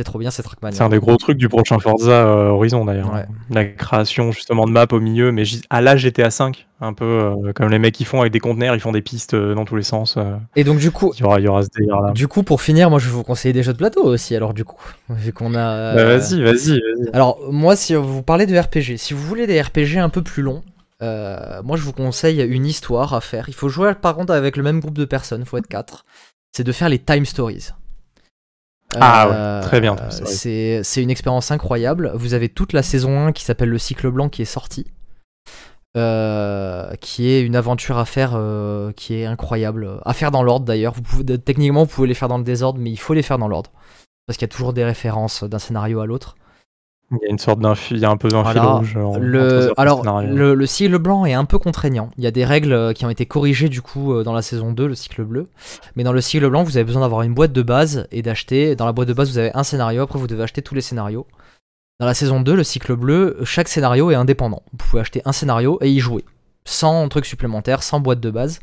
C'est 0.00 0.04
trop 0.04 0.18
bien, 0.18 0.30
c'est 0.30 0.42
Trackmania. 0.42 0.74
C'est 0.74 0.82
un 0.82 0.88
des 0.88 0.98
gros 0.98 1.14
trucs 1.18 1.36
du 1.36 1.50
prochain 1.50 1.78
Forza 1.78 2.26
euh, 2.26 2.48
Horizon 2.48 2.86
d'ailleurs. 2.86 3.12
Ouais. 3.12 3.26
La 3.50 3.66
création 3.66 4.32
justement 4.32 4.64
de 4.64 4.72
map 4.72 4.86
au 4.92 4.98
milieu, 4.98 5.30
mais 5.30 5.42
à 5.68 5.82
la 5.82 5.98
GTA 5.98 6.30
5, 6.30 6.66
un 6.80 6.94
peu 6.94 7.04
euh, 7.04 7.52
comme 7.54 7.68
les 7.68 7.78
mecs 7.78 7.92
qui 7.92 8.06
font 8.06 8.22
avec 8.22 8.32
des 8.32 8.40
conteneurs, 8.40 8.74
ils 8.74 8.80
font 8.80 8.92
des 8.92 9.02
pistes 9.02 9.34
euh, 9.34 9.54
dans 9.54 9.66
tous 9.66 9.76
les 9.76 9.82
sens. 9.82 10.16
Et 10.56 10.64
donc 10.64 10.78
du 10.78 10.90
coup, 10.90 11.12
il, 11.18 11.20
y 11.20 11.24
aura, 11.24 11.38
il 11.38 11.44
y 11.44 11.48
aura 11.48 11.64
ce 11.64 11.68
délire 11.76 12.00
là. 12.00 12.12
Du 12.12 12.28
coup, 12.28 12.42
pour 12.42 12.62
finir, 12.62 12.88
moi 12.88 12.98
je 12.98 13.08
vais 13.08 13.12
vous 13.12 13.24
conseiller 13.24 13.52
des 13.52 13.62
jeux 13.62 13.74
de 13.74 13.76
plateau 13.76 14.02
aussi. 14.02 14.34
Alors, 14.34 14.54
du 14.54 14.64
coup, 14.64 14.80
vu 15.10 15.34
qu'on 15.34 15.54
a. 15.54 15.94
Bah, 15.94 16.04
vas-y, 16.06 16.40
vas-y, 16.40 16.80
vas-y. 16.80 17.10
Alors, 17.12 17.38
moi, 17.50 17.76
si 17.76 17.94
vous 17.94 18.22
parlez 18.22 18.46
de 18.46 18.58
RPG, 18.58 18.96
si 18.96 19.12
vous 19.12 19.22
voulez 19.22 19.46
des 19.46 19.60
RPG 19.60 19.98
un 19.98 20.08
peu 20.08 20.22
plus 20.22 20.42
longs, 20.42 20.62
moi 21.02 21.76
je 21.76 21.82
vous 21.82 21.92
conseille 21.92 22.40
une 22.40 22.64
histoire 22.64 23.12
à 23.12 23.20
faire. 23.20 23.50
Il 23.50 23.54
faut 23.54 23.68
jouer 23.68 23.92
par 24.00 24.16
contre 24.16 24.32
avec 24.32 24.56
le 24.56 24.62
même 24.62 24.80
groupe 24.80 24.96
de 24.96 25.04
personnes, 25.04 25.44
faut 25.44 25.58
être 25.58 25.68
4. 25.68 26.06
C'est 26.52 26.64
de 26.64 26.72
faire 26.72 26.88
les 26.88 26.98
time 26.98 27.26
stories. 27.26 27.72
Ah 28.98 29.28
Euh, 29.28 29.60
ouais, 29.60 29.66
très 29.66 29.80
bien. 29.80 29.96
C'est 30.10 31.02
une 31.02 31.10
expérience 31.10 31.50
incroyable. 31.50 32.12
Vous 32.14 32.34
avez 32.34 32.48
toute 32.48 32.72
la 32.72 32.82
saison 32.82 33.26
1 33.26 33.32
qui 33.32 33.44
s'appelle 33.44 33.68
Le 33.68 33.78
Cycle 33.78 34.10
Blanc 34.10 34.28
qui 34.28 34.42
est 34.42 34.46
sortie. 34.46 34.86
euh, 35.96 36.94
qui 37.00 37.28
est 37.30 37.42
une 37.42 37.56
aventure 37.56 37.98
à 37.98 38.04
faire 38.04 38.32
euh, 38.34 38.92
qui 38.92 39.14
est 39.14 39.26
incroyable. 39.26 40.00
À 40.04 40.12
faire 40.14 40.30
dans 40.30 40.42
l'ordre 40.44 40.64
d'ailleurs. 40.64 40.92
Vous 40.94 41.02
pouvez, 41.02 41.38
techniquement, 41.38 41.82
vous 41.82 41.88
pouvez 41.90 42.06
les 42.08 42.14
faire 42.14 42.28
dans 42.28 42.38
le 42.38 42.44
désordre, 42.44 42.78
mais 42.80 42.90
il 42.90 42.96
faut 42.96 43.12
les 43.14 43.22
faire 43.22 43.38
dans 43.38 43.48
l'ordre. 43.48 43.70
Parce 44.26 44.36
qu'il 44.36 44.46
y 44.46 44.50
a 44.50 44.52
toujours 44.52 44.72
des 44.72 44.84
références 44.84 45.42
d'un 45.42 45.58
scénario 45.58 46.00
à 46.00 46.06
l'autre. 46.06 46.36
Il 47.12 47.18
y 47.22 47.26
a 47.26 47.30
une 47.30 47.38
sorte 47.38 47.58
d'un 47.58 47.74
fil, 47.74 47.96
il 47.96 48.00
y 48.00 48.04
a 48.04 48.10
un 48.10 48.16
peu 48.16 48.28
d'un 48.28 48.44
fil 48.44 48.52
Voilà. 48.60 48.76
rouge. 48.76 48.96
en- 48.96 49.08
entre 49.10 49.18
Le, 49.18 49.72
alors, 49.76 50.04
le 50.22 50.66
cycle 50.66 50.98
blanc 50.98 51.24
est 51.24 51.32
un 51.34 51.44
peu 51.44 51.58
contraignant. 51.58 52.10
Il 52.16 52.22
y 52.24 52.26
a 52.26 52.30
des 52.30 52.44
règles 52.44 52.72
euh, 52.72 52.92
qui 52.92 53.04
ont 53.04 53.10
été 53.10 53.26
corrigées 53.26 53.68
du 53.68 53.82
coup 53.82 54.12
euh, 54.14 54.22
dans 54.22 54.32
la 54.32 54.42
saison 54.42 54.72
2, 54.72 54.86
le 54.86 54.94
cycle 54.94 55.24
bleu. 55.24 55.48
Mais 55.96 56.04
dans 56.04 56.12
le 56.12 56.20
cycle 56.20 56.48
blanc, 56.48 56.62
vous 56.62 56.76
avez 56.76 56.84
besoin 56.84 57.02
d'avoir 57.02 57.22
une 57.22 57.34
boîte 57.34 57.52
de 57.52 57.62
base 57.62 58.06
et 58.12 58.22
d'acheter. 58.22 58.76
Dans 58.76 58.86
la 58.86 58.92
boîte 58.92 59.08
de 59.08 59.12
base, 59.12 59.28
vous 59.30 59.38
avez 59.38 59.50
un 59.54 59.64
scénario. 59.64 60.02
Après, 60.02 60.18
vous 60.20 60.28
devez 60.28 60.42
acheter 60.44 60.62
tous 60.62 60.74
les 60.76 60.80
scénarios. 60.82 61.26
Dans 61.98 62.06
la 62.06 62.14
saison 62.14 62.40
2, 62.40 62.54
le 62.54 62.64
cycle 62.64 62.94
bleu, 62.94 63.38
chaque 63.44 63.68
scénario 63.68 64.10
est 64.10 64.14
indépendant. 64.14 64.62
Vous 64.72 64.78
pouvez 64.78 65.00
acheter 65.00 65.20
un 65.24 65.32
scénario 65.32 65.78
et 65.82 65.90
y 65.90 65.98
jouer. 65.98 66.24
Sans 66.64 67.08
truc 67.08 67.26
supplémentaire, 67.26 67.82
sans 67.82 67.98
boîte 68.00 68.20
de 68.20 68.30
base. 68.30 68.60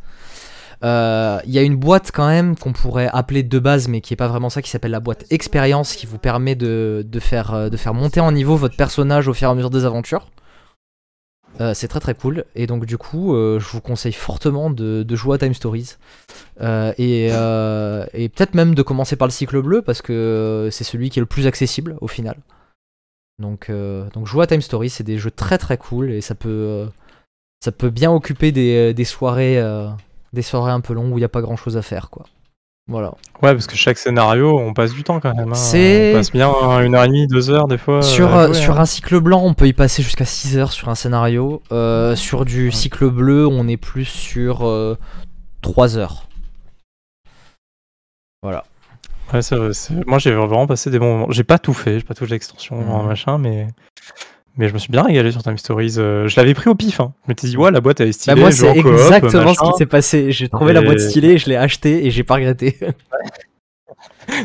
Euh, 0.84 1.40
Il 1.46 1.52
y 1.52 1.60
a 1.60 1.64
une 1.64 1.76
boîte 1.76 2.12
quand 2.14 2.28
même 2.28 2.56
qu'on 2.56 2.74
pourrait 2.74 3.10
appeler 3.12 3.44
de 3.44 3.60
base, 3.60 3.88
mais 3.88 4.02
qui 4.02 4.14
est 4.14 4.18
pas 4.18 4.28
vraiment 4.28 4.50
ça, 4.50 4.62
qui 4.62 4.70
s'appelle 4.70 4.92
la 4.92 5.00
boîte 5.00 5.26
expérience, 5.32 5.96
qui 5.96 6.06
vous 6.06 6.18
permet 6.20 6.56
de, 6.56 7.06
de 7.08 7.20
faire, 7.20 7.54
euh, 7.54 7.70
de 7.70 7.78
faire 7.78 7.94
monter 7.94 8.20
en 8.20 8.32
niveau 8.32 8.56
votre 8.56 8.76
personnage 8.76 9.28
au 9.28 9.34
fur 9.34 9.48
et 9.48 9.52
à 9.52 9.56
mesure 9.56 9.70
des 9.70 9.86
aventures. 9.86 10.30
Euh, 11.60 11.74
c'est 11.74 11.88
très 11.88 12.00
très 12.00 12.14
cool 12.14 12.46
et 12.54 12.68
donc 12.68 12.86
du 12.86 13.00
coup 13.00 13.34
euh, 13.34 13.60
je 13.60 13.68
vous 13.70 13.82
conseille 13.82 14.14
fortement 14.14 14.70
de, 14.70 15.04
jouer 15.16 15.36
à 15.36 15.38
Time 15.40 15.56
Stories 15.56 15.96
Euh, 16.62 16.94
et, 16.98 17.30
euh, 17.32 18.06
peut-être 18.14 18.54
même 18.54 18.76
de 18.76 18.82
commencer 18.84 19.16
par 19.16 19.28
le 19.28 19.32
cycle 19.32 19.62
bleu 19.62 19.82
parce 19.82 20.02
que 20.02 20.70
c'est 20.72 20.84
celui 20.84 21.10
qui 21.10 21.20
est 21.20 21.22
le 21.22 21.28
plus 21.28 21.48
accessible 21.48 21.98
au 22.02 22.08
final. 22.08 22.38
Donc, 23.40 23.70
euh, 23.70 24.10
donc 24.14 24.26
jouer 24.26 24.44
à 24.44 24.48
Time 24.48 24.62
Stories 24.62 24.90
c'est 24.90 25.04
des 25.04 25.18
jeux 25.18 25.32
très 25.32 25.58
très 25.58 25.78
cool 25.78 26.12
et 26.12 26.22
ça 26.22 26.36
peut, 26.36 26.50
euh, 26.50 26.88
ça 27.64 27.72
peut 27.72 27.92
bien 27.92 28.12
occuper 28.12 28.52
des, 28.52 29.06
soirées, 29.06 29.60
euh, 29.60 29.88
des 30.34 30.42
soirées 30.42 30.72
un 30.72 30.82
peu 30.82 30.94
longues 30.94 31.14
où 31.14 31.18
il 31.18 31.22
n'y 31.22 31.26
a 31.26 31.30
pas 31.30 31.42
grand 31.42 31.56
chose 31.56 31.78
à 31.78 31.82
faire 31.82 32.10
quoi. 32.10 32.26
Voilà. 32.90 33.10
Ouais, 33.44 33.52
parce 33.54 33.68
que 33.68 33.76
chaque 33.76 33.98
scénario, 33.98 34.58
on 34.58 34.74
passe 34.74 34.94
du 34.94 35.04
temps 35.04 35.20
quand 35.20 35.34
même. 35.36 35.50
hein. 35.52 35.58
On 35.58 36.14
passe 36.14 36.32
bien 36.32 36.50
une 36.82 36.96
heure 36.96 37.04
et 37.04 37.08
demie, 37.08 37.28
deux 37.28 37.50
heures 37.50 37.68
des 37.68 37.78
fois. 37.78 38.02
Sur, 38.02 38.34
euh, 38.34 38.46
jouer, 38.48 38.56
sur 38.56 38.78
hein. 38.80 38.84
un 38.84 38.86
cycle 38.86 39.20
blanc, 39.20 39.42
on 39.44 39.54
peut 39.54 39.68
y 39.68 39.74
passer 39.74 40.02
jusqu'à 40.04 40.24
6 40.24 40.58
heures 40.58 40.72
sur 40.72 40.88
un 40.88 40.96
scénario. 40.96 41.62
Euh, 41.74 42.16
sur 42.16 42.46
du 42.46 42.72
cycle 42.72 43.10
bleu, 43.10 43.46
on 43.46 43.68
est 43.68 43.76
plus 43.76 44.06
sur 44.06 44.66
euh, 44.66 44.96
3 45.64 45.98
heures. 45.98 46.28
Voilà. 48.42 48.64
Ouais, 49.34 49.42
c'est 49.42 49.56
vrai, 49.58 49.74
c'est- 49.74 50.08
Moi, 50.08 50.20
j'ai 50.20 50.32
vraiment 50.34 50.68
passé 50.68 50.90
des 50.90 51.00
bons 51.00 51.18
moments. 51.18 51.32
J'ai 51.32 51.44
pas 51.44 51.60
tout 51.60 51.74
fait, 51.74 52.00
j'ai 52.00 52.06
pas 52.06 52.14
touché 52.14 52.32
l'extension, 52.32 52.78
Mhm. 52.78 53.06
machin, 53.08 53.38
mais. 53.38 53.68
Mais 54.58 54.68
je 54.68 54.74
me 54.74 54.80
suis 54.80 54.92
bien 54.92 55.04
régalé 55.04 55.32
sur 55.32 55.44
Time 55.44 55.58
Stories. 55.58 55.96
euh, 55.98 56.28
je 56.28 56.36
l'avais 56.36 56.54
pris 56.54 56.70
au 56.70 56.76
pif. 56.76 57.00
Hein. 57.00 57.14
Je 57.26 57.32
m'étais 57.32 57.48
dit, 57.48 57.58
ouais, 57.58 57.72
la 57.72 57.80
boîte 57.80 58.00
elle 58.00 58.10
est 58.10 58.12
stylée. 58.12 58.36
Bah 58.36 58.42
moi, 58.42 58.52
c'est 58.52 58.76
exactement 58.76 59.54
ce 59.54 59.60
qui 59.72 59.78
s'est 59.78 59.86
passé. 59.86 60.32
J'ai 60.32 60.50
trouvé 60.50 60.74
la 60.74 60.82
boîte 60.82 61.00
stylée, 61.00 61.38
je 61.38 61.48
l'ai 61.48 61.56
achetée 61.56 62.06
et 62.06 62.12
j'ai 62.12 62.24
pas 62.24 62.36
regretté. 62.36 62.78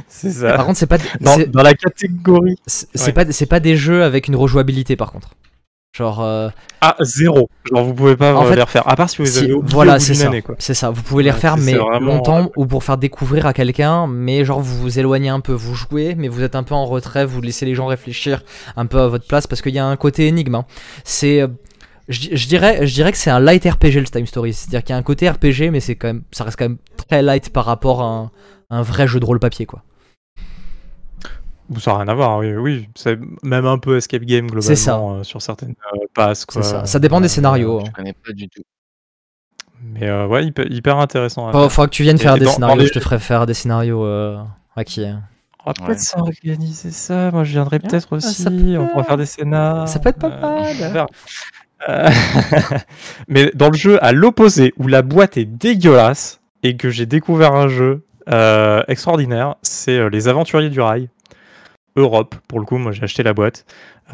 C'est 0.06 0.30
ça. 0.30 0.54
par 0.54 0.66
contre, 0.66 0.78
c'est 0.78 0.86
pas, 0.86 0.98
Dans, 1.20 1.62
la 1.62 1.74
catégorie. 1.74 2.56
c'est 2.66 2.88
c'est 2.94 3.06
ouais. 3.06 3.12
pas, 3.12 3.32
c'est 3.32 3.46
pas 3.46 3.58
des 3.58 3.76
jeux 3.76 4.04
avec 4.04 4.28
une 4.28 4.36
rejouabilité 4.36 4.94
par 4.94 5.10
contre. 5.10 5.34
Genre, 5.94 6.22
euh, 6.22 6.48
Ah, 6.80 6.96
zéro. 7.00 7.50
Genre, 7.70 7.84
vous 7.84 7.92
pouvez 7.92 8.16
pas 8.16 8.34
En 8.34 8.44
euh, 8.46 8.48
fait, 8.48 8.56
les 8.56 8.62
refaire. 8.62 8.88
À 8.88 8.96
part 8.96 9.10
si 9.10 9.18
vous 9.18 9.24
les 9.24 9.38
avez 9.38 9.52
voilà, 9.62 9.94
bout 9.94 10.00
c'est 10.00 10.12
d'une 10.14 10.40
ça. 10.42 10.54
C'est 10.58 10.72
ça. 10.72 10.88
Vous 10.88 11.02
pouvez 11.02 11.22
les 11.22 11.30
refaire, 11.30 11.58
mais 11.58 11.74
vraiment- 11.74 12.14
longtemps 12.14 12.50
ou 12.56 12.64
pour 12.64 12.82
faire 12.82 12.96
découvrir 12.96 13.44
à 13.44 13.52
quelqu'un. 13.52 14.06
Mais 14.06 14.42
genre, 14.46 14.60
vous 14.60 14.80
vous 14.80 14.98
éloignez 14.98 15.28
un 15.28 15.40
peu, 15.40 15.52
vous 15.52 15.74
jouez, 15.74 16.14
mais 16.14 16.28
vous 16.28 16.42
êtes 16.42 16.56
un 16.56 16.62
peu 16.62 16.74
en 16.74 16.86
retrait, 16.86 17.26
vous 17.26 17.42
laissez 17.42 17.66
les 17.66 17.74
gens 17.74 17.86
réfléchir 17.88 18.42
un 18.76 18.86
peu 18.86 19.00
à 19.00 19.08
votre 19.08 19.26
place 19.26 19.46
parce 19.46 19.60
qu'il 19.60 19.74
y 19.74 19.78
a 19.78 19.84
un 19.84 19.96
côté 19.96 20.26
énigme. 20.28 20.54
hein. 20.54 20.64
C'est, 21.04 21.42
euh, 21.42 21.48
je, 22.08 22.28
je 22.32 22.48
dirais, 22.48 22.86
je 22.86 22.94
dirais 22.94 23.12
que 23.12 23.18
c'est 23.18 23.30
un 23.30 23.38
light 23.40 23.62
RPG 23.62 23.96
le 24.00 24.04
Time 24.04 24.26
Stories. 24.26 24.54
C'est-à-dire 24.54 24.82
qu'il 24.84 24.94
y 24.94 24.96
a 24.96 24.98
un 24.98 25.02
côté 25.02 25.28
RPG, 25.28 25.68
mais 25.70 25.80
c'est 25.80 25.96
quand 25.96 26.08
même, 26.08 26.22
ça 26.32 26.44
reste 26.44 26.56
quand 26.58 26.64
même 26.70 26.78
très 27.06 27.20
light 27.22 27.50
par 27.52 27.66
rapport 27.66 28.00
à 28.00 28.06
un, 28.06 28.30
un 28.70 28.80
vrai 28.80 29.06
jeu 29.06 29.20
de 29.20 29.26
rôle 29.26 29.40
papier, 29.40 29.66
quoi. 29.66 29.82
Ça 31.80 31.92
n'a 31.92 31.98
rien 31.98 32.08
à 32.08 32.14
voir, 32.14 32.38
oui. 32.38 32.54
oui. 32.54 32.88
C'est 32.94 33.18
même 33.42 33.66
un 33.66 33.78
peu 33.78 33.96
escape 33.96 34.22
game 34.22 34.46
globalement 34.46 34.62
C'est 34.66 34.76
ça. 34.76 34.98
euh, 34.98 35.22
sur 35.22 35.40
certaines 35.42 35.74
euh, 35.94 35.98
passes. 36.14 36.46
C'est 36.48 36.62
ça. 36.62 36.84
Ça 36.86 36.98
dépend 36.98 37.20
des 37.20 37.26
Euh, 37.26 37.28
scénarios. 37.28 37.80
hein. 37.80 37.84
Je 37.86 37.92
connais 37.92 38.12
pas 38.12 38.32
du 38.32 38.48
tout. 38.48 38.62
Mais 39.84 40.08
euh, 40.08 40.26
ouais, 40.28 40.44
hyper, 40.44 40.66
hyper 40.70 40.98
intéressant. 40.98 41.48
à 41.48 41.52
Faudra, 41.68 41.86
que 41.86 41.92
tu 41.92 42.02
viennes 42.04 42.16
Et- 42.16 42.20
faire 42.22 42.36
et 42.36 42.38
des 42.38 42.44
dans- 42.44 42.50
dans 42.52 42.54
scénarios. 42.54 42.80
les- 42.82 42.86
Je 42.86 42.92
te 42.92 43.00
ferai 43.00 43.18
faire 43.18 43.46
des 43.46 43.54
scénarios 43.54 44.04
euh, 44.04 44.38
à 44.76 44.84
qui 44.84 45.04
hein. 45.04 45.22
On 45.64 45.70
va 45.70 45.74
peut-être 45.74 45.90
Ouais. 45.90 45.96
s'organiser 45.98 46.90
ça. 46.90 47.30
Moi, 47.30 47.44
je 47.44 47.52
viendrai 47.52 47.78
peut-être 47.78 48.08
Ah, 48.10 48.14
aussi. 48.16 48.44
peut- 48.44 48.78
On 48.78 48.88
pourra 48.88 49.04
faire 49.04 49.16
des 49.16 49.26
scénars. 49.26 49.86
Ça 49.88 50.00
peut 50.00 50.08
être 50.08 50.18
pas 50.18 50.28
mal. 50.28 51.06
Mais 53.28 53.50
dans 53.54 53.68
le 53.70 53.76
jeu 53.76 54.02
à 54.04 54.12
l'opposé, 54.12 54.72
où 54.76 54.86
la 54.88 55.02
boîte 55.02 55.36
est 55.36 55.44
dégueulasse 55.44 56.40
et 56.62 56.76
que 56.76 56.90
j'ai 56.90 57.06
découvert 57.06 57.54
un 57.54 57.68
jeu 57.68 58.04
euh, 58.28 58.82
extraordinaire, 58.88 59.56
c'est 59.62 59.98
euh, 59.98 60.08
Les 60.08 60.28
Aventuriers 60.28 60.70
du 60.70 60.80
Rail. 60.80 61.08
Europe, 61.96 62.34
pour 62.48 62.58
le 62.60 62.64
coup, 62.66 62.78
moi 62.78 62.92
j'ai 62.92 63.02
acheté 63.04 63.22
la 63.22 63.32
boîte. 63.34 63.64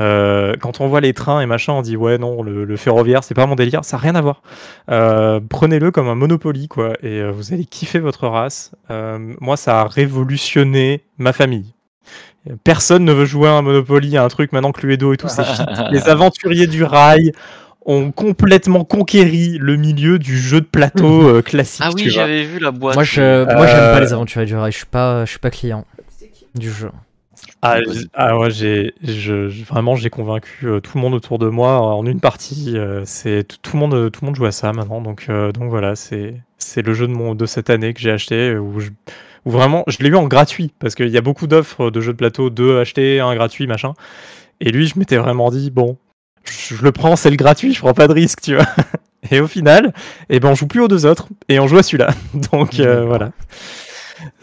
Euh, 0.01 0.55
quand 0.61 0.81
on 0.81 0.87
voit 0.89 1.01
les 1.01 1.12
trains 1.12 1.41
et 1.41 1.47
machin, 1.47 1.72
on 1.72 1.83
dit 1.83 1.97
ouais 1.97 2.18
non, 2.18 2.43
le, 2.43 2.64
le 2.64 2.76
ferroviaire 2.76 3.24
c'est 3.24 3.35
pas 3.35 3.47
mon 3.47 3.55
délire, 3.57 3.85
ça 3.85 3.97
n'a 3.97 4.03
rien 4.03 4.14
à 4.14 4.20
voir. 4.20 4.43
Euh, 4.91 5.41
Prenez-le 5.49 5.91
comme 5.91 6.09
un 6.09 6.14
Monopoly 6.14 6.68
quoi, 6.68 6.93
et 7.03 7.20
euh, 7.20 7.31
vous 7.31 7.53
allez 7.53 7.64
kiffer 7.64 7.99
votre 7.99 8.26
race. 8.29 8.72
Euh, 8.91 9.35
moi 9.41 9.57
ça 9.57 9.81
a 9.81 9.85
révolutionné 9.89 11.03
ma 11.18 11.33
famille. 11.33 11.74
Personne 12.64 13.05
ne 13.05 13.12
veut 13.12 13.24
jouer 13.26 13.49
à 13.49 13.53
un 13.53 13.62
Monopoly, 13.62 14.16
à 14.16 14.24
un 14.24 14.29
truc 14.29 14.53
maintenant 14.53 14.72
Cluedo 14.72 15.12
et 15.12 15.16
tout, 15.16 15.29
c'est 15.29 15.45
shit. 15.45 15.66
Les 15.91 16.09
aventuriers 16.09 16.66
du 16.66 16.85
rail 16.85 17.33
ont 17.85 18.11
complètement 18.12 18.85
conquéri 18.85 19.57
le 19.59 19.76
milieu 19.76 20.18
du 20.18 20.37
jeu 20.39 20.61
de 20.61 20.66
plateau 20.66 21.29
euh, 21.29 21.43
classique. 21.43 21.83
Ah 21.87 21.91
oui, 21.95 22.09
j'avais 22.11 22.45
vu 22.45 22.59
la 22.59 22.70
boîte. 22.70 22.95
Moi, 22.95 23.05
je, 23.05 23.20
Euh, 23.20 23.47
moi, 23.57 23.66
j'aime 23.66 23.93
pas 23.93 24.01
les 24.01 24.12
aventuriers 24.12 24.47
du 24.47 24.55
rail. 24.55 24.72
Je 24.72 24.76
suis 24.79 24.87
pas, 24.87 25.24
je 25.24 25.31
suis 25.31 25.39
pas 25.39 25.51
client 25.51 25.85
du 26.55 26.70
jeu. 26.70 26.91
Ah, 27.62 27.78
ah 28.14 28.39
ouais, 28.39 28.51
j'ai, 28.51 28.95
je, 29.03 29.49
je- 29.49 29.64
vraiment, 29.64 29.97
j'ai 29.97 30.11
convaincu 30.11 30.66
euh, 30.68 30.80
tout 30.80 30.93
le 30.97 31.01
monde 31.03 31.14
autour 31.14 31.39
de 31.39 31.49
moi 31.49 31.78
en 31.80 32.07
une 32.07 32.20
partie. 32.20 32.76
euh, 32.78 33.03
c'est 33.05 33.45
tout, 33.62 33.76
le 33.76 33.80
monde, 33.80 34.11
tout 34.12 34.20
le 34.22 34.26
monde 34.26 34.36
joue 34.36 34.47
à 34.47 34.53
ça 34.53 34.72
maintenant. 34.72 35.01
Donc, 35.01 35.26
euh, 35.28 35.51
donc 35.53 35.68
voilà, 35.70 35.97
c'est, 35.97 36.34
c'est 36.59 36.82
le 36.82 36.95
jeu 36.95 37.07
de 37.09 37.12
mon 37.12 37.34
de 37.34 37.47
cette 37.47 37.70
année 37.70 37.95
que 37.95 38.01
j'ai 38.01 38.11
acheté 38.12 38.51
euh, 38.51 38.59
où, 38.61 38.80
je- 38.80 38.91
où 39.45 39.51
vraiment, 39.51 39.82
je 39.89 39.99
l'ai 40.01 40.09
eu 40.11 40.14
en 40.16 40.26
gratuit 40.28 40.72
parce 40.78 40.95
qu'il 40.95 41.09
y 41.09 41.16
a 41.18 41.20
beaucoup 41.20 41.47
d'offres 41.49 41.91
de 41.91 42.01
jeux 42.01 42.12
de 42.12 42.18
plateau, 42.18 42.49
deux 42.51 42.78
achetés, 42.78 43.20
un 43.20 43.34
gratuit, 43.34 43.66
machin. 43.66 43.95
Et 44.61 44.72
lui, 44.72 44.86
je 44.89 44.99
m'étais 44.99 45.18
vraiment 45.18 45.51
dit 45.51 45.70
bon, 45.70 45.99
je, 46.45 46.76
je 46.76 46.82
le 46.84 46.93
prends, 46.93 47.16
c'est 47.16 47.30
le 47.30 47.36
gratuit, 47.36 47.74
je 47.74 47.80
prends 47.80 47.95
pas 47.95 48.09
de 48.09 48.14
risque, 48.14 48.41
tu 48.43 48.57
vois. 48.57 48.66
Et 49.30 49.41
au 49.41 49.49
final, 49.49 49.95
eh 50.30 50.41
ben, 50.41 50.51
on 50.51 50.55
joue 50.55 50.66
plus 50.68 50.80
aux 50.80 50.89
deux 50.89 51.07
autres 51.07 51.28
et 51.49 51.61
on 51.61 51.66
joue 51.68 51.78
à 51.78 51.82
celui-là. 51.82 52.11
Donc 52.53 52.80
euh, 52.80 53.05
voilà. 53.05 53.32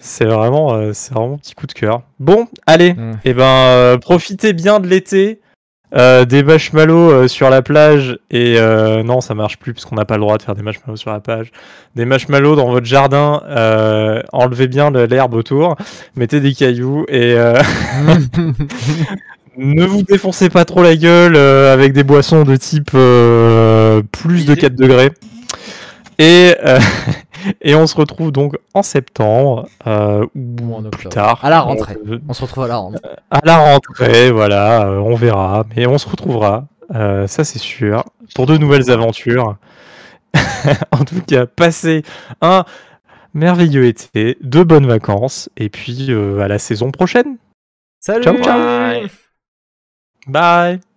C'est 0.06 0.26
vraiment, 0.26 0.74
euh, 0.76 0.92
c'est 0.94 1.14
vraiment 1.14 1.30
mon 1.30 1.38
petit 1.38 1.56
coup 1.56 1.66
de 1.66 1.74
cœur. 1.74 2.04
Bon, 2.20 2.48
allez, 2.68 2.94
Mm. 2.94 3.12
et 3.26 3.34
ben, 3.34 3.44
euh, 3.44 3.98
profitez 3.98 4.54
bien 4.54 4.80
de 4.80 4.88
l'été. 4.88 5.40
euh, 5.96 6.26
des 6.26 6.44
marshmallows 6.44 7.28
sur 7.28 7.50
la 7.50 7.62
plage 7.62 8.18
et 8.30 8.56
euh, 8.58 9.02
non 9.04 9.22
ça 9.22 9.34
marche 9.34 9.58
plus 9.58 9.72
parce 9.74 9.86
qu'on 9.86 9.96
n'a 9.96 10.04
pas 10.04 10.16
le 10.16 10.22
droit 10.22 10.38
de 10.38 10.42
faire 10.42 10.56
des 10.56 10.64
marshmallows 10.64 10.98
sur 10.98 11.12
la 11.12 11.20
plage 11.22 11.52
des 11.96 12.04
marshmallows 12.06 12.56
dans 12.56 12.70
votre 12.70 12.88
jardin 12.88 13.42
enlevez 14.34 14.68
bien 14.68 14.90
l'herbe 14.92 15.36
autour 15.36 15.76
mettez 16.18 16.42
des 16.42 16.54
cailloux 16.54 17.06
et 17.08 17.36
euh, 17.38 17.54
ne 19.58 19.86
vous 19.86 20.02
défoncez 20.04 20.50
pas 20.50 20.66
trop 20.66 20.84
la 20.84 20.96
gueule 20.98 21.38
avec 21.38 21.94
des 21.94 22.04
boissons 22.04 22.44
de 22.44 22.56
type 22.58 22.92
plus 22.92 24.46
de 24.46 24.52
Idée. 24.52 24.62
4 24.62 24.76
degrés 24.76 25.12
et 26.18 26.56
euh, 26.64 26.80
et 27.62 27.76
on 27.76 27.88
se 27.88 27.96
retrouve 27.96 28.32
donc 28.32 28.58
en 28.74 28.84
septembre 28.84 29.68
euh, 29.88 30.26
ou 30.36 30.74
en 30.74 30.82
plus 30.82 31.08
octobre. 31.08 31.10
tard 31.10 31.40
À 31.44 31.50
la 31.50 31.62
rentrée. 31.62 31.98
Euh, 32.08 32.20
On 32.28 32.34
se 32.34 32.42
retrouve 32.42 32.64
à 32.64 32.68
la 32.68 32.78
rentrée. 32.78 33.02
à 33.32 33.42
la 33.44 33.58
rentrée, 33.58 34.32
voilà, 34.32 34.88
euh, 34.88 34.98
on 35.00 35.16
verra, 35.16 35.66
mais 35.76 35.86
on 35.88 35.98
se 35.98 36.08
retrouvera, 36.08 36.66
euh, 36.94 37.28
ça 37.28 37.44
c'est 37.44 37.60
sûr, 37.60 38.04
pour 38.34 38.46
de 38.46 38.58
nouvelles 38.58 38.92
aventures. 38.92 39.58
en 40.92 41.06
tout 41.06 41.22
cas, 41.22 41.46
passez 41.46 42.04
un 42.42 42.66
merveilleux 43.34 43.86
été, 43.86 44.38
de 44.42 44.64
bonnes 44.64 44.88
vacances, 44.88 45.50
et 45.58 45.70
puis 45.70 46.08
euh, 46.10 46.40
à 46.40 46.48
la 46.48 46.60
saison 46.60 46.92
prochaine. 46.92 47.38
Salut. 48.00 48.24
Ciao, 48.24 48.38
ciao. 48.42 48.58
Bye. 48.58 49.10
Bye 50.28 50.95